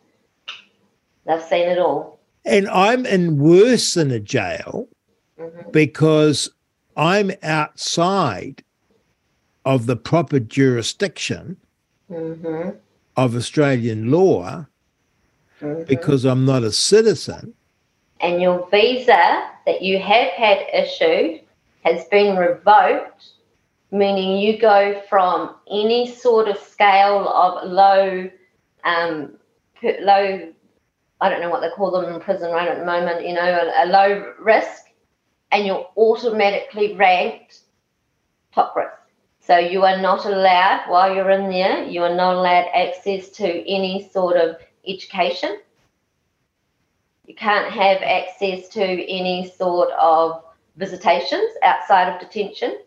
they've 1.26 1.42
seen 1.42 1.68
it 1.68 1.78
all. 1.78 2.19
And 2.44 2.68
I'm 2.68 3.04
in 3.06 3.38
worse 3.38 3.94
than 3.94 4.10
a 4.10 4.20
jail 4.20 4.88
Mhm. 5.38 5.72
because 5.72 6.50
I'm 6.96 7.32
outside 7.42 8.62
of 9.64 9.86
the 9.86 9.96
proper 9.96 10.40
jurisdiction 10.40 11.56
Mm-hmm. 12.10 12.70
of 13.16 13.36
Australian 13.36 14.10
law 14.10 14.66
Mm-hmm. 15.62 15.84
because 15.84 16.24
I'm 16.24 16.44
not 16.46 16.62
a 16.64 16.72
citizen, 16.72 17.52
and 18.20 18.40
your 18.42 18.66
visa 18.70 19.42
that 19.66 19.82
you 19.82 19.98
have 19.98 20.28
had 20.32 20.58
issued 20.72 21.40
has 21.84 22.04
been 22.06 22.36
revoked, 22.36 23.26
meaning 23.90 24.38
you 24.38 24.58
go 24.58 25.00
from 25.08 25.54
any 25.70 26.10
sort 26.10 26.48
of 26.48 26.56
scale 26.58 27.28
of 27.28 27.70
low, 27.70 28.30
um, 28.84 29.34
low, 30.00 30.48
I 31.20 31.28
don't 31.28 31.40
know 31.40 31.50
what 31.50 31.60
they 31.60 31.70
call 31.70 31.90
them 31.90 32.12
in 32.12 32.20
prison 32.20 32.50
right 32.50 32.68
at 32.68 32.78
the 32.78 32.84
moment, 32.84 33.26
you 33.26 33.34
know, 33.34 33.42
a, 33.42 33.84
a 33.84 33.86
low 33.86 34.32
risk, 34.38 34.84
and 35.52 35.66
you're 35.66 35.86
automatically 35.96 36.94
ranked 36.94 37.60
top 38.54 38.74
risk. 38.74 38.92
So 39.40 39.58
you 39.58 39.84
are 39.84 40.00
not 40.00 40.26
allowed, 40.26 40.84
while 40.88 41.14
you're 41.14 41.30
in 41.30 41.50
there, 41.50 41.84
you 41.84 42.02
are 42.02 42.14
not 42.14 42.36
allowed 42.36 42.66
access 42.74 43.30
to 43.30 43.46
any 43.68 44.08
sort 44.12 44.36
of 44.36 44.56
education. 44.86 45.58
You 47.26 47.34
can't 47.34 47.72
have 47.72 48.02
access 48.02 48.68
to 48.70 48.82
any 48.82 49.50
sort 49.56 49.90
of 49.92 50.44
visitations 50.76 51.50
outside 51.62 52.12
of 52.12 52.20
detention. 52.20 52.78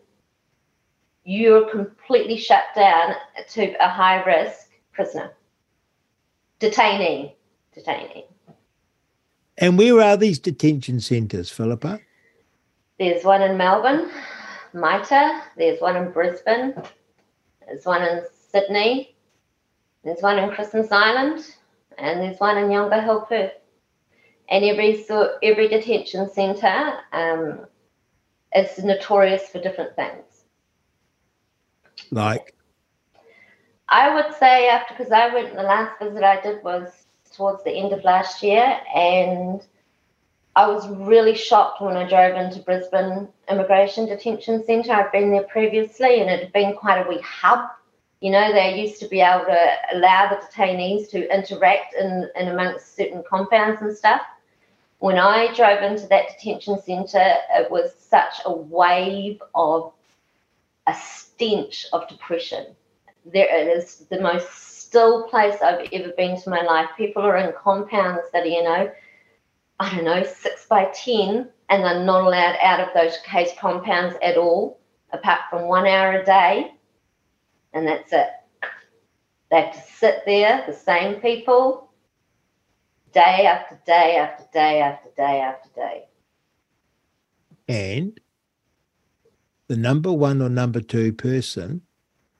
You're 1.24 1.70
completely 1.70 2.36
shut 2.36 2.64
down 2.74 3.14
to 3.50 3.74
a 3.84 3.88
high 3.88 4.22
risk 4.24 4.70
prisoner. 4.92 5.32
Detainee. 6.60 7.34
Detainee. 7.76 8.24
and 9.58 9.78
where 9.78 10.00
are 10.00 10.16
these 10.16 10.38
detention 10.38 11.00
centres, 11.00 11.50
Filipa? 11.50 12.00
There's 12.98 13.24
one 13.24 13.42
in 13.42 13.56
Melbourne, 13.56 14.10
MITA. 14.72 15.42
There's 15.56 15.80
one 15.80 15.96
in 15.96 16.12
Brisbane. 16.12 16.74
There's 17.66 17.84
one 17.84 18.02
in 18.02 18.22
Sydney. 18.50 19.16
There's 20.04 20.20
one 20.20 20.38
in 20.38 20.50
Christmas 20.50 20.92
Island, 20.92 21.54
and 21.98 22.20
there's 22.20 22.38
one 22.38 22.58
in 22.58 22.68
Yongah 22.68 23.02
Hill, 23.02 23.22
Perth. 23.22 23.52
And 24.48 24.64
every 24.64 25.02
so 25.02 25.38
every 25.42 25.68
detention 25.68 26.30
centre 26.30 26.98
um, 27.12 27.66
is 28.54 28.84
notorious 28.84 29.48
for 29.48 29.60
different 29.60 29.96
things. 29.96 30.44
Like, 32.10 32.54
I 33.88 34.14
would 34.14 34.34
say 34.34 34.68
after 34.68 34.94
because 34.94 35.10
I 35.10 35.32
went 35.32 35.54
the 35.54 35.62
last 35.62 35.98
visit 36.00 36.22
I 36.22 36.40
did 36.42 36.62
was 36.62 37.03
towards 37.36 37.64
the 37.64 37.72
end 37.72 37.92
of 37.92 38.04
last 38.04 38.42
year, 38.42 38.80
and 38.94 39.60
I 40.56 40.68
was 40.68 40.88
really 40.88 41.34
shocked 41.34 41.80
when 41.80 41.96
I 41.96 42.08
drove 42.08 42.36
into 42.36 42.60
Brisbane 42.60 43.28
Immigration 43.50 44.06
Detention 44.06 44.64
Centre. 44.64 44.92
I'd 44.92 45.12
been 45.12 45.30
there 45.30 45.42
previously, 45.44 46.20
and 46.20 46.30
it 46.30 46.40
had 46.40 46.52
been 46.52 46.74
quite 46.74 47.04
a 47.04 47.08
wee 47.08 47.20
hub. 47.20 47.68
You 48.20 48.30
know, 48.30 48.52
they 48.52 48.80
used 48.80 49.00
to 49.00 49.08
be 49.08 49.20
able 49.20 49.44
to 49.46 49.66
allow 49.92 50.30
the 50.30 50.36
detainees 50.46 51.10
to 51.10 51.34
interact 51.34 51.94
in, 51.94 52.28
in 52.36 52.48
amongst 52.48 52.96
certain 52.96 53.22
compounds 53.28 53.82
and 53.82 53.96
stuff. 53.96 54.22
When 54.98 55.18
I 55.18 55.52
drove 55.54 55.82
into 55.82 56.06
that 56.06 56.28
detention 56.28 56.80
centre, 56.80 57.34
it 57.50 57.70
was 57.70 57.94
such 57.98 58.34
a 58.46 58.52
wave 58.52 59.42
of 59.54 59.92
a 60.86 60.94
stench 60.94 61.86
of 61.92 62.08
depression 62.08 62.66
there 63.24 63.46
it 63.48 63.78
is 63.78 64.06
the 64.10 64.20
most 64.20 64.73
still 64.94 65.24
place 65.24 65.60
I've 65.60 65.88
ever 65.92 66.12
been 66.16 66.40
to 66.40 66.50
my 66.50 66.62
life. 66.62 66.88
People 66.96 67.22
are 67.22 67.36
in 67.36 67.52
compounds 67.60 68.22
that 68.32 68.44
are, 68.44 68.46
you 68.46 68.62
know, 68.62 68.88
I 69.80 69.92
don't 69.92 70.04
know, 70.04 70.22
six 70.22 70.66
by 70.66 70.84
ten, 70.94 71.48
and 71.68 71.82
they're 71.82 72.04
not 72.04 72.22
allowed 72.22 72.56
out 72.62 72.78
of 72.78 72.94
those 72.94 73.18
case 73.24 73.50
compounds 73.58 74.14
at 74.22 74.36
all, 74.36 74.78
apart 75.12 75.40
from 75.50 75.66
one 75.66 75.88
hour 75.88 76.20
a 76.20 76.24
day. 76.24 76.70
And 77.72 77.88
that's 77.88 78.12
it. 78.12 78.28
They 79.50 79.62
have 79.62 79.74
to 79.74 79.92
sit 79.94 80.22
there, 80.26 80.62
the 80.64 80.72
same 80.72 81.16
people, 81.16 81.90
day 83.12 83.46
after 83.46 83.80
day 83.84 84.16
after 84.16 84.44
day 84.52 84.80
after 84.80 85.08
day 85.16 85.40
after 85.40 85.68
day. 85.74 86.04
and 87.66 88.20
the 89.66 89.76
number 89.76 90.12
one 90.12 90.40
or 90.40 90.48
number 90.48 90.80
two 90.80 91.12
person 91.12 91.80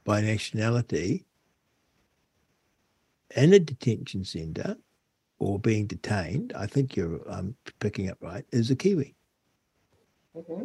by 0.05 0.21
nationality 0.21 1.25
in 3.37 3.53
a 3.53 3.59
detention 3.59 4.25
centre 4.25 4.77
or 5.39 5.59
being 5.59 5.87
detained, 5.87 6.53
I 6.57 6.67
think 6.67 6.97
you're 6.97 7.21
um, 7.31 7.55
picking 7.81 8.09
up 8.11 8.19
right, 8.21 8.45
is 8.53 8.71
a 8.71 8.77
Kiwi. 8.77 9.15
hmm 10.35 10.65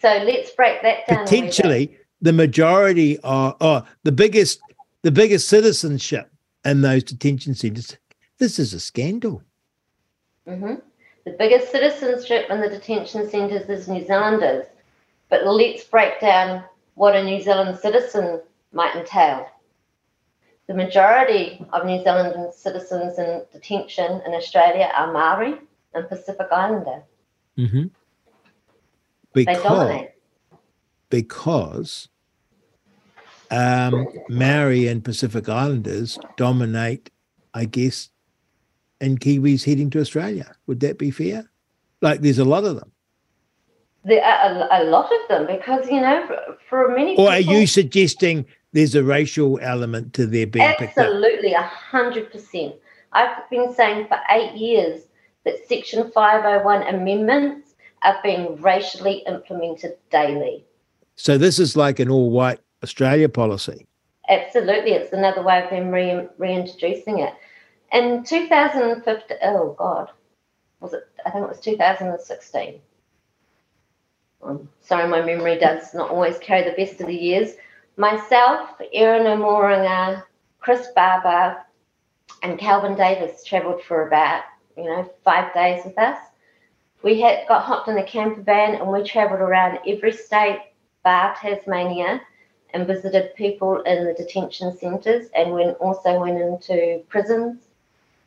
So 0.00 0.08
let's 0.24 0.50
break 0.52 0.82
that 0.82 1.06
down. 1.06 1.18
a 1.18 1.22
wee 1.22 1.24
bit. 1.24 1.28
Potentially, 1.28 1.98
the 2.20 2.32
majority 2.32 3.18
are, 3.20 3.56
oh, 3.60 3.84
the 4.02 4.12
biggest, 4.12 4.60
the 5.02 5.10
biggest 5.10 5.48
citizenship 5.48 6.30
in 6.64 6.82
those 6.82 7.04
detention 7.04 7.54
centres. 7.54 7.96
This 8.38 8.58
is 8.58 8.74
a 8.74 8.80
scandal. 8.80 9.42
hmm 10.46 10.74
The 11.24 11.36
biggest 11.38 11.70
citizenship 11.70 12.46
in 12.50 12.60
the 12.60 12.68
detention 12.68 13.28
centres 13.28 13.68
is 13.68 13.88
New 13.88 14.04
Zealanders. 14.06 14.66
But 15.28 15.46
let's 15.46 15.84
break 15.84 16.20
down 16.20 16.64
what 16.94 17.14
a 17.14 17.22
New 17.22 17.40
Zealand 17.40 17.78
citizen 17.78 18.40
might 18.72 18.96
entail. 18.96 19.46
The 20.70 20.76
majority 20.76 21.66
of 21.72 21.84
New 21.84 22.00
Zealand 22.04 22.54
citizens 22.54 23.18
in 23.18 23.42
detention 23.52 24.22
in 24.24 24.34
Australia 24.34 24.88
are 24.96 25.12
Maori 25.12 25.56
and 25.94 26.08
Pacific 26.08 26.46
Islander. 26.52 27.02
Mm-hmm. 27.58 27.86
They 29.34 29.46
Because, 29.46 29.62
dominate. 29.64 30.10
because 31.08 32.08
um, 33.50 34.06
Maori 34.28 34.86
and 34.86 35.04
Pacific 35.04 35.48
Islanders 35.48 36.20
dominate, 36.36 37.10
I 37.52 37.64
guess, 37.64 38.10
and 39.00 39.18
Kiwis 39.18 39.64
heading 39.64 39.90
to 39.90 40.00
Australia. 40.00 40.54
Would 40.68 40.78
that 40.80 40.98
be 40.98 41.10
fair? 41.10 41.50
Like, 42.00 42.20
there's 42.20 42.38
a 42.38 42.44
lot 42.44 42.62
of 42.62 42.76
them. 42.76 42.92
There 44.04 44.24
are 44.24 44.68
a, 44.70 44.82
a 44.82 44.84
lot 44.84 45.10
of 45.10 45.28
them 45.28 45.48
because, 45.48 45.90
you 45.90 46.00
know, 46.00 46.24
for, 46.28 46.58
for 46.68 46.94
many 46.94 47.16
Or 47.16 47.28
are 47.28 47.40
you 47.40 47.66
suggesting 47.66 48.46
there's 48.72 48.94
a 48.94 49.02
racial 49.02 49.58
element 49.60 50.14
to 50.14 50.26
their 50.26 50.46
being? 50.46 50.74
Absolutely, 50.78 51.52
a 51.52 51.62
hundred 51.62 52.30
percent. 52.30 52.74
I've 53.12 53.48
been 53.50 53.74
saying 53.74 54.06
for 54.06 54.18
eight 54.30 54.54
years 54.54 55.02
that 55.44 55.66
Section 55.68 56.10
501 56.12 56.82
amendments 56.94 57.74
are 58.02 58.18
being 58.22 58.60
racially 58.60 59.24
implemented 59.26 59.96
daily. 60.10 60.64
So 61.16 61.36
this 61.36 61.58
is 61.58 61.76
like 61.76 61.98
an 61.98 62.08
all-white 62.08 62.60
Australia 62.82 63.28
policy. 63.28 63.86
Absolutely, 64.28 64.92
it's 64.92 65.12
another 65.12 65.42
way 65.42 65.62
of 65.62 65.70
them 65.70 65.90
re- 65.90 66.28
reintroducing 66.38 67.18
it. 67.18 67.34
In 67.92 68.22
2015, 68.22 69.38
oh 69.42 69.74
God, 69.76 70.10
was 70.78 70.92
it? 70.92 71.02
I 71.26 71.30
think 71.30 71.44
it 71.44 71.48
was 71.48 71.60
2016. 71.60 72.80
I'm 74.42 74.50
um, 74.50 74.68
sorry, 74.80 75.08
my 75.08 75.20
memory 75.20 75.58
does 75.58 75.92
not 75.92 76.10
always 76.10 76.38
carry 76.38 76.64
the 76.64 76.76
best 76.76 77.00
of 77.00 77.08
the 77.08 77.14
years. 77.14 77.56
Myself, 78.00 78.70
Erin 78.94 79.26
Omoringa, 79.26 80.24
Chris 80.58 80.88
Barber, 80.96 81.58
and 82.42 82.58
Kelvin 82.58 82.96
Davis 82.96 83.44
travelled 83.44 83.82
for 83.82 84.08
about, 84.08 84.44
you 84.74 84.84
know, 84.84 85.06
five 85.22 85.52
days 85.52 85.84
with 85.84 85.98
us. 85.98 86.18
We 87.02 87.20
had 87.20 87.46
got 87.46 87.62
hopped 87.62 87.88
in 87.88 87.98
a 87.98 88.02
camper 88.02 88.40
van 88.40 88.76
and 88.76 88.90
we 88.90 89.02
travelled 89.02 89.40
around 89.40 89.80
every 89.86 90.12
state, 90.12 90.62
bar 91.04 91.36
Tasmania, 91.38 92.22
and 92.72 92.86
visited 92.86 93.34
people 93.34 93.82
in 93.82 94.06
the 94.06 94.14
detention 94.14 94.74
centres 94.78 95.28
and 95.36 95.52
went 95.52 95.76
also 95.76 96.18
went 96.20 96.40
into 96.40 97.02
prisons 97.10 97.58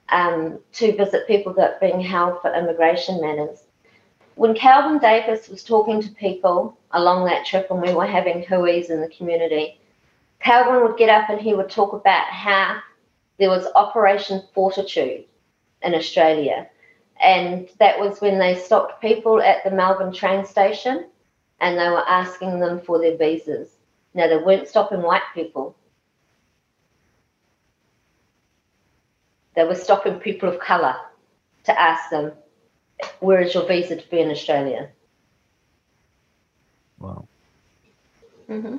um, 0.10 0.60
to 0.74 0.96
visit 0.96 1.26
people 1.26 1.52
that 1.56 1.72
are 1.72 1.80
being 1.80 2.00
held 2.00 2.40
for 2.44 2.54
immigration 2.54 3.20
matters. 3.22 3.64
When 4.36 4.56
Kelvin 4.56 4.98
Davis 4.98 5.48
was 5.48 5.64
talking 5.64 6.02
to 6.02 6.10
people 6.10 6.78
along 6.92 7.26
that 7.26 7.46
trip 7.46 7.68
and 7.70 7.82
we 7.82 7.94
were 7.94 8.08
having 8.08 8.42
hui's 8.42 8.90
in 8.90 9.02
the 9.02 9.10
community, 9.10 9.80
Kelvin 10.40 10.84
would 10.84 10.98
get 10.98 11.10
up 11.10 11.30
and 11.30 11.40
he 11.40 11.54
would 11.54 11.70
talk 11.70 11.94
about 11.94 12.28
how 12.28 12.80
there 13.38 13.50
was 13.50 13.68
Operation 13.76 14.42
Fortitude 14.54 15.26
in 15.82 15.94
Australia. 15.96 16.68
And 17.22 17.70
that 17.80 18.00
was 18.00 18.22
when 18.22 18.40
they 18.40 18.56
stopped 18.56 19.02
people 19.02 19.42
at 19.42 19.64
the 19.64 19.72
Melbourne 19.72 20.14
train 20.14 20.46
station 20.46 21.08
and 21.62 21.78
they 21.78 21.90
were 21.90 22.08
asking 22.08 22.60
them 22.60 22.82
for 22.82 23.00
their 23.00 23.18
visas. 23.18 23.78
Now, 24.14 24.28
they 24.28 24.38
weren't 24.38 24.68
stopping 24.68 25.02
white 25.02 25.24
people, 25.34 25.76
they 29.56 29.64
were 29.64 29.76
stopping 29.76 30.20
people 30.20 30.50
of 30.50 30.60
colour 30.60 30.96
to 31.66 31.80
ask 31.80 32.10
them, 32.10 32.32
Where 33.20 33.42
is 33.42 33.54
your 33.54 33.68
visa 33.68 33.96
to 33.96 34.10
be 34.10 34.20
in 34.20 34.30
Australia? 34.30 34.90
Wow. 37.00 37.28
hmm 38.48 38.78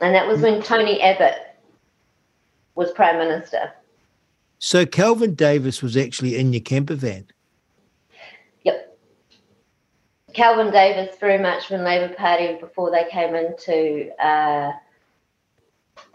And 0.00 0.14
that 0.14 0.26
was 0.26 0.40
when 0.40 0.62
Tony 0.62 1.00
Abbott 1.00 1.38
was 2.74 2.90
Prime 2.92 3.18
Minister. 3.18 3.72
So 4.58 4.86
Kelvin 4.86 5.34
Davis 5.34 5.82
was 5.82 5.96
actually 5.96 6.36
in 6.36 6.52
your 6.52 6.62
camper 6.62 6.94
van. 6.94 7.26
Yep. 8.64 8.98
Kelvin 10.32 10.72
Davis, 10.72 11.16
very 11.18 11.38
much 11.38 11.66
from 11.66 11.82
Labour 11.82 12.14
Party 12.14 12.56
before 12.60 12.90
they 12.90 13.08
came 13.10 13.34
into 13.34 14.10
uh, 14.22 14.72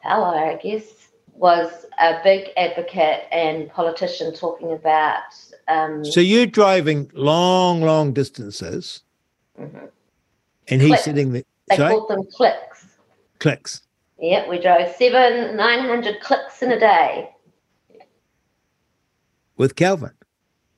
power, 0.03 0.35
I 0.35 0.59
guess, 0.61 1.09
was 1.33 1.85
a 1.99 2.19
big 2.23 2.49
advocate 2.57 3.23
and 3.31 3.69
politician 3.69 4.33
talking 4.33 4.73
about. 4.73 5.33
Um, 5.67 6.03
so 6.03 6.19
you're 6.19 6.45
driving 6.45 7.09
long, 7.13 7.81
long 7.81 8.13
distances, 8.13 9.03
mm-hmm. 9.59 9.85
and 10.67 10.81
he's 10.81 10.89
clicks. 10.89 11.03
sitting 11.03 11.31
there. 11.31 11.43
They 11.69 11.77
sorry? 11.77 11.93
called 11.93 12.09
them 12.09 12.23
clicks. 12.33 12.87
Clicks. 13.39 13.81
Yeah, 14.19 14.47
we 14.49 14.59
drove 14.59 14.93
seven, 14.95 15.55
nine 15.55 15.79
hundred 15.79 16.19
clicks 16.21 16.61
in 16.61 16.71
a 16.71 16.79
day. 16.79 17.29
With 19.57 19.75
Kelvin. 19.75 20.11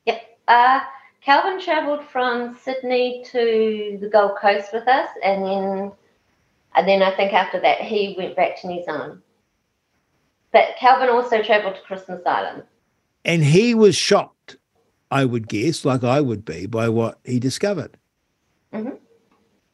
Yep. 0.05 0.21
Uh, 0.47 0.79
Kelvin 1.23 1.61
travelled 1.61 2.03
from 2.05 2.57
Sydney 2.61 3.23
to 3.31 3.97
the 4.01 4.09
Gold 4.09 4.37
Coast 4.41 4.73
with 4.73 4.87
us, 4.87 5.09
and 5.23 5.43
then, 5.45 5.91
and 6.75 6.87
then 6.87 7.01
I 7.01 7.15
think 7.15 7.33
after 7.33 7.59
that 7.61 7.79
he 7.79 8.13
went 8.17 8.35
back 8.35 8.59
to 8.61 8.67
New 8.67 8.83
Zealand. 8.83 9.21
But 10.51 10.75
Kelvin 10.77 11.09
also 11.09 11.41
travelled 11.41 11.75
to 11.75 11.81
Christmas 11.81 12.21
Island. 12.25 12.63
And 13.25 13.43
he 13.43 13.73
was 13.73 13.95
shocked, 13.95 14.32
I 15.13 15.25
would 15.25 15.47
guess, 15.47 15.85
like 15.85 16.03
I 16.03 16.21
would 16.21 16.43
be, 16.43 16.65
by 16.65 16.89
what 16.89 17.19
he 17.23 17.39
discovered. 17.39 17.97
Mm-hmm. 18.73 18.95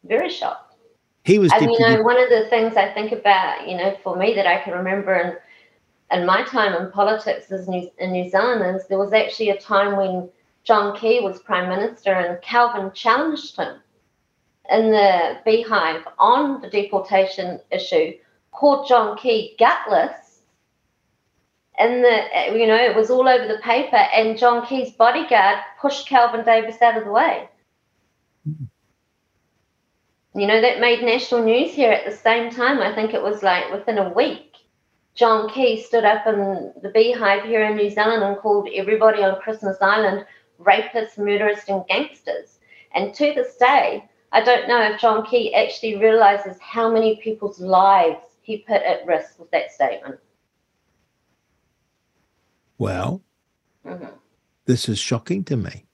Very 0.04 0.30
shocked. 0.30 0.76
He 1.24 1.40
was. 1.40 1.50
And 1.54 1.72
you 1.72 1.80
know, 1.80 2.02
one 2.02 2.20
of 2.20 2.30
the 2.30 2.48
things 2.50 2.76
I 2.76 2.94
think 2.94 3.14
about, 3.14 3.66
you 3.66 3.78
know, 3.78 3.96
for 4.04 4.18
me 4.18 4.34
that 4.36 4.46
I 4.46 4.62
can 4.62 4.74
remember 4.74 5.16
in 5.16 5.38
in 6.12 6.26
my 6.26 6.44
time 6.44 6.74
in 6.74 6.92
politics 6.92 7.52
is 7.52 7.70
New, 7.70 7.90
in 8.00 8.12
New 8.12 8.30
Zealand 8.30 8.76
is 8.76 8.88
there 8.88 8.98
was 8.98 9.14
actually 9.14 9.50
a 9.52 9.58
time 9.58 9.96
when 9.96 10.30
John 10.66 10.98
Key 10.98 11.22
was 11.22 11.40
prime 11.40 11.70
minister 11.70 12.12
and 12.12 12.42
Kelvin 12.42 12.92
challenged 12.94 13.56
him 13.56 13.80
in 14.72 14.92
the 14.92 15.38
beehive 15.46 16.06
on 16.18 16.62
the 16.62 16.70
deportation 16.70 17.60
issue, 17.72 18.14
called 18.52 18.90
John 18.90 19.18
Key 19.18 19.56
gutless 19.58 20.29
and 21.80 22.04
the 22.04 22.38
eh, 22.38 22.54
you 22.54 22.68
know 22.68 22.76
it 22.76 22.96
was 22.96 23.10
all 23.10 23.28
over 23.28 23.48
the 23.48 23.60
paper 23.60 23.96
and 23.96 24.38
john 24.38 24.66
key's 24.66 24.92
bodyguard 24.92 25.58
pushed 25.82 26.08
kelvin 26.08 26.46
davis 26.46 26.82
out 26.82 26.98
of 26.98 27.06
the 27.06 27.12
way. 27.12 27.50
You 30.36 30.46
know 30.46 30.62
that 30.62 30.80
made 30.80 31.02
national 31.02 31.44
news 31.44 31.74
here 31.74 31.92
at 31.92 32.06
the 32.06 32.16
same 32.16 32.52
time. 32.52 32.80
I 32.80 32.94
think 32.94 33.14
it 33.14 33.22
was 33.22 33.42
like 33.42 33.72
within 33.72 33.98
a 33.98 34.14
week 34.14 34.50
john 35.20 35.50
key 35.50 35.82
stood 35.82 36.06
up 36.06 36.26
in 36.28 36.72
the 36.82 36.90
beehive 36.90 37.44
here 37.44 37.64
in 37.64 37.76
new 37.76 37.90
zealand 37.90 38.24
and 38.24 38.38
called 38.38 38.70
everybody 38.74 39.22
on 39.22 39.42
christmas 39.42 39.78
island 39.82 40.26
rapists 40.62 41.18
murderers 41.18 41.60
and 41.68 41.84
gangsters. 41.88 42.60
And 42.94 43.14
to 43.16 43.34
this 43.34 43.58
day 43.58 44.08
i 44.32 44.42
don't 44.42 44.68
know 44.68 44.82
if 44.82 45.02
john 45.02 45.26
key 45.26 45.54
actually 45.54 45.98
realizes 45.98 46.58
how 46.62 46.90
many 46.90 47.18
people's 47.18 47.60
lives 47.60 48.24
he 48.42 48.60
put 48.60 48.82
at 48.82 49.06
risk 49.06 49.38
with 49.40 49.52
that 49.52 49.72
statement 49.72 50.20
well, 52.80 53.22
mm-hmm. 53.86 54.08
this 54.66 54.90
is 54.90 54.98
shocking 54.98 55.44
to 55.44 55.56
me 55.56 55.86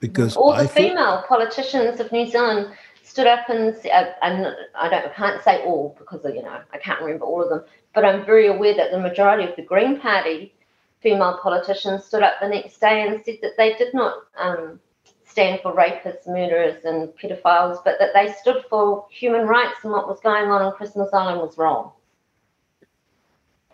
because 0.00 0.36
all 0.36 0.52
the 0.52 0.62
I 0.62 0.66
female 0.66 1.18
thought... 1.18 1.28
politicians 1.28 2.00
of 2.00 2.10
New 2.10 2.28
Zealand 2.28 2.72
stood 3.04 3.26
up 3.26 3.48
and 3.48 3.74
uh, 3.86 4.04
and 4.22 4.54
I 4.74 4.88
don't 4.88 5.06
I 5.06 5.12
can't 5.14 5.42
say 5.42 5.62
all 5.64 5.94
because 5.98 6.24
you 6.24 6.42
know 6.42 6.60
I 6.72 6.78
can't 6.78 7.00
remember 7.00 7.24
all 7.24 7.42
of 7.42 7.50
them, 7.50 7.62
but 7.94 8.04
I'm 8.04 8.24
very 8.24 8.48
aware 8.48 8.74
that 8.74 8.90
the 8.90 8.98
majority 8.98 9.48
of 9.48 9.54
the 9.54 9.62
Green 9.62 10.00
Party 10.00 10.54
female 11.00 11.38
politicians 11.40 12.04
stood 12.04 12.22
up 12.22 12.34
the 12.40 12.48
next 12.48 12.80
day 12.80 13.06
and 13.06 13.24
said 13.24 13.38
that 13.42 13.52
they 13.56 13.74
did 13.74 13.94
not 13.94 14.14
um, 14.36 14.80
stand 15.24 15.60
for 15.62 15.72
rapists, 15.72 16.26
murderers, 16.26 16.84
and 16.84 17.08
pedophiles, 17.10 17.78
but 17.84 17.96
that 18.00 18.10
they 18.14 18.32
stood 18.32 18.64
for 18.68 19.06
human 19.10 19.46
rights 19.46 19.76
and 19.84 19.92
what 19.92 20.08
was 20.08 20.18
going 20.20 20.50
on 20.50 20.62
on 20.62 20.72
Christmas 20.72 21.08
Island 21.12 21.40
was 21.40 21.56
wrong. 21.56 21.92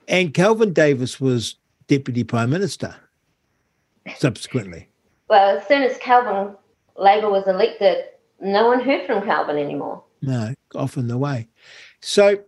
And 0.07 0.35
Kelvin 0.35 0.75
Davis 0.75 1.19
was 1.19 1.57
deputy 1.87 2.25
prime 2.25 2.51
minister 2.51 2.95
subsequently. 4.17 4.89
Well, 5.29 5.59
as 5.59 5.67
soon 5.67 5.83
as 5.83 5.97
Kelvin 5.99 6.55
Labor 6.97 7.31
was 7.31 7.47
elected, 7.47 8.05
no 8.41 8.67
one 8.67 8.81
heard 8.81 9.07
from 9.07 9.25
Kelvin 9.25 9.57
anymore. 9.57 10.03
No, 10.23 10.55
often 10.75 11.09
the 11.09 11.19
way. 11.19 11.49
So 12.01 12.41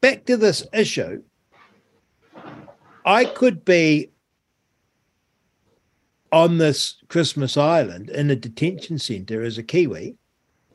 back 0.00 0.24
to 0.26 0.36
this 0.36 0.66
issue. 0.72 1.22
I 3.04 3.24
could 3.24 3.64
be 3.64 4.10
on 6.30 6.58
this 6.58 6.96
Christmas 7.08 7.56
Island 7.56 8.08
in 8.10 8.30
a 8.30 8.36
detention 8.36 8.98
centre 8.98 9.42
as 9.42 9.58
a 9.58 9.62
Kiwi, 9.62 10.16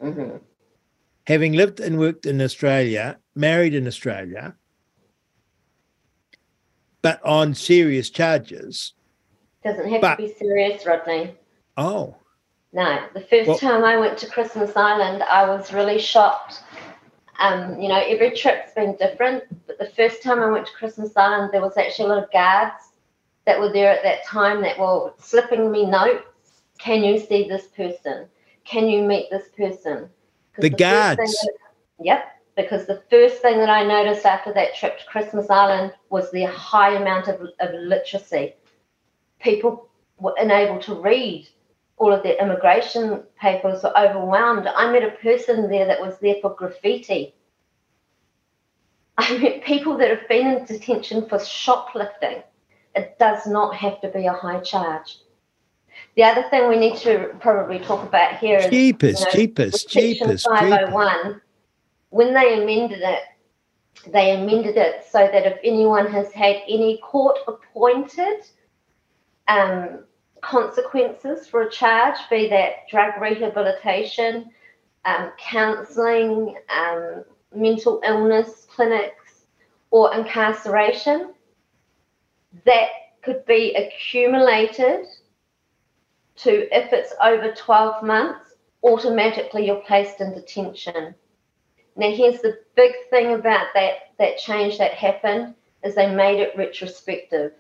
mm-hmm. 0.02 0.38
having 1.26 1.54
lived 1.54 1.80
and 1.80 1.98
worked 1.98 2.26
in 2.26 2.42
Australia, 2.42 3.18
married 3.36 3.74
in 3.74 3.88
Australia, 3.88 4.56
but 7.08 7.26
on 7.26 7.54
serious 7.54 8.10
charges. 8.10 8.94
Doesn't 9.64 9.90
have 9.90 10.02
but, 10.02 10.16
to 10.16 10.24
be 10.24 10.34
serious, 10.34 10.86
Rodney. 10.86 11.36
Oh. 11.78 12.18
No, 12.74 13.06
the 13.14 13.22
first 13.22 13.48
well, 13.48 13.58
time 13.58 13.84
I 13.86 13.96
went 13.98 14.18
to 14.20 14.28
Christmas 14.28 14.76
Island, 14.76 15.24
I 15.24 15.48
was 15.48 15.72
really 15.72 16.00
shocked. 16.00 16.64
Um, 17.40 17.80
you 17.80 17.88
know, 17.88 18.04
every 18.06 18.32
trip's 18.32 18.74
been 18.74 18.98
different, 18.98 19.44
but 19.68 19.78
the 19.80 19.90
first 19.96 20.22
time 20.22 20.40
I 20.42 20.50
went 20.50 20.66
to 20.68 20.74
Christmas 20.74 21.16
Island, 21.16 21.52
there 21.54 21.62
was 21.62 21.78
actually 21.78 22.06
a 22.06 22.10
lot 22.10 22.24
of 22.24 22.32
guards 22.32 22.92
that 23.46 23.58
were 23.58 23.72
there 23.72 23.92
at 23.92 24.04
that 24.04 24.26
time 24.26 24.62
that 24.62 24.78
were 24.78 25.14
slipping 25.18 25.72
me 25.72 25.86
notes. 25.86 26.26
Can 26.78 27.04
you 27.04 27.20
see 27.20 27.48
this 27.48 27.68
person? 27.68 28.28
Can 28.66 28.90
you 28.90 29.04
meet 29.04 29.30
this 29.30 29.48
person? 29.56 30.10
The, 30.56 30.64
the 30.64 30.70
guards. 30.72 31.18
That, 31.18 31.54
yep 32.02 32.37
because 32.58 32.88
the 32.88 33.04
first 33.10 33.42
thing 33.42 33.60
that 33.60 33.70
I 33.70 33.84
noticed 33.84 34.26
after 34.26 34.52
that 34.54 34.76
trip 34.76 34.98
to 35.00 35.06
Christmas 35.06 35.50
Island 35.50 35.94
was 36.10 36.32
the 36.32 36.46
high 36.46 36.96
amount 36.96 37.28
of, 37.28 37.40
of 37.60 37.74
literacy. 37.74 38.56
People 39.40 39.88
were 40.20 40.34
unable 40.38 40.80
to 40.80 40.96
read 40.96 41.48
all 41.98 42.12
of 42.12 42.24
their 42.24 42.36
immigration 42.36 43.24
papers 43.40 43.84
were 43.84 43.98
overwhelmed. 43.98 44.68
I 44.68 44.92
met 44.92 45.04
a 45.04 45.12
person 45.12 45.70
there 45.70 45.86
that 45.86 46.02
was 46.02 46.18
there 46.20 46.36
for 46.42 46.56
graffiti. 46.56 47.36
I 49.18 49.38
met 49.38 49.64
people 49.64 49.98
that 49.98 50.10
have 50.10 50.28
been 50.28 50.48
in 50.48 50.66
detention 50.66 51.30
for 51.30 51.40
shoplifting. 51.40 52.44
It 52.96 53.18
does 53.20 53.46
not 53.46 53.76
have 53.76 54.02
to 54.02 54.10
be 54.10 54.26
a 54.26 54.34
high 54.34 54.60
charge. 54.60 55.20
The 56.16 56.24
other 56.24 56.44
thing 56.50 56.70
we 56.70 56.78
need 56.78 56.98
to 56.98 57.36
probably 57.40 57.80
talk 57.80 58.04
about 58.08 58.38
here 58.38 58.58
is 58.58 58.70
cheapest, 58.70 59.20
you 59.20 59.26
know, 59.26 59.32
cheapest, 59.32 59.90
cheapest, 59.90 60.48
501 60.48 61.42
when 62.18 62.34
they 62.34 62.60
amended 62.60 63.02
it, 63.04 63.22
they 64.12 64.32
amended 64.32 64.76
it 64.76 65.06
so 65.08 65.20
that 65.20 65.46
if 65.46 65.60
anyone 65.64 66.08
has 66.08 66.32
had 66.32 66.56
any 66.68 66.98
court 66.98 67.38
appointed 67.48 68.42
um, 69.48 70.00
consequences 70.42 71.48
for 71.48 71.62
a 71.62 71.70
charge, 71.70 72.18
be 72.28 72.50
that 72.50 72.88
drug 72.90 73.22
rehabilitation, 73.22 74.50
um, 75.06 75.32
counselling, 75.38 76.56
um, 76.76 77.24
mental 77.54 78.02
illness 78.04 78.66
clinics, 78.68 79.46
or 79.92 80.12
incarceration, 80.16 81.36
that 82.66 82.90
could 83.22 83.46
be 83.46 83.76
accumulated 83.76 85.06
to, 86.38 86.76
if 86.76 86.92
it's 86.92 87.14
over 87.24 87.54
12 87.54 88.04
months, 88.04 88.56
automatically 88.82 89.68
you're 89.68 89.84
placed 89.86 90.20
in 90.20 90.34
detention. 90.34 91.14
Now, 91.98 92.12
here's 92.12 92.42
the 92.42 92.60
big 92.76 92.94
thing 93.10 93.34
about 93.34 93.68
that 93.74 94.14
that 94.20 94.38
change 94.38 94.78
that 94.78 94.94
happened 94.94 95.56
is 95.84 95.96
they 95.96 96.14
made 96.14 96.40
it 96.40 96.56
retrospective. 96.56 97.54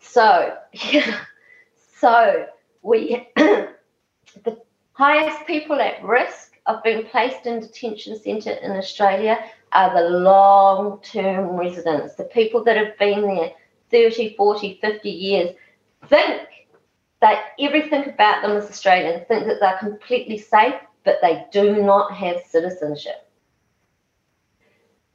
So, 0.00 0.56
yeah, 0.72 1.20
so 1.98 2.46
we 2.82 3.28
the 3.36 4.58
highest 4.92 5.46
people 5.46 5.80
at 5.80 6.02
risk 6.02 6.52
of 6.66 6.82
being 6.82 7.04
placed 7.06 7.44
in 7.46 7.60
detention 7.60 8.18
centre 8.18 8.52
in 8.52 8.72
Australia 8.72 9.38
are 9.72 9.94
the 9.94 10.08
long-term 10.18 11.56
residents, 11.56 12.14
the 12.14 12.24
people 12.24 12.64
that 12.64 12.76
have 12.76 12.96
been 12.98 13.22
there 13.22 13.52
30, 13.90 14.34
40, 14.36 14.78
50 14.80 15.10
years, 15.10 15.50
think 16.08 16.42
that 17.20 17.52
everything 17.60 18.08
about 18.08 18.42
them 18.42 18.56
is 18.56 18.64
Australian, 18.64 19.24
think 19.26 19.46
that 19.46 19.58
they're 19.60 19.78
completely 19.78 20.38
safe, 20.38 20.74
but 21.04 21.18
they 21.20 21.44
do 21.52 21.82
not 21.82 22.12
have 22.12 22.42
citizenship. 22.48 23.28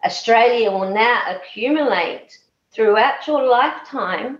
Australia 0.05 0.71
will 0.71 0.93
now 0.93 1.23
accumulate 1.35 2.37
throughout 2.71 3.25
your 3.27 3.43
lifetime. 3.47 4.39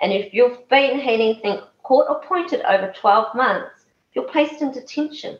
And 0.00 0.12
if 0.12 0.32
you've 0.32 0.68
been 0.68 0.98
had 0.98 1.14
anything 1.14 1.60
court 1.82 2.06
appointed 2.08 2.62
over 2.62 2.92
12 2.92 3.34
months, 3.34 3.86
you're 4.14 4.24
placed 4.24 4.62
in 4.62 4.72
detention. 4.72 5.38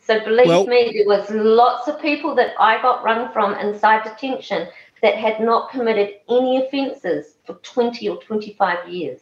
So 0.00 0.22
believe 0.22 0.48
well, 0.48 0.66
me, 0.66 0.92
there 0.92 1.06
was 1.06 1.30
lots 1.30 1.88
of 1.88 2.00
people 2.00 2.34
that 2.34 2.54
I 2.60 2.80
got 2.82 3.04
rung 3.04 3.32
from 3.32 3.54
inside 3.54 4.04
detention 4.04 4.68
that 5.00 5.16
had 5.16 5.40
not 5.40 5.70
committed 5.70 6.16
any 6.28 6.64
offences 6.64 7.36
for 7.46 7.54
20 7.54 8.08
or 8.08 8.16
25 8.18 8.88
years. 8.88 9.20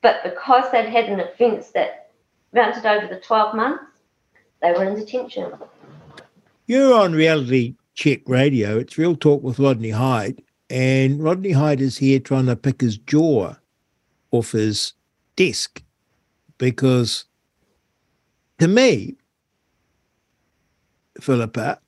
But 0.00 0.22
because 0.22 0.70
they'd 0.70 0.88
had 0.88 1.06
an 1.06 1.20
offence 1.20 1.70
that 1.70 2.10
mounted 2.52 2.86
over 2.86 3.06
the 3.06 3.20
12 3.20 3.54
months, 3.56 3.84
they 4.62 4.72
were 4.72 4.84
in 4.84 4.94
detention. 4.94 5.52
You're 6.66 6.94
on 6.94 7.12
reality 7.12 7.74
check 7.92 8.22
radio. 8.26 8.78
It's 8.78 8.96
Real 8.96 9.16
Talk 9.16 9.42
with 9.42 9.58
Rodney 9.58 9.90
Hide. 9.90 10.42
And 10.70 11.22
Rodney 11.22 11.52
Hide 11.52 11.82
is 11.82 11.98
here 11.98 12.18
trying 12.18 12.46
to 12.46 12.56
pick 12.56 12.80
his 12.80 12.96
jaw 12.96 13.56
off 14.30 14.52
his 14.52 14.94
desk 15.36 15.82
because 16.56 17.26
to 18.58 18.66
me, 18.66 19.16
Filipa, 21.20 21.78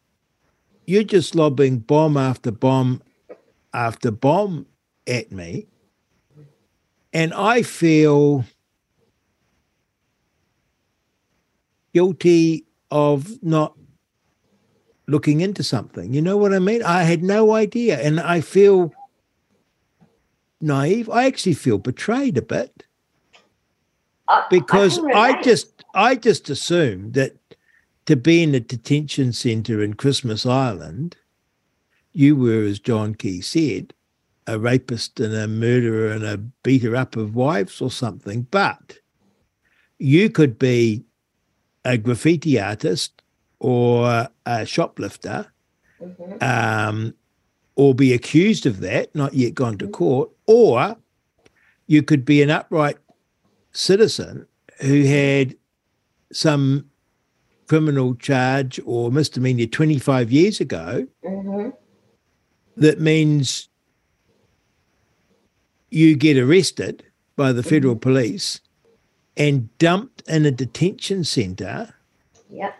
you're 0.86 1.04
just 1.04 1.34
lobbing 1.34 1.78
bomb 1.78 2.18
after 2.18 2.50
bomb 2.50 3.02
after 3.72 4.10
bomb 4.10 4.66
at 5.06 5.32
me. 5.32 5.68
And 7.14 7.32
I 7.32 7.62
feel 7.62 8.44
guilty 11.94 12.66
of 12.90 13.42
not 13.42 13.74
looking 15.06 15.40
into 15.40 15.62
something. 15.62 16.12
You 16.12 16.22
know 16.22 16.36
what 16.36 16.52
I 16.52 16.58
mean? 16.58 16.82
I 16.82 17.02
had 17.02 17.22
no 17.22 17.52
idea. 17.52 17.98
And 18.00 18.20
I 18.20 18.40
feel 18.40 18.92
naive. 20.60 21.08
I 21.10 21.26
actually 21.26 21.54
feel 21.54 21.78
betrayed 21.78 22.36
a 22.38 22.42
bit. 22.42 22.84
Uh, 24.28 24.42
because 24.50 24.98
I, 24.98 25.12
I 25.12 25.42
just 25.42 25.84
I 25.94 26.16
just 26.16 26.50
assumed 26.50 27.14
that 27.14 27.36
to 28.06 28.16
be 28.16 28.42
in 28.42 28.54
a 28.54 28.60
detention 28.60 29.32
centre 29.32 29.82
in 29.82 29.94
Christmas 29.94 30.44
Island, 30.44 31.16
you 32.12 32.34
were, 32.34 32.64
as 32.64 32.80
John 32.80 33.14
Key 33.14 33.40
said, 33.40 33.92
a 34.46 34.58
rapist 34.58 35.20
and 35.20 35.34
a 35.34 35.46
murderer 35.46 36.10
and 36.10 36.24
a 36.24 36.38
beater 36.38 36.96
up 36.96 37.16
of 37.16 37.34
wives 37.34 37.80
or 37.80 37.90
something. 37.90 38.42
But 38.50 38.98
you 39.98 40.30
could 40.30 40.58
be 40.58 41.04
a 41.84 41.96
graffiti 41.96 42.58
artist 42.60 43.22
or 43.60 44.28
a 44.46 44.64
shoplifter, 44.64 45.46
Mhm. 46.00 46.42
um, 46.42 47.14
or 47.74 47.94
be 47.94 48.12
accused 48.14 48.64
of 48.64 48.80
that, 48.80 49.14
not 49.14 49.34
yet 49.34 49.54
gone 49.54 49.76
to 49.78 49.88
court, 49.88 50.30
or 50.46 50.96
you 51.86 52.02
could 52.02 52.24
be 52.24 52.40
an 52.42 52.50
upright 52.50 52.96
citizen 53.72 54.46
who 54.80 55.04
had 55.04 55.56
some 56.32 56.88
criminal 57.66 58.14
charge 58.14 58.80
or 58.86 59.10
misdemeanor 59.10 59.66
25 59.66 60.30
years 60.32 60.60
ago 60.60 61.06
hmm 61.24 61.70
that 62.76 63.00
means 63.00 63.68
you 65.90 66.14
get 66.14 66.36
arrested 66.36 67.04
by 67.36 67.52
the 67.52 67.62
federal 67.62 67.96
police 67.96 68.60
and 69.36 69.76
dumped 69.78 70.22
in 70.28 70.44
a 70.44 70.50
detention 70.50 71.24
centre, 71.24 71.94
Yep. 72.50 72.74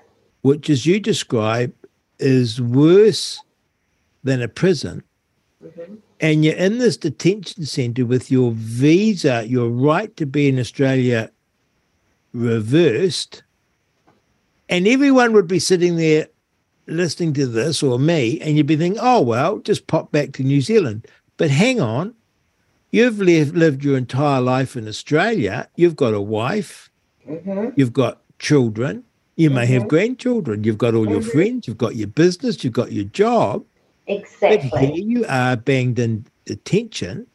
Which, 0.47 0.71
as 0.71 0.87
you 0.87 1.01
describe, 1.01 1.73
is 2.21 2.61
worse 2.61 3.43
than 4.23 4.41
a 4.41 4.47
prison. 4.47 5.03
Mhm. 5.65 5.99
And 6.21 6.45
you're 6.45 6.55
in 6.55 6.79
this 6.79 6.97
detention 6.97 7.67
centre 7.67 8.07
with 8.07 8.31
your 8.31 8.53
visa, 8.53 9.45
your 9.45 9.69
right 9.69 10.17
to 10.17 10.25
be 10.25 10.47
in 10.49 10.61
Australia 10.61 11.33
reversed. 12.33 13.43
And 14.69 14.87
everyone 14.87 15.33
would 15.33 15.49
be 15.49 15.59
sitting 15.59 15.97
there 15.97 16.29
listening 16.87 17.33
to 17.33 17.47
this 17.49 17.83
or 17.83 17.99
me, 17.99 18.39
and 18.41 18.57
you'd 18.57 18.69
be 18.69 18.77
thinking, 18.77 19.03
oh, 19.03 19.23
well, 19.23 19.59
just 19.59 19.89
pop 19.89 20.13
back 20.13 20.31
to 20.35 20.45
New 20.45 20.61
Zealand. 20.61 21.09
But 21.39 21.51
hang 21.51 21.81
on, 21.81 22.15
you've 22.93 23.19
lived, 23.19 23.57
lived 23.57 23.85
your 23.85 23.97
entire 23.97 24.41
life 24.41 24.77
in 24.77 24.87
Australia. 24.87 25.69
You've 25.75 25.97
got 25.97 26.15
a 26.15 26.21
wife, 26.21 26.89
hmm 27.25 27.71
you've 27.75 27.93
got 27.93 28.23
children, 28.39 29.03
you 29.37 29.51
may 29.51 29.67
have 29.67 29.85
Mhm. 29.85 29.89
grandchildren, 29.89 30.65
you've 30.65 30.79
got 30.79 30.95
all 30.95 31.09
your 31.09 31.21
Mhm. 31.21 31.31
friends, 31.31 31.69
you've 31.69 31.79
got 31.79 31.97
your 31.97 32.09
business, 32.09 32.65
you've 32.65 32.73
got 32.73 32.93
your 32.93 33.05
job. 33.05 33.65
Exactly. 34.07 34.71
But 34.71 34.81
here 34.81 35.05
you 35.05 35.25
are 35.29 35.57
banged 35.57 35.99
in 35.99 36.25
detention, 36.47 37.27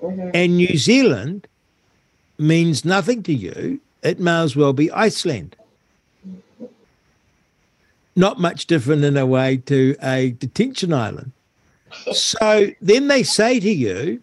hmm 0.00 0.30
and 0.34 0.56
New 0.58 0.76
Zealand 0.76 1.46
means 2.38 2.84
nothing 2.84 3.22
to 3.24 3.32
you. 3.32 3.80
It 4.02 4.20
may 4.20 4.40
as 4.42 4.54
well 4.54 4.72
be 4.72 4.90
Iceland. 4.90 5.56
Not 8.14 8.38
much 8.40 8.66
different 8.66 9.04
in 9.04 9.16
a 9.16 9.26
way 9.26 9.58
to 9.66 9.96
a 10.02 10.30
detention 10.32 10.92
island. 10.92 11.32
So 12.12 12.70
then 12.82 13.08
they 13.08 13.22
say 13.22 13.58
to 13.58 13.70
you, 13.72 14.20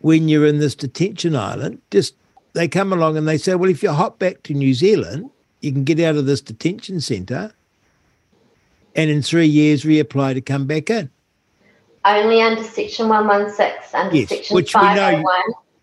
when 0.00 0.28
you're 0.28 0.46
in 0.46 0.58
this 0.60 0.74
detention 0.74 1.34
island, 1.34 1.80
just 1.90 2.14
they 2.54 2.68
come 2.68 2.92
along 2.92 3.16
and 3.16 3.28
they 3.28 3.36
say, 3.36 3.54
well, 3.54 3.70
if 3.70 3.82
you 3.82 3.90
hop 3.90 4.18
back 4.18 4.42
to 4.44 4.54
New 4.54 4.74
Zealand, 4.74 5.30
you 5.60 5.72
can 5.72 5.84
get 5.84 6.00
out 6.00 6.16
of 6.16 6.26
this 6.26 6.40
detention 6.40 7.00
centre 7.00 7.52
and 8.96 9.10
in 9.10 9.22
three 9.22 9.46
years 9.46 9.82
reapply 9.84 10.34
to 10.34 10.40
come 10.40 10.66
back 10.66 10.88
in. 10.88 11.10
Only 12.04 12.40
under 12.40 12.62
Section 12.62 13.08
116, 13.08 14.00
under 14.00 14.16
Yes, 14.16 14.28
Section 14.28 14.54
which 14.54 14.74
we 14.74 14.82
know- 14.94 15.24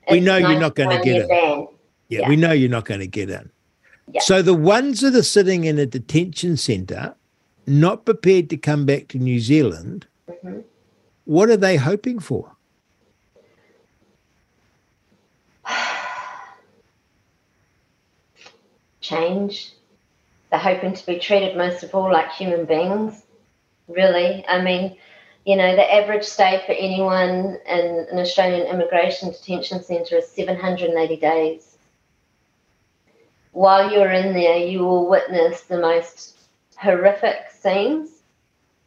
we 0.10 0.19
know 0.19 0.38
you're 0.38 0.60
not 0.60 0.76
gonna 0.76 0.98
get 1.03 1.06
year 1.06 1.23
it. 1.23 1.30
ban. 1.30 1.68
Yeah, 2.10 2.19
Yeah. 2.22 2.30
we 2.30 2.35
know 2.35 2.52
you're 2.52 2.69
not 2.69 2.85
going 2.85 2.99
to 2.99 3.07
get 3.07 3.30
in. 3.30 3.49
Yeah. 4.11 4.19
So 4.22 4.41
the 4.41 4.53
ones 4.53 4.99
that 4.99 5.15
are 5.15 5.23
sitting 5.23 5.64
in 5.64 5.80
a 5.80 5.85
detention 5.85 6.57
centre, 6.57 7.15
not 7.65 8.03
prepared 8.06 8.49
to 8.49 8.57
come 8.57 8.85
back 8.85 9.07
to 9.10 9.18
New 9.18 9.39
Zealand, 9.39 10.06
Mhm. 10.30 10.64
what 11.23 11.49
are 11.49 11.56
they 11.57 11.77
hoping 11.77 12.19
for? 12.19 12.52
Change. 19.02 19.73
They're 20.49 20.60
hoping 20.60 20.94
to 20.94 21.06
be 21.06 21.19
treated 21.19 21.57
most 21.57 21.84
of 21.84 21.94
all 21.94 22.11
like 22.11 22.32
human 22.32 22.65
beings, 22.65 23.23
really. 23.88 24.45
I 24.48 24.61
mean, 24.61 24.98
you 25.45 25.56
know, 25.56 25.76
the 25.76 25.94
average 25.94 26.23
stay 26.23 26.61
for 26.65 26.73
anyone 26.73 27.57
in 27.65 28.07
an 28.11 28.19
Australian 28.19 28.68
immigration 28.68 29.32
detention 29.32 29.84
centre 29.84 30.18
is 30.18 30.30
780 30.30 31.15
days. 31.18 31.78
While 33.53 33.91
you're 33.91 34.11
in 34.11 34.34
there, 34.34 34.57
you 34.57 34.80
will 34.80 35.10
witness 35.10 35.61
the 35.61 35.80
most 35.80 36.38
horrific 36.78 37.49
scenes. 37.52 38.22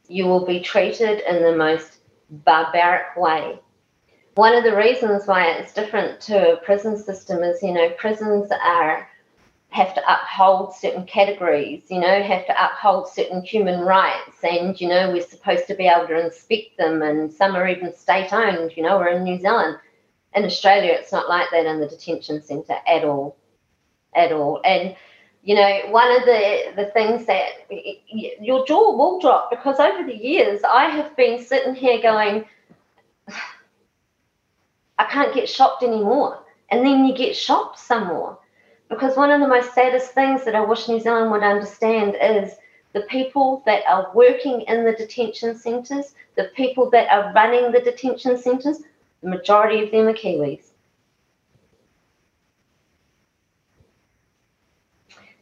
You 0.08 0.26
will 0.26 0.46
be 0.46 0.60
treated 0.60 1.20
in 1.28 1.42
the 1.42 1.56
most 1.56 1.98
barbaric 2.30 3.16
way. 3.16 3.58
One 4.36 4.54
of 4.54 4.64
the 4.64 4.76
reasons 4.76 5.26
why 5.26 5.46
it's 5.46 5.74
different 5.74 6.20
to 6.22 6.52
a 6.52 6.56
prison 6.56 6.96
system 6.96 7.42
is, 7.42 7.62
you 7.62 7.72
know, 7.72 7.90
prisons 7.90 8.50
are 8.50 9.08
have 9.74 9.92
to 9.92 10.02
uphold 10.06 10.72
certain 10.72 11.04
categories, 11.04 11.82
you 11.90 11.98
know, 11.98 12.22
have 12.22 12.46
to 12.46 12.54
uphold 12.64 13.08
certain 13.08 13.42
human 13.42 13.80
rights, 13.80 14.38
and 14.44 14.80
you 14.80 14.86
know, 14.86 15.10
we're 15.10 15.20
supposed 15.20 15.66
to 15.66 15.74
be 15.74 15.88
able 15.88 16.06
to 16.06 16.24
inspect 16.24 16.78
them, 16.78 17.02
and 17.02 17.32
some 17.32 17.56
are 17.56 17.66
even 17.66 17.92
state 17.92 18.32
owned, 18.32 18.76
you 18.76 18.84
know, 18.84 18.96
we're 18.96 19.08
in 19.08 19.24
New 19.24 19.36
Zealand. 19.36 19.76
In 20.32 20.44
Australia, 20.44 20.92
it's 20.92 21.10
not 21.10 21.28
like 21.28 21.48
that 21.50 21.66
in 21.66 21.80
the 21.80 21.88
detention 21.88 22.40
centre 22.40 22.76
at 22.86 23.02
all, 23.02 23.36
at 24.14 24.30
all. 24.30 24.60
And 24.64 24.94
you 25.42 25.56
know, 25.56 25.80
one 25.88 26.08
of 26.20 26.24
the 26.24 26.72
the 26.76 26.86
things 26.92 27.26
that 27.26 27.68
your 28.40 28.64
jaw 28.66 28.96
will 28.96 29.18
drop 29.18 29.50
because 29.50 29.80
over 29.80 30.06
the 30.06 30.16
years, 30.16 30.60
I 30.62 30.84
have 30.84 31.16
been 31.16 31.42
sitting 31.42 31.74
here 31.74 32.00
going, 32.00 32.44
I 35.00 35.04
can't 35.06 35.34
get 35.34 35.48
shocked 35.48 35.82
anymore, 35.82 36.44
and 36.70 36.86
then 36.86 37.06
you 37.06 37.16
get 37.16 37.34
shocked 37.34 37.80
some 37.80 38.06
more 38.06 38.38
because 38.88 39.16
one 39.16 39.30
of 39.30 39.40
the 39.40 39.48
most 39.48 39.74
saddest 39.74 40.12
things 40.12 40.44
that 40.44 40.54
I 40.54 40.60
wish 40.60 40.88
New 40.88 41.00
Zealand 41.00 41.30
would 41.30 41.42
understand 41.42 42.16
is 42.20 42.54
the 42.92 43.02
people 43.02 43.62
that 43.66 43.82
are 43.88 44.10
working 44.14 44.62
in 44.62 44.84
the 44.84 44.92
detention 44.92 45.56
centres, 45.56 46.14
the 46.36 46.50
people 46.54 46.90
that 46.90 47.10
are 47.10 47.32
running 47.32 47.72
the 47.72 47.80
detention 47.80 48.38
centres, 48.38 48.82
the 49.22 49.28
majority 49.28 49.82
of 49.82 49.90
them 49.90 50.06
are 50.06 50.12
Kiwis. 50.12 50.70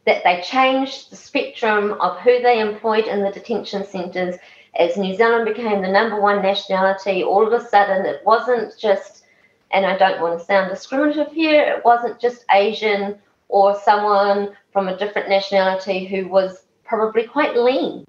That 0.05 0.23
they 0.23 0.41
changed 0.41 1.11
the 1.11 1.15
spectrum 1.15 1.93
of 2.01 2.19
who 2.19 2.41
they 2.41 2.59
employed 2.59 3.05
in 3.05 3.23
the 3.23 3.31
detention 3.31 3.85
centres 3.85 4.35
as 4.77 4.97
New 4.97 5.15
Zealand 5.15 5.45
became 5.45 5.81
the 5.81 5.87
number 5.91 6.19
one 6.19 6.41
nationality. 6.41 7.23
All 7.23 7.45
of 7.45 7.53
a 7.53 7.65
sudden, 7.65 8.05
it 8.05 8.21
wasn't 8.25 8.77
just, 8.77 9.25
and 9.71 9.85
I 9.85 9.97
don't 9.97 10.21
want 10.21 10.39
to 10.39 10.45
sound 10.45 10.69
discriminative 10.69 11.31
here, 11.31 11.63
it 11.63 11.85
wasn't 11.85 12.19
just 12.19 12.45
Asian 12.51 13.19
or 13.53 13.79
someone 13.81 14.49
from 14.71 14.87
a 14.87 14.97
different 14.97 15.29
nationality 15.29 16.07
who 16.07 16.27
was 16.27 16.65
probably 16.83 17.27
quite 17.27 17.55
lean 17.55 18.03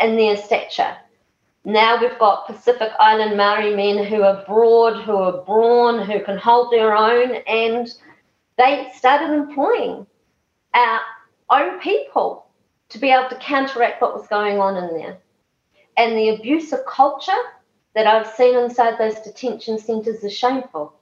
in 0.00 0.16
their 0.16 0.36
stature. 0.36 0.96
Now 1.64 2.00
we've 2.00 2.18
got 2.18 2.48
Pacific 2.48 2.90
Island 2.98 3.36
Maori 3.36 3.76
men 3.76 4.04
who 4.04 4.22
are 4.22 4.44
broad, 4.44 5.04
who 5.04 5.14
are 5.14 5.44
brawn, 5.44 6.04
who 6.04 6.24
can 6.24 6.36
hold 6.36 6.72
their 6.72 6.96
own, 6.96 7.36
and 7.46 7.94
they 8.58 8.90
started 8.96 9.32
employing 9.32 10.04
our 10.74 11.00
own 11.48 11.78
people 11.78 12.46
to 12.88 12.98
be 12.98 13.10
able 13.10 13.28
to 13.28 13.36
counteract 13.36 14.02
what 14.02 14.14
was 14.14 14.26
going 14.26 14.58
on 14.58 14.76
in 14.82 14.98
there. 14.98 15.16
And 15.96 16.16
the 16.16 16.30
abuse 16.30 16.72
of 16.72 16.80
culture 16.86 17.42
that 17.94 18.08
I've 18.08 18.34
seen 18.34 18.58
inside 18.58 18.98
those 18.98 19.20
detention 19.20 19.78
centres 19.78 20.24
is 20.24 20.36
shameful. 20.36 20.92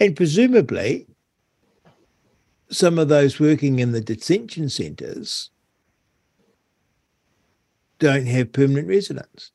And 0.00 0.16
presumably, 0.16 1.06
some 2.70 2.98
of 2.98 3.08
those 3.08 3.40
working 3.40 3.78
in 3.78 3.92
the 3.92 4.00
detention 4.00 4.68
centres 4.68 5.50
don't 7.98 8.26
have 8.26 8.52
permanent 8.52 8.86
residence. 8.86 9.50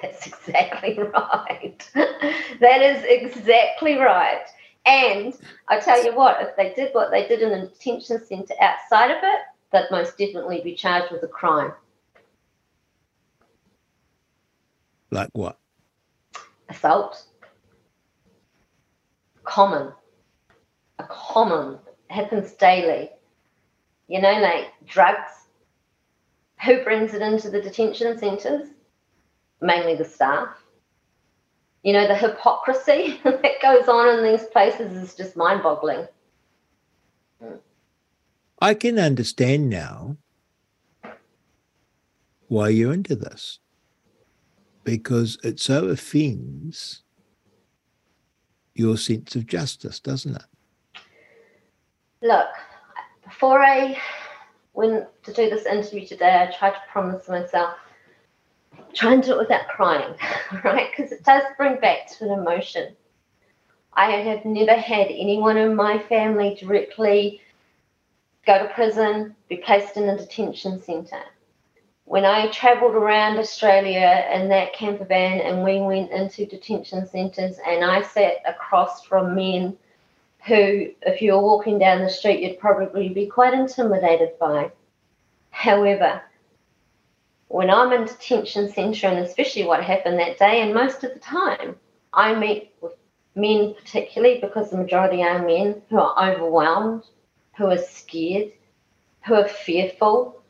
That's 0.00 0.26
exactly 0.26 0.98
right. 1.14 1.90
that 1.94 2.82
is 2.82 3.04
exactly 3.06 3.96
right. 3.96 4.44
And 4.86 5.34
I 5.68 5.80
tell 5.80 6.02
you 6.04 6.14
what, 6.14 6.40
if 6.40 6.56
they 6.56 6.72
did 6.74 6.94
what 6.94 7.10
they 7.10 7.26
did 7.26 7.42
in 7.42 7.52
a 7.52 7.66
detention 7.66 8.24
centre 8.24 8.54
outside 8.60 9.10
of 9.10 9.18
it, 9.22 9.40
they'd 9.72 9.90
most 9.90 10.16
definitely 10.16 10.60
be 10.62 10.74
charged 10.74 11.12
with 11.12 11.22
a 11.22 11.28
crime. 11.28 11.72
Like 15.10 15.30
what? 15.32 15.58
Assault. 16.68 17.25
Common. 19.46 19.92
A 20.98 21.04
common. 21.04 21.78
Happens 22.08 22.52
daily. 22.52 23.10
You 24.08 24.20
know, 24.20 24.38
like 24.40 24.66
drugs. 24.86 25.32
Who 26.64 26.82
brings 26.84 27.14
it 27.14 27.22
into 27.22 27.48
the 27.50 27.62
detention 27.62 28.18
centres? 28.18 28.68
Mainly 29.60 29.94
the 29.94 30.04
staff. 30.04 30.48
You 31.82 31.92
know, 31.92 32.06
the 32.08 32.16
hypocrisy 32.16 33.20
that 33.24 33.62
goes 33.62 33.88
on 33.88 34.18
in 34.18 34.24
these 34.24 34.46
places 34.48 34.96
is 34.96 35.14
just 35.14 35.36
mind 35.36 35.62
boggling. 35.62 36.06
I 38.60 38.74
can 38.74 38.98
understand 38.98 39.70
now 39.70 40.16
why 42.48 42.70
you're 42.70 42.94
into 42.94 43.14
this 43.14 43.60
because 44.82 45.38
it 45.44 45.60
so 45.60 45.86
offends 45.88 47.02
your 48.78 48.96
sense 48.96 49.34
of 49.36 49.46
justice, 49.46 50.00
doesn't 50.00 50.36
it? 50.36 50.44
Look, 52.22 52.48
before 53.24 53.62
I 53.62 53.98
went 54.74 55.06
to 55.24 55.32
do 55.32 55.50
this 55.50 55.66
interview 55.66 56.06
today, 56.06 56.46
I 56.48 56.56
tried 56.56 56.72
to 56.72 56.82
promise 56.90 57.28
myself 57.28 57.74
try 58.94 59.14
and 59.14 59.22
do 59.22 59.32
it 59.32 59.38
without 59.38 59.68
crying, 59.68 60.14
right? 60.64 60.90
Because 60.94 61.12
it 61.12 61.24
does 61.24 61.42
bring 61.56 61.78
back 61.80 62.10
to 62.12 62.24
an 62.24 62.38
emotion. 62.38 62.94
I 63.92 64.10
have 64.10 64.44
never 64.44 64.74
had 64.74 65.08
anyone 65.08 65.56
in 65.56 65.74
my 65.74 65.98
family 65.98 66.56
directly 66.60 67.40
go 68.46 68.58
to 68.58 68.72
prison, 68.74 69.34
be 69.48 69.56
placed 69.56 69.96
in 69.96 70.08
a 70.08 70.16
detention 70.16 70.82
centre 70.82 71.22
when 72.06 72.24
I 72.24 72.46
travelled 72.48 72.94
around 72.94 73.36
Australia 73.36 74.26
in 74.32 74.48
that 74.48 74.72
camper 74.72 75.04
van 75.04 75.40
and 75.40 75.64
we 75.64 75.80
went 75.80 76.12
into 76.12 76.46
detention 76.46 77.04
centres 77.08 77.58
and 77.66 77.84
I 77.84 78.02
sat 78.02 78.36
across 78.46 79.04
from 79.04 79.34
men 79.34 79.76
who, 80.46 80.92
if 81.02 81.20
you 81.20 81.32
were 81.32 81.42
walking 81.42 81.80
down 81.80 82.02
the 82.02 82.08
street, 82.08 82.40
you'd 82.40 82.60
probably 82.60 83.08
be 83.08 83.26
quite 83.26 83.54
intimidated 83.54 84.38
by. 84.38 84.70
However, 85.50 86.22
when 87.48 87.70
I'm 87.70 87.92
in 87.92 88.06
detention 88.06 88.72
centre, 88.72 89.08
and 89.08 89.18
especially 89.18 89.64
what 89.64 89.82
happened 89.82 90.20
that 90.20 90.38
day, 90.38 90.62
and 90.62 90.72
most 90.72 91.02
of 91.02 91.12
the 91.12 91.18
time, 91.18 91.74
I 92.12 92.36
meet 92.36 92.72
with 92.80 92.92
men, 93.34 93.74
particularly 93.74 94.40
because 94.40 94.70
the 94.70 94.76
majority 94.76 95.24
are 95.24 95.44
men 95.44 95.82
who 95.90 95.98
are 95.98 96.32
overwhelmed, 96.32 97.02
who 97.56 97.66
are 97.66 97.78
scared, 97.78 98.52
who 99.26 99.34
are 99.34 99.48
fearful, 99.48 100.40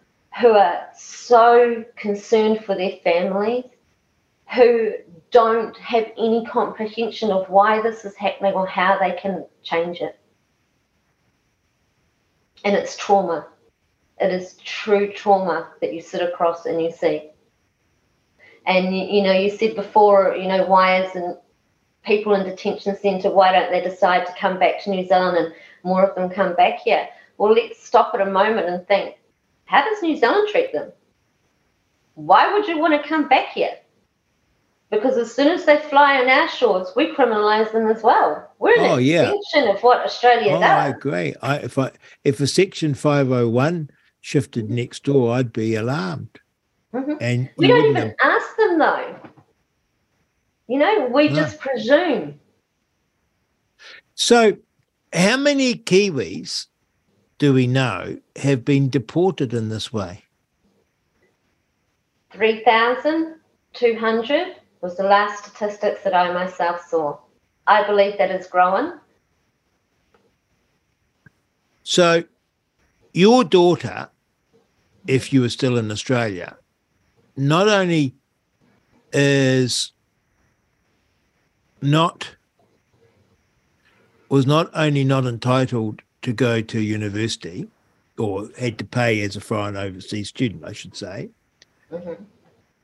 who 0.41 0.51
are 0.51 0.89
so 0.95 1.85
concerned 1.97 2.65
for 2.65 2.75
their 2.75 2.99
families, 3.03 3.65
who 4.55 4.93
don't 5.31 5.77
have 5.79 6.07
any 6.19 6.45
comprehension 6.45 7.31
of 7.31 7.49
why 7.49 7.81
this 7.81 8.05
is 8.05 8.15
happening 8.17 8.53
or 8.53 8.67
how 8.67 8.99
they 8.99 9.13
can 9.13 9.47
change 9.63 10.01
it. 10.01 10.19
And 12.65 12.77
it's 12.77 12.97
trauma. 12.97 13.49
It 14.21 14.33
is 14.33 14.57
true 14.65 15.13
trauma 15.13 15.71
that 15.81 15.95
you 15.95 16.01
sit 16.01 16.23
across 16.23 16.67
and 16.67 16.83
you 16.83 16.91
see. 16.91 17.31
And 18.67 18.97
you, 18.97 19.05
you 19.05 19.23
know, 19.23 19.33
you 19.33 19.51
said 19.51 19.75
before, 19.75 20.37
you 20.37 20.49
know, 20.49 20.67
why 20.67 21.03
isn't 21.05 21.39
people 22.05 22.35
in 22.35 22.45
detention 22.45 22.97
centre, 22.97 23.31
why 23.31 23.53
don't 23.53 23.71
they 23.71 23.81
decide 23.81 24.27
to 24.27 24.35
come 24.39 24.59
back 24.59 24.83
to 24.83 24.91
New 24.91 25.07
Zealand 25.07 25.37
and 25.39 25.55
more 25.83 26.05
of 26.05 26.15
them 26.15 26.29
come 26.29 26.55
back 26.57 26.81
here? 26.81 27.09
Well, 27.39 27.53
let's 27.53 27.83
stop 27.83 28.15
at 28.15 28.21
a 28.21 28.31
moment 28.31 28.69
and 28.69 28.87
think 28.87 29.17
how 29.67 29.85
does 29.85 30.03
New 30.03 30.17
Zealand 30.17 30.49
treat 30.51 30.73
them? 30.73 30.91
Why 32.15 32.53
would 32.53 32.67
you 32.67 32.79
want 32.79 33.01
to 33.01 33.09
come 33.09 33.29
back 33.29 33.51
here? 33.53 33.77
Because 34.91 35.17
as 35.17 35.35
soon 35.35 35.49
as 35.49 35.65
they 35.65 35.79
fly 35.79 36.21
on 36.21 36.29
our 36.29 36.49
shores, 36.49 36.93
we 36.95 37.13
criminalise 37.13 37.73
them 37.73 37.89
as 37.89 38.03
well. 38.03 38.51
We're 38.59 38.79
an 38.79 38.91
oh, 38.91 38.97
extension 38.97 39.65
yeah. 39.69 39.73
of 39.75 39.83
what 39.83 40.05
Australia 40.05 40.53
oh, 40.55 40.61
does. 40.61 40.71
I 40.71 40.89
agree. 40.89 41.35
I, 41.43 41.57
if 41.57 41.77
I 41.77 41.91
if 42.25 42.41
a 42.41 42.47
Section 42.47 42.95
five 42.95 43.29
hundred 43.29 43.49
one 43.49 43.91
shifted 44.21 44.71
next 44.71 45.03
door, 45.03 45.35
I'd 45.35 45.53
be 45.53 45.75
alarmed. 45.75 46.39
Mm-hmm. 46.95 47.15
And 47.21 47.51
we 47.57 47.67
don't 47.67 47.91
even 47.91 47.97
have... 47.97 48.15
ask 48.23 48.57
them 48.57 48.79
though. 48.79 49.17
You 50.69 50.79
know, 50.79 51.11
we 51.13 51.29
no. 51.29 51.35
just 51.35 51.59
presume. 51.59 52.39
So, 54.15 54.57
how 55.13 55.37
many 55.37 55.75
Kiwis 55.75 56.67
do 57.39 57.53
we 57.53 57.67
know 57.67 58.19
have 58.37 58.65
been 58.65 58.89
deported 58.89 59.53
in 59.53 59.69
this 59.69 59.93
way? 59.93 60.23
3,200 62.33 64.57
was 64.81 64.97
the 64.97 65.03
last 65.03 65.45
statistics 65.45 66.03
that 66.05 66.15
I 66.15 66.33
myself 66.33 66.87
saw. 66.89 67.19
I 67.67 67.85
believe 67.87 68.17
that 68.19 68.31
is 68.31 68.47
growing. 68.47 68.93
So, 71.83 72.25
your 73.13 73.45
daughter, 73.45 74.09
if 75.07 75.33
you 75.33 75.41
were 75.41 75.49
still 75.49 75.79
in 75.79 75.91
Australia, 75.91 76.59
not 77.37 77.69
only 77.69 78.15
is 79.13 79.93
not 81.81 82.37
was 84.29 84.47
not 84.47 84.69
only 84.75 85.05
not 85.05 85.25
entitled 85.25 86.03
to 86.27 86.33
go 86.33 86.61
to 86.61 86.81
university 86.81 87.69
or 88.19 88.49
had 88.59 88.77
to 88.79 88.85
pay 88.85 89.21
as 89.21 89.37
a 89.37 89.41
foreign 89.41 89.77
overseas 89.77 90.29
student, 90.29 90.65
I 90.65 90.73
should 90.73 90.97
say, 90.97 91.31
mm-hmm. 91.91 92.21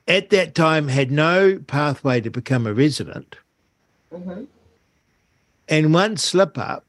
at 0.07 0.31
that 0.31 0.55
time 0.55 0.87
had 0.87 1.11
no 1.11 1.59
pathway 1.67 2.21
to 2.21 2.31
become 2.31 2.69
a 2.69 2.73
resident. 2.73 3.35
Mm-hmm. 4.13 4.45
And 5.69 5.93
one 5.93 6.17
slip 6.19 6.57
up, 6.57 6.85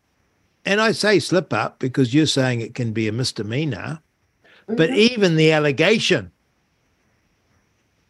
and 0.64 0.80
I 0.80 0.92
say 0.92 1.18
slip 1.18 1.52
up 1.52 1.80
because 1.80 2.14
you're 2.14 2.28
saying 2.28 2.62
it 2.62 2.76
can 2.76 2.94
be 2.94 3.08
a 3.08 3.12
misdemeanor, 3.12 4.02
mm-hmm. 4.68 4.76
but 4.76 4.92
even 4.92 5.36
the 5.36 5.52
allegation 5.52 6.32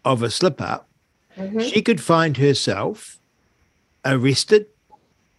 of 0.04 0.22
a 0.22 0.30
slip 0.30 0.60
up, 0.60 0.90
mm-hmm. 1.38 1.62
she 1.62 1.82
could 1.82 2.02
find 2.02 2.36
herself 2.36 3.22
arrested 4.04 4.66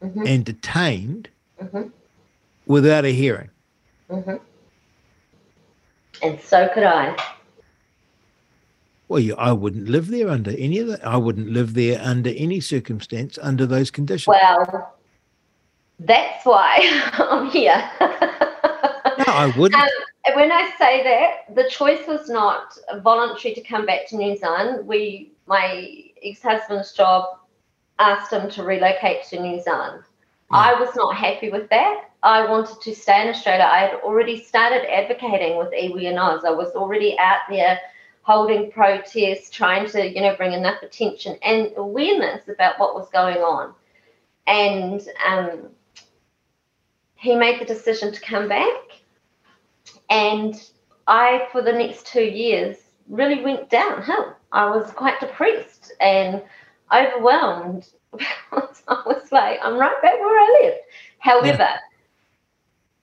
mm-hmm. 0.03 0.27
and 0.27 0.43
detained 0.43 1.29
mm-hmm 1.61 1.89
without 2.67 3.05
a 3.05 3.13
hearing. 3.13 3.51
Mm-hmm. 4.11 4.37
And 6.23 6.41
so 6.41 6.69
could 6.73 6.85
I. 6.85 7.17
Well, 9.09 9.21
you, 9.21 9.35
I 9.37 9.53
wouldn't 9.53 9.89
live 9.89 10.09
there 10.09 10.29
under 10.29 10.53
any 10.53 10.79
of 10.79 10.89
that. 10.89 11.07
I 11.07 11.17
wouldn't 11.17 11.51
live 11.51 11.75
there 11.75 12.01
under 12.01 12.31
any 12.31 12.61
circumstance 12.61 13.39
under 13.41 13.67
those 13.67 13.91
conditions. 13.91 14.29
Well, 14.29 14.95
that's 16.01 16.47
why 16.47 16.79
I'm 17.19 17.51
here. 17.51 17.91
no, 18.01 19.25
I 19.29 19.53
wouldn't. 19.57 19.81
Um, 19.81 19.89
when 20.35 20.51
I 20.51 20.73
say 20.79 21.03
that, 21.05 21.55
the 21.55 21.69
choice 21.69 22.07
was 22.09 22.29
not 22.29 22.79
voluntary 23.03 23.55
to 23.55 23.61
come 23.61 23.85
back 23.85 24.09
to 24.09 24.17
New 24.17 24.37
Zealand. 24.37 24.87
We, 24.87 25.33
my 25.47 26.05
ex-husband's 26.23 26.93
job, 26.93 27.39
asked 27.99 28.33
him 28.33 28.51
to 28.51 28.63
relocate 28.63 29.23
to 29.25 29.41
New 29.41 29.63
Zealand. 29.63 30.03
Yeah. 30.55 30.61
I 30.61 30.81
was 30.81 30.95
not 30.95 31.17
happy 31.17 31.51
with 31.51 31.69
that. 31.71 32.11
I 32.23 32.49
wanted 32.49 32.81
to 32.81 32.95
stay 32.95 33.23
in 33.23 33.29
Australia. 33.29 33.69
I 33.71 33.81
had 33.81 33.95
already 34.03 34.43
started 34.43 34.91
advocating 34.91 35.59
with 35.59 35.73
Iwi 35.73 36.05
n 36.07 36.19
Aus. 36.19 36.45
I 36.45 36.51
was 36.51 36.71
already 36.75 37.19
out 37.19 37.41
there 37.51 37.79
holding 38.23 38.71
protests, 38.71 39.51
trying 39.51 39.89
to, 39.91 40.09
you 40.09 40.23
know, 40.23 40.35
bring 40.37 40.53
enough 40.53 40.83
attention 40.83 41.37
and 41.43 41.73
awareness 41.77 42.49
about 42.49 42.79
what 42.79 42.95
was 42.95 43.09
going 43.11 43.39
on. 43.39 43.75
And 44.47 45.07
um, 45.27 45.71
he 47.17 47.35
made 47.35 47.61
the 47.61 47.65
decision 47.65 48.13
to 48.13 48.21
come 48.21 48.49
back. 48.49 49.03
And 50.09 50.55
I, 51.07 51.49
for 51.53 51.63
the 51.63 51.73
next 51.73 52.07
two 52.07 52.25
years, 52.25 52.77
really 53.09 53.43
went 53.43 53.69
downhill. 53.71 54.35
I 54.53 54.71
was 54.71 54.91
quite 54.93 55.21
depressed 55.21 55.93
and 56.01 56.43
overwhelmed. 56.95 57.89
I 58.89 59.03
was 59.07 59.31
like, 59.33 59.59
I'm 59.63 59.79
right 59.79 60.03
back 60.03 60.19
where 60.21 60.39
I 60.39 60.61
left. 60.63 60.81
However, 61.19 61.59
yeah. 61.59 61.79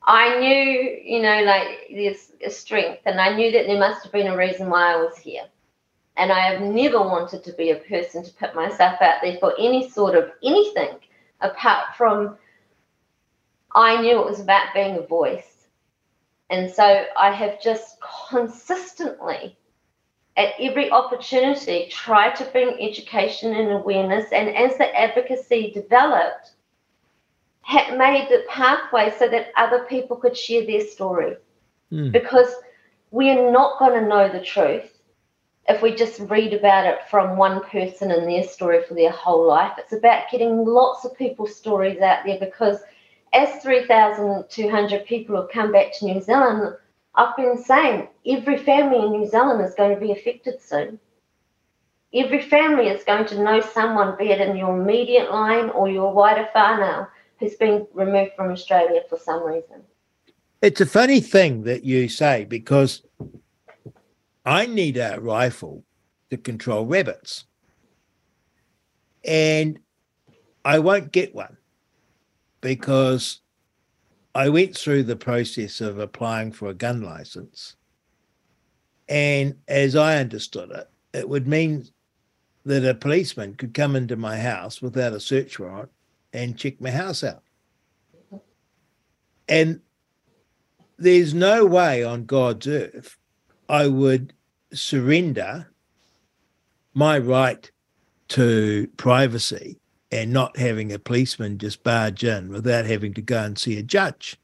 I 0.03 0.39
knew, 0.39 0.99
you 1.03 1.21
know, 1.21 1.43
like 1.43 1.89
there's 1.93 2.31
a 2.45 2.49
strength, 2.49 3.01
and 3.05 3.21
I 3.21 3.35
knew 3.35 3.51
that 3.51 3.67
there 3.67 3.79
must 3.79 4.03
have 4.03 4.11
been 4.11 4.27
a 4.27 4.38
reason 4.38 4.69
why 4.69 4.93
I 4.93 4.95
was 4.97 5.17
here. 5.17 5.43
And 6.17 6.31
I 6.31 6.39
have 6.39 6.61
never 6.61 6.99
wanted 6.99 7.43
to 7.45 7.53
be 7.53 7.71
a 7.71 7.75
person 7.75 8.23
to 8.23 8.33
put 8.33 8.55
myself 8.55 9.01
out 9.01 9.21
there 9.23 9.38
for 9.39 9.53
any 9.57 9.89
sort 9.89 10.15
of 10.15 10.31
anything 10.43 10.97
apart 11.39 11.95
from 11.97 12.38
I 13.73 14.01
knew 14.01 14.19
it 14.19 14.25
was 14.25 14.39
about 14.39 14.73
being 14.73 14.97
a 14.97 15.01
voice. 15.01 15.67
And 16.49 16.69
so 16.69 17.05
I 17.17 17.31
have 17.31 17.61
just 17.61 17.97
consistently, 18.29 19.57
at 20.37 20.53
every 20.59 20.89
opportunity, 20.91 21.87
try 21.89 22.31
to 22.31 22.45
bring 22.45 22.77
education 22.81 23.53
and 23.53 23.71
awareness. 23.71 24.31
And 24.31 24.49
as 24.55 24.77
the 24.77 24.97
advocacy 24.97 25.71
developed, 25.71 26.51
had 27.61 27.97
made 27.97 28.27
the 28.29 28.43
pathway 28.49 29.13
so 29.17 29.27
that 29.27 29.51
other 29.57 29.85
people 29.85 30.17
could 30.17 30.37
share 30.37 30.65
their 30.65 30.81
story. 30.81 31.35
Mm. 31.91 32.11
Because 32.11 32.47
we're 33.11 33.51
not 33.51 33.77
going 33.79 33.99
to 33.99 34.07
know 34.07 34.29
the 34.29 34.43
truth 34.43 34.97
if 35.67 35.81
we 35.81 35.93
just 35.93 36.19
read 36.21 36.53
about 36.53 36.85
it 36.85 36.99
from 37.09 37.37
one 37.37 37.61
person 37.65 38.11
and 38.11 38.27
their 38.27 38.43
story 38.43 38.81
for 38.83 38.93
their 38.93 39.11
whole 39.11 39.45
life. 39.47 39.73
It's 39.77 39.93
about 39.93 40.31
getting 40.31 40.65
lots 40.65 41.05
of 41.05 41.17
people's 41.17 41.55
stories 41.55 42.01
out 42.01 42.25
there 42.25 42.39
because 42.39 42.77
as 43.33 43.61
3,200 43.61 45.05
people 45.05 45.35
have 45.35 45.51
come 45.51 45.71
back 45.71 45.93
to 45.93 46.05
New 46.05 46.21
Zealand, 46.21 46.75
I've 47.15 47.35
been 47.35 47.57
saying 47.57 48.07
every 48.25 48.57
family 48.57 49.05
in 49.05 49.11
New 49.11 49.27
Zealand 49.27 49.63
is 49.63 49.75
going 49.75 49.93
to 49.93 49.99
be 49.99 50.11
affected 50.11 50.61
soon. 50.61 50.99
Every 52.13 52.41
family 52.41 52.88
is 52.88 53.03
going 53.03 53.25
to 53.27 53.43
know 53.43 53.61
someone, 53.61 54.17
be 54.17 54.31
it 54.31 54.41
in 54.41 54.55
your 54.55 54.77
immediate 54.79 55.31
line 55.31 55.69
or 55.69 55.89
your 55.89 56.13
wider 56.13 56.47
whānau, 56.55 57.07
who's 57.39 57.55
been 57.55 57.88
removed 57.93 58.31
from 58.35 58.51
Australia 58.51 59.01
for 59.09 59.17
some 59.17 59.43
reason. 59.43 59.81
It's 60.61 60.81
a 60.81 60.85
funny 60.85 61.21
thing 61.21 61.63
that 61.63 61.83
you 61.83 62.07
say 62.07 62.45
because 62.45 63.01
I 64.45 64.65
need 64.65 64.97
a 64.97 65.19
rifle 65.19 65.83
to 66.29 66.38
control 66.38 66.85
rabbits. 66.85 67.45
And 69.23 69.79
I 70.63 70.79
won't 70.79 71.11
get 71.11 71.35
one 71.35 71.57
because 72.61 73.40
I 74.33 74.49
went 74.49 74.77
through 74.77 75.03
the 75.03 75.15
process 75.15 75.81
of 75.81 75.99
applying 75.99 76.51
for 76.51 76.69
a 76.69 76.73
gun 76.73 77.01
license. 77.01 77.75
And 79.09 79.55
as 79.67 79.95
I 79.95 80.17
understood 80.17 80.71
it, 80.71 80.89
it 81.13 81.27
would 81.27 81.47
mean 81.47 81.85
that 82.63 82.85
a 82.85 82.93
policeman 82.93 83.55
could 83.55 83.73
come 83.73 83.95
into 83.95 84.15
my 84.15 84.37
house 84.37 84.81
without 84.81 85.13
a 85.13 85.19
search 85.19 85.59
warrant 85.59 85.89
and 86.31 86.57
check 86.57 86.79
my 86.79 86.91
house 86.91 87.23
out. 87.23 87.43
And 89.49 89.81
there's 90.97 91.33
no 91.33 91.65
way 91.65 92.03
on 92.03 92.25
God's 92.25 92.67
earth 92.67 93.17
I 93.67 93.87
would 93.87 94.33
surrender 94.71 95.73
my 96.93 97.17
right 97.17 97.69
to 98.29 98.87
privacy 98.95 99.80
and 100.11 100.33
not 100.33 100.57
having 100.57 100.91
a 100.91 100.99
policeman 100.99 101.57
just 101.57 101.83
barge 101.83 102.23
in 102.23 102.49
without 102.49 102.85
having 102.85 103.13
to 103.13 103.21
go 103.21 103.43
and 103.43 103.57
see 103.57 103.77
a 103.77 103.83
judge. 103.83 104.38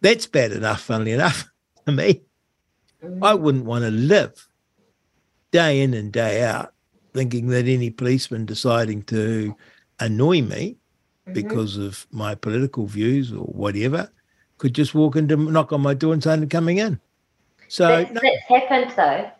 That's 0.00 0.26
bad 0.26 0.52
enough, 0.52 0.82
funnily 0.82 1.12
enough, 1.12 1.48
to 1.86 1.92
me. 1.92 2.22
I 3.22 3.34
wouldn't 3.34 3.64
want 3.64 3.84
to 3.84 3.90
live 3.90 4.48
day 5.50 5.80
in 5.80 5.94
and 5.94 6.12
day 6.12 6.42
out 6.42 6.72
thinking 7.14 7.48
that 7.48 7.66
any 7.66 7.90
policeman 7.90 8.44
deciding 8.44 9.02
to 9.02 9.56
annoy 10.00 10.42
me 10.42 10.76
mm-hmm. 11.26 11.32
because 11.32 11.76
of 11.76 12.06
my 12.10 12.34
political 12.34 12.86
views 12.86 13.32
or 13.32 13.44
whatever 13.44 14.10
could 14.58 14.74
just 14.74 14.94
walk 14.94 15.16
into 15.16 15.36
knock 15.36 15.72
on 15.72 15.80
my 15.80 15.94
door 15.94 16.12
and 16.12 16.22
say 16.22 16.32
I'm 16.32 16.48
coming 16.48 16.78
in. 16.78 17.00
So 17.68 17.86
that's, 17.88 18.10
no. 18.12 18.20
that's 18.22 18.62
happened 18.62 18.92
though. 18.96 19.30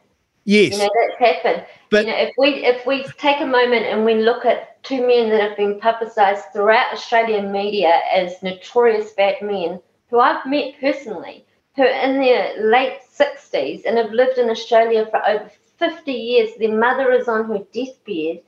Yes. 0.44 0.72
You 0.72 0.78
know, 0.78 0.90
that's 1.18 1.42
happened. 1.42 1.66
But 1.90 2.06
you 2.06 2.12
know, 2.12 2.18
if 2.18 2.34
we 2.38 2.48
if 2.64 2.86
we 2.86 3.04
take 3.18 3.40
a 3.40 3.46
moment 3.46 3.86
and 3.86 4.04
we 4.04 4.14
look 4.14 4.44
at 4.44 4.75
two 4.86 5.06
men 5.06 5.30
that 5.30 5.40
have 5.40 5.56
been 5.56 5.80
publicised 5.80 6.44
throughout 6.52 6.92
Australian 6.92 7.50
media 7.50 8.00
as 8.12 8.42
notorious 8.42 9.12
bad 9.12 9.42
men, 9.42 9.80
who 10.08 10.20
I've 10.20 10.46
met 10.46 10.74
personally, 10.80 11.44
who 11.74 11.82
are 11.82 11.86
in 11.86 12.20
their 12.20 12.70
late 12.70 13.00
sixties 13.08 13.84
and 13.84 13.98
have 13.98 14.12
lived 14.12 14.38
in 14.38 14.48
Australia 14.48 15.06
for 15.10 15.26
over 15.26 15.50
fifty 15.78 16.12
years. 16.12 16.50
Their 16.58 16.76
mother 16.76 17.12
is 17.12 17.28
on 17.28 17.46
her 17.48 17.64
deathbed, 17.72 18.42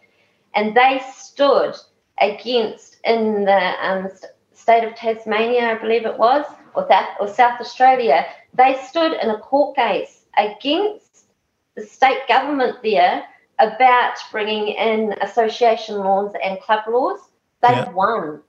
and 0.54 0.74
they 0.76 1.02
stood 1.12 1.74
against 2.20 2.98
in 3.04 3.44
the 3.44 3.86
um, 3.86 4.08
state 4.52 4.84
of 4.84 4.94
Tasmania, 4.94 5.70
I 5.70 5.78
believe 5.78 6.06
it 6.06 6.18
was, 6.18 6.44
or 6.74 6.86
South, 6.88 7.08
or 7.20 7.28
South 7.28 7.60
Australia. 7.60 8.26
They 8.54 8.78
stood 8.88 9.12
in 9.22 9.30
a 9.30 9.38
court 9.38 9.76
case 9.76 10.24
against 10.36 11.26
the 11.74 11.84
state 11.84 12.26
government 12.28 12.76
there 12.82 13.24
about 13.58 14.14
bringing 14.30 14.68
in 14.68 15.14
association 15.20 15.96
laws 15.98 16.32
and 16.42 16.60
club 16.60 16.84
laws. 16.88 17.20
They 17.60 17.70
yeah. 17.70 17.90
won. 17.90 18.42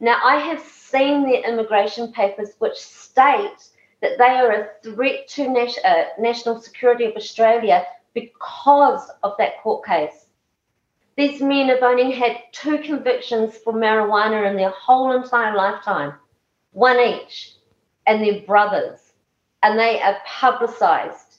Now, 0.00 0.18
I 0.22 0.36
have 0.36 0.60
seen 0.60 1.22
their 1.22 1.42
immigration 1.42 2.12
papers 2.12 2.50
which 2.58 2.76
state 2.76 3.68
that 4.00 4.18
they 4.18 4.24
are 4.24 4.50
a 4.50 4.68
threat 4.82 5.28
to 5.28 5.48
nat- 5.48 5.84
uh, 5.84 6.04
national 6.18 6.60
security 6.60 7.04
of 7.04 7.16
Australia 7.16 7.84
because 8.14 9.10
of 9.22 9.34
that 9.38 9.60
court 9.62 9.84
case. 9.84 10.26
These 11.16 11.42
men 11.42 11.68
have 11.68 11.82
only 11.82 12.12
had 12.12 12.38
two 12.52 12.78
convictions 12.78 13.58
for 13.58 13.74
marijuana 13.74 14.48
in 14.48 14.56
their 14.56 14.70
whole 14.70 15.12
entire 15.12 15.54
lifetime, 15.54 16.14
one 16.72 16.98
each, 16.98 17.56
and 18.06 18.22
they're 18.22 18.40
brothers, 18.42 19.12
and 19.62 19.78
they 19.78 20.00
are 20.00 20.16
publicised 20.24 21.38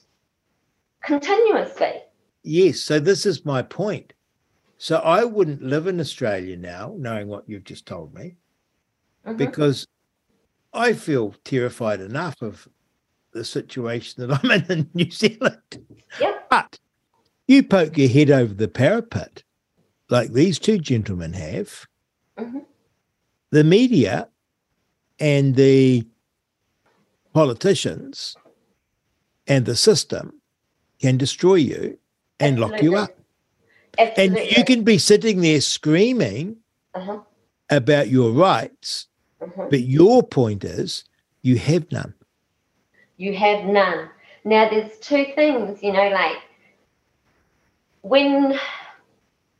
continuously. 1.02 2.02
Yes, 2.42 2.80
so 2.80 2.98
this 2.98 3.26
is 3.26 3.44
my 3.44 3.62
point. 3.62 4.12
So 4.78 4.96
I 4.96 5.24
wouldn't 5.24 5.62
live 5.62 5.86
in 5.86 6.00
Australia 6.00 6.56
now, 6.56 6.94
knowing 6.98 7.28
what 7.28 7.48
you've 7.48 7.64
just 7.64 7.86
told 7.86 8.12
me, 8.14 8.34
mm-hmm. 9.24 9.36
because 9.36 9.86
I 10.72 10.92
feel 10.92 11.34
terrified 11.44 12.00
enough 12.00 12.42
of 12.42 12.66
the 13.32 13.44
situation 13.44 14.26
that 14.26 14.40
I'm 14.42 14.50
in 14.50 14.64
in 14.70 14.90
New 14.94 15.10
Zealand. 15.10 15.86
Yep. 16.20 16.46
But 16.50 16.78
you 17.46 17.62
poke 17.62 17.96
your 17.96 18.08
head 18.08 18.30
over 18.30 18.52
the 18.52 18.68
parapet 18.68 19.44
like 20.12 20.32
these 20.32 20.58
two 20.58 20.78
gentlemen 20.78 21.32
have, 21.32 21.86
mm-hmm. 22.38 22.58
the 23.50 23.64
media 23.64 24.28
and 25.18 25.56
the 25.56 26.06
politicians 27.32 28.36
and 29.46 29.64
the 29.64 29.74
system 29.74 30.40
can 31.00 31.16
destroy 31.16 31.54
you 31.54 31.98
and 32.42 32.58
Absolutely. 32.58 32.72
lock 32.72 32.82
you 32.82 32.96
up. 32.96 33.18
Absolutely. 33.98 34.40
And 34.40 34.56
you 34.56 34.64
can 34.64 34.84
be 34.84 34.98
sitting 34.98 35.40
there 35.40 35.60
screaming 35.60 36.56
uh-huh. 36.94 37.20
about 37.70 38.08
your 38.08 38.32
rights, 38.32 39.06
uh-huh. 39.40 39.68
but 39.70 39.80
your 39.80 40.22
point 40.22 40.64
is 40.64 41.04
you 41.42 41.58
have 41.58 41.90
none. 41.92 42.14
You 43.16 43.36
have 43.36 43.64
none. 43.64 44.08
Now, 44.44 44.68
there's 44.68 44.98
two 44.98 45.26
things, 45.34 45.82
you 45.82 45.92
know, 45.92 46.08
like 46.08 46.38
when 48.00 48.58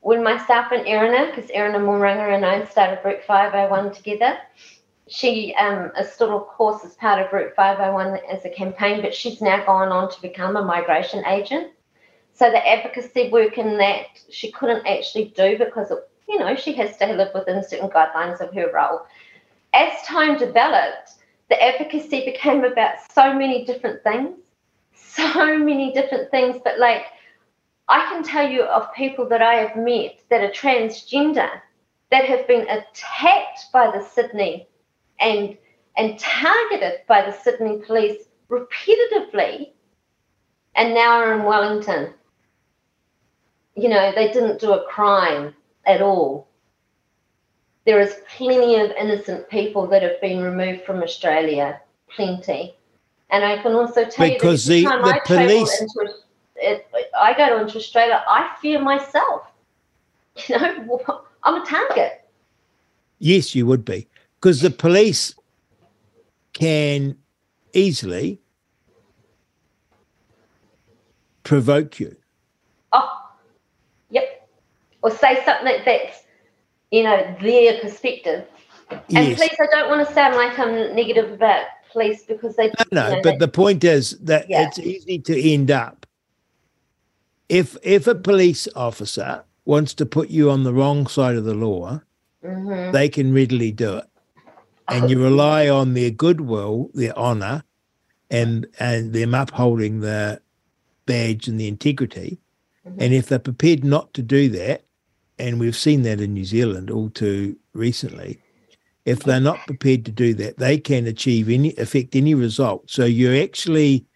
when 0.00 0.24
myself 0.24 0.66
and 0.72 0.84
Erina, 0.84 1.32
because 1.32 1.48
Erina 1.50 1.78
Morunga 1.78 2.34
and 2.34 2.44
I 2.44 2.64
started 2.64 2.98
Route 3.04 3.22
501 3.24 3.94
together, 3.94 4.36
she 5.06 5.54
um, 5.54 5.92
is 5.96 6.10
still, 6.10 6.36
of 6.36 6.48
course, 6.48 6.84
as 6.84 6.94
part 6.94 7.24
of 7.24 7.32
Route 7.32 7.54
501 7.54 8.18
as 8.28 8.44
a 8.44 8.50
campaign, 8.50 9.00
but 9.00 9.14
she's 9.14 9.40
now 9.40 9.64
gone 9.64 9.90
on 9.90 10.10
to 10.10 10.20
become 10.20 10.56
a 10.56 10.64
migration 10.64 11.24
agent. 11.24 11.68
So 12.34 12.50
the 12.50 12.66
advocacy 12.66 13.28
work 13.30 13.58
in 13.58 13.76
that 13.78 14.06
she 14.30 14.50
couldn't 14.50 14.86
actually 14.86 15.26
do 15.36 15.58
because, 15.58 15.90
of, 15.90 15.98
you 16.28 16.38
know, 16.38 16.54
she 16.54 16.72
has 16.74 16.96
to 16.98 17.06
live 17.06 17.32
within 17.34 17.62
certain 17.62 17.90
guidelines 17.90 18.40
of 18.40 18.54
her 18.54 18.70
role. 18.72 19.02
As 19.74 20.02
time 20.02 20.38
developed, 20.38 21.12
the 21.48 21.62
advocacy 21.62 22.24
became 22.24 22.64
about 22.64 22.94
so 23.12 23.34
many 23.34 23.64
different 23.64 24.02
things, 24.02 24.38
so 24.94 25.58
many 25.58 25.92
different 25.92 26.30
things, 26.30 26.56
but 26.64 26.78
like 26.78 27.06
I 27.88 28.06
can 28.06 28.22
tell 28.22 28.48
you 28.48 28.62
of 28.62 28.92
people 28.94 29.28
that 29.28 29.42
I 29.42 29.54
have 29.56 29.76
met 29.76 30.20
that 30.30 30.42
are 30.42 30.50
transgender 30.50 31.50
that 32.10 32.24
have 32.24 32.46
been 32.46 32.66
attacked 32.68 33.66
by 33.72 33.90
the 33.90 34.02
Sydney 34.02 34.68
and 35.20 35.56
and 35.96 36.18
targeted 36.18 37.00
by 37.06 37.22
the 37.22 37.32
Sydney 37.32 37.82
police 37.86 38.22
repeatedly 38.48 39.74
and 40.74 40.94
now 40.94 41.18
are 41.18 41.34
in 41.34 41.44
Wellington. 41.44 42.14
You 43.74 43.88
know, 43.88 44.12
they 44.14 44.32
didn't 44.32 44.60
do 44.60 44.72
a 44.72 44.84
crime 44.84 45.54
at 45.86 46.02
all. 46.02 46.48
There 47.84 48.00
is 48.00 48.14
plenty 48.36 48.76
of 48.76 48.90
innocent 48.92 49.48
people 49.48 49.86
that 49.88 50.02
have 50.02 50.20
been 50.20 50.42
removed 50.42 50.84
from 50.84 51.02
Australia, 51.02 51.80
plenty. 52.08 52.76
And 53.30 53.44
I 53.44 53.60
can 53.62 53.72
also 53.72 54.04
tell 54.04 54.28
because 54.28 54.68
you 54.68 54.84
that 54.84 55.02
the, 55.02 55.12
the 55.12 55.20
police 55.24 55.80
into, 55.80 56.14
it, 56.56 56.86
I 57.18 57.34
go 57.34 57.60
into 57.60 57.78
Australia, 57.78 58.22
I 58.28 58.54
fear 58.60 58.80
myself. 58.80 59.48
You 60.48 60.58
know, 60.58 61.22
I'm 61.42 61.60
a 61.60 61.66
target. 61.66 62.24
Yes, 63.18 63.54
you 63.54 63.66
would 63.66 63.84
be. 63.84 64.08
Because 64.40 64.62
the 64.62 64.70
police 64.70 65.34
can 66.52 67.16
easily 67.72 68.40
provoke 71.42 72.00
you. 72.00 72.16
Oh. 72.92 73.21
Or 75.02 75.10
say 75.10 75.42
something 75.44 75.82
that's, 75.84 76.22
you 76.90 77.02
know, 77.02 77.36
their 77.40 77.80
perspective 77.80 78.46
And 79.08 79.28
yes. 79.28 79.36
police, 79.36 79.56
I 79.60 79.66
don't 79.70 79.88
want 79.88 80.06
to 80.06 80.14
sound 80.14 80.36
like 80.36 80.58
I'm 80.58 80.94
negative 80.94 81.32
about 81.32 81.66
police 81.92 82.24
because 82.24 82.56
they. 82.56 82.66
No, 82.66 82.84
no, 82.92 83.08
you 83.08 83.16
know, 83.16 83.22
but 83.22 83.38
the 83.38 83.48
point 83.48 83.84
is 83.84 84.18
that 84.18 84.48
yeah. 84.48 84.66
it's 84.66 84.78
easy 84.78 85.18
to 85.20 85.52
end 85.52 85.70
up. 85.70 86.06
If 87.48 87.76
if 87.82 88.06
a 88.06 88.14
police 88.14 88.68
officer 88.74 89.44
wants 89.64 89.94
to 89.94 90.06
put 90.06 90.30
you 90.30 90.50
on 90.50 90.64
the 90.64 90.72
wrong 90.72 91.06
side 91.06 91.36
of 91.36 91.44
the 91.44 91.54
law, 91.54 92.00
mm-hmm. 92.44 92.92
they 92.92 93.08
can 93.08 93.32
readily 93.32 93.72
do 93.72 93.98
it, 93.98 94.06
and 94.88 95.10
you 95.10 95.22
rely 95.22 95.68
on 95.68 95.94
their 95.94 96.10
goodwill, 96.10 96.90
their 96.94 97.16
honour, 97.16 97.64
and 98.30 98.66
and 98.78 99.12
them 99.12 99.34
upholding 99.34 100.00
the 100.00 100.40
badge 101.06 101.48
and 101.48 101.60
the 101.60 101.68
integrity. 101.68 102.38
Mm-hmm. 102.86 103.02
And 103.02 103.14
if 103.14 103.26
they're 103.26 103.38
prepared 103.38 103.84
not 103.84 104.12
to 104.14 104.22
do 104.22 104.48
that, 104.50 104.84
and 105.42 105.58
we've 105.58 105.76
seen 105.76 106.02
that 106.02 106.20
in 106.20 106.32
New 106.32 106.44
Zealand 106.44 106.88
all 106.88 107.10
too 107.10 107.56
recently, 107.74 108.38
if 109.04 109.24
they're 109.24 109.40
not 109.40 109.58
prepared 109.66 110.04
to 110.04 110.12
do 110.12 110.32
that, 110.34 110.58
they 110.58 110.78
can 110.78 111.08
achieve 111.08 111.48
any 111.50 111.74
affect 111.76 112.14
any 112.14 112.32
result. 112.32 112.88
So 112.88 113.04
you're 113.04 113.42
actually 113.42 114.06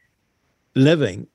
living. 0.76 1.26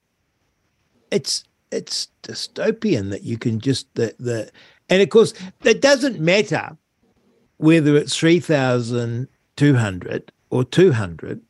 It's 1.12 1.44
it's 1.72 2.08
dystopian 2.24 3.10
that 3.10 3.24
you 3.24 3.38
can 3.38 3.60
just 3.60 3.94
the 3.96 4.16
the 4.18 4.50
and 4.90 5.02
of 5.02 5.10
course 5.10 5.34
it 5.66 5.82
doesn't 5.82 6.22
matter 6.22 6.78
whether 7.58 7.98
it's 7.98 8.16
three 8.16 8.40
thousand 8.40 9.28
two 9.58 9.76
hundred 9.76 10.32
or 10.52 10.64
two 10.64 10.94
hundred 10.94 11.42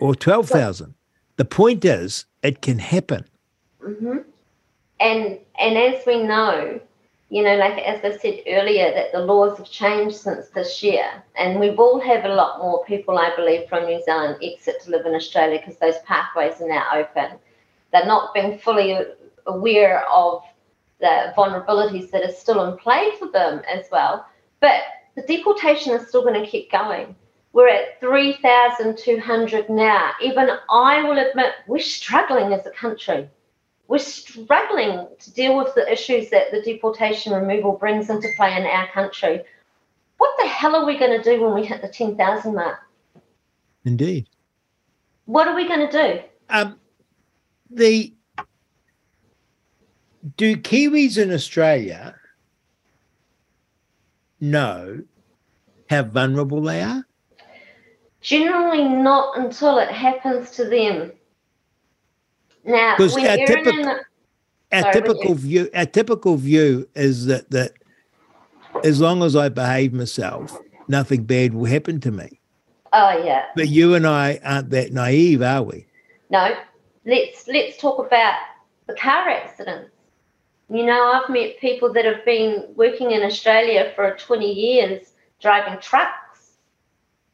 or 0.00 0.14
twelve 0.14 0.50
thousand. 0.50 0.94
The 1.36 1.46
point 1.46 1.86
is, 1.86 2.26
it 2.42 2.60
can 2.60 2.78
happen. 2.78 3.24
Mm-hmm. 3.82 4.18
And 5.00 5.38
and 5.58 5.78
as 5.78 6.04
we 6.06 6.22
know, 6.22 6.78
you 7.30 7.44
know, 7.44 7.54
like 7.56 7.78
as 7.78 8.04
I 8.04 8.18
said 8.18 8.40
earlier, 8.48 8.92
that 8.92 9.12
the 9.12 9.20
laws 9.20 9.56
have 9.58 9.70
changed 9.70 10.16
since 10.16 10.48
this 10.48 10.82
year, 10.82 11.22
and 11.36 11.60
we 11.60 11.70
will 11.70 12.00
have 12.00 12.24
a 12.24 12.34
lot 12.34 12.58
more 12.58 12.84
people, 12.84 13.18
I 13.18 13.34
believe, 13.36 13.68
from 13.68 13.86
New 13.86 14.02
Zealand 14.02 14.38
exit 14.42 14.82
to 14.82 14.90
live 14.90 15.06
in 15.06 15.14
Australia 15.14 15.60
because 15.60 15.78
those 15.78 16.00
pathways 16.04 16.60
are 16.60 16.68
now 16.68 16.86
open. 16.92 17.38
They're 17.92 18.04
not 18.04 18.34
being 18.34 18.58
fully 18.58 18.98
aware 19.46 20.04
of 20.08 20.42
the 21.00 21.32
vulnerabilities 21.36 22.10
that 22.10 22.24
are 22.24 22.32
still 22.32 22.64
in 22.64 22.76
play 22.76 23.12
for 23.20 23.28
them 23.28 23.62
as 23.72 23.86
well, 23.92 24.26
but 24.60 24.80
the 25.14 25.22
deportation 25.22 25.94
is 25.94 26.08
still 26.08 26.22
going 26.22 26.42
to 26.42 26.50
keep 26.50 26.70
going. 26.72 27.14
We're 27.52 27.68
at 27.68 28.00
3,200 28.00 29.70
now. 29.70 30.12
Even 30.20 30.50
I 30.68 31.02
will 31.04 31.18
admit 31.18 31.52
we're 31.68 31.78
struggling 31.78 32.52
as 32.52 32.66
a 32.66 32.70
country 32.70 33.28
we're 33.90 33.98
struggling 33.98 35.08
to 35.18 35.32
deal 35.32 35.58
with 35.58 35.74
the 35.74 35.92
issues 35.92 36.30
that 36.30 36.52
the 36.52 36.62
deportation 36.62 37.32
removal 37.32 37.72
brings 37.72 38.08
into 38.08 38.28
play 38.36 38.56
in 38.56 38.64
our 38.64 38.86
country. 38.92 39.42
What 40.16 40.30
the 40.40 40.46
hell 40.46 40.76
are 40.76 40.86
we 40.86 40.96
going 40.96 41.20
to 41.20 41.22
do 41.22 41.42
when 41.42 41.54
we 41.54 41.66
hit 41.66 41.82
the 41.82 41.88
10,000 41.88 42.54
mark? 42.54 42.78
Indeed. 43.84 44.28
What 45.24 45.48
are 45.48 45.56
we 45.56 45.66
going 45.66 45.90
to 45.90 45.92
do? 45.92 46.20
Um, 46.48 46.78
the 47.68 48.14
do 50.36 50.56
Kiwis 50.56 51.18
in 51.18 51.32
Australia 51.32 52.14
know 54.40 55.02
how 55.88 56.04
vulnerable 56.04 56.62
they 56.62 56.80
are? 56.80 57.04
Generally, 58.20 58.84
not 58.84 59.36
until 59.36 59.78
it 59.78 59.90
happens 59.90 60.52
to 60.52 60.66
them. 60.66 61.10
Now, 62.64 62.96
because 62.96 63.16
our, 63.16 63.36
typical, 63.36 63.82
the, 63.82 64.00
our 64.72 64.82
sorry, 64.82 64.92
typical 64.92 65.34
view, 65.34 65.70
our 65.74 65.86
typical 65.86 66.36
view 66.36 66.88
is 66.94 67.26
that 67.26 67.50
that 67.50 67.72
as 68.84 69.00
long 69.00 69.22
as 69.22 69.34
I 69.36 69.48
behave 69.48 69.92
myself, 69.92 70.56
nothing 70.88 71.24
bad 71.24 71.54
will 71.54 71.66
happen 71.66 72.00
to 72.00 72.10
me. 72.10 72.40
Oh 72.92 73.22
yeah. 73.24 73.46
But 73.56 73.68
you 73.68 73.94
and 73.94 74.06
I 74.06 74.40
aren't 74.44 74.70
that 74.70 74.92
naive, 74.92 75.42
are 75.42 75.62
we? 75.62 75.86
No. 76.28 76.54
Let's 77.06 77.48
let's 77.48 77.78
talk 77.78 78.04
about 78.04 78.34
the 78.86 78.94
car 78.94 79.28
accidents. 79.28 79.90
You 80.68 80.84
know, 80.86 81.12
I've 81.12 81.28
met 81.30 81.58
people 81.58 81.92
that 81.94 82.04
have 82.04 82.24
been 82.24 82.64
working 82.76 83.10
in 83.10 83.22
Australia 83.22 83.92
for 83.96 84.16
20 84.16 84.52
years 84.52 85.12
driving 85.40 85.80
trucks. 85.80 86.58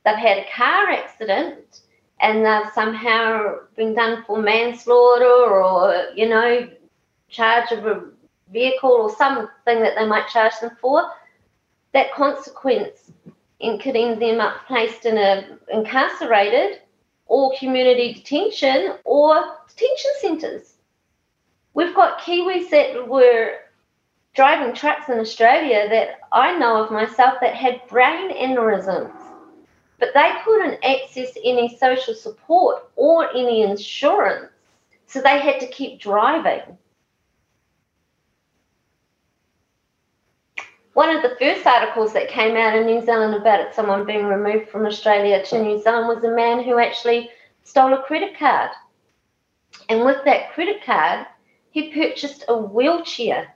They've 0.04 0.14
had 0.14 0.38
a 0.38 0.46
car 0.54 0.88
accident 0.88 1.80
and 2.20 2.44
they've 2.44 2.72
somehow 2.72 3.56
been 3.76 3.94
done 3.94 4.24
for 4.26 4.38
manslaughter 4.38 5.62
or, 5.62 6.06
you 6.14 6.28
know, 6.28 6.68
charge 7.28 7.70
of 7.72 7.86
a 7.86 8.04
vehicle 8.52 8.90
or 8.90 9.14
something 9.16 9.48
that 9.64 9.94
they 9.96 10.06
might 10.06 10.28
charge 10.28 10.52
them 10.60 10.70
for, 10.80 11.10
that 11.92 12.12
consequence 12.14 13.10
in 13.60 13.80
end 13.80 14.20
them 14.20 14.40
up 14.40 14.66
placed 14.66 15.06
in 15.06 15.16
a 15.16 15.58
incarcerated 15.72 16.80
or 17.26 17.52
community 17.58 18.14
detention 18.14 18.94
or 19.04 19.56
detention 19.68 20.10
centres. 20.20 20.74
We've 21.74 21.94
got 21.94 22.20
Kiwis 22.20 22.70
that 22.70 23.08
were 23.08 23.58
driving 24.34 24.74
trucks 24.74 25.08
in 25.08 25.18
Australia 25.18 25.88
that 25.88 26.20
I 26.32 26.56
know 26.58 26.82
of 26.82 26.90
myself 26.90 27.34
that 27.40 27.54
had 27.54 27.86
brain 27.88 28.30
aneurysms 28.30 29.15
but 29.98 30.10
they 30.14 30.32
couldn't 30.44 30.84
access 30.84 31.30
any 31.44 31.76
social 31.76 32.14
support 32.14 32.90
or 32.96 33.30
any 33.34 33.62
insurance. 33.62 34.50
So 35.06 35.20
they 35.20 35.38
had 35.38 35.60
to 35.60 35.68
keep 35.68 36.00
driving. 36.00 36.76
One 40.94 41.14
of 41.14 41.22
the 41.22 41.36
first 41.38 41.66
articles 41.66 42.12
that 42.14 42.28
came 42.28 42.56
out 42.56 42.74
in 42.74 42.86
New 42.86 43.04
Zealand 43.04 43.34
about 43.34 43.74
someone 43.74 44.06
being 44.06 44.24
removed 44.24 44.70
from 44.70 44.86
Australia 44.86 45.44
to 45.44 45.62
New 45.62 45.80
Zealand, 45.80 46.08
was 46.08 46.24
a 46.24 46.34
man 46.34 46.64
who 46.64 46.78
actually 46.78 47.30
stole 47.64 47.92
a 47.92 48.02
credit 48.02 48.38
card. 48.38 48.70
And 49.88 50.04
with 50.04 50.24
that 50.24 50.52
credit 50.52 50.82
card, 50.84 51.26
he 51.70 51.92
purchased 51.92 52.44
a 52.48 52.56
wheelchair. 52.56 53.54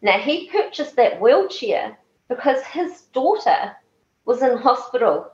Now, 0.00 0.18
he 0.18 0.48
purchased 0.48 0.94
that 0.96 1.20
wheelchair 1.20 1.98
because 2.28 2.62
his 2.64 3.02
daughter 3.12 3.76
was 4.24 4.40
in 4.40 4.56
hospital 4.56 5.32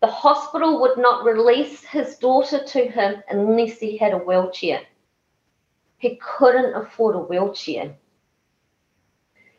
the 0.00 0.06
hospital 0.06 0.80
would 0.80 0.96
not 0.96 1.24
release 1.24 1.84
his 1.84 2.16
daughter 2.16 2.62
to 2.64 2.88
him 2.88 3.22
unless 3.28 3.78
he 3.78 3.96
had 3.96 4.12
a 4.12 4.18
wheelchair. 4.18 4.80
He 5.98 6.20
couldn't 6.22 6.74
afford 6.74 7.16
a 7.16 7.20
wheelchair. 7.20 7.96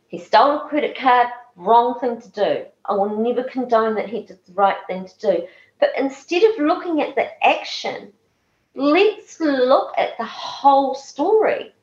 He 0.08 0.18
stole 0.18 0.58
a 0.58 0.70
credit 0.70 0.98
card, 0.98 1.28
wrong 1.56 2.00
thing 2.00 2.22
to 2.22 2.32
do. 2.32 2.66
I 2.86 2.94
will 2.94 3.22
never 3.22 3.44
condone 3.44 3.96
that 3.96 4.10
he 4.10 4.24
did 4.24 4.40
the 4.46 4.54
right 4.54 4.78
thing 4.88 5.06
to 5.06 5.20
do. 5.20 5.48
But 5.80 5.92
instead 5.98 6.44
of 6.44 6.60
looking 6.60 7.02
at 7.02 7.16
the 7.16 7.28
action, 7.46 8.14
let's 8.76 9.40
look 9.40 9.94
at 9.98 10.18
the 10.18 10.26
whole 10.26 10.96
story. 10.96 11.74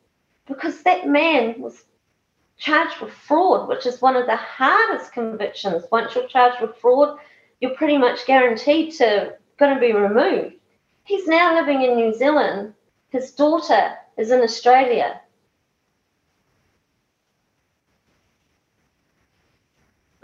Because 0.47 0.83
that 0.83 1.07
man 1.07 1.61
was 1.61 1.85
charged 2.57 3.01
with 3.01 3.13
fraud, 3.13 3.69
which 3.69 3.85
is 3.85 4.01
one 4.01 4.17
of 4.17 4.27
the 4.27 4.37
hardest 4.37 5.13
convictions. 5.13 5.85
Once 5.93 6.15
you're 6.15 6.29
charged 6.29 6.63
with 6.63 6.77
fraud, 6.77 7.19
you're 7.61 7.75
pretty 7.75 7.99
much 7.99 8.27
guaranteed 8.27 8.93
to 8.95 9.35
going 9.59 9.75
to 9.75 9.81
be 9.81 9.93
removed. 9.93 10.57
He's 11.05 11.27
now 11.27 11.55
living 11.55 11.83
in 11.83 11.97
New 11.97 12.13
Zealand. 12.15 12.75
His 13.11 13.31
daughter 13.31 13.95
is 14.17 14.31
in 14.31 14.41
Australia. 14.41 15.21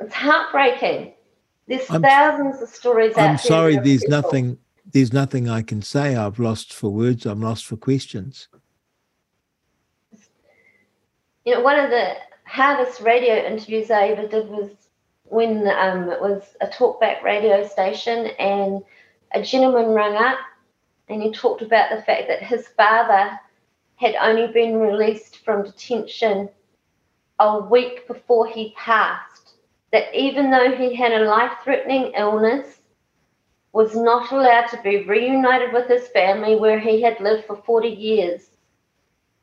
It's 0.01 0.15
heartbreaking. 0.15 1.15
There's 1.69 1.89
I'm, 1.89 2.03
thousands 2.03 2.61
of 2.61 2.69
stories 2.69 3.15
I'm 3.17 3.39
sorry, 3.39 3.77
there's 3.77 4.03
people. 4.03 4.21
nothing 4.21 4.59
there's 4.93 5.13
nothing 5.13 5.49
I 5.49 5.63
can 5.63 5.81
say. 5.81 6.17
I've 6.17 6.39
lost 6.39 6.73
for 6.73 6.91
words, 6.91 7.25
I'm 7.25 7.41
lost 7.41 7.65
for 7.65 7.77
questions. 7.77 8.49
You 11.45 11.55
know, 11.55 11.61
one 11.61 11.79
of 11.79 11.91
the 11.91 12.15
hardest 12.45 13.01
radio 13.01 13.35
interviews 13.37 13.91
I 13.91 14.09
ever 14.09 14.27
did 14.27 14.49
was 14.49 14.71
when 15.33 15.67
um, 15.67 16.11
it 16.11 16.21
was 16.21 16.43
a 16.61 16.67
talkback 16.67 17.23
radio 17.23 17.67
station, 17.67 18.27
and 18.39 18.83
a 19.33 19.43
gentleman 19.43 19.87
rang 19.87 20.15
up 20.15 20.37
and 21.09 21.23
he 21.23 21.33
talked 21.33 21.63
about 21.63 21.89
the 21.89 22.03
fact 22.03 22.29
that 22.29 22.43
his 22.43 22.69
father 22.69 23.41
had 23.97 24.15
only 24.17 24.53
been 24.53 24.77
released 24.77 25.39
from 25.43 25.65
detention 25.65 26.51
a 27.39 27.61
week 27.61 28.07
before 28.07 28.47
he 28.47 28.75
passed. 28.77 29.55
That 29.91 30.15
even 30.15 30.51
though 30.51 30.77
he 30.77 30.95
had 30.95 31.13
a 31.13 31.25
life 31.25 31.53
threatening 31.65 32.13
illness, 32.15 32.81
was 33.73 33.97
not 33.97 34.33
allowed 34.33 34.67
to 34.69 34.83
be 34.83 35.05
reunited 35.05 35.73
with 35.73 35.89
his 35.89 36.09
family 36.09 36.57
where 36.57 36.79
he 36.79 37.01
had 37.01 37.19
lived 37.21 37.47
for 37.47 37.57
40 37.57 37.89
years. 37.89 38.51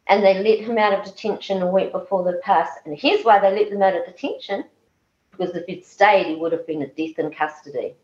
And 0.05 0.23
they 0.23 0.35
let 0.35 0.67
him 0.67 0.77
out 0.77 0.93
of 0.93 1.03
detention 1.03 1.63
a 1.63 1.71
week 1.71 1.91
before 1.91 2.23
the 2.23 2.39
pass. 2.43 2.69
And 2.85 2.95
here's 2.95 3.25
why 3.25 3.39
they 3.39 3.51
let 3.51 3.71
them 3.71 3.81
out 3.81 3.95
of 3.95 4.05
detention 4.05 4.65
because 5.39 5.55
if 5.55 5.65
he'd 5.67 5.85
stayed, 5.85 6.27
he 6.27 6.35
would 6.35 6.51
have 6.51 6.67
been 6.67 6.81
a 6.81 6.87
death 6.87 7.17
in 7.17 7.31
custody. 7.31 7.95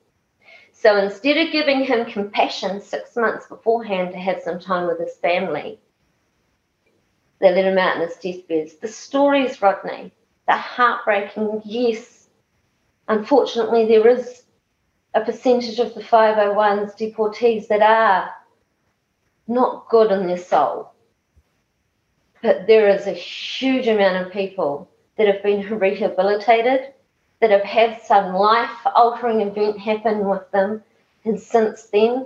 So 0.72 0.95
instead 0.98 1.38
of 1.38 1.52
giving 1.52 1.84
him 1.84 2.06
compassion 2.06 2.82
six 2.82 3.16
months 3.16 3.48
beforehand 3.48 4.12
to 4.14 4.18
have 4.18 4.41
some 4.41 4.60
time 4.60 4.88
with 4.88 4.99
his 4.99 5.18
family, 5.18 5.80
they 7.40 7.53
let 7.53 7.66
him 7.66 7.78
out 7.78 7.98
in 7.98 8.07
his 8.07 8.18
deathbed. 8.18 8.72
The 8.82 8.88
stories, 8.88 9.62
Rodney, 9.62 10.14
they're 10.48 10.57
heartbreaking. 10.57 11.62
Yes, 11.66 12.30
unfortunately, 13.07 13.86
there 13.86 14.07
is 14.07 14.44
a 15.14 15.22
percentage 15.22 15.80
of 15.80 15.94
the 15.94 16.02
501s 16.02 16.98
deportees 16.98 17.68
that 17.68 17.82
are 17.82 18.32
not 19.48 19.90
good 19.90 20.12
in 20.12 20.28
their 20.28 20.38
soul. 20.38 20.94
But 22.41 22.68
there 22.68 22.90
is 22.90 23.07
a 23.07 23.14
huge 23.14 23.88
amount 23.88 24.26
of 24.26 24.32
people 24.34 24.90
that 25.18 25.28
have 25.28 25.44
been 25.44 25.80
rehabilitated, 25.80 26.94
that 27.41 27.52
have 27.52 27.64
had 27.64 28.02
some 28.02 28.34
life 28.34 28.70
altering 28.95 29.41
event 29.41 29.80
happen 29.80 30.28
with 30.28 30.49
them, 30.52 30.82
and 31.26 31.40
since 31.40 31.84
then, 31.88 32.26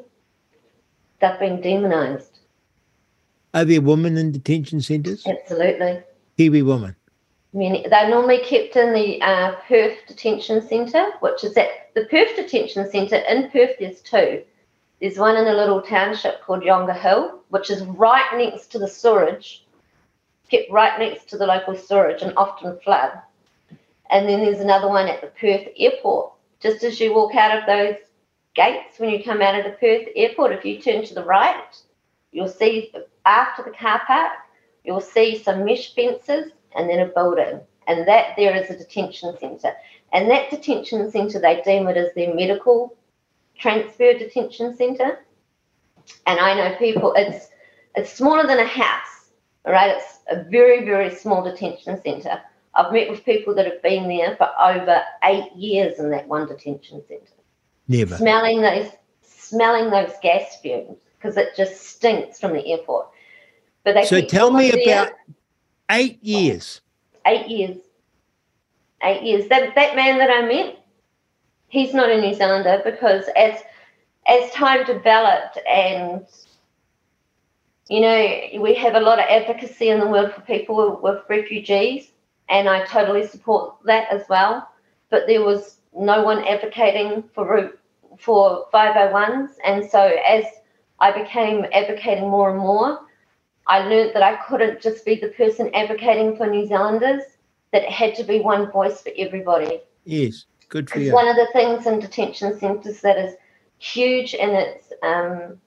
they've 1.19 1.39
been 1.39 1.61
demonized. 1.61 2.39
Are 3.53 3.65
there 3.65 3.81
women 3.81 4.17
in 4.17 4.31
detention 4.31 4.81
centres? 4.81 5.25
Absolutely. 5.25 6.01
Kiwi 6.37 6.61
women. 6.61 6.95
Many, 7.51 7.87
they're 7.89 8.09
normally 8.09 8.39
kept 8.43 8.75
in 8.75 8.93
the 8.93 9.19
uh, 9.23 9.55
Perth 9.67 9.97
Detention 10.07 10.61
Centre, 10.61 11.07
which 11.21 11.43
is 11.43 11.57
at 11.57 11.93
the 11.95 12.05
Perth 12.05 12.35
Detention 12.35 12.89
Centre 12.91 13.23
in 13.27 13.49
Perth. 13.49 13.71
There's 13.79 14.01
two. 14.01 14.43
There's 15.01 15.17
one 15.17 15.35
in 15.35 15.47
a 15.47 15.53
little 15.53 15.81
township 15.81 16.41
called 16.41 16.61
Yongah 16.61 16.99
Hill, 16.99 17.39
which 17.49 17.71
is 17.71 17.81
right 17.83 18.29
next 18.37 18.67
to 18.73 18.79
the 18.79 18.87
storage, 18.87 19.65
kept 20.51 20.69
right 20.69 20.99
next 20.99 21.29
to 21.29 21.37
the 21.37 21.47
local 21.47 21.75
storage 21.75 22.21
and 22.21 22.33
often 22.37 22.77
flood. 22.81 23.13
And 24.09 24.27
then 24.27 24.39
there's 24.39 24.59
another 24.59 24.87
one 24.87 25.07
at 25.07 25.21
the 25.21 25.27
Perth 25.27 25.67
Airport. 25.77 26.33
Just 26.59 26.83
as 26.83 26.99
you 26.99 27.13
walk 27.13 27.35
out 27.35 27.57
of 27.57 27.65
those 27.65 27.95
gates 28.55 28.99
when 28.99 29.09
you 29.09 29.23
come 29.23 29.41
out 29.41 29.57
of 29.57 29.65
the 29.65 29.77
Perth 29.77 30.07
Airport, 30.15 30.51
if 30.51 30.65
you 30.65 30.81
turn 30.81 31.05
to 31.05 31.13
the 31.13 31.23
right, 31.23 31.75
you'll 32.31 32.47
see 32.47 32.93
after 33.25 33.63
the 33.63 33.71
car 33.71 34.01
park, 34.05 34.33
you'll 34.83 35.01
see 35.01 35.37
some 35.37 35.63
mesh 35.63 35.93
fences 35.93 36.51
and 36.75 36.89
then 36.89 36.99
a 36.99 37.05
building. 37.05 37.61
And 37.87 38.07
that 38.07 38.35
there 38.35 38.55
is 38.55 38.69
a 38.69 38.77
detention 38.77 39.37
centre. 39.39 39.73
And 40.11 40.29
that 40.29 40.49
detention 40.49 41.09
centre, 41.11 41.39
they 41.39 41.61
deem 41.61 41.87
it 41.87 41.97
as 41.97 42.13
their 42.13 42.33
medical 42.33 42.95
transfer 43.57 44.13
detention 44.13 44.75
centre. 44.75 45.19
And 46.25 46.39
I 46.39 46.55
know 46.55 46.75
people, 46.77 47.13
it's 47.15 47.49
it's 47.95 48.13
smaller 48.13 48.47
than 48.47 48.59
a 48.59 48.65
house, 48.65 49.31
right? 49.65 49.95
It's 49.97 50.19
a 50.29 50.43
very, 50.49 50.85
very 50.85 51.13
small 51.13 51.43
detention 51.43 52.01
centre. 52.01 52.41
I've 52.73 52.93
met 52.93 53.09
with 53.09 53.25
people 53.25 53.55
that 53.55 53.65
have 53.65 53.81
been 53.81 54.07
there 54.07 54.35
for 54.35 54.49
over 54.61 55.01
eight 55.23 55.51
years 55.55 55.99
in 55.99 56.09
that 56.11 56.27
one 56.27 56.47
detention 56.47 57.01
centre. 57.07 57.25
Never. 57.87 58.15
Smelling 58.15 58.61
those 58.61 58.91
smelling 59.23 59.89
those 59.89 60.11
gas 60.21 60.59
fumes 60.61 60.97
because 61.17 61.35
it 61.35 61.55
just 61.57 61.81
stinks 61.81 62.39
from 62.39 62.53
the 62.53 62.71
airport. 62.71 63.07
But 63.83 63.95
they 63.95 64.05
so 64.05 64.21
tell 64.21 64.51
me 64.51 64.83
about 64.83 65.11
eight 65.89 66.23
years. 66.23 66.81
Eight 67.25 67.47
years. 67.47 67.77
Eight 69.01 69.23
years. 69.23 69.47
That 69.49 69.73
that 69.75 69.95
man 69.95 70.19
that 70.19 70.29
I 70.29 70.41
met, 70.45 70.85
he's 71.67 71.93
not 71.93 72.09
a 72.09 72.21
New 72.21 72.35
Zealander 72.35 72.81
because 72.85 73.25
as 73.35 73.59
as 74.27 74.51
time 74.51 74.85
developed 74.85 75.57
and 75.67 76.25
you 77.89 78.01
know 78.01 78.39
we 78.61 78.75
have 78.75 78.93
a 78.93 78.99
lot 78.99 79.17
of 79.17 79.25
advocacy 79.27 79.89
in 79.89 79.99
the 79.99 80.07
world 80.07 80.31
for 80.33 80.41
people 80.41 81.01
with, 81.01 81.01
with 81.01 81.23
refugees 81.29 82.11
and 82.49 82.67
I 82.67 82.85
totally 82.85 83.25
support 83.27 83.75
that 83.85 84.11
as 84.11 84.23
well. 84.29 84.69
But 85.09 85.27
there 85.27 85.43
was 85.43 85.77
no 85.97 86.23
one 86.23 86.45
advocating 86.45 87.23
for 87.33 87.71
for 88.17 88.65
501s, 88.73 89.51
and 89.65 89.89
so 89.89 90.11
as 90.27 90.43
I 90.99 91.11
became 91.11 91.65
advocating 91.71 92.29
more 92.29 92.49
and 92.49 92.59
more, 92.59 92.99
I 93.67 93.79
learned 93.79 94.13
that 94.15 94.23
I 94.23 94.35
couldn't 94.47 94.81
just 94.81 95.05
be 95.05 95.15
the 95.15 95.29
person 95.29 95.73
advocating 95.73 96.35
for 96.35 96.47
New 96.47 96.65
Zealanders, 96.65 97.23
that 97.71 97.83
it 97.83 97.89
had 97.89 98.15
to 98.15 98.23
be 98.23 98.39
one 98.39 98.71
voice 98.71 99.01
for 99.01 99.11
everybody. 99.17 99.81
Yes, 100.05 100.45
good 100.69 100.89
for 100.89 100.97
it's 100.97 101.07
you. 101.07 101.13
one 101.13 101.27
of 101.27 101.35
the 101.35 101.47
things 101.53 101.85
in 101.85 101.99
detention 101.99 102.59
centres 102.59 103.01
that 103.01 103.17
is 103.17 103.35
huge 103.77 104.33
in 104.33 104.49
its 104.49 104.91
um, 105.03 105.57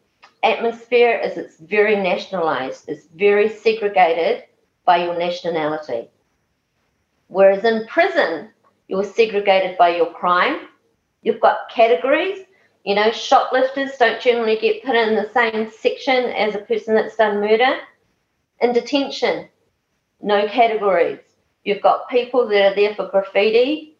atmosphere 0.42 1.18
is 1.18 1.38
it's 1.38 1.58
very 1.58 1.96
nationalised. 1.96 2.88
It's 2.88 3.06
very 3.14 3.48
segregated 3.48 4.44
by 4.84 5.04
your 5.04 5.18
nationality. 5.18 6.10
Whereas 7.32 7.64
in 7.64 7.86
prison, 7.86 8.50
you're 8.88 9.04
segregated 9.04 9.78
by 9.78 9.96
your 9.96 10.12
crime. 10.12 10.68
You've 11.22 11.40
got 11.40 11.70
categories. 11.74 12.40
You 12.84 12.94
know, 12.94 13.10
shoplifters 13.10 13.96
don't 13.98 14.20
generally 14.20 14.58
get 14.58 14.84
put 14.84 14.94
in 14.94 15.14
the 15.14 15.30
same 15.32 15.70
section 15.70 16.26
as 16.26 16.54
a 16.54 16.58
person 16.58 16.94
that's 16.94 17.16
done 17.16 17.40
murder 17.40 17.78
in 18.60 18.74
detention, 18.74 19.48
no 20.20 20.46
categories. 20.46 21.20
You've 21.64 21.80
got 21.80 22.10
people 22.10 22.46
that 22.48 22.72
are 22.72 22.74
there 22.74 22.94
for 22.94 23.08
graffiti, 23.08 23.96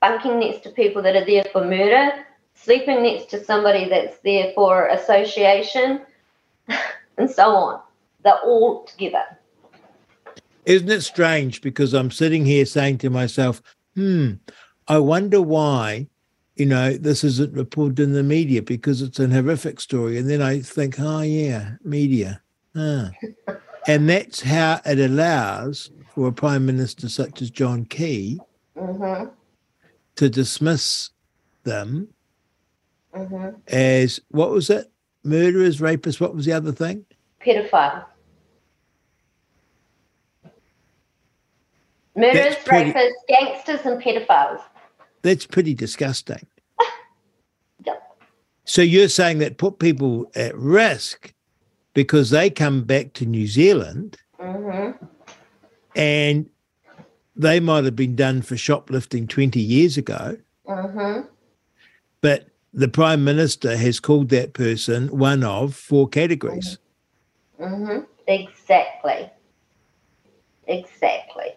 bunking 0.00 0.40
next 0.40 0.64
to 0.64 0.70
people 0.70 1.02
that 1.02 1.14
are 1.14 1.24
there 1.24 1.44
for 1.52 1.64
murder, 1.64 2.24
sleeping 2.54 3.00
next 3.00 3.30
to 3.30 3.44
somebody 3.44 3.88
that's 3.88 4.18
there 4.24 4.50
for 4.56 4.88
association, 4.88 6.00
and 7.16 7.30
so 7.30 7.54
on. 7.54 7.80
They're 8.24 8.40
all 8.40 8.84
together. 8.86 9.38
Isn't 10.66 10.90
it 10.90 11.02
strange? 11.02 11.62
Because 11.62 11.94
I'm 11.94 12.10
sitting 12.10 12.44
here 12.44 12.66
saying 12.66 12.98
to 12.98 13.10
myself, 13.10 13.62
hmm, 13.94 14.32
I 14.88 14.98
wonder 14.98 15.40
why, 15.40 16.08
you 16.56 16.66
know, 16.66 16.92
this 16.92 17.24
isn't 17.24 17.54
reported 17.54 18.00
in 18.00 18.12
the 18.12 18.22
media 18.22 18.62
because 18.62 19.00
it's 19.00 19.20
an 19.20 19.30
horrific 19.30 19.80
story. 19.80 20.18
And 20.18 20.28
then 20.28 20.42
I 20.42 20.60
think, 20.60 20.96
oh, 20.98 21.20
yeah, 21.20 21.74
media. 21.82 22.42
Ah. 22.74 23.10
And 23.88 24.08
that's 24.08 24.40
how 24.40 24.80
it 24.84 24.98
allows 24.98 25.92
for 26.12 26.26
a 26.26 26.32
prime 26.32 26.66
minister 26.66 27.08
such 27.08 27.40
as 27.40 27.50
John 27.50 27.84
Key 27.84 28.40
mm-hmm. 28.76 29.28
to 30.16 30.28
dismiss 30.28 31.10
them 31.62 32.08
mm-hmm. 33.14 33.50
as 33.68 34.20
what 34.30 34.50
was 34.50 34.70
it? 34.70 34.90
Murderers, 35.22 35.78
rapists. 35.78 36.20
What 36.20 36.34
was 36.34 36.46
the 36.46 36.52
other 36.52 36.72
thing? 36.72 37.04
Pedophile. 37.40 38.04
Murderers, 42.16 42.56
pretty, 42.64 42.92
rapists, 42.92 43.12
gangsters, 43.28 43.80
and 43.84 44.02
pedophiles. 44.02 44.60
That's 45.22 45.46
pretty 45.46 45.74
disgusting. 45.74 46.46
yep. 47.84 48.02
So 48.64 48.82
you're 48.82 49.08
saying 49.08 49.38
that 49.38 49.58
put 49.58 49.78
people 49.78 50.30
at 50.34 50.56
risk 50.56 51.34
because 51.92 52.30
they 52.30 52.50
come 52.50 52.84
back 52.84 53.12
to 53.14 53.26
New 53.26 53.46
Zealand 53.46 54.16
mm-hmm. 54.40 55.04
and 55.94 56.48
they 57.34 57.60
might 57.60 57.84
have 57.84 57.96
been 57.96 58.16
done 58.16 58.42
for 58.42 58.56
shoplifting 58.56 59.26
20 59.26 59.60
years 59.60 59.96
ago. 59.96 60.36
Mm-hmm. 60.66 61.26
But 62.20 62.48
the 62.72 62.88
Prime 62.88 63.24
Minister 63.24 63.76
has 63.76 64.00
called 64.00 64.28
that 64.30 64.52
person 64.52 65.08
one 65.08 65.42
of 65.42 65.74
four 65.74 66.08
categories. 66.08 66.78
Mm-hmm. 67.60 68.04
Exactly. 68.26 69.30
Exactly. 70.66 71.55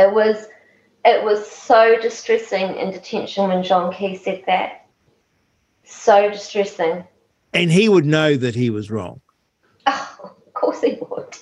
It 0.00 0.14
was 0.14 0.46
it 1.04 1.24
was 1.24 1.50
so 1.50 1.98
distressing 2.00 2.76
in 2.76 2.90
detention 2.90 3.48
when 3.48 3.62
John 3.62 3.92
Key 3.92 4.16
said 4.16 4.42
that. 4.46 4.86
So 5.84 6.30
distressing. 6.30 7.04
And 7.54 7.70
he 7.70 7.88
would 7.88 8.06
know 8.06 8.36
that 8.36 8.54
he 8.54 8.70
was 8.70 8.90
wrong. 8.90 9.20
Oh, 9.86 10.18
of 10.22 10.54
course 10.54 10.80
he 10.82 10.98
would. 11.00 11.36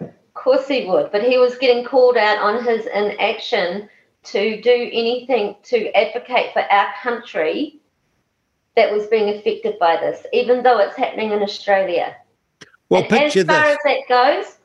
Of 0.00 0.34
course 0.34 0.68
he 0.68 0.86
would. 0.86 1.12
But 1.12 1.22
he 1.22 1.38
was 1.38 1.56
getting 1.58 1.84
called 1.84 2.16
out 2.16 2.38
on 2.38 2.64
his 2.64 2.86
inaction 2.86 3.88
to 4.24 4.60
do 4.60 4.90
anything 4.92 5.56
to 5.64 5.90
advocate 5.96 6.52
for 6.52 6.62
our 6.70 6.92
country 7.02 7.80
that 8.76 8.92
was 8.92 9.06
being 9.06 9.34
affected 9.34 9.78
by 9.78 9.96
this, 9.96 10.26
even 10.32 10.62
though 10.62 10.78
it's 10.78 10.96
happening 10.96 11.32
in 11.32 11.42
Australia. 11.42 12.16
Well, 12.88 13.02
and 13.02 13.10
picture 13.10 13.40
as 13.40 13.46
far 13.46 13.64
this. 13.64 13.72
as 13.72 13.78
that 13.84 14.00
goes, 14.08 14.58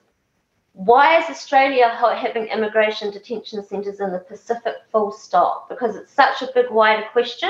why 0.75 1.17
is 1.17 1.29
Australia 1.29 1.87
having 1.89 2.47
immigration 2.47 3.09
detention 3.09 3.65
centres 3.65 4.01
in 4.01 4.11
the 4.11 4.19
Pacific 4.19 4.75
full 4.91 5.09
stop? 5.09 5.69
Because 5.69 5.95
it's 5.95 6.11
such 6.11 6.41
a 6.41 6.49
big, 6.53 6.69
wider 6.69 7.07
question, 7.13 7.49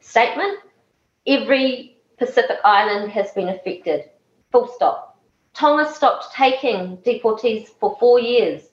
statement. 0.00 0.58
Every 1.26 1.96
Pacific 2.18 2.58
island 2.62 3.10
has 3.12 3.32
been 3.32 3.48
affected, 3.48 4.10
full 4.52 4.68
stop. 4.68 5.18
Tonga 5.54 5.90
stopped 5.90 6.34
taking 6.34 6.98
deportees 6.98 7.68
for 7.80 7.96
four 7.98 8.20
years. 8.20 8.68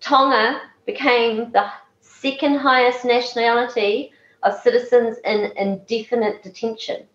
Tonga 0.00 0.60
became 0.86 1.50
the 1.50 1.68
second 2.00 2.58
highest 2.58 3.04
nationality 3.04 4.12
of 4.44 4.54
citizens 4.60 5.16
in 5.24 5.50
indefinite 5.56 6.44
detention. 6.44 7.08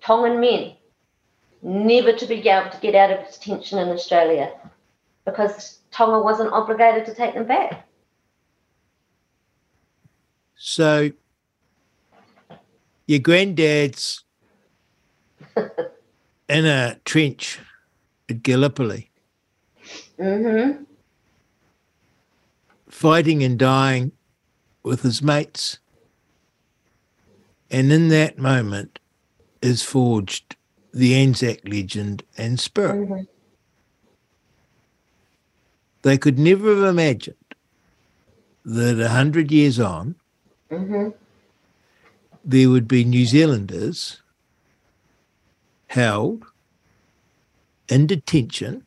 Tongan 0.00 0.40
men 0.40 0.74
never 1.62 2.12
to 2.12 2.26
be 2.26 2.48
able 2.48 2.70
to 2.70 2.80
get 2.80 2.94
out 2.94 3.10
of 3.10 3.32
detention 3.32 3.78
in 3.78 3.88
Australia 3.88 4.52
because 5.24 5.78
Tonga 5.90 6.20
wasn't 6.20 6.52
obligated 6.52 7.04
to 7.06 7.14
take 7.14 7.34
them 7.34 7.46
back. 7.46 7.86
So 10.56 11.10
your 13.06 13.20
granddad's 13.20 14.24
in 16.48 16.66
a 16.66 16.98
trench 17.04 17.58
at 18.28 18.42
Gallipoli. 18.42 19.10
Mm-hmm. 20.18 20.82
fighting 22.88 23.44
and 23.44 23.56
dying 23.56 24.10
with 24.82 25.02
his 25.02 25.22
mates. 25.22 25.78
And 27.70 27.92
in 27.92 28.08
that 28.08 28.36
moment 28.36 28.98
is 29.62 29.82
forged 29.82 30.56
the 30.92 31.14
Anzac 31.14 31.60
legend 31.64 32.22
and 32.36 32.58
spirit. 32.58 33.08
Mm-hmm. 33.08 33.22
They 36.02 36.18
could 36.18 36.38
never 36.38 36.74
have 36.74 36.84
imagined 36.84 37.36
that 38.64 39.00
a 39.00 39.08
hundred 39.08 39.50
years 39.50 39.80
on, 39.80 40.14
mm-hmm. 40.70 41.08
there 42.44 42.70
would 42.70 42.86
be 42.86 43.04
New 43.04 43.26
Zealanders 43.26 44.22
held 45.88 46.44
in 47.88 48.06
detention. 48.06 48.84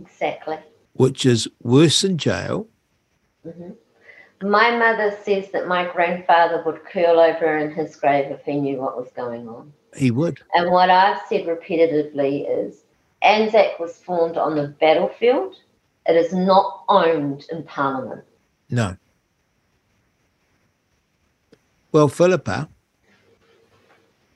Exactly. 0.00 0.58
Which 0.92 1.26
is 1.26 1.48
worse 1.62 2.02
than 2.02 2.18
jail. 2.18 2.68
Mm-hmm. 3.46 3.70
My 4.48 4.76
mother 4.76 5.16
says 5.24 5.50
that 5.52 5.66
my 5.66 5.90
grandfather 5.90 6.62
would 6.66 6.84
curl 6.84 7.18
over 7.18 7.56
in 7.56 7.72
his 7.72 7.96
grave 7.96 8.30
if 8.30 8.44
he 8.44 8.60
knew 8.60 8.76
what 8.76 8.96
was 8.96 9.10
going 9.16 9.48
on. 9.48 9.72
He 9.96 10.10
would. 10.10 10.40
And 10.54 10.70
what 10.70 10.90
I've 10.90 11.20
said 11.28 11.46
repetitively 11.46 12.46
is 12.48 12.82
Anzac 13.22 13.78
was 13.78 13.96
formed 13.96 14.36
on 14.36 14.56
the 14.56 14.68
battlefield. 14.68 15.56
It 16.06 16.16
is 16.16 16.32
not 16.32 16.84
owned 16.88 17.46
in 17.50 17.62
Parliament. 17.64 18.24
No. 18.70 18.96
Well, 21.92 22.08
Filipa, 22.08 22.68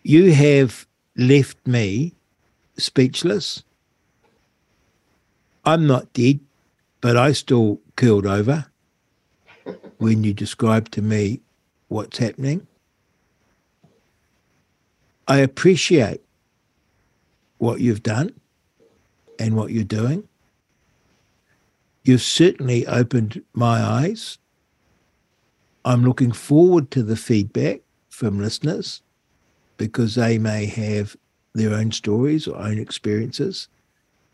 you 0.02 0.32
have 0.32 0.86
left 1.16 1.66
me 1.66 2.14
speechless. 2.76 3.62
I'm 5.64 5.86
not 5.86 6.12
dead, 6.14 6.40
but 7.00 7.16
I 7.16 7.32
still 7.32 7.80
curled 7.96 8.26
over 8.26 8.66
when 9.98 10.24
you 10.24 10.32
described 10.32 10.92
to 10.92 11.02
me 11.02 11.40
what's 11.88 12.18
happening. 12.18 12.66
I 15.30 15.36
appreciate 15.36 16.22
what 17.58 17.80
you've 17.80 18.02
done 18.02 18.32
and 19.38 19.54
what 19.54 19.70
you're 19.70 19.84
doing. 19.84 20.26
You've 22.02 22.20
certainly 22.20 22.84
opened 22.88 23.40
my 23.54 23.80
eyes. 23.80 24.38
I'm 25.84 26.04
looking 26.04 26.32
forward 26.32 26.90
to 26.90 27.04
the 27.04 27.14
feedback 27.14 27.82
from 28.08 28.40
listeners 28.40 29.02
because 29.76 30.16
they 30.16 30.36
may 30.36 30.66
have 30.66 31.16
their 31.54 31.74
own 31.74 31.92
stories 31.92 32.48
or 32.48 32.56
own 32.56 32.80
experiences. 32.80 33.68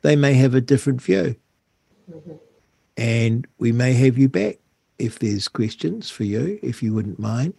They 0.01 0.17
may 0.17 0.33
have 0.33 0.55
a 0.55 0.63
different 0.63 1.03
view. 1.03 1.37
Mm-hmm. 2.11 2.33
And 2.97 3.47
we 3.59 3.71
may 3.71 3.93
have 3.93 4.17
you 4.17 4.31
back 4.31 4.61
if 4.99 5.19
there's 5.19 5.47
questions 5.47 6.09
for 6.09 6.25
you, 6.25 6.59
if 6.63 6.83
you 6.83 6.95
wouldn't 6.95 7.19
mind. 7.19 7.53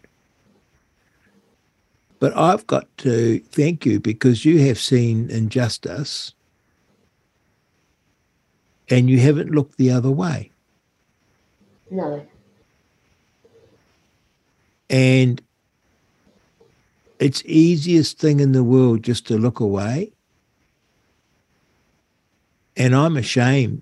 But 2.19 2.35
I've 2.35 2.65
got 2.65 2.85
to 2.99 3.39
thank 3.39 3.85
you 3.85 3.99
because 3.99 4.43
you 4.43 4.59
have 4.67 4.79
seen 4.79 5.29
injustice 5.29 6.33
and 8.89 9.09
you 9.09 9.19
haven't 9.19 9.51
looked 9.51 9.77
the 9.77 9.91
other 9.91 10.09
way. 10.09 10.51
No. 11.91 12.25
And 14.89 15.41
it's 17.19 17.43
easiest 17.45 18.17
thing 18.17 18.39
in 18.39 18.51
the 18.51 18.63
world 18.63 19.03
just 19.03 19.27
to 19.27 19.37
look 19.37 19.59
away. 19.59 20.11
And 22.75 22.95
I'm 22.95 23.17
ashamed 23.17 23.81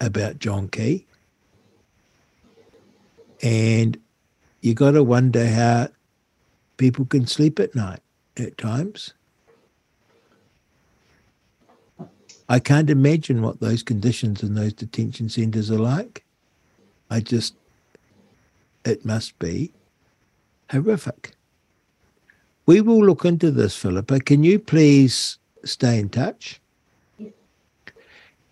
about 0.00 0.38
John 0.38 0.68
Key. 0.68 1.06
And 3.42 3.98
you 4.60 4.74
got 4.74 4.92
to 4.92 5.02
wonder 5.02 5.46
how 5.46 5.88
people 6.80 7.04
can 7.04 7.26
sleep 7.26 7.60
at 7.60 7.74
night 7.74 8.00
at 8.38 8.56
times. 8.56 9.12
I 12.48 12.58
can't 12.58 12.88
imagine 12.88 13.42
what 13.42 13.60
those 13.60 13.82
conditions 13.82 14.42
in 14.42 14.54
those 14.54 14.72
detention 14.72 15.28
centres 15.28 15.70
are 15.70 15.78
like. 15.78 16.24
I 17.10 17.20
just, 17.20 17.54
it 18.86 19.04
must 19.04 19.38
be 19.38 19.72
horrific. 20.70 21.32
We 22.64 22.80
will 22.80 23.04
look 23.04 23.26
into 23.26 23.50
this, 23.50 23.76
Filipa. 23.76 24.24
Can 24.24 24.42
you 24.42 24.58
please 24.58 25.36
stay 25.64 25.98
in 25.98 26.08
touch? 26.08 26.62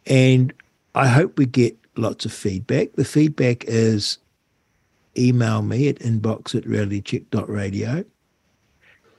And 0.05 0.53
I 0.95 1.09
hope 1.09 1.39
we 1.39 1.47
get 1.47 1.79
lots 1.97 2.27
of 2.27 2.33
feedback. 2.33 2.93
The 2.93 3.07
feedback 3.07 3.65
is 3.65 4.19
email 5.17 5.63
me 5.63 5.89
at 5.89 5.99
inbox 6.01 6.55
at 6.55 6.65
realitycheck.radio, 6.65 8.05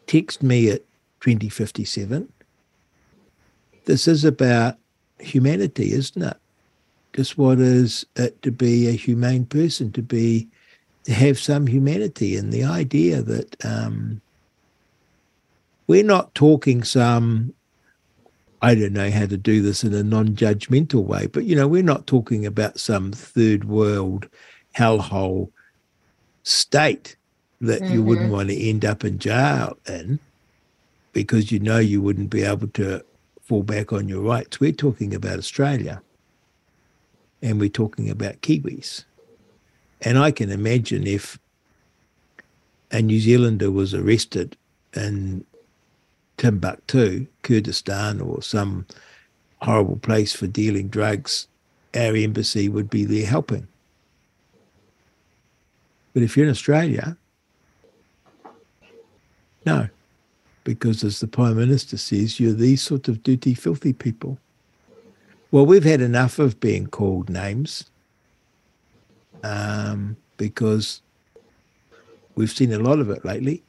text 0.09 0.41
me 0.41 0.69
at 0.71 0.81
2057. 1.21 2.27
This 3.85 4.07
is 4.07 4.25
about 4.25 4.75
humanity, 5.19 5.93
isn't 5.93 6.23
it? 6.23 6.37
Just 7.13 7.37
what 7.37 7.59
is 7.59 8.05
it 8.15 8.41
to 8.41 8.51
be 8.51 8.87
a 8.87 8.93
humane 8.93 9.45
person, 9.45 9.91
to 9.91 10.01
be 10.01 10.47
to 11.03 11.13
have 11.13 11.39
some 11.39 11.67
humanity, 11.67 12.35
and 12.35 12.51
the 12.51 12.63
idea 12.63 13.21
that 13.21 13.55
um, 13.63 14.19
we're 15.85 16.03
not 16.03 16.33
talking 16.33 16.83
some 16.83 17.53
I 18.61 18.75
don't 18.75 18.93
know 18.93 19.09
how 19.11 19.25
to 19.25 19.37
do 19.37 19.61
this 19.61 19.83
in 19.83 19.93
a 19.93 20.03
non-judgmental 20.03 21.05
way, 21.05 21.27
but 21.27 21.45
you 21.45 21.55
know, 21.55 21.67
we're 21.67 21.81
not 21.81 22.07
talking 22.07 22.45
about 22.45 22.79
some 22.79 23.11
third 23.11 23.63
world 23.65 24.27
hellhole 24.75 25.51
state 26.43 27.15
that 27.61 27.81
mm-hmm. 27.81 27.93
you 27.93 28.03
wouldn't 28.03 28.27
mm-hmm. 28.27 28.35
want 28.35 28.49
to 28.49 28.69
end 28.69 28.85
up 28.85 29.03
in 29.03 29.19
jail 29.19 29.77
in 29.87 30.19
because 31.13 31.51
you 31.51 31.59
know 31.59 31.77
you 31.77 32.01
wouldn't 32.01 32.29
be 32.29 32.43
able 32.43 32.67
to 32.69 33.03
fall 33.41 33.63
back 33.63 33.91
on 33.91 34.07
your 34.07 34.21
rights. 34.21 34.59
We're 34.59 34.71
talking 34.71 35.13
about 35.13 35.39
Australia 35.39 36.01
and 37.41 37.59
we're 37.59 37.69
talking 37.69 38.09
about 38.09 38.41
Kiwis. 38.41 39.03
And 40.01 40.17
I 40.17 40.31
can 40.31 40.51
imagine 40.51 41.05
if 41.05 41.39
a 42.91 43.01
New 43.01 43.19
Zealander 43.19 43.71
was 43.71 43.93
arrested 43.93 44.55
in 44.95 45.45
Timbuktu, 46.37 47.27
Kurdistan, 47.43 48.21
or 48.21 48.41
some 48.41 48.85
horrible 49.61 49.97
place 49.97 50.33
for 50.33 50.47
dealing 50.47 50.87
drugs, 50.87 51.47
our 51.93 52.15
embassy 52.15 52.69
would 52.69 52.89
be 52.89 53.03
there 53.03 53.25
helping. 53.25 53.67
But 56.13 56.23
if 56.23 56.37
you're 56.37 56.45
in 56.45 56.51
Australia, 56.51 57.17
no, 59.65 59.87
because 60.63 61.03
as 61.03 61.19
the 61.19 61.27
Prime 61.27 61.57
Minister 61.57 61.97
says, 61.97 62.39
you're 62.39 62.53
these 62.53 62.81
sort 62.81 63.07
of 63.07 63.23
duty 63.23 63.53
filthy 63.53 63.93
people. 63.93 64.37
Well, 65.51 65.65
we've 65.65 65.83
had 65.83 66.01
enough 66.01 66.37
of 66.37 66.59
being 66.59 66.87
called 66.87 67.29
names 67.29 67.89
um, 69.43 70.15
because 70.37 71.01
we've 72.35 72.51
seen 72.51 72.71
a 72.71 72.79
lot 72.79 72.99
of 72.99 73.09
it 73.09 73.25
lately. 73.25 73.63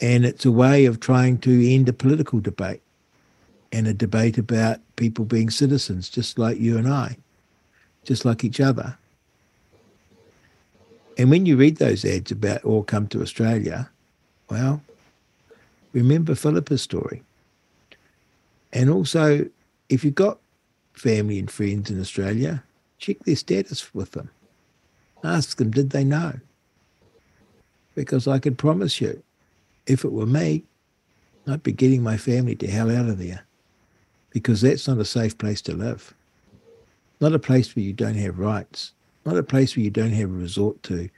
And 0.00 0.24
it's 0.24 0.46
a 0.46 0.52
way 0.52 0.84
of 0.86 1.00
trying 1.00 1.38
to 1.38 1.74
end 1.74 1.88
a 1.88 1.92
political 1.92 2.40
debate 2.40 2.80
and 3.72 3.86
a 3.86 3.92
debate 3.92 4.38
about 4.38 4.80
people 4.96 5.24
being 5.24 5.50
citizens, 5.50 6.08
just 6.08 6.38
like 6.38 6.58
you 6.58 6.78
and 6.78 6.88
I, 6.88 7.18
just 8.04 8.24
like 8.24 8.44
each 8.44 8.60
other. 8.60 8.96
And 11.18 11.30
when 11.30 11.46
you 11.46 11.56
read 11.56 11.76
those 11.76 12.04
ads 12.04 12.30
about 12.30 12.64
all 12.64 12.84
come 12.84 13.08
to 13.08 13.20
Australia, 13.20 13.90
well, 14.48 14.80
remember 15.92 16.34
Filipa's 16.34 16.82
story. 16.82 17.22
And 18.72 18.90
also, 18.90 19.48
if 19.88 20.04
you've 20.04 20.14
got 20.14 20.38
family 20.92 21.38
and 21.38 21.50
friends 21.50 21.90
in 21.90 22.00
Australia, 22.00 22.62
check 22.98 23.18
their 23.20 23.36
status 23.36 23.94
with 23.94 24.12
them. 24.12 24.30
Ask 25.24 25.58
them, 25.58 25.70
did 25.70 25.90
they 25.90 26.04
know? 26.04 26.34
Because 27.94 28.28
I 28.28 28.38
can 28.38 28.54
promise 28.54 29.00
you, 29.00 29.22
if 29.86 30.04
it 30.04 30.12
were 30.12 30.26
me, 30.26 30.64
I'd 31.46 31.62
be 31.62 31.72
getting 31.72 32.02
my 32.02 32.16
family 32.16 32.54
to 32.56 32.66
hell 32.66 32.94
out 32.94 33.08
of 33.08 33.18
there 33.18 33.44
because 34.30 34.60
that's 34.60 34.86
not 34.86 34.98
a 34.98 35.04
safe 35.04 35.38
place 35.38 35.62
to 35.62 35.72
live. 35.72 36.14
Not 37.20 37.32
a 37.32 37.38
place 37.38 37.74
where 37.74 37.84
you 37.84 37.94
don't 37.94 38.16
have 38.16 38.38
rights 38.38 38.92
not 39.28 39.36
a 39.36 39.42
place 39.42 39.76
where 39.76 39.84
you 39.84 39.90
don't 39.90 40.12
have 40.12 40.30
a 40.30 40.32
resort 40.32 40.82
to 40.84 41.08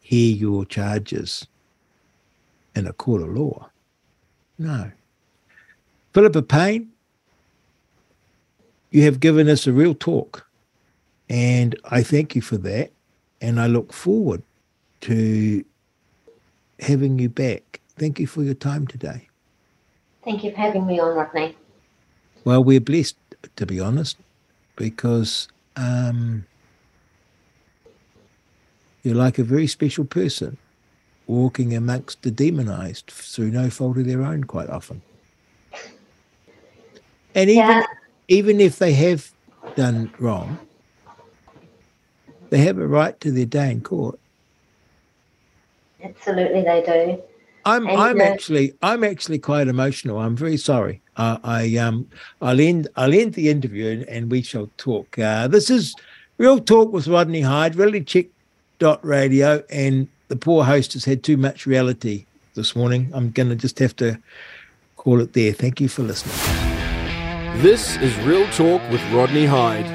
hear 0.00 0.34
your 0.34 0.64
charges 0.64 1.46
in 2.74 2.86
a 2.86 2.92
court 2.94 3.20
of 3.20 3.28
law. 3.28 3.68
No. 4.58 4.90
Filipa 6.12 6.46
Payne, 6.46 6.90
you 8.90 9.02
have 9.02 9.20
given 9.20 9.48
us 9.48 9.66
a 9.66 9.72
real 9.72 9.94
talk, 9.94 10.46
and 11.28 11.76
I 11.84 12.02
thank 12.02 12.34
you 12.34 12.42
for 12.42 12.56
that. 12.58 12.90
And 13.40 13.60
I 13.60 13.66
look 13.66 13.92
forward 13.92 14.42
to 15.02 15.64
having 16.80 17.18
you 17.20 17.28
back. 17.28 17.80
Thank 17.96 18.18
you 18.18 18.26
for 18.26 18.42
your 18.42 18.54
time 18.54 18.86
today. 18.86 19.28
Thank 20.24 20.42
you 20.42 20.50
for 20.50 20.56
having 20.56 20.86
me 20.86 20.98
on, 20.98 21.14
Rodney. 21.14 21.56
Well, 22.44 22.64
we're 22.64 22.80
blessed, 22.80 23.16
to 23.56 23.66
be 23.66 23.78
honest, 23.78 24.16
because 24.74 25.48
um, 25.76 26.44
You're 29.02 29.16
like 29.16 29.38
a 29.38 29.44
very 29.44 29.66
special 29.66 30.04
person 30.04 30.58
walking 31.28 31.76
amongst 31.76 32.22
the 32.22 32.30
demonized 32.30 33.10
through 33.10 33.50
no 33.50 33.70
fault 33.70 33.98
of 33.98 34.06
their 34.06 34.22
own 34.22 34.44
quite 34.44 34.70
often. 34.70 35.02
And 37.34 37.50
even 37.50 37.68
yeah. 37.68 37.82
even 38.26 38.60
if 38.60 38.78
they 38.78 38.92
have 38.94 39.30
done 39.76 40.12
wrong, 40.18 40.58
they 42.50 42.58
have 42.58 42.78
a 42.78 42.86
right 42.86 43.18
to 43.20 43.30
their 43.30 43.46
day 43.46 43.70
in 43.70 43.82
court. 43.82 44.18
Absolutely, 46.02 46.62
they 46.62 46.82
do. 46.84 47.22
I'm 47.64 47.86
and 47.86 48.00
I'm 48.00 48.20
actually 48.20 48.72
I'm 48.82 49.04
actually 49.04 49.38
quite 49.38 49.68
emotional. 49.68 50.18
I'm 50.18 50.36
very 50.36 50.56
sorry. 50.56 51.02
Uh, 51.16 51.38
I 51.44 51.76
um 51.76 52.08
I'll 52.40 52.60
end 52.60 52.88
I'll 52.96 53.12
end 53.12 53.34
the 53.34 53.50
interview 53.50 53.90
and, 53.90 54.04
and 54.04 54.30
we 54.30 54.42
shall 54.42 54.70
talk. 54.78 55.18
Uh, 55.18 55.46
this 55.48 55.68
is 55.68 55.94
real 56.38 56.58
talk 56.58 56.92
with 56.92 57.06
Rodney 57.06 57.42
Hide, 57.42 57.76
Really 57.76 58.02
check 58.02 58.26
dot 58.78 59.04
radio 59.04 59.62
and 59.70 60.08
the 60.28 60.36
poor 60.36 60.64
host 60.64 60.92
has 60.92 61.04
had 61.04 61.22
too 61.22 61.36
much 61.36 61.66
reality 61.66 62.26
this 62.54 62.76
morning. 62.76 63.10
I'm 63.12 63.30
going 63.30 63.48
to 63.48 63.56
just 63.56 63.78
have 63.78 63.96
to 63.96 64.18
call 64.96 65.20
it 65.20 65.32
there. 65.32 65.52
Thank 65.52 65.80
you 65.80 65.88
for 65.88 66.02
listening. 66.02 66.36
This 67.62 67.96
is 67.96 68.16
Real 68.18 68.46
Talk 68.50 68.80
with 68.90 69.02
Rodney 69.10 69.46
Hide. 69.46 69.86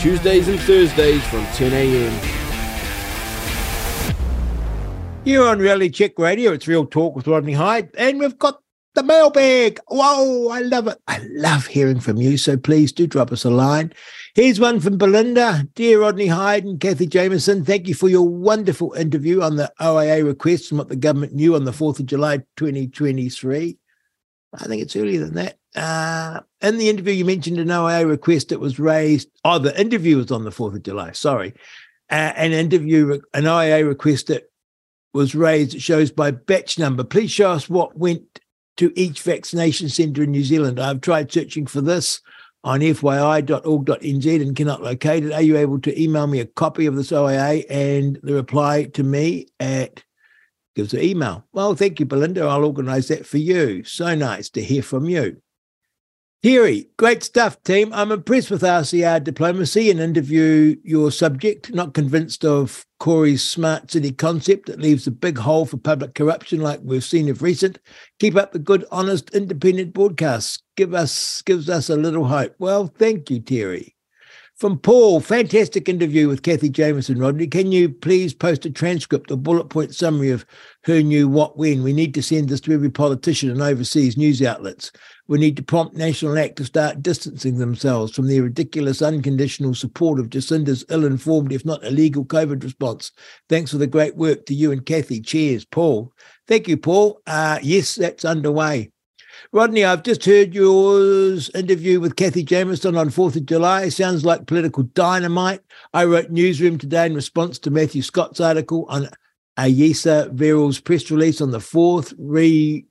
Tuesdays 0.00 0.48
and 0.48 0.58
Thursdays 0.60 1.22
from 1.26 1.44
10 1.46 1.72
a.m. 1.72 2.20
You're 5.24 5.46
on 5.46 5.58
Reality 5.58 5.90
Check 5.90 6.18
Radio. 6.18 6.52
It's 6.52 6.66
Real 6.66 6.86
Talk 6.86 7.14
with 7.14 7.26
Rodney 7.26 7.52
Hide, 7.52 7.90
And 7.98 8.18
we've 8.18 8.38
got 8.38 8.62
the 9.00 9.06
mailbag. 9.06 9.80
Whoa, 9.88 10.48
I 10.48 10.60
love 10.60 10.86
it. 10.86 10.98
I 11.08 11.20
love 11.30 11.66
hearing 11.66 12.00
from 12.00 12.18
you. 12.18 12.36
So 12.36 12.56
please 12.58 12.92
do 12.92 13.06
drop 13.06 13.32
us 13.32 13.44
a 13.44 13.50
line. 13.50 13.94
Here's 14.34 14.60
one 14.60 14.78
from 14.78 14.98
Belinda. 14.98 15.66
Dear 15.74 16.00
Rodney 16.00 16.26
Hide 16.26 16.64
and 16.64 16.78
Cathy 16.78 17.06
Jameson, 17.06 17.64
thank 17.64 17.88
you 17.88 17.94
for 17.94 18.08
your 18.10 18.28
wonderful 18.28 18.92
interview 18.92 19.40
on 19.40 19.56
the 19.56 19.72
OIA 19.80 20.22
request 20.22 20.70
and 20.70 20.78
what 20.78 20.88
the 20.88 20.96
government 20.96 21.32
knew 21.32 21.54
on 21.54 21.64
the 21.64 21.70
4th 21.70 22.00
of 22.00 22.06
July 22.06 22.38
2023. 22.56 23.78
I 24.52 24.64
think 24.64 24.82
it's 24.82 24.96
earlier 24.96 25.24
than 25.24 25.34
that. 25.34 25.56
Uh, 25.74 26.40
in 26.60 26.76
the 26.76 26.90
interview, 26.90 27.14
you 27.14 27.24
mentioned 27.24 27.58
an 27.58 27.70
OIA 27.70 28.06
request 28.06 28.50
that 28.50 28.60
was 28.60 28.78
raised. 28.78 29.30
Oh, 29.44 29.58
the 29.58 29.78
interview 29.80 30.18
was 30.18 30.30
on 30.30 30.44
the 30.44 30.50
4th 30.50 30.74
of 30.74 30.82
July. 30.82 31.12
Sorry. 31.12 31.54
Uh, 32.10 32.32
an 32.36 32.52
interview, 32.52 33.18
an 33.32 33.46
OIA 33.46 33.86
request 33.86 34.26
that 34.26 34.50
was 35.14 35.34
raised 35.34 35.72
that 35.72 35.80
shows 35.80 36.10
by 36.10 36.32
batch 36.32 36.78
number. 36.78 37.02
Please 37.02 37.30
show 37.30 37.50
us 37.50 37.68
what 37.68 37.96
went 37.96 38.40
to 38.76 38.92
each 38.96 39.22
vaccination 39.22 39.88
centre 39.88 40.22
in 40.22 40.30
New 40.30 40.44
Zealand. 40.44 40.80
I've 40.80 41.00
tried 41.00 41.32
searching 41.32 41.66
for 41.66 41.80
this 41.80 42.20
on 42.62 42.80
fyi.org.nz 42.80 44.42
and 44.42 44.56
cannot 44.56 44.82
locate 44.82 45.24
it. 45.24 45.32
Are 45.32 45.42
you 45.42 45.56
able 45.56 45.80
to 45.80 46.00
email 46.00 46.26
me 46.26 46.40
a 46.40 46.46
copy 46.46 46.86
of 46.86 46.96
this 46.96 47.12
OIA 47.12 47.64
and 47.70 48.18
the 48.22 48.34
reply 48.34 48.84
to 48.84 49.02
me 49.02 49.46
at 49.58 50.04
gives 50.74 50.92
an 50.94 51.00
email? 51.00 51.44
Well, 51.52 51.74
thank 51.74 52.00
you, 52.00 52.06
Belinda. 52.06 52.42
I'll 52.44 52.64
organise 52.64 53.08
that 53.08 53.26
for 53.26 53.38
you. 53.38 53.84
So 53.84 54.14
nice 54.14 54.50
to 54.50 54.62
hear 54.62 54.82
from 54.82 55.08
you. 55.08 55.40
Terry, 56.42 56.88
great 56.96 57.22
stuff, 57.22 57.62
team. 57.64 57.92
I'm 57.92 58.12
impressed 58.12 58.50
with 58.50 58.62
RCR 58.62 59.22
diplomacy 59.22 59.90
and 59.90 60.00
interview 60.00 60.76
your 60.82 61.10
subject. 61.10 61.72
Not 61.74 61.92
convinced 61.92 62.46
of 62.46 62.86
Corey's 63.00 63.42
smart 63.42 63.90
city 63.90 64.12
concept 64.12 64.66
that 64.66 64.78
leaves 64.78 65.06
a 65.06 65.10
big 65.10 65.38
hole 65.38 65.64
for 65.64 65.78
public 65.78 66.14
corruption 66.14 66.60
like 66.60 66.80
we've 66.84 67.02
seen 67.02 67.30
of 67.30 67.42
recent. 67.42 67.78
Keep 68.20 68.36
up 68.36 68.52
the 68.52 68.58
good, 68.58 68.84
honest, 68.92 69.30
independent 69.30 69.94
broadcasts. 69.94 70.62
Give 70.76 70.94
us 70.94 71.42
gives 71.42 71.68
us 71.68 71.88
a 71.88 71.96
little 71.96 72.26
hope. 72.26 72.54
Well, 72.58 72.86
thank 72.86 73.30
you, 73.30 73.40
Terry. 73.40 73.96
From 74.60 74.78
Paul, 74.78 75.20
fantastic 75.20 75.88
interview 75.88 76.28
with 76.28 76.42
Cathy 76.42 76.68
Jameson, 76.68 77.18
Rodney. 77.18 77.46
Can 77.46 77.72
you 77.72 77.88
please 77.88 78.34
post 78.34 78.66
a 78.66 78.70
transcript 78.70 79.30
or 79.30 79.38
bullet 79.38 79.70
point 79.70 79.94
summary 79.94 80.28
of 80.28 80.44
who 80.84 81.02
knew 81.02 81.26
what 81.26 81.56
when? 81.56 81.82
We 81.82 81.94
need 81.94 82.12
to 82.12 82.22
send 82.22 82.50
this 82.50 82.60
to 82.62 82.74
every 82.74 82.90
politician 82.90 83.50
and 83.50 83.62
overseas 83.62 84.18
news 84.18 84.42
outlets. 84.42 84.92
We 85.30 85.38
need 85.38 85.56
to 85.58 85.62
prompt 85.62 85.94
National 85.94 86.36
Act 86.36 86.56
to 86.56 86.64
start 86.64 87.04
distancing 87.04 87.58
themselves 87.58 88.12
from 88.12 88.26
their 88.26 88.42
ridiculous 88.42 89.00
unconditional 89.00 89.76
support 89.76 90.18
of 90.18 90.28
Jacinda's 90.28 90.84
ill 90.90 91.04
informed, 91.04 91.52
if 91.52 91.64
not 91.64 91.84
illegal, 91.84 92.24
COVID 92.24 92.64
response. 92.64 93.12
Thanks 93.48 93.70
for 93.70 93.78
the 93.78 93.86
great 93.86 94.16
work 94.16 94.44
to 94.46 94.54
you 94.54 94.72
and 94.72 94.84
Cathy. 94.84 95.20
Cheers, 95.20 95.64
Paul. 95.64 96.12
Thank 96.48 96.66
you, 96.66 96.76
Paul. 96.76 97.20
Uh, 97.28 97.60
yes, 97.62 97.94
that's 97.94 98.24
underway. 98.24 98.90
Rodney, 99.52 99.84
I've 99.84 100.02
just 100.02 100.24
heard 100.24 100.52
your 100.52 101.38
interview 101.54 102.00
with 102.00 102.16
Cathy 102.16 102.42
Jameson 102.42 102.96
on 102.96 103.10
4th 103.10 103.36
of 103.36 103.46
July. 103.46 103.88
Sounds 103.88 104.24
like 104.24 104.48
political 104.48 104.82
dynamite. 104.82 105.60
I 105.94 106.06
wrote 106.06 106.30
Newsroom 106.30 106.76
today 106.76 107.06
in 107.06 107.14
response 107.14 107.60
to 107.60 107.70
Matthew 107.70 108.02
Scott's 108.02 108.40
article 108.40 108.84
on 108.88 109.08
Ayesha 109.56 110.28
Verrall's 110.32 110.80
press 110.80 111.08
release 111.08 111.40
on 111.40 111.52
the 111.52 111.58
4th, 111.58 112.14
re 112.18 112.84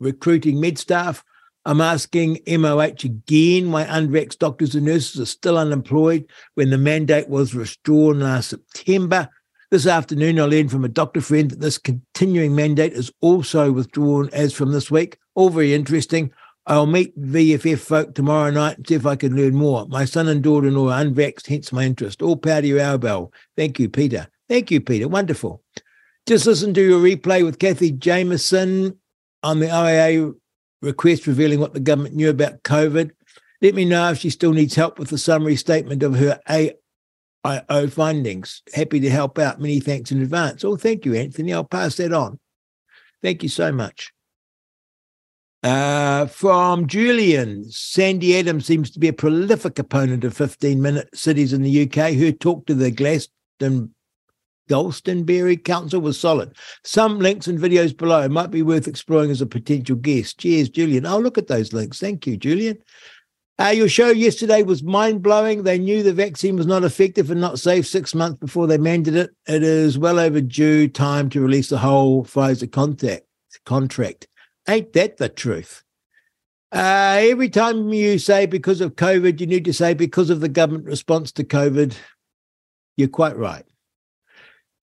recruiting 0.00 0.60
med 0.60 0.78
staff. 0.78 1.22
I'm 1.66 1.80
asking 1.80 2.38
MOH 2.46 3.02
again 3.02 3.72
why 3.72 3.84
unvaxxed 3.86 4.38
doctors 4.38 4.76
and 4.76 4.86
nurses 4.86 5.20
are 5.20 5.26
still 5.26 5.58
unemployed 5.58 6.24
when 6.54 6.70
the 6.70 6.78
mandate 6.78 7.28
was 7.28 7.54
withdrawn 7.54 8.20
last 8.20 8.50
September. 8.50 9.28
This 9.72 9.84
afternoon, 9.84 10.38
I 10.38 10.44
learned 10.44 10.70
from 10.70 10.84
a 10.84 10.88
doctor 10.88 11.20
friend 11.20 11.50
that 11.50 11.60
this 11.60 11.76
continuing 11.76 12.54
mandate 12.54 12.92
is 12.92 13.10
also 13.20 13.72
withdrawn 13.72 14.30
as 14.32 14.54
from 14.54 14.70
this 14.70 14.92
week. 14.92 15.18
All 15.34 15.50
very 15.50 15.74
interesting. 15.74 16.30
I'll 16.66 16.86
meet 16.86 17.20
VFF 17.20 17.80
folk 17.80 18.14
tomorrow 18.14 18.52
night 18.52 18.76
and 18.76 18.86
see 18.86 18.94
if 18.94 19.04
I 19.04 19.16
can 19.16 19.34
learn 19.34 19.56
more. 19.56 19.88
My 19.88 20.04
son 20.04 20.28
and 20.28 20.44
daughter 20.44 20.68
in 20.68 20.76
law 20.76 20.92
are 20.92 21.04
unvaxxed, 21.04 21.48
hence 21.48 21.72
my 21.72 21.82
interest. 21.82 22.22
All 22.22 22.36
power 22.36 22.60
to 22.60 22.66
you, 22.68 22.98
bell. 22.98 23.32
Thank 23.56 23.80
you, 23.80 23.88
Peter. 23.88 24.28
Thank 24.48 24.70
you, 24.70 24.80
Peter. 24.80 25.08
Wonderful. 25.08 25.64
Just 26.26 26.46
listen 26.46 26.72
to 26.74 26.80
your 26.80 27.00
replay 27.00 27.44
with 27.44 27.58
Cathy 27.58 27.90
Jameson 27.90 28.96
on 29.42 29.58
the 29.58 29.66
OIA 29.66 30.32
request 30.82 31.26
revealing 31.26 31.60
what 31.60 31.74
the 31.74 31.80
government 31.80 32.14
knew 32.14 32.30
about 32.30 32.62
COVID. 32.62 33.10
Let 33.62 33.74
me 33.74 33.84
know 33.84 34.10
if 34.10 34.18
she 34.18 34.30
still 34.30 34.52
needs 34.52 34.74
help 34.74 34.98
with 34.98 35.08
the 35.08 35.18
summary 35.18 35.56
statement 35.56 36.02
of 36.02 36.16
her 36.16 36.40
AIO 36.48 37.90
findings. 37.90 38.62
Happy 38.74 39.00
to 39.00 39.10
help 39.10 39.38
out. 39.38 39.60
Many 39.60 39.80
thanks 39.80 40.12
in 40.12 40.22
advance. 40.22 40.64
Oh, 40.64 40.76
thank 40.76 41.04
you, 41.04 41.14
Anthony. 41.14 41.52
I'll 41.52 41.64
pass 41.64 41.96
that 41.96 42.12
on. 42.12 42.38
Thank 43.22 43.42
you 43.42 43.48
so 43.48 43.72
much. 43.72 44.12
Uh, 45.62 46.26
from 46.26 46.86
Julian, 46.86 47.64
Sandy 47.70 48.38
Adams 48.38 48.66
seems 48.66 48.90
to 48.90 49.00
be 49.00 49.08
a 49.08 49.12
prolific 49.12 49.78
opponent 49.78 50.22
of 50.22 50.36
15 50.36 50.80
minute 50.80 51.08
cities 51.12 51.52
in 51.52 51.62
the 51.62 51.82
UK 51.82 52.12
who 52.12 52.30
talked 52.30 52.66
to 52.68 52.74
the 52.74 52.92
Glaston 52.92 53.90
Glastonbury 54.68 55.56
Council 55.56 56.00
was 56.00 56.18
solid. 56.18 56.54
Some 56.84 57.18
links 57.18 57.46
and 57.46 57.58
videos 57.58 57.96
below 57.96 58.28
might 58.28 58.50
be 58.50 58.62
worth 58.62 58.88
exploring 58.88 59.30
as 59.30 59.40
a 59.40 59.46
potential 59.46 59.96
guest. 59.96 60.38
Cheers, 60.38 60.68
Julian. 60.68 61.06
I'll 61.06 61.22
look 61.22 61.38
at 61.38 61.46
those 61.46 61.72
links. 61.72 62.00
Thank 62.00 62.26
you, 62.26 62.36
Julian. 62.36 62.78
Uh, 63.58 63.68
your 63.68 63.88
show 63.88 64.10
yesterday 64.10 64.62
was 64.62 64.82
mind 64.82 65.22
blowing. 65.22 65.62
They 65.62 65.78
knew 65.78 66.02
the 66.02 66.12
vaccine 66.12 66.56
was 66.56 66.66
not 66.66 66.84
effective 66.84 67.30
and 67.30 67.40
not 67.40 67.58
safe 67.58 67.86
six 67.86 68.14
months 68.14 68.38
before 68.38 68.66
they 68.66 68.76
mandated 68.76 69.14
it. 69.14 69.30
It 69.46 69.62
is 69.62 69.98
well 69.98 70.18
overdue 70.18 70.88
time 70.88 71.30
to 71.30 71.40
release 71.40 71.70
the 71.70 71.78
whole 71.78 72.24
Pfizer 72.24 72.70
contact, 72.70 73.24
contract. 73.64 74.28
Ain't 74.68 74.92
that 74.92 75.16
the 75.16 75.30
truth? 75.30 75.82
Uh, 76.70 77.16
every 77.20 77.48
time 77.48 77.88
you 77.94 78.18
say 78.18 78.44
because 78.44 78.82
of 78.82 78.96
COVID, 78.96 79.40
you 79.40 79.46
need 79.46 79.64
to 79.64 79.72
say 79.72 79.94
because 79.94 80.28
of 80.28 80.40
the 80.40 80.48
government 80.48 80.84
response 80.84 81.32
to 81.32 81.44
COVID. 81.44 81.96
You're 82.98 83.08
quite 83.08 83.38
right. 83.38 83.64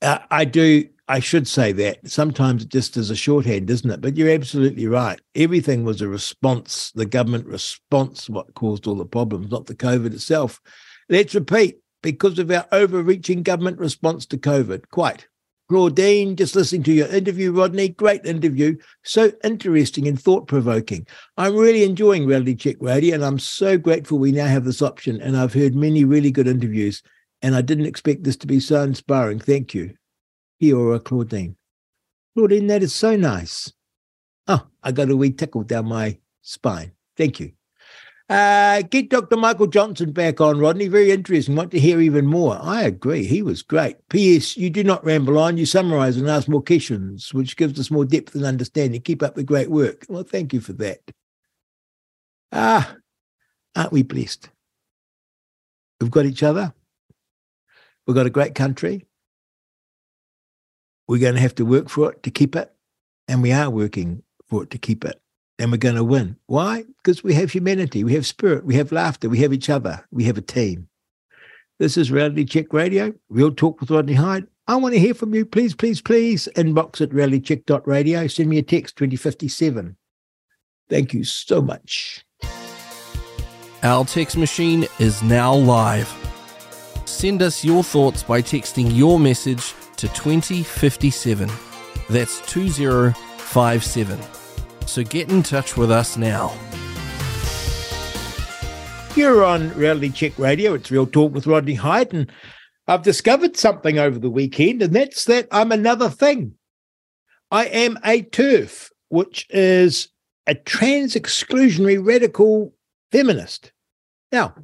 Uh, 0.03 0.19
I 0.30 0.45
do 0.45 0.88
I 1.07 1.19
should 1.19 1.48
say 1.48 1.73
that 1.73 2.09
sometimes 2.09 2.64
it 2.64 2.69
just 2.69 2.95
is 2.95 3.09
a 3.09 3.15
shorthand, 3.15 3.69
isn't 3.69 3.90
it? 3.90 3.99
But 3.99 4.15
you're 4.15 4.30
absolutely 4.33 4.88
right. 4.88 5.19
Everything 5.35 5.83
was 5.83 6.01
a 6.01 6.07
response, 6.07 6.91
the 6.95 7.06
government 7.06 7.45
response, 7.45 8.30
what 8.30 8.53
caused 8.53 8.88
all 8.88 8.95
the 8.95 9.06
problems, 9.06 9.51
not 9.51 9.65
the 9.65 9.75
COVID 9.75 10.14
itself. 10.14 10.61
Let's 11.09 11.35
repeat 11.35 11.80
because 12.01 12.40
of 12.40 12.49
our 12.51 12.65
overreaching 12.72 13.43
government 13.43 13.80
response 13.80 14.25
to 14.27 14.38
COVID. 14.38 14.90
Quite. 14.91 15.27
Claudine, 15.69 16.35
just 16.35 16.56
listening 16.56 16.83
to 16.83 16.93
your 16.93 17.07
interview, 17.07 17.51
Rodney, 17.51 17.90
great 17.90 18.25
interview. 18.25 18.77
So 19.03 19.32
interesting 19.43 20.07
and 20.07 20.22
thought 20.22 20.48
provoking. 20.48 21.06
I'm 21.38 21.56
really 21.56 21.83
enjoying 21.83 22.25
Reality 22.25 22.56
Check 22.56 22.77
Radio, 22.80 23.15
and 23.15 23.25
I'm 23.25 23.40
so 23.40 23.77
grateful 23.77 24.19
we 24.19 24.32
now 24.32 24.48
have 24.48 24.65
this 24.65 24.82
option. 24.82 25.22
And 25.22 25.35
I've 25.35 25.53
heard 25.53 25.75
many 25.75 26.06
really 26.06 26.32
good 26.32 26.48
interviews, 26.48 27.01
and 27.44 27.56
I 27.56 27.62
didn't 27.62 27.86
expect 27.86 28.24
this 28.24 28.38
to 28.38 28.48
be 28.48 28.60
so 28.60 28.82
inspiring. 28.82 29.40
Thank 29.40 29.74
you. 29.74 29.96
Here, 30.60 30.98
Claudine. 31.00 31.58
Claudine, 32.36 32.68
that 32.68 32.82
is 32.82 32.96
so 32.96 33.18
nice. 33.18 33.72
Oh, 34.48 34.66
I 34.82 34.94
got 34.94 35.12
a 35.12 35.18
wee 35.18 35.32
tickle 35.32 35.64
down 35.64 35.88
my 35.88 36.18
spine. 36.42 36.94
Thank 37.18 37.42
you. 37.42 37.52
Uh, 38.30 38.82
get 38.84 39.10
Dr. 39.10 39.36
Michael 39.36 39.68
Johnson 39.68 40.14
back 40.14 40.40
on, 40.40 40.58
Rodney. 40.58 40.88
Very 40.88 41.12
interesting. 41.12 41.56
Want 41.56 41.72
to 41.72 41.80
hear 41.80 42.00
even 42.00 42.26
more. 42.26 42.58
I 42.62 42.84
agree. 42.84 43.26
He 43.26 43.42
was 43.42 43.62
great. 43.62 43.98
P.S. 44.10 44.56
You 44.56 44.70
do 44.70 44.84
not 44.84 45.04
ramble 45.04 45.38
on. 45.38 45.58
You 45.58 45.66
summarize 45.66 46.16
and 46.16 46.30
ask 46.30 46.48
more 46.48 46.64
questions, 46.64 47.34
which 47.34 47.58
gives 47.58 47.78
us 47.78 47.92
more 47.92 48.06
depth 48.06 48.34
and 48.34 48.46
understanding. 48.46 49.02
Keep 49.02 49.22
up 49.22 49.36
the 49.36 49.44
great 49.44 49.70
work. 49.70 50.06
Well, 50.08 50.24
thank 50.24 50.54
you 50.54 50.62
for 50.62 50.74
that. 50.74 51.02
Ah, 52.54 52.96
aren't 53.76 53.92
we 53.92 54.04
blessed? 54.04 54.50
We've 56.00 56.10
got 56.10 56.26
each 56.26 56.44
other. 56.44 56.74
We've 58.06 58.15
got 58.15 58.25
a 58.25 58.32
great 58.32 58.56
country. 58.56 59.06
We're 61.07 61.19
going 61.19 61.35
to 61.35 61.41
have 61.41 61.56
to 61.56 61.65
work 61.65 61.90
for 61.90 62.11
it 62.11 62.23
to 62.23 62.32
keep 62.32 62.56
it. 62.56 62.73
And 63.27 63.41
we 63.41 63.51
are 63.51 63.69
working 63.69 64.23
for 64.48 64.64
it 64.64 64.69
to 64.72 64.77
keep 64.77 65.06
it. 65.06 65.22
And 65.59 65.72
we're 65.72 65.77
going 65.77 65.95
to 65.95 66.03
win. 66.03 66.38
Why? 66.48 66.83
Because 66.98 67.23
we 67.23 67.33
have 67.35 67.51
humanity, 67.51 68.03
we 68.03 68.14
have 68.14 68.25
spirit, 68.25 68.65
we 68.65 68.75
have 68.75 68.91
laughter, 68.91 69.30
we 69.30 69.40
have 69.40 69.53
each 69.53 69.69
other, 69.69 70.03
we 70.11 70.23
have 70.25 70.38
a 70.38 70.41
team. 70.41 70.90
This 71.80 71.98
is 71.98 72.11
Reality 72.11 72.45
Check 72.45 72.73
Radio, 72.73 73.14
Real 73.30 73.51
Talk 73.51 73.80
with 73.80 73.91
Rodney 73.91 74.14
Hide. 74.14 74.48
I 74.67 74.75
want 74.77 74.93
to 74.93 74.99
hear 74.99 75.14
from 75.14 75.33
you. 75.33 75.45
Please, 75.45 75.75
please, 75.75 76.01
please. 76.01 76.48
Inbox 76.56 77.01
at 77.01 77.09
realitycheck.radio. 77.09 78.27
Send 78.27 78.49
me 78.49 78.57
a 78.57 78.64
text 78.64 78.95
2057. 78.98 79.95
Thank 80.90 81.14
you 81.14 81.23
so 81.23 81.61
much. 81.61 82.25
Our 83.82 84.06
text 84.06 84.38
machine 84.38 84.88
is 84.99 85.22
now 85.22 85.53
live. 85.53 86.23
Send 87.06 87.41
us 87.41 87.64
your 87.65 87.83
thoughts 87.83 88.23
by 88.23 88.41
texting 88.41 88.95
your 88.95 89.19
message 89.19 89.73
to 89.98 90.07
2057. 90.09 91.49
That's 92.09 92.41
2057. 92.51 94.19
So 94.85 95.03
get 95.03 95.30
in 95.30 95.43
touch 95.43 95.77
with 95.77 95.91
us 95.91 96.17
now. 96.17 96.53
You're 99.15 99.43
on 99.43 99.73
Reality 99.75 100.09
Check 100.09 100.40
Radio. 100.40 100.73
It's 100.73 100.90
Real 100.90 101.06
Talk 101.06 101.33
with 101.33 101.45
Rodney 101.45 101.75
Hide. 101.75 102.14
And 102.14 102.32
I've 102.88 103.03
discovered 103.03 103.56
something 103.56 103.99
over 103.99 104.17
the 104.17 104.30
weekend, 104.30 104.82
and 104.82 104.93
that's 104.93 105.25
that 105.25 105.48
I'm 105.51 105.72
another 105.72 106.09
thing. 106.09 106.56
I 107.51 107.65
am 107.65 107.98
a 108.03 108.23
TERF, 108.23 108.90
which 109.09 109.45
is 109.51 110.09
a 110.48 110.56
trans 110.56 111.14
exclusionary 111.14 112.03
radical 112.06 112.73
feminist. 113.11 113.72
Now, 114.32 114.56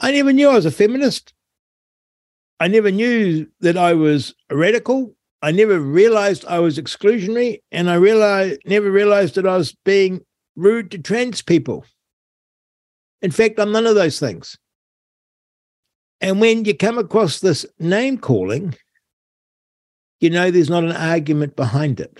I 0.00 0.12
never 0.12 0.32
knew 0.32 0.48
I 0.48 0.54
was 0.54 0.66
a 0.66 0.70
feminist. 0.70 1.34
I 2.58 2.68
never 2.68 2.90
knew 2.90 3.46
that 3.60 3.76
I 3.76 3.94
was 3.94 4.34
radical. 4.50 5.14
I 5.42 5.52
never 5.52 5.80
realized 5.80 6.44
I 6.46 6.58
was 6.58 6.78
exclusionary, 6.78 7.60
and 7.72 7.88
I 7.88 7.94
realized 7.94 8.60
never 8.66 8.90
realized 8.90 9.36
that 9.36 9.46
I 9.46 9.56
was 9.56 9.74
being 9.84 10.20
rude 10.56 10.90
to 10.90 10.98
trans 10.98 11.40
people. 11.40 11.84
In 13.22 13.30
fact, 13.30 13.58
I'm 13.58 13.72
none 13.72 13.86
of 13.86 13.94
those 13.94 14.18
things. 14.18 14.58
And 16.20 16.40
when 16.40 16.64
you 16.66 16.76
come 16.76 16.98
across 16.98 17.40
this 17.40 17.64
name 17.78 18.18
calling, 18.18 18.74
you 20.20 20.28
know 20.28 20.50
there's 20.50 20.68
not 20.68 20.84
an 20.84 20.92
argument 20.92 21.56
behind 21.56 22.00
it. 22.00 22.18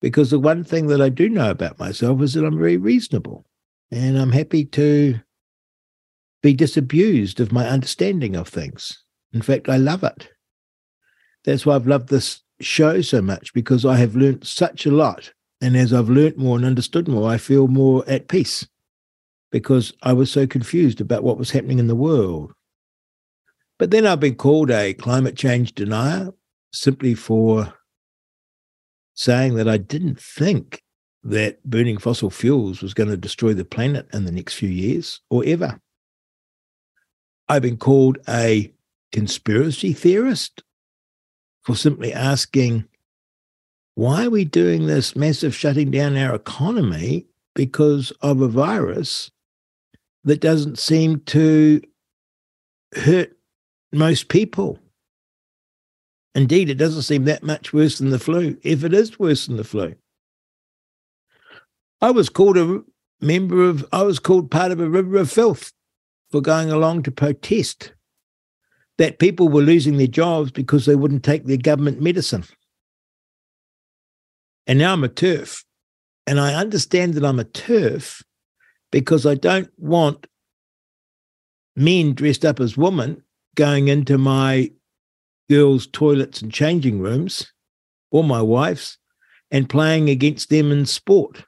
Because 0.00 0.30
the 0.30 0.38
one 0.38 0.62
thing 0.62 0.88
that 0.88 1.00
I 1.00 1.08
do 1.08 1.28
know 1.28 1.50
about 1.50 1.78
myself 1.78 2.22
is 2.22 2.34
that 2.34 2.44
I'm 2.44 2.58
very 2.58 2.76
reasonable 2.76 3.44
and 3.90 4.18
I'm 4.18 4.32
happy 4.32 4.64
to 4.66 5.20
be 6.42 6.52
disabused 6.52 7.40
of 7.40 7.52
my 7.52 7.68
understanding 7.68 8.36
of 8.36 8.48
things. 8.48 9.02
In 9.32 9.42
fact, 9.42 9.68
I 9.68 9.76
love 9.76 10.04
it. 10.04 10.28
That's 11.44 11.64
why 11.64 11.74
I've 11.74 11.86
loved 11.86 12.08
this 12.08 12.40
show 12.60 13.00
so 13.00 13.22
much 13.22 13.52
because 13.54 13.84
I 13.84 13.96
have 13.96 14.14
learnt 14.16 14.46
such 14.46 14.86
a 14.86 14.90
lot. 14.90 15.32
And 15.60 15.76
as 15.76 15.92
I've 15.92 16.08
learnt 16.08 16.38
more 16.38 16.56
and 16.56 16.64
understood 16.64 17.08
more, 17.08 17.30
I 17.30 17.38
feel 17.38 17.68
more 17.68 18.04
at 18.08 18.28
peace 18.28 18.66
because 19.50 19.92
I 20.02 20.12
was 20.12 20.30
so 20.30 20.46
confused 20.46 21.00
about 21.00 21.22
what 21.22 21.38
was 21.38 21.50
happening 21.50 21.78
in 21.78 21.86
the 21.86 21.94
world. 21.94 22.52
But 23.78 23.90
then 23.90 24.06
I've 24.06 24.20
been 24.20 24.34
called 24.34 24.70
a 24.70 24.94
climate 24.94 25.36
change 25.36 25.74
denier 25.74 26.32
simply 26.72 27.14
for 27.14 27.74
saying 29.14 29.54
that 29.54 29.68
I 29.68 29.76
didn't 29.76 30.20
think 30.20 30.82
that 31.24 31.62
burning 31.64 31.98
fossil 31.98 32.30
fuels 32.30 32.82
was 32.82 32.94
going 32.94 33.10
to 33.10 33.16
destroy 33.16 33.54
the 33.54 33.64
planet 33.64 34.08
in 34.12 34.24
the 34.24 34.32
next 34.32 34.54
few 34.54 34.68
years 34.68 35.20
or 35.30 35.44
ever. 35.46 35.80
I've 37.52 37.60
been 37.60 37.76
called 37.76 38.16
a 38.26 38.72
conspiracy 39.12 39.92
theorist 39.92 40.62
for 41.60 41.76
simply 41.76 42.10
asking, 42.10 42.86
why 43.94 44.24
are 44.24 44.30
we 44.30 44.46
doing 44.46 44.86
this 44.86 45.14
massive 45.14 45.54
shutting 45.54 45.90
down 45.90 46.16
our 46.16 46.34
economy 46.34 47.26
because 47.54 48.10
of 48.22 48.40
a 48.40 48.48
virus 48.48 49.30
that 50.24 50.40
doesn't 50.40 50.78
seem 50.78 51.20
to 51.26 51.82
hurt 52.94 53.36
most 53.92 54.28
people. 54.28 54.78
Indeed, 56.34 56.70
it 56.70 56.76
doesn't 56.76 57.02
seem 57.02 57.26
that 57.26 57.42
much 57.42 57.74
worse 57.74 57.98
than 57.98 58.08
the 58.08 58.18
flu, 58.18 58.56
if 58.62 58.82
it 58.82 58.94
is 58.94 59.18
worse 59.18 59.46
than 59.46 59.58
the 59.58 59.64
flu. 59.64 59.94
I 62.00 62.12
was 62.12 62.30
called 62.30 62.56
a 62.56 62.82
member 63.20 63.62
of, 63.62 63.84
I 63.92 64.04
was 64.04 64.18
called 64.18 64.50
part 64.50 64.72
of 64.72 64.80
a 64.80 64.88
river 64.88 65.18
of 65.18 65.30
filth 65.30 65.74
for 66.32 66.40
going 66.40 66.72
along 66.72 67.02
to 67.02 67.10
protest 67.12 67.92
that 68.98 69.18
people 69.18 69.48
were 69.48 69.62
losing 69.62 69.98
their 69.98 70.06
jobs 70.06 70.50
because 70.50 70.86
they 70.86 70.96
wouldn't 70.96 71.22
take 71.22 71.44
their 71.44 71.58
government 71.58 72.00
medicine. 72.00 72.44
And 74.66 74.78
now 74.78 74.94
I'm 74.94 75.04
a 75.04 75.08
TERF. 75.08 75.64
And 76.26 76.40
I 76.40 76.54
understand 76.54 77.14
that 77.14 77.24
I'm 77.24 77.40
a 77.40 77.44
TERF 77.44 78.22
because 78.90 79.26
I 79.26 79.34
don't 79.34 79.70
want 79.76 80.26
men 81.76 82.14
dressed 82.14 82.44
up 82.44 82.60
as 82.60 82.76
women 82.76 83.22
going 83.54 83.88
into 83.88 84.18
my 84.18 84.70
girls' 85.50 85.86
toilets 85.88 86.40
and 86.40 86.52
changing 86.52 87.00
rooms 87.00 87.52
or 88.10 88.24
my 88.24 88.40
wife's 88.40 88.98
and 89.50 89.68
playing 89.68 90.08
against 90.08 90.48
them 90.48 90.72
in 90.72 90.86
sport. 90.86 91.44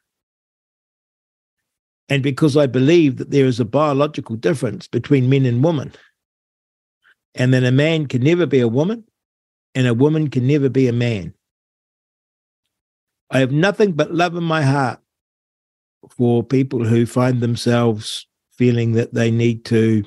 And 2.09 2.23
because 2.23 2.57
I 2.57 2.67
believe 2.67 3.17
that 3.17 3.31
there 3.31 3.47
is 3.47 3.61
a 3.61 3.65
biological 3.65 4.37
difference 4.37 4.87
between 4.87 5.31
men 5.31 5.47
and 5.47 5.65
women, 5.65 5.93
and 7.35 7.53
that 7.55 7.65
a 7.65 7.73
man 7.73 8.07
can 8.07 8.23
never 8.23 8.47
be 8.47 8.61
a 8.61 8.69
woman 8.69 9.05
and 9.75 9.87
a 9.87 9.95
woman 9.95 10.29
can 10.29 10.47
never 10.47 10.69
be 10.69 10.87
a 10.87 10.93
man. 10.93 11.35
I 13.31 13.41
have 13.41 13.51
nothing 13.51 13.93
but 13.93 14.15
love 14.15 14.37
in 14.37 14.45
my 14.45 14.63
heart 14.63 15.01
for 16.11 16.45
people 16.45 16.85
who 16.85 17.07
find 17.07 17.41
themselves 17.41 18.27
feeling 18.53 18.93
that 18.93 19.15
they 19.15 19.31
need 19.31 19.65
to 19.65 20.05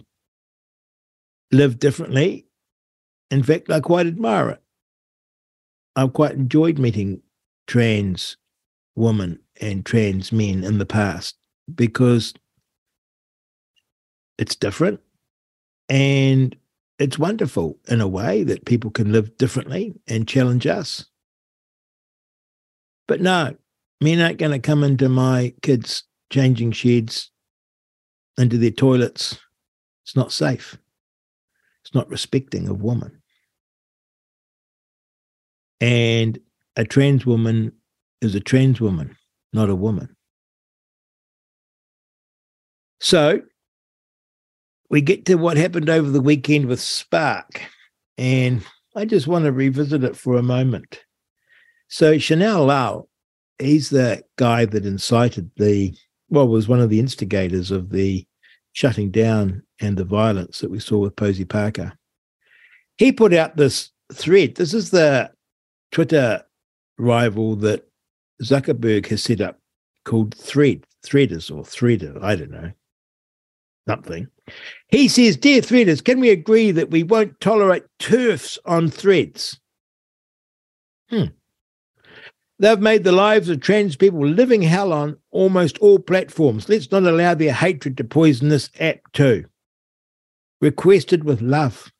live 1.51 1.79
differently. 1.79 2.45
In 3.29 3.43
fact, 3.43 3.69
I 3.69 3.81
quite 3.81 4.07
admire 4.07 4.51
it. 4.51 4.61
I've 5.95 6.13
quite 6.13 6.33
enjoyed 6.33 6.79
meeting 6.79 7.21
trans 7.65 8.37
women 8.95 9.39
and 9.59 9.85
trans 9.85 10.31
men 10.31 10.63
in 10.63 10.77
the 10.77 10.85
past 10.85 11.35
because 11.73 12.33
it's 14.37 14.55
different 14.55 14.99
and 15.89 16.55
it's 16.99 17.19
wonderful 17.19 17.77
in 17.87 18.01
a 18.01 18.07
way 18.07 18.43
that 18.43 18.65
people 18.65 18.91
can 18.91 19.11
live 19.11 19.37
differently 19.37 19.93
and 20.07 20.27
challenge 20.27 20.65
us. 20.65 21.05
But 23.07 23.21
no, 23.21 23.55
men 24.01 24.19
aren't 24.19 24.39
going 24.39 24.51
to 24.51 24.59
come 24.59 24.83
into 24.83 25.07
my 25.07 25.53
kids' 25.61 26.03
changing 26.31 26.71
sheds, 26.71 27.31
into 28.37 28.57
their 28.57 28.71
toilets. 28.71 29.39
It's 30.05 30.15
not 30.15 30.31
safe. 30.31 30.77
It's 31.83 31.93
not 31.93 32.09
respecting 32.09 32.67
of 32.67 32.81
woman. 32.81 33.21
And 35.79 36.39
a 36.75 36.83
trans 36.83 37.25
woman 37.25 37.71
is 38.21 38.35
a 38.35 38.39
trans 38.39 38.81
woman, 38.81 39.15
not 39.53 39.69
a 39.69 39.75
woman. 39.75 40.16
So 42.99 43.41
we 44.89 45.01
get 45.01 45.25
to 45.25 45.35
what 45.35 45.57
happened 45.57 45.89
over 45.89 46.09
the 46.09 46.21
weekend 46.21 46.65
with 46.65 46.79
Spark, 46.79 47.61
and 48.17 48.63
I 48.95 49.05
just 49.05 49.27
want 49.27 49.45
to 49.45 49.51
revisit 49.51 50.03
it 50.03 50.15
for 50.15 50.37
a 50.37 50.43
moment. 50.43 51.03
So 51.89 52.15
Shaneel 52.15 52.65
Lal 52.65 53.09
he's 53.59 53.89
the 53.89 54.23
guy 54.37 54.65
that 54.65 54.85
incited 54.85 55.49
the 55.57 55.95
well 56.29 56.47
was 56.47 56.67
one 56.67 56.79
of 56.79 56.89
the 56.89 56.99
instigators 56.99 57.71
of 57.71 57.89
the 57.89 58.25
shutting 58.73 59.09
down 59.09 59.63
and 59.79 59.97
the 59.97 60.05
violence 60.05 60.59
that 60.59 60.69
we 60.69 60.79
saw 60.79 60.97
with 60.97 61.15
Posie 61.15 61.45
Parker. 61.45 61.93
He 62.97 63.11
put 63.11 63.33
out 63.33 63.57
this 63.57 63.91
thread. 64.13 64.55
This 64.55 64.73
is 64.73 64.91
the 64.91 65.31
Twitter 65.91 66.43
rival 66.97 67.55
that 67.57 67.87
Zuckerberg 68.43 69.07
has 69.07 69.23
set 69.23 69.41
up 69.41 69.59
called 70.05 70.35
Thread, 70.35 70.85
Threaders 71.05 71.55
or 71.55 71.63
Threader, 71.63 72.21
I 72.21 72.35
don't 72.35 72.51
know, 72.51 72.71
something. 73.87 74.27
He 74.89 75.07
says, 75.07 75.37
Dear 75.37 75.61
Threaders, 75.61 76.03
can 76.03 76.19
we 76.19 76.29
agree 76.29 76.71
that 76.71 76.91
we 76.91 77.03
won't 77.03 77.39
tolerate 77.39 77.83
TERFs 77.99 78.57
on 78.65 78.89
threads? 78.89 79.59
Hmm. 81.09 81.25
They've 82.59 82.79
made 82.79 83.03
the 83.03 83.11
lives 83.11 83.49
of 83.49 83.61
trans 83.61 83.95
people 83.95 84.25
living 84.25 84.63
hell 84.63 84.91
on 84.91 85.17
almost 85.31 85.77
all 85.77 85.99
platforms. 85.99 86.67
Let's 86.67 86.91
not 86.91 87.03
allow 87.03 87.35
their 87.35 87.53
hatred 87.53 87.97
to 87.97 88.03
poison 88.03 88.49
this 88.49 88.69
app 88.79 88.99
too. 89.13 89.45
Requested 90.59 91.23
with 91.23 91.41
love. 91.41 91.91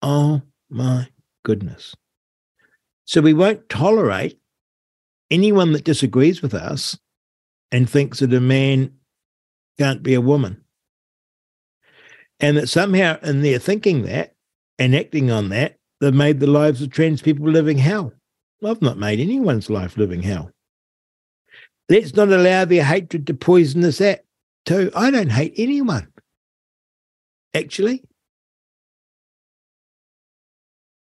Oh 0.00 0.42
my 0.70 1.08
goodness. 1.44 1.94
So 3.04 3.20
we 3.20 3.34
won't 3.34 3.68
tolerate 3.68 4.38
anyone 5.30 5.72
that 5.72 5.84
disagrees 5.84 6.40
with 6.40 6.54
us 6.54 6.96
and 7.72 7.88
thinks 7.88 8.20
that 8.20 8.32
a 8.32 8.40
man 8.40 8.92
can't 9.78 10.02
be 10.02 10.14
a 10.14 10.20
woman. 10.20 10.62
And 12.40 12.56
that 12.56 12.68
somehow 12.68 13.18
in 13.22 13.42
their 13.42 13.58
thinking 13.58 14.02
that 14.02 14.34
and 14.78 14.94
acting 14.94 15.30
on 15.30 15.48
that, 15.48 15.78
they've 16.00 16.14
made 16.14 16.40
the 16.40 16.46
lives 16.46 16.80
of 16.82 16.90
trans 16.90 17.20
people 17.20 17.48
living 17.48 17.78
hell. 17.78 18.12
I've 18.64 18.82
not 18.82 18.98
made 18.98 19.20
anyone's 19.20 19.70
life 19.70 19.96
living 19.96 20.22
hell. 20.22 20.50
Let's 21.88 22.14
not 22.14 22.28
allow 22.28 22.64
their 22.64 22.84
hatred 22.84 23.26
to 23.28 23.34
poison 23.34 23.84
us 23.84 24.00
at 24.00 24.24
too. 24.66 24.90
I 24.94 25.10
don't 25.10 25.32
hate 25.32 25.54
anyone. 25.56 26.08
Actually. 27.54 28.04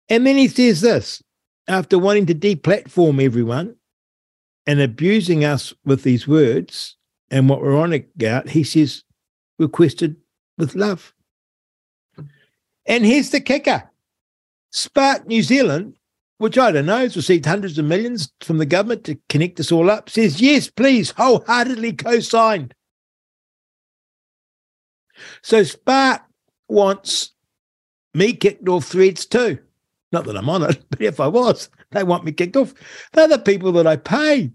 And 0.09 0.27
then 0.27 0.37
he 0.37 0.49
says 0.49 0.81
this 0.81 1.23
after 1.67 1.99
wanting 1.99 2.27
to 2.27 2.35
deplatform 2.35 3.23
everyone 3.25 3.77
and 4.67 4.81
abusing 4.81 5.45
us 5.45 5.73
with 5.85 6.03
these 6.03 6.29
words 6.29 6.97
and 7.31 7.49
what 7.49 7.61
we're 7.61 7.77
on 7.77 7.93
about, 7.93 8.49
he 8.49 8.63
says, 8.63 9.03
requested 9.59 10.17
with 10.59 10.75
love. 10.75 11.13
And 12.87 13.05
here's 13.05 13.31
the 13.31 13.41
kicker 13.41 13.91
Spark 14.71 15.27
New 15.27 15.43
Zealand, 15.43 15.97
which 16.39 16.59
I 16.59 16.71
don't 16.71 16.87
know, 16.87 16.99
has 16.99 17.17
received 17.17 17.47
hundreds 17.47 17.79
of 17.79 17.85
millions 17.85 18.33
from 18.41 18.59
the 18.59 18.67
government 18.67 19.05
to 19.05 19.19
connect 19.29 19.59
us 19.61 19.73
all 19.73 19.91
up, 19.91 20.11
says, 20.11 20.41
yes, 20.41 20.69
please, 20.69 21.11
wholeheartedly 21.11 21.95
co 21.95 22.21
signed. 22.21 22.75
So 25.43 25.63
Spark 25.63 26.23
wants 26.69 27.33
me 28.15 28.33
kicked 28.35 28.69
off 28.69 28.85
threads 28.85 29.27
too. 29.27 29.59
Not 30.13 30.25
that 30.25 30.37
I'm 30.37 30.49
on 30.49 30.63
it, 30.63 30.85
but 30.91 31.01
if 31.01 31.21
I 31.21 31.27
was, 31.27 31.69
they 31.91 32.05
want 32.05 32.25
me 32.25 32.33
kicked 32.33 32.57
off. 32.57 32.75
They're 33.13 33.29
the 33.29 33.39
people 33.39 33.73
that 33.73 33.87
I 33.87 33.97
pay 33.97 34.53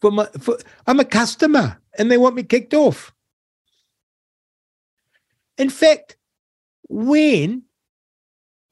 for 0.00 0.10
my. 0.10 0.26
For, 0.40 0.58
I'm 0.86 1.00
a 1.00 1.04
customer, 1.04 1.80
and 1.98 2.10
they 2.10 2.18
want 2.18 2.34
me 2.34 2.42
kicked 2.42 2.74
off. 2.74 3.12
In 5.58 5.70
fact, 5.70 6.15
when 6.88 7.62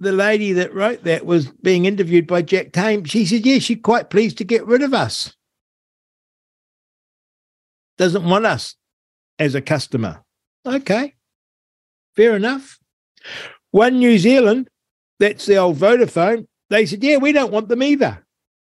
the 0.01 0.13
lady 0.13 0.53
that 0.53 0.75
wrote 0.75 1.05
that 1.05 1.25
was 1.27 1.47
being 1.63 1.85
interviewed 1.85 2.27
by 2.27 2.43
Jack 2.43 2.73
Tame, 2.73 3.05
she 3.05 3.25
said, 3.27 3.47
yeah, 3.47 3.59
she's 3.59 3.79
quite 3.83 4.11
pleased 4.11 4.39
to 4.39 4.45
get 4.45 4.67
rid 4.67 4.83
of 4.83 4.93
us. 4.95 5.35
Doesn't 7.97 8.25
want 8.25 8.47
us 8.47 8.77
as 9.39 9.55
a 9.55 9.63
customer." 9.63 10.23
Okay, 10.67 11.15
fair 12.17 12.35
enough. 12.35 12.79
One 13.71 13.99
New 13.99 14.19
Zealand 14.19 14.69
that's 15.19 15.47
the 15.47 15.57
old 15.57 15.77
Vodafone. 15.77 16.47
They 16.71 16.87
said, 16.87 17.05
yeah, 17.05 17.19
we 17.19 17.33
don't 17.33 17.53
want 17.53 17.69
them 17.69 17.83
either. 17.83 18.25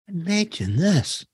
Imagine 0.09 0.77
this. 0.77 1.25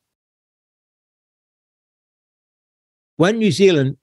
One 3.17 3.39
New 3.39 3.51
Zealand, 3.51 3.97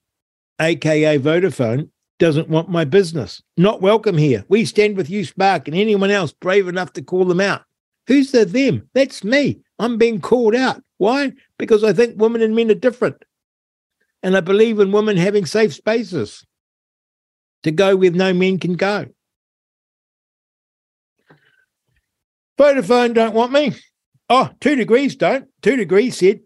aka 0.59 1.17
Vodafone, 1.19 1.89
doesn't 2.19 2.49
want 2.49 2.69
my 2.69 2.85
business. 2.85 3.41
Not 3.57 3.81
welcome 3.81 4.17
here. 4.17 4.45
We 4.47 4.65
stand 4.65 4.97
with 4.97 5.09
you, 5.09 5.25
Spark, 5.25 5.67
and 5.67 5.75
anyone 5.75 6.11
else 6.11 6.31
brave 6.31 6.67
enough 6.67 6.93
to 6.93 7.01
call 7.01 7.25
them 7.25 7.41
out. 7.41 7.63
Who's 8.07 8.31
the 8.31 8.45
them? 8.45 8.89
That's 8.93 9.23
me. 9.23 9.59
I'm 9.79 9.97
being 9.97 10.21
called 10.21 10.55
out. 10.55 10.81
Why? 10.97 11.33
Because 11.57 11.83
I 11.83 11.91
think 11.91 12.19
women 12.19 12.41
and 12.41 12.55
men 12.55 12.71
are 12.71 12.75
different. 12.75 13.23
And 14.23 14.37
I 14.37 14.41
believe 14.41 14.79
in 14.79 14.91
women 14.91 15.17
having 15.17 15.45
safe 15.45 15.73
spaces 15.73 16.45
to 17.63 17.71
go 17.71 17.95
where 17.95 18.11
no 18.11 18.33
men 18.33 18.59
can 18.59 18.73
go. 18.73 19.07
Vodafone 22.57 23.13
don't 23.13 23.35
want 23.35 23.51
me. 23.51 23.75
Oh, 24.29 24.49
two 24.61 24.75
degrees 24.75 25.15
don't. 25.15 25.47
Two 25.61 25.75
degrees 25.75 26.17
said, 26.17 26.39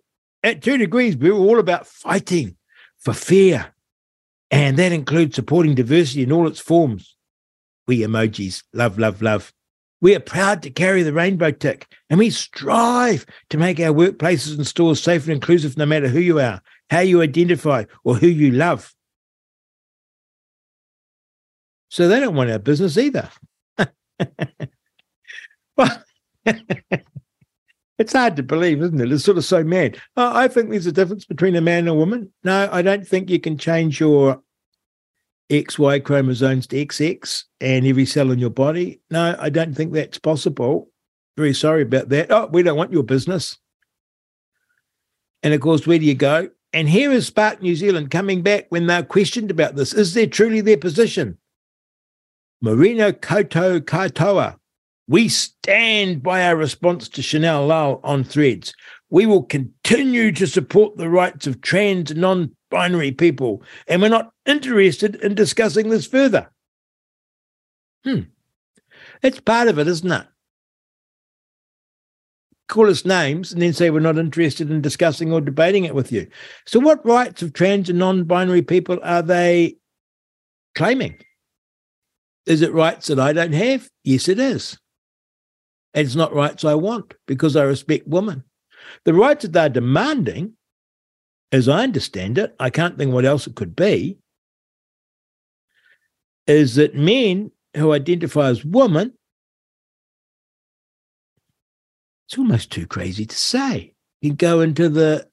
at 0.43 0.61
two 0.61 0.77
degrees, 0.77 1.15
we 1.15 1.29
were 1.29 1.37
all 1.37 1.59
about 1.59 1.85
fighting 1.85 2.55
for 2.97 3.13
fair. 3.13 3.73
And 4.51 4.77
that 4.77 4.91
includes 4.91 5.35
supporting 5.35 5.75
diversity 5.75 6.23
in 6.23 6.31
all 6.31 6.47
its 6.47 6.59
forms. 6.59 7.15
We 7.87 7.99
emojis, 7.99 8.63
love, 8.73 8.97
love, 8.97 9.21
love. 9.21 9.53
We 10.01 10.15
are 10.15 10.19
proud 10.19 10.63
to 10.63 10.69
carry 10.69 11.03
the 11.03 11.13
rainbow 11.13 11.51
tick 11.51 11.87
and 12.09 12.19
we 12.19 12.29
strive 12.29 13.25
to 13.49 13.57
make 13.57 13.79
our 13.79 13.93
workplaces 13.93 14.55
and 14.55 14.65
stores 14.65 15.03
safe 15.03 15.23
and 15.23 15.33
inclusive 15.33 15.77
no 15.77 15.85
matter 15.85 16.07
who 16.07 16.19
you 16.19 16.39
are, 16.39 16.61
how 16.89 16.99
you 16.99 17.21
identify, 17.21 17.83
or 18.03 18.15
who 18.15 18.27
you 18.27 18.51
love. 18.51 18.93
So 21.89 22.07
they 22.07 22.19
don't 22.19 22.35
want 22.35 22.49
our 22.49 22.59
business 22.59 22.97
either. 22.97 23.29
Well, 25.79 26.03
it's 27.99 28.13
hard 28.13 28.35
to 28.37 28.43
believe, 28.43 28.81
isn't 28.81 28.99
it? 28.99 29.11
It's 29.11 29.23
sort 29.23 29.37
of 29.37 29.45
so 29.45 29.63
mad. 29.63 30.01
I 30.17 30.47
think 30.47 30.69
there's 30.69 30.87
a 30.87 30.91
difference 30.91 31.25
between 31.25 31.55
a 31.55 31.61
man 31.61 31.79
and 31.79 31.89
a 31.89 31.93
woman. 31.93 32.31
No, 32.43 32.67
I 32.71 32.81
don't 32.81 33.07
think 33.07 33.29
you 33.29 33.39
can 33.39 33.57
change 33.57 33.99
your 33.99 34.41
XY 35.51 36.03
chromosomes 36.03 36.67
to 36.67 36.85
XX 36.85 37.43
and 37.59 37.85
every 37.85 38.05
cell 38.05 38.31
in 38.31 38.39
your 38.39 38.49
body. 38.49 39.01
No, 39.11 39.35
I 39.39 39.49
don't 39.49 39.75
think 39.75 39.93
that's 39.93 40.17
possible. 40.17 40.89
Very 41.37 41.53
sorry 41.53 41.81
about 41.81 42.09
that. 42.09 42.31
Oh, 42.31 42.47
we 42.51 42.63
don't 42.63 42.77
want 42.77 42.93
your 42.93 43.03
business. 43.03 43.57
And 45.41 45.53
of 45.53 45.61
course, 45.61 45.87
where 45.87 45.99
do 45.99 46.05
you 46.05 46.15
go? 46.15 46.49
And 46.71 46.87
here 46.87 47.11
is 47.11 47.25
Spark 47.25 47.61
New 47.61 47.75
Zealand 47.75 48.11
coming 48.11 48.43
back 48.43 48.67
when 48.69 48.85
they're 48.85 49.03
questioned 49.03 49.49
about 49.49 49.75
this. 49.75 49.93
Is 49.93 50.13
there 50.13 50.27
truly 50.27 50.61
their 50.61 50.77
position? 50.77 51.39
Mōrena 52.63 53.11
koutou 53.11 53.79
katoa 53.81 54.58
we 55.09 55.27
stand 55.27 56.21
by 56.21 56.45
our 56.45 56.55
response 56.55 57.09
to 57.09 57.21
Shaneel 57.21 57.67
Lal 57.67 57.99
on 58.03 58.23
threads. 58.23 58.75
We 59.09 59.25
will 59.25 59.41
continue 59.41 60.31
to 60.33 60.45
support 60.45 60.97
the 60.97 61.09
rights 61.09 61.47
of 61.47 61.61
trans 61.61 62.13
non 62.13 62.55
binary 62.69 63.11
people, 63.11 63.63
and 63.87 64.03
we're 64.03 64.09
not 64.09 64.31
interested 64.45 65.15
in 65.15 65.33
discussing 65.33 65.89
this 65.89 66.05
further. 66.05 66.51
Hmm. 68.03 68.21
That's 69.21 69.39
part 69.39 69.67
of 69.67 69.79
it, 69.79 69.87
isn't 69.87 70.11
it? 70.11 70.27
Call 72.67 72.87
us 72.87 73.03
names 73.03 73.51
and 73.51 73.63
then 73.63 73.73
say 73.73 73.89
we're 73.89 73.99
not 73.99 74.19
interested 74.19 74.69
in 74.69 74.79
discussing 74.79 75.33
or 75.33 75.41
debating 75.41 75.85
it 75.85 75.95
with 75.95 76.11
you. 76.11 76.27
So, 76.67 76.79
what 76.79 77.03
rights 77.03 77.41
of 77.41 77.53
trans 77.53 77.89
and 77.89 77.97
non 77.97 78.25
binary 78.25 78.61
people 78.61 78.99
are 79.01 79.23
they 79.23 79.77
claiming? 80.75 81.17
Is 82.45 82.61
it 82.61 82.73
rights 82.73 83.07
that 83.07 83.19
I 83.19 83.33
don't 83.33 83.53
have? 83.53 83.89
Yes, 84.03 84.27
it 84.27 84.37
is. 84.37 84.77
And 85.93 86.05
it's 86.05 86.15
not 86.15 86.33
rights 86.33 86.63
I 86.63 86.75
want 86.75 87.13
because 87.25 87.55
I 87.55 87.63
respect 87.63 88.07
women. 88.07 88.43
The 89.05 89.13
rights 89.13 89.43
that 89.43 89.53
they're 89.53 89.69
demanding, 89.69 90.53
as 91.51 91.67
I 91.67 91.83
understand 91.83 92.37
it, 92.37 92.55
I 92.59 92.69
can't 92.69 92.97
think 92.97 93.11
what 93.13 93.25
else 93.25 93.47
it 93.47 93.55
could 93.55 93.75
be, 93.75 94.17
is 96.47 96.75
that 96.75 96.95
men 96.95 97.51
who 97.75 97.93
identify 97.93 98.47
as 98.49 98.63
women, 98.65 99.13
it's 102.27 102.37
almost 102.37 102.71
too 102.71 102.87
crazy 102.87 103.25
to 103.25 103.35
say, 103.35 103.93
can 104.21 104.35
go 104.35 104.61
into 104.61 104.89
the 104.89 105.27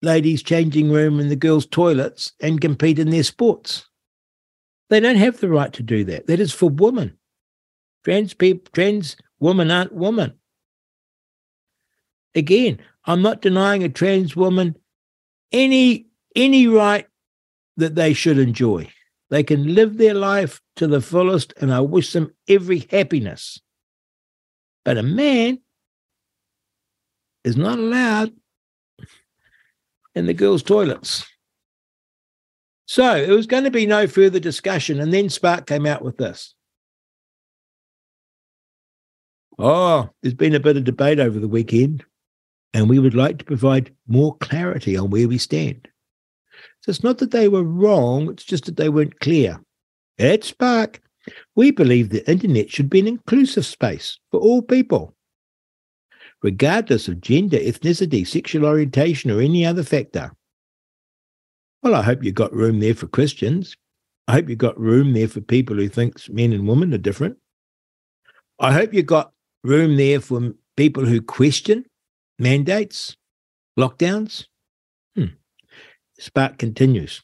ladies' 0.00 0.42
changing 0.42 0.90
room 0.90 1.20
and 1.20 1.30
the 1.30 1.36
girls' 1.36 1.66
toilets 1.66 2.32
and 2.40 2.60
compete 2.60 2.98
in 2.98 3.10
their 3.10 3.22
sports. 3.22 3.86
They 4.90 5.00
don't 5.00 5.16
have 5.16 5.40
the 5.40 5.48
right 5.48 5.72
to 5.74 5.82
do 5.82 6.04
that. 6.04 6.26
That 6.26 6.40
is 6.40 6.52
for 6.52 6.70
women. 6.70 7.18
Trans 8.04 8.32
people, 8.32 8.70
trans 8.72 9.16
women 9.40 9.70
aren't 9.70 9.92
women. 9.92 10.34
Again, 12.34 12.78
I'm 13.04 13.22
not 13.22 13.42
denying 13.42 13.82
a 13.82 13.88
trans 13.88 14.36
woman 14.36 14.76
any 15.50 16.06
any 16.36 16.66
right 16.66 17.06
that 17.76 17.94
they 17.94 18.12
should 18.12 18.38
enjoy. 18.38 18.90
They 19.30 19.42
can 19.42 19.74
live 19.74 19.98
their 19.98 20.14
life 20.14 20.60
to 20.76 20.86
the 20.86 21.00
fullest, 21.00 21.52
and 21.60 21.72
I 21.72 21.80
wish 21.80 22.12
them 22.12 22.34
every 22.48 22.86
happiness. 22.90 23.60
But 24.84 24.98
a 24.98 25.02
man 25.02 25.60
is 27.44 27.56
not 27.56 27.78
allowed 27.78 28.32
in 30.14 30.26
the 30.26 30.34
girls' 30.34 30.62
toilets. 30.62 31.26
So 32.86 33.16
it 33.16 33.28
was 33.28 33.46
going 33.46 33.64
to 33.64 33.70
be 33.70 33.86
no 33.86 34.06
further 34.06 34.40
discussion. 34.40 34.98
And 34.98 35.12
then 35.12 35.28
Spark 35.28 35.66
came 35.66 35.84
out 35.84 36.02
with 36.02 36.16
this. 36.16 36.54
Oh, 39.58 40.08
there's 40.22 40.34
been 40.34 40.54
a 40.54 40.60
bit 40.60 40.76
of 40.76 40.84
debate 40.84 41.18
over 41.18 41.40
the 41.40 41.48
weekend, 41.48 42.04
and 42.74 42.88
we 42.88 42.98
would 42.98 43.14
like 43.14 43.38
to 43.38 43.44
provide 43.44 43.94
more 44.06 44.36
clarity 44.36 44.96
on 44.96 45.10
where 45.10 45.26
we 45.26 45.38
stand. 45.38 45.88
So 46.80 46.90
it's 46.90 47.02
not 47.02 47.18
that 47.18 47.32
they 47.32 47.48
were 47.48 47.64
wrong, 47.64 48.30
it's 48.30 48.44
just 48.44 48.66
that 48.66 48.76
they 48.76 48.88
weren't 48.88 49.18
clear. 49.18 49.60
At 50.18 50.44
Spark, 50.44 51.00
we 51.56 51.72
believe 51.72 52.10
the 52.10 52.28
internet 52.30 52.70
should 52.70 52.88
be 52.88 53.00
an 53.00 53.08
inclusive 53.08 53.66
space 53.66 54.18
for 54.30 54.38
all 54.38 54.62
people, 54.62 55.14
regardless 56.42 57.08
of 57.08 57.20
gender, 57.20 57.58
ethnicity, 57.58 58.26
sexual 58.26 58.64
orientation, 58.64 59.30
or 59.30 59.40
any 59.40 59.66
other 59.66 59.82
factor. 59.82 60.32
Well, 61.82 61.96
I 61.96 62.02
hope 62.02 62.22
you 62.22 62.32
got 62.32 62.52
room 62.52 62.78
there 62.78 62.94
for 62.94 63.08
Christians. 63.08 63.76
I 64.28 64.32
hope 64.32 64.48
you 64.48 64.56
got 64.56 64.78
room 64.78 65.14
there 65.14 65.28
for 65.28 65.40
people 65.40 65.76
who 65.76 65.88
think 65.88 66.28
men 66.28 66.52
and 66.52 66.68
women 66.68 66.94
are 66.94 66.98
different. 66.98 67.36
I 68.60 68.72
hope 68.72 68.92
you 68.92 69.02
got 69.02 69.32
room 69.64 69.96
there 69.96 70.20
for 70.20 70.52
people 70.76 71.04
who 71.04 71.20
question 71.20 71.84
mandates, 72.38 73.16
lockdowns? 73.78 74.46
Hmm. 75.16 75.34
Spark 76.18 76.58
continues. 76.58 77.22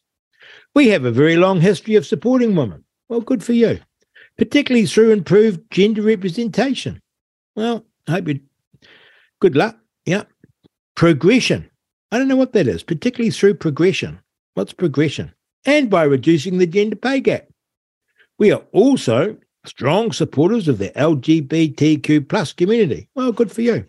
We 0.74 0.88
have 0.88 1.04
a 1.04 1.12
very 1.12 1.36
long 1.36 1.60
history 1.60 1.94
of 1.94 2.06
supporting 2.06 2.56
women. 2.56 2.84
Well, 3.08 3.20
good 3.20 3.44
for 3.44 3.52
you, 3.52 3.80
particularly 4.36 4.86
through 4.86 5.12
improved 5.12 5.60
gender 5.70 6.02
representation. 6.02 7.00
Well, 7.54 7.84
I 8.08 8.12
hope 8.12 8.28
you 8.28 8.40
good 9.40 9.56
luck. 9.56 9.78
Yeah. 10.04 10.24
Progression. 10.96 11.70
I 12.10 12.18
don't 12.18 12.28
know 12.28 12.36
what 12.36 12.52
that 12.52 12.68
is, 12.68 12.82
particularly 12.82 13.30
through 13.30 13.54
progression. 13.54 14.20
What's 14.54 14.72
progression? 14.72 15.32
And 15.66 15.90
by 15.90 16.04
reducing 16.04 16.58
the 16.58 16.66
gender 16.66 16.96
pay 16.96 17.20
gap. 17.20 17.48
We 18.38 18.52
are 18.52 18.62
also 18.72 19.36
strong 19.66 20.12
supporters 20.12 20.68
of 20.68 20.78
the 20.78 20.90
LGBTQ 20.90 22.28
plus 22.28 22.52
community. 22.52 23.08
Well, 23.14 23.32
good 23.32 23.50
for 23.50 23.62
you. 23.62 23.86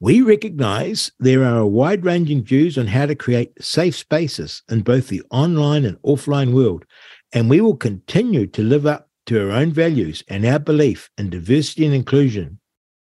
We 0.00 0.20
recognize 0.22 1.12
there 1.18 1.44
are 1.44 1.64
wide 1.64 2.04
ranging 2.04 2.44
views 2.44 2.76
on 2.76 2.88
how 2.88 3.06
to 3.06 3.14
create 3.14 3.52
safe 3.62 3.96
spaces 3.96 4.62
in 4.68 4.82
both 4.82 5.08
the 5.08 5.22
online 5.30 5.84
and 5.84 5.96
offline 6.02 6.52
world, 6.52 6.84
and 7.32 7.48
we 7.48 7.60
will 7.60 7.76
continue 7.76 8.46
to 8.48 8.62
live 8.62 8.86
up 8.86 9.08
to 9.26 9.40
our 9.40 9.50
own 9.50 9.72
values 9.72 10.22
and 10.28 10.44
our 10.44 10.58
belief 10.58 11.10
in 11.16 11.30
diversity 11.30 11.86
and 11.86 11.94
inclusion 11.94 12.58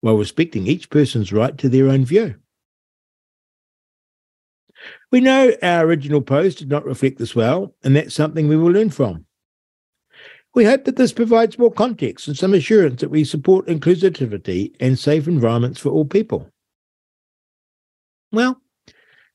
while 0.00 0.16
respecting 0.16 0.66
each 0.66 0.88
person's 0.88 1.32
right 1.32 1.58
to 1.58 1.68
their 1.68 1.88
own 1.88 2.04
view. 2.04 2.36
We 5.10 5.20
know 5.20 5.52
our 5.62 5.84
original 5.84 6.22
post 6.22 6.58
did 6.58 6.68
not 6.68 6.84
reflect 6.84 7.18
this 7.18 7.34
well, 7.34 7.74
and 7.82 7.96
that's 7.96 8.14
something 8.14 8.48
we 8.48 8.56
will 8.56 8.70
learn 8.70 8.90
from. 8.90 9.26
We 10.58 10.64
hope 10.64 10.86
that 10.86 10.96
this 10.96 11.12
provides 11.12 11.56
more 11.56 11.70
context 11.70 12.26
and 12.26 12.36
some 12.36 12.52
assurance 12.52 13.00
that 13.00 13.10
we 13.10 13.22
support 13.22 13.68
inclusivity 13.68 14.74
and 14.80 14.98
safe 14.98 15.28
environments 15.28 15.78
for 15.78 15.90
all 15.90 16.04
people. 16.04 16.50
Well, 18.32 18.60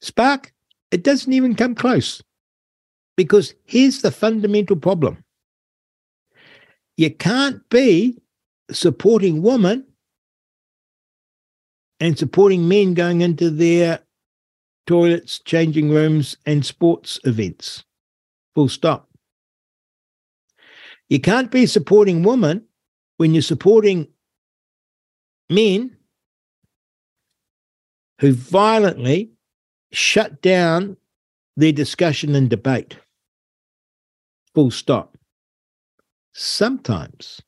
Spark, 0.01 0.51
it 0.91 1.01
doesn't 1.01 1.31
even 1.31 1.55
come 1.55 1.75
close. 1.75 2.21
Because 3.15 3.53
here's 3.63 4.01
the 4.01 4.11
fundamental 4.11 4.75
problem 4.75 5.23
you 6.97 7.09
can't 7.09 7.69
be 7.69 8.21
supporting 8.69 9.41
women 9.41 9.85
and 12.01 12.19
supporting 12.19 12.67
men 12.67 12.95
going 12.95 13.21
into 13.21 13.49
their 13.49 13.99
toilets, 14.87 15.39
changing 15.39 15.89
rooms, 15.89 16.35
and 16.45 16.65
sports 16.65 17.17
events. 17.23 17.85
Full 18.55 18.67
stop. 18.67 19.07
You 21.13 21.19
can't 21.19 21.51
be 21.51 21.67
supporting 21.67 22.23
women 22.23 22.65
when 23.17 23.35
you're 23.35 23.43
supporting 23.43 24.07
men 25.47 25.95
who 28.19 28.33
violently 28.33 29.33
shut 29.91 30.41
down 30.41 30.97
their 31.55 31.71
discussion 31.71 32.33
and 32.33 32.49
debate. 32.49 32.97
Full 34.55 34.71
stop. 34.71 35.15
Sometimes 36.33 37.39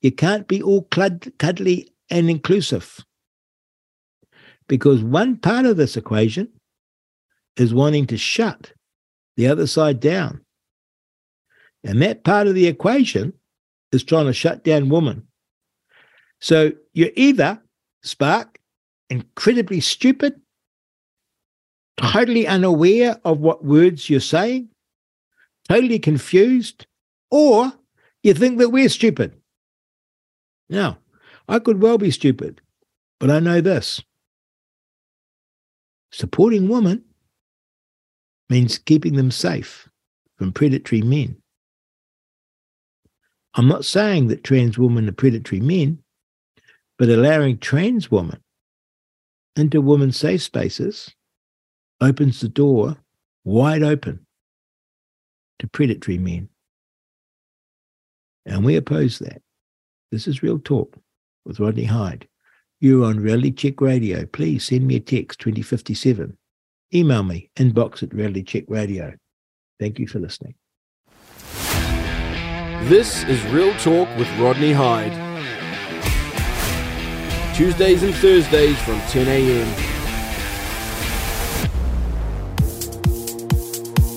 you 0.00 0.12
can't 0.12 0.46
be 0.46 0.62
all 0.62 0.82
cuddly 0.84 1.88
and 2.08 2.30
inclusive 2.30 3.04
because 4.68 5.02
one 5.02 5.38
part 5.38 5.66
of 5.66 5.76
this 5.76 5.96
equation 5.96 6.52
is 7.56 7.74
wanting 7.74 8.06
to 8.06 8.16
shut 8.16 8.72
the 9.36 9.48
other 9.48 9.66
side 9.66 9.98
down. 9.98 10.43
And 11.84 12.00
that 12.02 12.24
part 12.24 12.46
of 12.46 12.54
the 12.54 12.66
equation 12.66 13.34
is 13.92 14.02
trying 14.02 14.26
to 14.26 14.32
shut 14.32 14.64
down 14.64 14.88
women. 14.88 15.26
So 16.40 16.72
you're 16.94 17.10
either, 17.14 17.60
Spark, 18.02 18.58
incredibly 19.10 19.80
stupid, 19.80 20.40
totally 21.96 22.46
unaware 22.46 23.20
of 23.24 23.40
what 23.40 23.64
words 23.64 24.10
you're 24.10 24.20
saying, 24.20 24.68
totally 25.68 25.98
confused, 25.98 26.86
or 27.30 27.72
you 28.22 28.34
think 28.34 28.58
that 28.58 28.70
we're 28.70 28.88
stupid. 28.88 29.34
Now, 30.68 30.98
I 31.48 31.58
could 31.58 31.82
well 31.82 31.98
be 31.98 32.10
stupid, 32.10 32.60
but 33.20 33.30
I 33.30 33.40
know 33.40 33.60
this 33.60 34.02
supporting 36.10 36.68
women 36.68 37.04
means 38.48 38.78
keeping 38.78 39.16
them 39.16 39.30
safe 39.30 39.88
from 40.36 40.52
predatory 40.52 41.02
men. 41.02 41.36
I'm 43.54 43.68
not 43.68 43.84
saying 43.84 44.28
that 44.28 44.44
trans 44.44 44.78
women 44.78 45.08
are 45.08 45.12
predatory 45.12 45.60
men, 45.60 46.02
but 46.98 47.08
allowing 47.08 47.58
trans 47.58 48.10
women 48.10 48.42
into 49.56 49.80
women's 49.80 50.16
safe 50.16 50.42
spaces 50.42 51.14
opens 52.00 52.40
the 52.40 52.48
door 52.48 52.96
wide 53.44 53.82
open 53.82 54.26
to 55.60 55.68
predatory 55.68 56.18
men. 56.18 56.48
And 58.46 58.64
we 58.64 58.76
oppose 58.76 59.18
that. 59.20 59.40
This 60.10 60.26
is 60.26 60.42
Real 60.42 60.58
Talk 60.58 60.96
with 61.44 61.60
Rodney 61.60 61.84
Hide. 61.84 62.28
You're 62.80 63.06
on 63.06 63.20
Reality 63.20 63.52
Check 63.52 63.80
Radio. 63.80 64.26
Please 64.26 64.66
send 64.66 64.86
me 64.86 64.96
a 64.96 65.00
text 65.00 65.38
2057. 65.40 66.36
Email 66.92 67.22
me 67.22 67.50
inbox 67.56 68.02
at 68.02 68.12
Reality 68.12 68.42
Check 68.42 68.64
Radio. 68.68 69.14
Thank 69.80 69.98
you 69.98 70.06
for 70.06 70.18
listening. 70.18 70.54
This 72.88 73.24
is 73.24 73.42
Real 73.46 73.72
Talk 73.78 74.14
with 74.18 74.28
Rodney 74.38 74.74
Hide. 74.74 75.14
Tuesdays 77.54 78.02
and 78.02 78.14
Thursdays 78.16 78.78
from 78.82 79.00
10 79.08 79.26
a.m. 79.26 79.66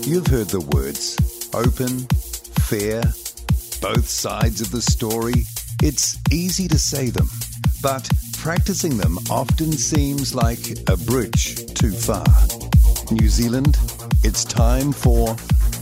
You've 0.04 0.28
heard 0.28 0.50
the 0.50 0.60
words 0.76 1.16
open, 1.54 2.00
fair, 2.68 3.04
both 3.80 4.10
sides 4.10 4.60
of 4.60 4.72
the 4.72 4.82
story. 4.82 5.46
It's 5.82 6.18
easy 6.30 6.68
to 6.68 6.78
say 6.78 7.10
them, 7.10 7.30
but 7.82 8.10
practicing 8.34 8.98
them 8.98 9.18
often 9.30 9.72
seems 9.72 10.36
like 10.36 10.78
a 10.90 10.98
bridge 10.98 11.74
too 11.74 11.92
far. 11.92 12.26
New 13.12 13.30
Zealand, 13.30 13.78
it's 14.26 14.44
time 14.44 14.92
for 14.92 15.38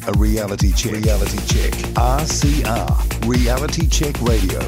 a 0.08 0.12
reality 0.14 0.72
check. 0.74 0.94
Reality 0.94 1.38
check. 1.48 1.74
RCR. 1.96 3.28
Reality 3.28 3.88
Check 3.88 4.20
Radio. 4.22 4.60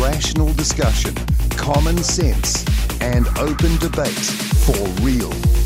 Rational 0.00 0.52
discussion, 0.52 1.14
common 1.50 1.96
sense, 1.98 2.64
and 3.00 3.26
open 3.38 3.76
debate 3.78 4.08
for 4.64 4.76
real. 5.02 5.65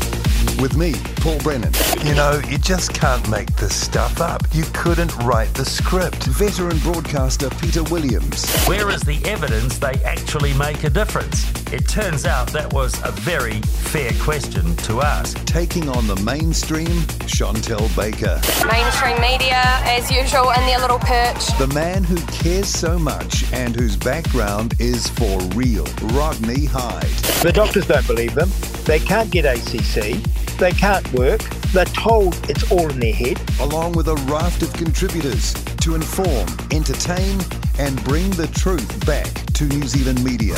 With 0.61 0.77
me, 0.77 0.93
Paul 1.15 1.39
Brennan. 1.39 1.73
You 2.05 2.13
know, 2.13 2.39
you 2.47 2.59
just 2.59 2.93
can't 2.93 3.27
make 3.29 3.51
this 3.55 3.73
stuff 3.73 4.21
up. 4.21 4.43
You 4.53 4.63
couldn't 4.73 5.15
write 5.23 5.51
the 5.55 5.65
script. 5.65 6.25
Veteran 6.25 6.77
broadcaster 6.79 7.49
Peter 7.49 7.81
Williams. 7.85 8.45
Where 8.65 8.91
is 8.91 9.01
the 9.01 9.19
evidence 9.25 9.79
they 9.79 9.93
actually 10.05 10.53
make 10.53 10.83
a 10.83 10.89
difference? 10.91 11.51
It 11.73 11.87
turns 11.87 12.25
out 12.25 12.47
that 12.49 12.71
was 12.73 12.93
a 13.03 13.11
very 13.11 13.59
fair 13.61 14.11
question 14.21 14.75
to 14.77 15.01
ask. 15.01 15.43
Taking 15.45 15.89
on 15.89 16.05
the 16.05 16.17
mainstream, 16.17 17.07
Chantelle 17.25 17.89
Baker. 17.95 18.39
Mainstream 18.71 19.19
media, 19.19 19.63
as 19.85 20.11
usual, 20.11 20.51
in 20.51 20.65
their 20.67 20.79
little 20.79 20.99
perch. 20.99 21.47
The 21.57 21.71
man 21.73 22.03
who 22.03 22.17
cares 22.27 22.67
so 22.67 22.99
much 22.99 23.51
and 23.51 23.75
whose 23.75 23.95
background 23.95 24.75
is 24.79 25.07
for 25.09 25.39
real, 25.55 25.85
Rodney 26.13 26.65
Hide. 26.65 27.01
The 27.41 27.51
doctors 27.51 27.87
don't 27.87 28.05
believe 28.05 28.35
them. 28.35 28.51
They 28.85 28.99
can't 28.99 29.31
get 29.31 29.45
ACC. 29.45 30.21
They 30.61 30.71
can't 30.71 31.11
work. 31.13 31.41
They're 31.73 31.85
told 31.85 32.35
it's 32.47 32.71
all 32.71 32.87
in 32.91 32.99
their 32.99 33.15
head. 33.15 33.41
Along 33.59 33.93
with 33.93 34.07
a 34.09 34.15
raft 34.29 34.61
of 34.61 34.71
contributors 34.73 35.55
to 35.77 35.95
inform, 35.95 36.47
entertain, 36.69 37.39
and 37.79 38.03
bring 38.03 38.29
the 38.29 38.45
truth 38.45 39.03
back 39.07 39.25
to 39.53 39.65
New 39.65 39.87
Zealand 39.87 40.23
media. 40.23 40.53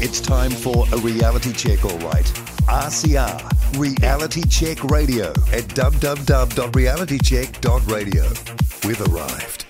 It's 0.00 0.20
time 0.20 0.52
for 0.52 0.86
a 0.92 0.98
reality 0.98 1.52
check, 1.52 1.84
all 1.84 1.98
right. 1.98 2.24
RCR, 2.68 3.76
Reality 3.76 4.42
Check 4.48 4.84
Radio 4.84 5.30
at 5.52 5.64
www.realitycheck.radio. 5.74 8.32
We've 8.86 9.00
arrived. 9.12 9.66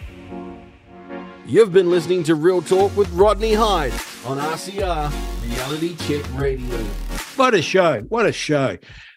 You've 1.46 1.72
been 1.72 1.90
listening 1.90 2.24
to 2.24 2.34
Real 2.34 2.60
Talk 2.60 2.94
with 2.94 3.10
Rodney 3.12 3.54
Hide 3.54 3.94
on 4.26 4.36
RCR 4.36 5.10
Reality 5.42 5.96
Check 5.96 6.26
Radio. 6.38 6.76
What 7.36 7.54
a 7.54 7.62
show. 7.62 8.02
What 8.10 8.26
a 8.26 8.32
show. 8.32 8.76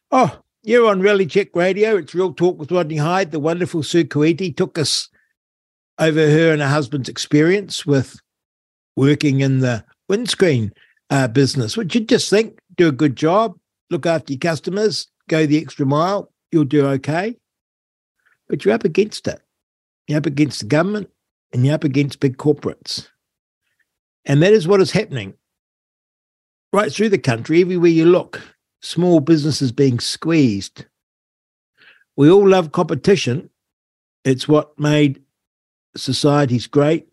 Oh, 0.10 0.40
you're 0.64 0.88
on 0.88 1.02
Reality 1.02 1.26
Check 1.26 1.54
Radio. 1.54 1.98
It's 1.98 2.16
Real 2.16 2.34
Talk 2.34 2.58
with 2.58 2.72
Rodney 2.72 2.96
Hide. 2.96 3.32
The 3.32 3.42
wonderful 3.42 3.84
Sue 3.84 4.06
Kuiti 4.06 4.56
took 4.56 4.78
us 4.78 5.10
over 6.00 6.30
her 6.30 6.54
and 6.54 6.62
her 6.62 6.68
husband's 6.68 7.10
experience 7.10 7.86
with 7.86 8.18
working 8.96 9.42
in 9.42 9.60
the 9.60 9.84
windscreen 10.08 10.72
uh, 11.10 11.28
business, 11.28 11.76
which 11.76 11.94
you 11.94 12.02
just 12.02 12.30
think 12.30 12.58
do 12.78 12.88
a 12.88 12.94
good 12.94 13.18
job, 13.18 13.58
look 13.90 14.06
after 14.06 14.32
your 14.32 14.40
customers, 14.40 15.08
go 15.28 15.46
the 15.46 15.62
extra 15.62 15.86
mile, 15.86 16.32
you'll 16.54 16.64
do 16.64 16.88
okay. 16.88 17.36
But 18.48 18.64
you're 18.64 18.76
up 18.76 18.86
against 18.86 19.28
it. 19.28 19.42
You're 20.08 20.20
up 20.20 20.26
against 20.26 20.62
the 20.62 20.68
government 20.68 21.10
and 21.52 21.66
you're 21.66 21.76
up 21.76 21.84
against 21.84 22.22
big 22.22 22.38
corporates. 22.38 23.10
And 24.24 24.42
that 24.42 24.54
is 24.54 24.70
what 24.70 24.80
is 24.80 24.92
happening 24.92 25.34
right 26.72 26.94
through 26.94 27.10
the 27.10 27.18
country, 27.18 27.60
everywhere 27.60 27.90
you 27.90 28.06
look 28.06 28.42
small 28.82 29.20
businesses 29.20 29.72
being 29.72 30.00
squeezed. 30.00 30.86
We 32.16 32.30
all 32.30 32.48
love 32.48 32.72
competition, 32.72 33.50
It's 34.24 34.48
what 34.48 34.78
made 34.80 35.22
societies 35.96 36.68
great 36.68 37.08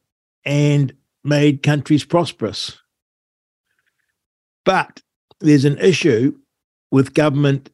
and 0.44 0.92
made 1.22 1.62
countries 1.62 2.04
prosperous. 2.04 2.78
But 4.64 5.02
there's 5.40 5.64
an 5.64 5.78
issue 5.78 6.36
with 6.90 7.14
government 7.14 7.70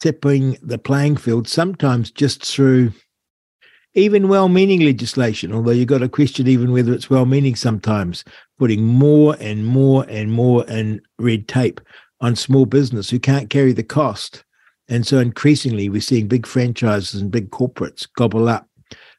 tipping 0.00 0.56
the 0.62 0.78
playing 0.78 1.16
field, 1.16 1.48
sometimes 1.48 2.10
just 2.10 2.44
through 2.44 2.92
even 3.94 4.28
well 4.28 4.48
meaning 4.48 4.80
legislation, 4.80 5.52
although 5.52 5.72
you've 5.72 5.88
got 5.88 5.98
to 5.98 6.08
question 6.08 6.46
even 6.46 6.72
whether 6.72 6.92
it's 6.92 7.10
well 7.10 7.26
meaning 7.26 7.56
sometimes, 7.56 8.24
putting 8.58 8.84
more 8.84 9.36
and 9.40 9.66
more 9.66 10.06
and 10.08 10.32
more 10.32 10.64
in 10.66 11.00
red 11.18 11.48
tape 11.48 11.80
on 12.20 12.36
small 12.36 12.66
business 12.66 13.10
who 13.10 13.18
can't 13.18 13.50
carry 13.50 13.72
the 13.72 13.82
cost. 13.82 14.44
And 14.88 15.06
so 15.06 15.18
increasingly, 15.18 15.88
we're 15.88 16.00
seeing 16.00 16.28
big 16.28 16.46
franchises 16.46 17.20
and 17.20 17.30
big 17.30 17.50
corporates 17.50 18.08
gobble 18.16 18.48
up 18.48 18.66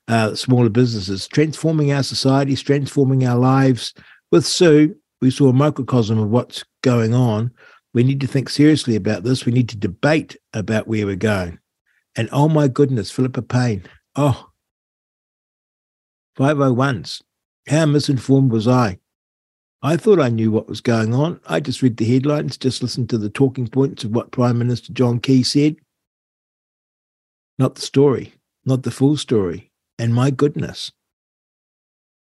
uh, 0.08 0.36
smaller 0.36 0.70
businesses, 0.70 1.28
transforming 1.28 1.92
our 1.92 2.04
societies, 2.04 2.62
transforming 2.62 3.26
our 3.26 3.38
lives. 3.38 3.94
With 4.32 4.46
Sue, 4.46 4.96
we 5.22 5.32
saw 5.32 5.50
a 5.50 5.54
microcosm 5.54 6.20
of 6.20 6.30
what's 6.30 6.66
going 6.82 7.14
on. 7.14 7.52
We 7.94 8.04
need 8.04 8.22
to 8.22 8.28
think 8.28 8.50
seriously 8.50 8.96
about 8.96 9.24
this. 9.24 9.46
We 9.46 9.52
need 9.52 9.70
to 9.70 9.78
debate 9.78 10.38
about 10.54 10.88
where 10.88 11.06
we're 11.06 11.16
going. 11.16 11.60
And 12.16 12.28
oh 12.32 12.50
my 12.50 12.68
goodness, 12.68 13.12
Filipa 13.12 13.48
Payne. 13.48 13.84
Oh, 14.16 14.50
501s. 16.38 17.22
How 17.68 17.86
misinformed 17.86 18.52
was 18.52 18.68
I? 18.68 18.98
I 19.84 19.98
thought 19.98 20.20
I 20.20 20.30
knew 20.30 20.52
what 20.52 20.70
was 20.70 20.80
going 20.80 21.14
on. 21.14 21.40
I 21.48 21.60
just 21.60 21.82
read 21.82 21.98
the 21.98 22.06
headlines, 22.06 22.58
just 22.58 22.84
listened 22.84 23.10
to 23.10 23.18
the 23.18 23.30
talking 23.30 23.68
points 23.68 24.04
of 24.04 24.12
what 24.12 24.32
Prime 24.32 24.60
Minister 24.60 24.94
John 24.94 25.20
Key 25.20 25.42
said. 25.42 25.76
Not 27.58 27.76
the 27.76 27.82
story, 27.82 28.34
not 28.64 28.84
the 28.84 28.92
full 28.92 29.18
story. 29.18 29.72
And 29.98 30.14
my 30.14 30.30
goodness, 30.30 30.92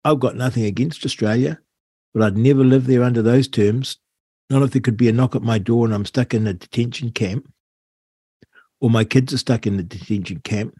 I've 0.05 0.21
got 0.21 0.37
nothing 0.37 0.65
against 0.65 1.05
Australia, 1.05 1.59
but 2.13 2.23
I'd 2.23 2.37
never 2.37 2.63
live 2.63 2.87
there 2.87 3.03
under 3.03 3.23
those 3.23 3.49
terms. 3.49 3.99
Not 4.51 4.63
if 4.63 4.71
there 4.71 4.83
could 4.83 4.97
be 4.97 5.09
a 5.09 5.13
knock 5.13 5.35
at 5.35 5.43
my 5.43 5.59
door 5.59 5.87
and 5.87 5.95
I'm 5.95 6.05
stuck 6.05 6.35
in 6.35 6.47
a 6.47 6.55
detention 6.55 7.11
camp, 7.11 7.51
or 8.81 8.91
my 8.91 9.05
kids 9.05 9.33
are 9.33 9.39
stuck 9.39 9.67
in 9.67 9.79
the 9.79 9.83
detention 9.83 10.41
camp 10.41 10.79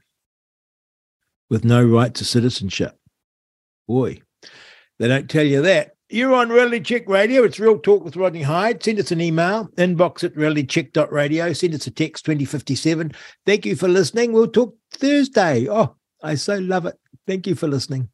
with 1.49 1.65
no 1.65 1.83
right 1.83 2.15
to 2.15 2.25
citizenship. 2.25 2.97
Boy, 3.89 4.21
they 4.99 5.09
don't 5.09 5.29
tell 5.29 5.45
you 5.45 5.63
that. 5.63 5.96
You're 6.09 6.35
on 6.35 6.51
Reality 6.51 6.81
Check 6.81 7.09
Radio. 7.09 7.43
It's 7.43 7.59
Real 7.59 7.81
Talk 7.81 8.05
with 8.05 8.15
Rodney 8.15 8.43
Hide. 8.43 8.81
Send 8.81 9.01
us 9.01 9.11
an 9.11 9.21
email, 9.21 9.67
inbox 9.77 10.23
at 10.23 10.35
realitycheck.radio. 10.37 11.53
Send 11.53 11.75
us 11.75 11.89
a 11.89 11.91
text 11.91 12.25
2057. 12.27 13.11
Thank 13.45 13.67
you 13.67 13.75
for 13.75 13.89
listening. 13.89 14.33
We'll 14.33 14.47
talk 14.47 14.77
Thursday. 14.93 15.69
Oh, 15.69 15.97
I 16.23 16.37
so 16.37 16.59
love 16.59 16.87
it. 16.87 16.95
Thank 17.27 17.49
you 17.49 17.57
for 17.57 17.67
listening. 17.67 18.09